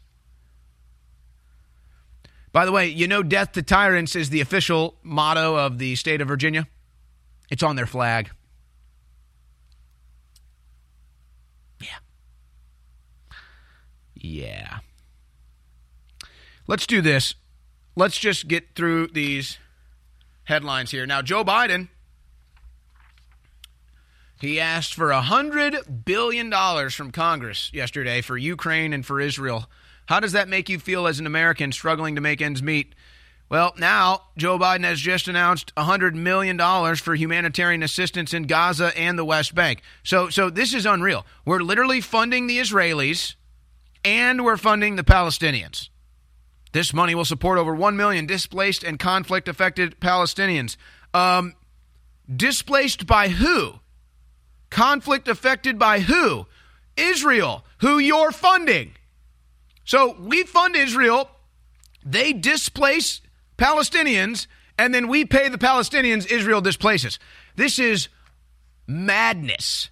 By 2.52 2.66
the 2.66 2.72
way, 2.72 2.88
you 2.88 3.08
know 3.08 3.24
death 3.24 3.54
to 3.54 3.64
tyrants 3.64 4.16
is 4.16 4.30
the 4.30 4.42
official 4.42 4.96
motto 5.02 5.56
of 5.56 5.80
the 5.80 5.96
state 5.96 6.22
of 6.22 6.28
Virginia. 6.28 6.68
It's 7.50 7.64
on 7.64 7.76
their 7.76 7.88
flag. 7.88 8.30
Yeah. 11.82 11.88
Yeah. 14.24 14.80
Let's 16.66 16.88
do 16.88 17.02
this. 17.02 17.36
Let's 17.96 18.18
just 18.18 18.48
get 18.48 18.74
through 18.74 19.08
these 19.08 19.60
headlines 20.46 20.92
here. 20.92 21.06
Now, 21.06 21.22
Joe 21.22 21.44
Biden, 21.44 21.90
he 24.40 24.60
asked 24.60 24.94
for 24.94 25.12
a 25.12 25.22
$100 25.22 26.06
billion 26.06 26.90
from 26.90 27.12
Congress 27.12 27.70
yesterday 27.74 28.22
for 28.22 28.38
Ukraine 28.38 28.94
and 28.94 29.06
for 29.06 29.20
Israel. 29.20 29.70
How 30.08 30.20
does 30.20 30.32
that 30.32 30.50
make 30.50 30.70
you 30.70 30.80
feel 30.80 31.06
as 31.06 31.20
an 31.20 31.28
American 31.28 31.72
struggling 31.72 32.16
to 32.16 32.22
make 32.22 32.42
ends 32.42 32.64
meet? 32.64 32.96
Well, 33.50 33.74
now 33.78 34.24
Joe 34.38 34.58
Biden 34.58 34.86
has 34.86 35.00
just 35.00 35.28
announced 35.28 35.76
$100 35.76 36.14
million 36.16 36.58
for 36.96 37.14
humanitarian 37.14 37.84
assistance 37.84 38.34
in 38.34 38.44
Gaza 38.44 38.98
and 38.98 39.20
the 39.20 39.26
West 39.26 39.54
Bank. 39.54 39.82
So, 40.02 40.30
so 40.30 40.50
this 40.50 40.74
is 40.74 40.86
unreal. 40.86 41.26
We're 41.46 41.60
literally 41.60 42.02
funding 42.02 42.48
the 42.48 42.58
Israelis 42.58 43.36
and 44.04 44.44
we're 44.44 44.58
funding 44.58 44.96
the 44.96 45.04
Palestinians. 45.04 45.90
This 46.72 46.94
money 46.94 47.14
will 47.14 47.26
support 47.26 47.60
over 47.60 47.74
1 47.74 47.96
million 47.96 48.26
displaced 48.26 48.84
and 48.84 48.98
conflict 48.98 49.48
affected 49.48 50.00
Palestinians. 50.00 50.76
Um, 51.14 51.54
displaced 52.34 53.06
by 53.06 53.30
who? 53.30 53.80
Conflict 54.70 55.28
affected 55.28 55.78
by 55.78 56.00
who? 56.00 56.48
Israel, 56.98 57.64
who 57.80 58.00
you're 58.00 58.32
funding. 58.32 58.94
So 59.86 60.16
we 60.20 60.44
fund 60.44 60.76
Israel, 60.76 61.30
they 62.04 62.34
displace 62.34 63.22
Palestinians, 63.58 64.48
and 64.78 64.94
then 64.94 65.08
we 65.08 65.26
pay 65.26 65.50
the 65.50 65.58
Palestinians 65.58 66.30
Israel 66.32 66.62
displaces. 66.62 67.20
This 67.56 67.78
is 67.78 68.08
madness. 68.88 69.90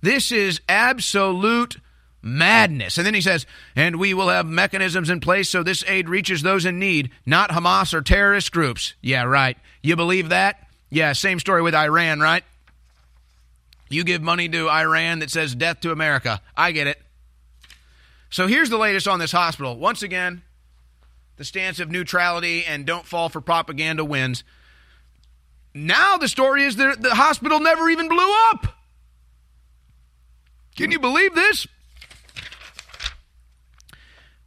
This 0.00 0.32
is 0.32 0.60
absolute 0.68 1.76
madness. 2.22 2.98
And 2.98 3.06
then 3.06 3.14
he 3.14 3.20
says, 3.20 3.46
and 3.74 3.96
we 3.96 4.14
will 4.14 4.28
have 4.28 4.46
mechanisms 4.46 5.10
in 5.10 5.20
place 5.20 5.48
so 5.48 5.62
this 5.62 5.84
aid 5.86 6.08
reaches 6.08 6.42
those 6.42 6.66
in 6.66 6.78
need, 6.78 7.10
not 7.24 7.50
Hamas 7.50 7.94
or 7.94 8.02
terrorist 8.02 8.52
groups. 8.52 8.94
Yeah, 9.00 9.24
right. 9.24 9.56
You 9.82 9.96
believe 9.96 10.28
that? 10.30 10.68
Yeah, 10.90 11.12
same 11.12 11.38
story 11.38 11.62
with 11.62 11.74
Iran, 11.74 12.20
right? 12.20 12.44
You 13.88 14.04
give 14.04 14.22
money 14.22 14.48
to 14.48 14.68
Iran 14.68 15.20
that 15.20 15.30
says 15.30 15.54
death 15.54 15.80
to 15.80 15.92
America. 15.92 16.40
I 16.56 16.72
get 16.72 16.86
it. 16.86 17.00
So 18.30 18.46
here's 18.46 18.70
the 18.70 18.78
latest 18.78 19.08
on 19.08 19.18
this 19.18 19.32
hospital. 19.32 19.76
Once 19.76 20.02
again, 20.02 20.42
the 21.36 21.44
stance 21.44 21.80
of 21.80 21.90
neutrality 21.90 22.64
and 22.64 22.86
don't 22.86 23.06
fall 23.06 23.28
for 23.28 23.40
propaganda 23.40 24.04
wins. 24.04 24.44
Now 25.74 26.16
the 26.16 26.28
story 26.28 26.64
is 26.64 26.76
that 26.76 27.00
the 27.00 27.14
hospital 27.14 27.60
never 27.60 27.88
even 27.88 28.08
blew 28.08 28.32
up. 28.50 28.66
Can 30.76 30.90
you 30.90 31.00
believe 31.00 31.34
this? 31.34 31.66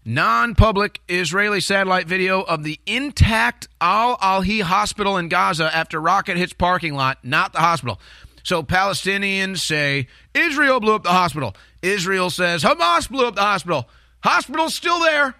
Non 0.05 0.53
public 0.53 0.99
Israeli 1.07 1.61
satellite 1.61 2.07
video 2.07 2.41
of 2.41 2.63
the 2.63 2.79
intact 2.85 3.69
Al 3.79 4.17
Ahli 4.17 4.61
hospital 4.61 5.17
in 5.17 5.29
Gaza 5.29 5.73
after 5.73 5.99
rocket 5.99 6.35
hits 6.35 6.51
parking 6.51 6.93
lot, 6.93 7.19
not 7.23 7.53
the 7.53 7.59
hospital. 7.59 8.01
So 8.43 8.63
Palestinians 8.63 9.59
say 9.59 10.07
Israel 10.33 10.81
blew 10.81 10.95
up 10.95 11.03
the 11.03 11.09
hospital. 11.09 11.55
Israel 11.81 12.29
says 12.29 12.63
Hamas 12.63 13.09
blew 13.09 13.27
up 13.27 13.35
the 13.35 13.41
hospital. 13.41 13.87
Hospital's 14.21 14.75
still 14.75 14.99
there. 14.99 15.35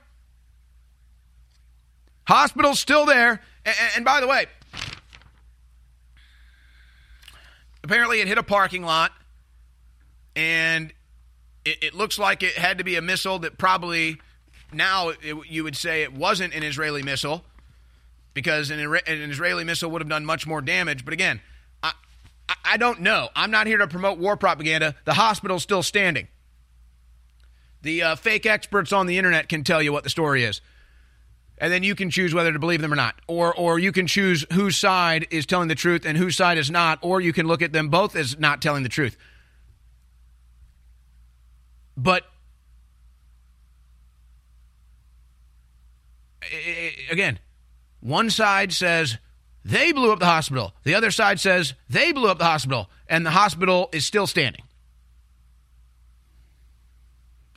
Hospital's 2.26 2.80
still 2.80 3.06
there. 3.06 3.42
And, 3.66 3.76
and 3.98 4.06
by 4.06 4.22
the 4.22 4.28
way, 4.28 4.46
apparently 7.84 8.22
it 8.22 8.28
hit 8.30 8.38
a 8.38 8.44
parking 8.44 8.84
lot 8.84 9.12
and 10.36 10.94
it, 11.66 11.84
it, 11.84 11.94
looks 11.94 12.18
like 12.18 12.44
it 12.44 12.54
had 12.54 12.78
to 12.78 12.84
be 12.84 12.96
a 12.96 13.02
missile 13.02 13.40
that 13.40 13.58
probably 13.58 14.20
now 14.76 15.10
it, 15.10 15.20
you 15.48 15.64
would 15.64 15.76
say 15.76 16.04
it 16.04 16.14
wasn't 16.14 16.54
an 16.54 16.64
Israeli 16.64 17.04
missile 17.04 17.44
because 18.34 18.72
an, 18.72 18.80
an 18.80 19.32
Israeli 19.32 19.64
missile 19.64 19.92
would 19.92 20.02
have 20.02 20.10
done 20.10 20.26
much 20.26 20.48
more 20.48 20.62
damage. 20.62 21.06
But 21.06 21.14
again, 21.14 21.42
I, 21.82 21.94
I 22.66 22.78
don't 22.78 23.02
know. 23.02 23.30
I'm 23.36 23.52
not 23.52 23.68
here 23.68 23.78
to 23.78 23.88
promote 23.88 24.18
war 24.18 24.38
propaganda. 24.38 24.96
The 25.06 25.14
hospital's 25.14 25.64
still 25.64 25.84
standing. 25.84 26.28
The 27.82 28.02
uh, 28.02 28.16
fake 28.16 28.46
experts 28.46 28.94
on 28.94 29.08
the 29.08 29.18
internet 29.18 29.50
can 29.50 29.64
tell 29.64 29.82
you 29.82 29.92
what 29.92 30.04
the 30.04 30.10
story 30.10 30.44
is. 30.44 30.62
And 31.58 31.72
then 31.72 31.84
you 31.84 31.96
can 31.96 32.10
choose 32.10 32.34
whether 32.34 32.52
to 32.52 32.60
believe 32.60 32.82
them 32.82 32.92
or 32.92 32.96
not. 32.96 33.16
Or, 33.28 33.54
or 33.54 33.78
you 33.78 33.92
can 33.92 34.08
choose 34.08 34.46
whose 34.54 34.78
side 34.78 35.28
is 35.30 35.46
telling 35.46 35.68
the 35.68 35.76
truth 35.76 36.06
and 36.06 36.18
whose 36.18 36.36
side 36.36 36.58
is 36.58 36.72
not. 36.72 37.00
Or 37.02 37.22
you 37.22 37.32
can 37.32 37.46
look 37.46 37.62
at 37.62 37.72
them 37.72 37.90
both 37.90 38.16
as 38.16 38.40
not 38.40 38.62
telling 38.62 38.84
the 38.84 38.90
truth. 38.90 39.18
But 41.96 42.24
again, 47.10 47.40
one 48.00 48.30
side 48.30 48.74
says 48.74 49.18
they 49.66 49.92
blew 49.92 50.12
up 50.12 50.20
the 50.20 50.26
hospital, 50.26 50.74
the 50.84 50.96
other 50.96 51.12
side 51.12 51.40
says 51.40 51.74
they 51.90 52.12
blew 52.12 52.30
up 52.30 52.38
the 52.38 52.46
hospital, 52.46 52.90
and 53.08 53.26
the 53.26 53.32
hospital 53.32 53.90
is 53.92 54.06
still 54.06 54.28
standing. 54.28 54.64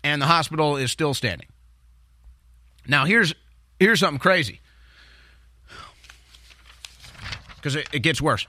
And 0.04 0.22
the 0.22 0.26
hospital 0.26 0.76
is 0.76 0.92
still 0.92 1.14
standing. 1.14 1.48
Now, 2.86 3.04
here's, 3.04 3.34
here's 3.80 3.98
something 3.98 4.20
crazy 4.20 4.60
because 7.56 7.74
it, 7.74 7.88
it 7.92 7.98
gets 8.00 8.22
worse. 8.22 8.46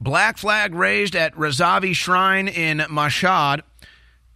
Black 0.00 0.38
flag 0.38 0.74
raised 0.74 1.14
at 1.14 1.34
Razavi 1.34 1.94
Shrine 1.94 2.48
in 2.48 2.78
Mashhad 2.78 3.60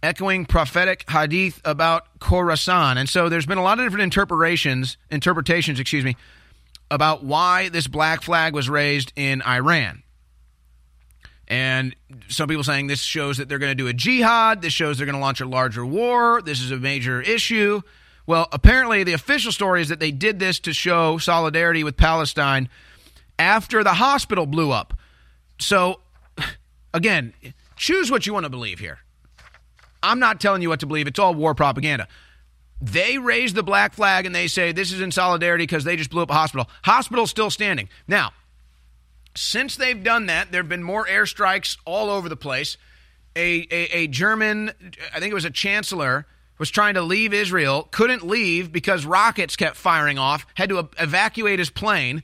echoing 0.03 0.45
prophetic 0.45 1.09
hadith 1.09 1.61
about 1.63 2.19
Khorasan. 2.19 2.97
And 2.97 3.09
so 3.09 3.29
there's 3.29 3.45
been 3.45 3.57
a 3.57 3.63
lot 3.63 3.79
of 3.79 3.85
different 3.85 4.03
interpretations, 4.03 4.97
interpretations, 5.09 5.79
excuse 5.79 6.03
me, 6.03 6.17
about 6.91 7.23
why 7.23 7.69
this 7.69 7.87
black 7.87 8.21
flag 8.21 8.53
was 8.53 8.69
raised 8.69 9.13
in 9.15 9.41
Iran. 9.41 10.03
And 11.47 11.95
some 12.27 12.47
people 12.47 12.63
saying 12.63 12.87
this 12.87 13.01
shows 13.01 13.37
that 13.37 13.47
they're 13.47 13.59
going 13.59 13.71
to 13.71 13.75
do 13.75 13.87
a 13.87 13.93
jihad. 13.93 14.61
This 14.61 14.73
shows 14.73 14.97
they're 14.97 15.05
going 15.05 15.15
to 15.15 15.21
launch 15.21 15.41
a 15.41 15.45
larger 15.45 15.85
war. 15.85 16.41
This 16.41 16.61
is 16.61 16.71
a 16.71 16.77
major 16.77 17.21
issue. 17.21 17.81
Well, 18.25 18.47
apparently, 18.51 19.03
the 19.03 19.13
official 19.13 19.51
story 19.51 19.81
is 19.81 19.89
that 19.89 19.99
they 19.99 20.11
did 20.11 20.39
this 20.39 20.59
to 20.61 20.73
show 20.73 21.17
solidarity 21.17 21.83
with 21.83 21.97
Palestine 21.97 22.69
after 23.37 23.83
the 23.83 23.93
hospital 23.93 24.45
blew 24.45 24.71
up. 24.71 24.93
So, 25.59 25.99
again, 26.93 27.33
choose 27.75 28.09
what 28.09 28.25
you 28.25 28.33
want 28.33 28.45
to 28.45 28.49
believe 28.49 28.79
here. 28.79 29.02
I'm 30.03 30.19
not 30.19 30.39
telling 30.39 30.61
you 30.61 30.69
what 30.69 30.81
to 30.81 30.85
believe. 30.85 31.07
It's 31.07 31.17
all 31.17 31.33
war 31.33 31.55
propaganda. 31.55 32.07
They 32.81 33.17
raise 33.17 33.53
the 33.53 33.63
black 33.63 33.93
flag 33.93 34.25
and 34.25 34.35
they 34.35 34.47
say 34.47 34.73
this 34.73 34.91
is 34.91 34.99
in 34.99 35.11
solidarity 35.11 35.63
because 35.63 35.85
they 35.85 35.95
just 35.95 36.09
blew 36.09 36.21
up 36.21 36.29
a 36.29 36.33
hospital. 36.33 36.69
Hospital's 36.83 37.29
still 37.29 37.49
standing. 37.49 37.87
Now, 38.07 38.33
since 39.35 39.77
they've 39.77 40.03
done 40.03 40.27
that, 40.27 40.51
there 40.51 40.61
have 40.61 40.69
been 40.69 40.83
more 40.83 41.05
airstrikes 41.05 41.77
all 41.85 42.09
over 42.09 42.27
the 42.29 42.35
place. 42.35 42.77
A, 43.35 43.65
a, 43.71 43.97
a 43.97 44.07
German, 44.07 44.71
I 45.13 45.19
think 45.19 45.31
it 45.31 45.33
was 45.33 45.45
a 45.45 45.49
chancellor, 45.49 46.27
was 46.59 46.69
trying 46.69 46.93
to 46.93 47.01
leave 47.01 47.33
Israel, 47.33 47.87
couldn't 47.91 48.27
leave 48.27 48.71
because 48.71 49.05
rockets 49.05 49.55
kept 49.55 49.75
firing 49.75 50.19
off, 50.19 50.45
had 50.55 50.69
to 50.69 50.89
evacuate 50.99 51.59
his 51.59 51.69
plane. 51.69 52.21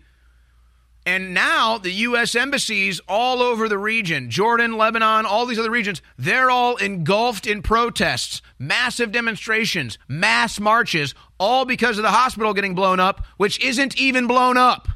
And 1.06 1.34
now 1.34 1.78
the 1.78 1.92
U.S. 1.92 2.36
embassies 2.36 3.02
all 3.08 3.42
over 3.42 3.68
the 3.68 3.78
region, 3.78 4.30
Jordan, 4.30 4.78
Lebanon, 4.78 5.26
all 5.26 5.46
these 5.46 5.58
other 5.58 5.72
regions, 5.72 6.02
they're 6.18 6.52
all 6.52 6.76
engulfed 6.76 7.48
in 7.48 7.62
protests, 7.62 8.42
massive 8.60 9.12
demonstrations, 9.12 9.98
mass 10.08 10.60
marches, 10.60 11.16
all 11.40 11.66
because 11.66 11.98
of 11.98 12.04
the 12.04 12.12
hospital 12.12 12.54
getting 12.54 12.76
blown 12.76 13.00
up, 13.00 13.26
which 13.38 13.60
isn't 13.64 13.98
even 13.98 14.28
blown 14.28 14.58
up. 14.58 14.88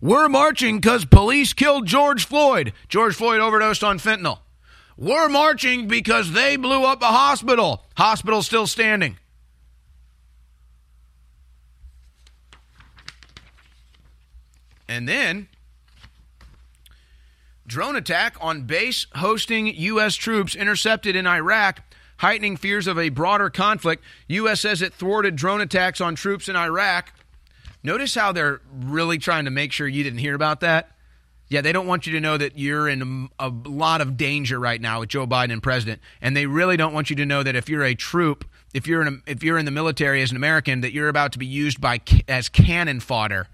We're 0.00 0.28
marching 0.28 0.76
because 0.76 1.04
police 1.04 1.52
killed 1.52 1.86
George 1.86 2.24
Floyd. 2.24 2.72
George 2.88 3.14
Floyd 3.14 3.40
overdosed 3.40 3.82
on 3.82 3.98
fentanyl. 3.98 4.38
We're 4.96 5.28
marching 5.28 5.88
because 5.88 6.32
they 6.32 6.56
blew 6.56 6.84
up 6.84 7.02
a 7.02 7.06
hospital. 7.06 7.84
Hospital 7.96 8.42
still 8.42 8.66
standing. 8.66 9.16
And 14.88 15.08
then 15.08 15.48
drone 17.66 17.94
attack 17.94 18.36
on 18.40 18.62
base 18.62 19.06
hosting 19.16 19.66
U.S. 19.66 20.16
troops 20.16 20.56
intercepted 20.56 21.14
in 21.14 21.26
Iraq, 21.26 21.82
heightening 22.16 22.56
fears 22.56 22.86
of 22.86 22.98
a 22.98 23.10
broader 23.10 23.50
conflict. 23.50 24.02
U.S. 24.28 24.62
says 24.62 24.82
it 24.82 24.94
thwarted 24.94 25.36
drone 25.36 25.60
attacks 25.60 26.00
on 26.00 26.14
troops 26.14 26.48
in 26.48 26.56
Iraq. 26.56 27.12
Notice 27.82 28.14
how 28.14 28.32
they're 28.32 28.60
really 28.72 29.18
trying 29.18 29.44
to 29.44 29.50
make 29.50 29.70
sure 29.70 29.86
you 29.86 30.02
didn't 30.02 30.18
hear 30.18 30.34
about 30.34 30.60
that. 30.60 30.90
Yeah, 31.48 31.60
they 31.62 31.72
don't 31.72 31.86
want 31.86 32.06
you 32.06 32.12
to 32.12 32.20
know 32.20 32.36
that 32.36 32.58
you're 32.58 32.88
in 32.88 33.28
a 33.38 33.48
lot 33.48 34.00
of 34.00 34.16
danger 34.16 34.58
right 34.58 34.80
now 34.80 35.00
with 35.00 35.08
Joe 35.08 35.26
Biden 35.26 35.52
and 35.52 35.62
president, 35.62 36.00
and 36.20 36.36
they 36.36 36.44
really 36.44 36.76
don't 36.76 36.92
want 36.92 37.08
you 37.08 37.16
to 37.16 37.24
know 37.24 37.42
that 37.42 37.56
if 37.56 37.70
you're 37.70 37.84
a 37.84 37.94
troop, 37.94 38.44
if 38.74 38.86
you're 38.86 39.00
in 39.00 39.08
a, 39.08 39.30
if 39.30 39.42
you're 39.42 39.56
in 39.56 39.64
the 39.64 39.70
military 39.70 40.20
as 40.20 40.30
an 40.30 40.36
American, 40.36 40.82
that 40.82 40.92
you're 40.92 41.08
about 41.08 41.32
to 41.32 41.38
be 41.38 41.46
used 41.46 41.80
by 41.80 42.00
as 42.28 42.50
cannon 42.50 43.00
fodder 43.00 43.48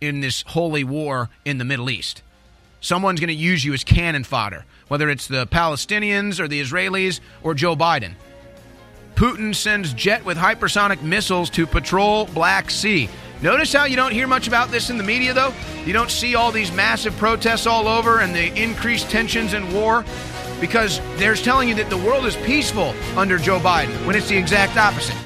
in 0.00 0.20
this 0.20 0.42
holy 0.46 0.84
war 0.84 1.28
in 1.44 1.58
the 1.58 1.64
Middle 1.64 1.90
East. 1.90 2.22
Someone's 2.80 3.20
going 3.20 3.28
to 3.28 3.34
use 3.34 3.64
you 3.64 3.74
as 3.74 3.84
cannon 3.84 4.24
fodder, 4.24 4.64
whether 4.88 5.08
it's 5.08 5.26
the 5.26 5.46
Palestinians 5.46 6.38
or 6.38 6.48
the 6.48 6.60
Israelis 6.60 7.20
or 7.42 7.54
Joe 7.54 7.74
Biden. 7.74 8.14
Putin 9.14 9.54
sends 9.54 9.94
jet 9.94 10.24
with 10.24 10.36
hypersonic 10.36 11.02
missiles 11.02 11.48
to 11.50 11.66
patrol 11.66 12.26
Black 12.26 12.70
Sea. 12.70 13.08
Notice 13.42 13.72
how 13.72 13.84
you 13.84 13.96
don't 13.96 14.12
hear 14.12 14.26
much 14.26 14.46
about 14.46 14.70
this 14.70 14.88
in 14.90 14.98
the 14.98 15.04
media, 15.04 15.34
though? 15.34 15.52
You 15.84 15.92
don't 15.92 16.10
see 16.10 16.34
all 16.34 16.52
these 16.52 16.70
massive 16.72 17.16
protests 17.16 17.66
all 17.66 17.88
over 17.88 18.20
and 18.20 18.34
the 18.34 18.54
increased 18.60 19.10
tensions 19.10 19.52
and 19.52 19.72
war 19.74 20.04
because 20.60 21.00
they're 21.16 21.34
telling 21.34 21.68
you 21.68 21.74
that 21.76 21.90
the 21.90 21.98
world 21.98 22.24
is 22.24 22.36
peaceful 22.36 22.94
under 23.16 23.38
Joe 23.38 23.58
Biden 23.58 24.06
when 24.06 24.16
it's 24.16 24.28
the 24.28 24.36
exact 24.36 24.76
opposite. 24.76 25.16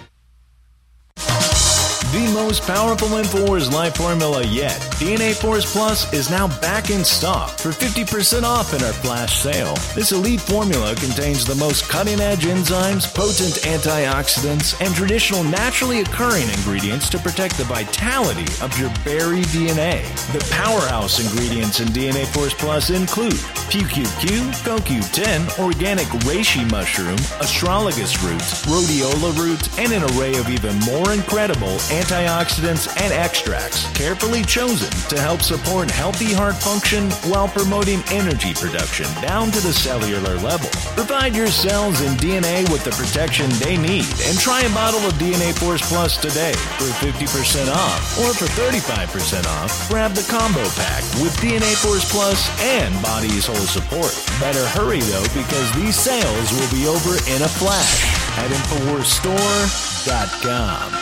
The 2.13 2.29
most 2.35 2.63
powerful 2.63 3.07
InfoWars 3.11 3.71
life 3.71 3.95
formula 3.95 4.45
yet, 4.45 4.81
DNA 4.99 5.33
Force 5.33 5.71
Plus, 5.71 6.13
is 6.13 6.29
now 6.29 6.49
back 6.61 6.91
in 6.91 7.05
stock 7.05 7.51
for 7.51 7.69
50% 7.69 8.43
off 8.43 8.75
in 8.75 8.83
our 8.83 8.93
flash 8.93 9.39
sale. 9.39 9.77
This 9.95 10.11
elite 10.11 10.41
formula 10.41 10.97
contains 10.97 11.45
the 11.45 11.55
most 11.55 11.89
cutting 11.89 12.19
edge 12.19 12.47
enzymes, 12.47 13.07
potent 13.15 13.63
antioxidants, 13.63 14.75
and 14.85 14.93
traditional 14.93 15.45
naturally 15.45 16.01
occurring 16.01 16.49
ingredients 16.49 17.09
to 17.11 17.19
protect 17.21 17.57
the 17.57 17.65
vitality 17.65 18.51
of 18.61 18.77
your 18.77 18.91
buried 19.05 19.47
DNA. 19.47 20.03
The 20.33 20.45
powerhouse 20.51 21.21
ingredients 21.21 21.79
in 21.79 21.87
DNA 21.91 22.27
Force 22.27 22.55
Plus 22.55 22.91
include 22.91 23.39
PQQ, 23.71 24.51
CoQ10, 24.67 25.61
organic 25.61 26.09
reishi 26.27 26.69
mushroom, 26.73 27.19
astragalus 27.39 28.21
roots, 28.29 28.67
rhodiola 28.67 29.39
roots, 29.39 29.79
and 29.79 29.93
an 29.93 30.03
array 30.19 30.35
of 30.35 30.51
even 30.51 30.77
more 30.81 31.13
incredible 31.13 31.79
antioxidants 32.01 32.89
and 33.01 33.13
extracts 33.13 33.85
carefully 33.93 34.43
chosen 34.43 34.91
to 35.09 35.21
help 35.21 35.43
support 35.43 35.91
healthy 35.91 36.33
heart 36.33 36.57
function 36.57 37.11
while 37.29 37.49
promoting 37.49 38.03
energy 38.11 38.55
production 38.55 39.05
down 39.21 39.51
to 39.51 39.61
the 39.61 39.73
cellular 39.73 40.39
level. 40.39 40.71
Provide 40.97 41.37
your 41.37 41.49
cells 41.49 42.01
and 42.01 42.19
DNA 42.19 42.67
with 42.73 42.85
the 42.85 42.93
protection 42.93 43.51
they 43.61 43.77
need 43.77 44.07
and 44.25 44.39
try 44.39 44.63
a 44.63 44.73
bottle 44.73 45.01
of 45.01 45.13
DNA 45.15 45.53
Force 45.59 45.83
Plus 45.93 46.17
today 46.17 46.55
for 46.81 46.89
50% 47.05 47.69
off 47.69 48.19
or 48.25 48.33
for 48.33 48.47
35% 48.57 49.45
off. 49.61 49.89
Grab 49.91 50.13
the 50.13 50.25
combo 50.31 50.65
pack 50.81 51.03
with 51.21 51.37
DNA 51.37 51.77
Force 51.85 52.11
Plus 52.11 52.49
and 52.61 52.95
Body's 53.03 53.47
Whole 53.47 53.69
Support. 53.69 54.17
Better 54.41 54.65
hurry 54.73 55.01
though 55.13 55.29
because 55.37 55.71
these 55.77 55.97
sales 55.97 56.53
will 56.57 56.71
be 56.73 56.89
over 56.89 57.21
in 57.29 57.43
a 57.43 57.49
flash 57.61 58.21
at 58.39 58.49
InfoWarsStore.com. 58.49 60.93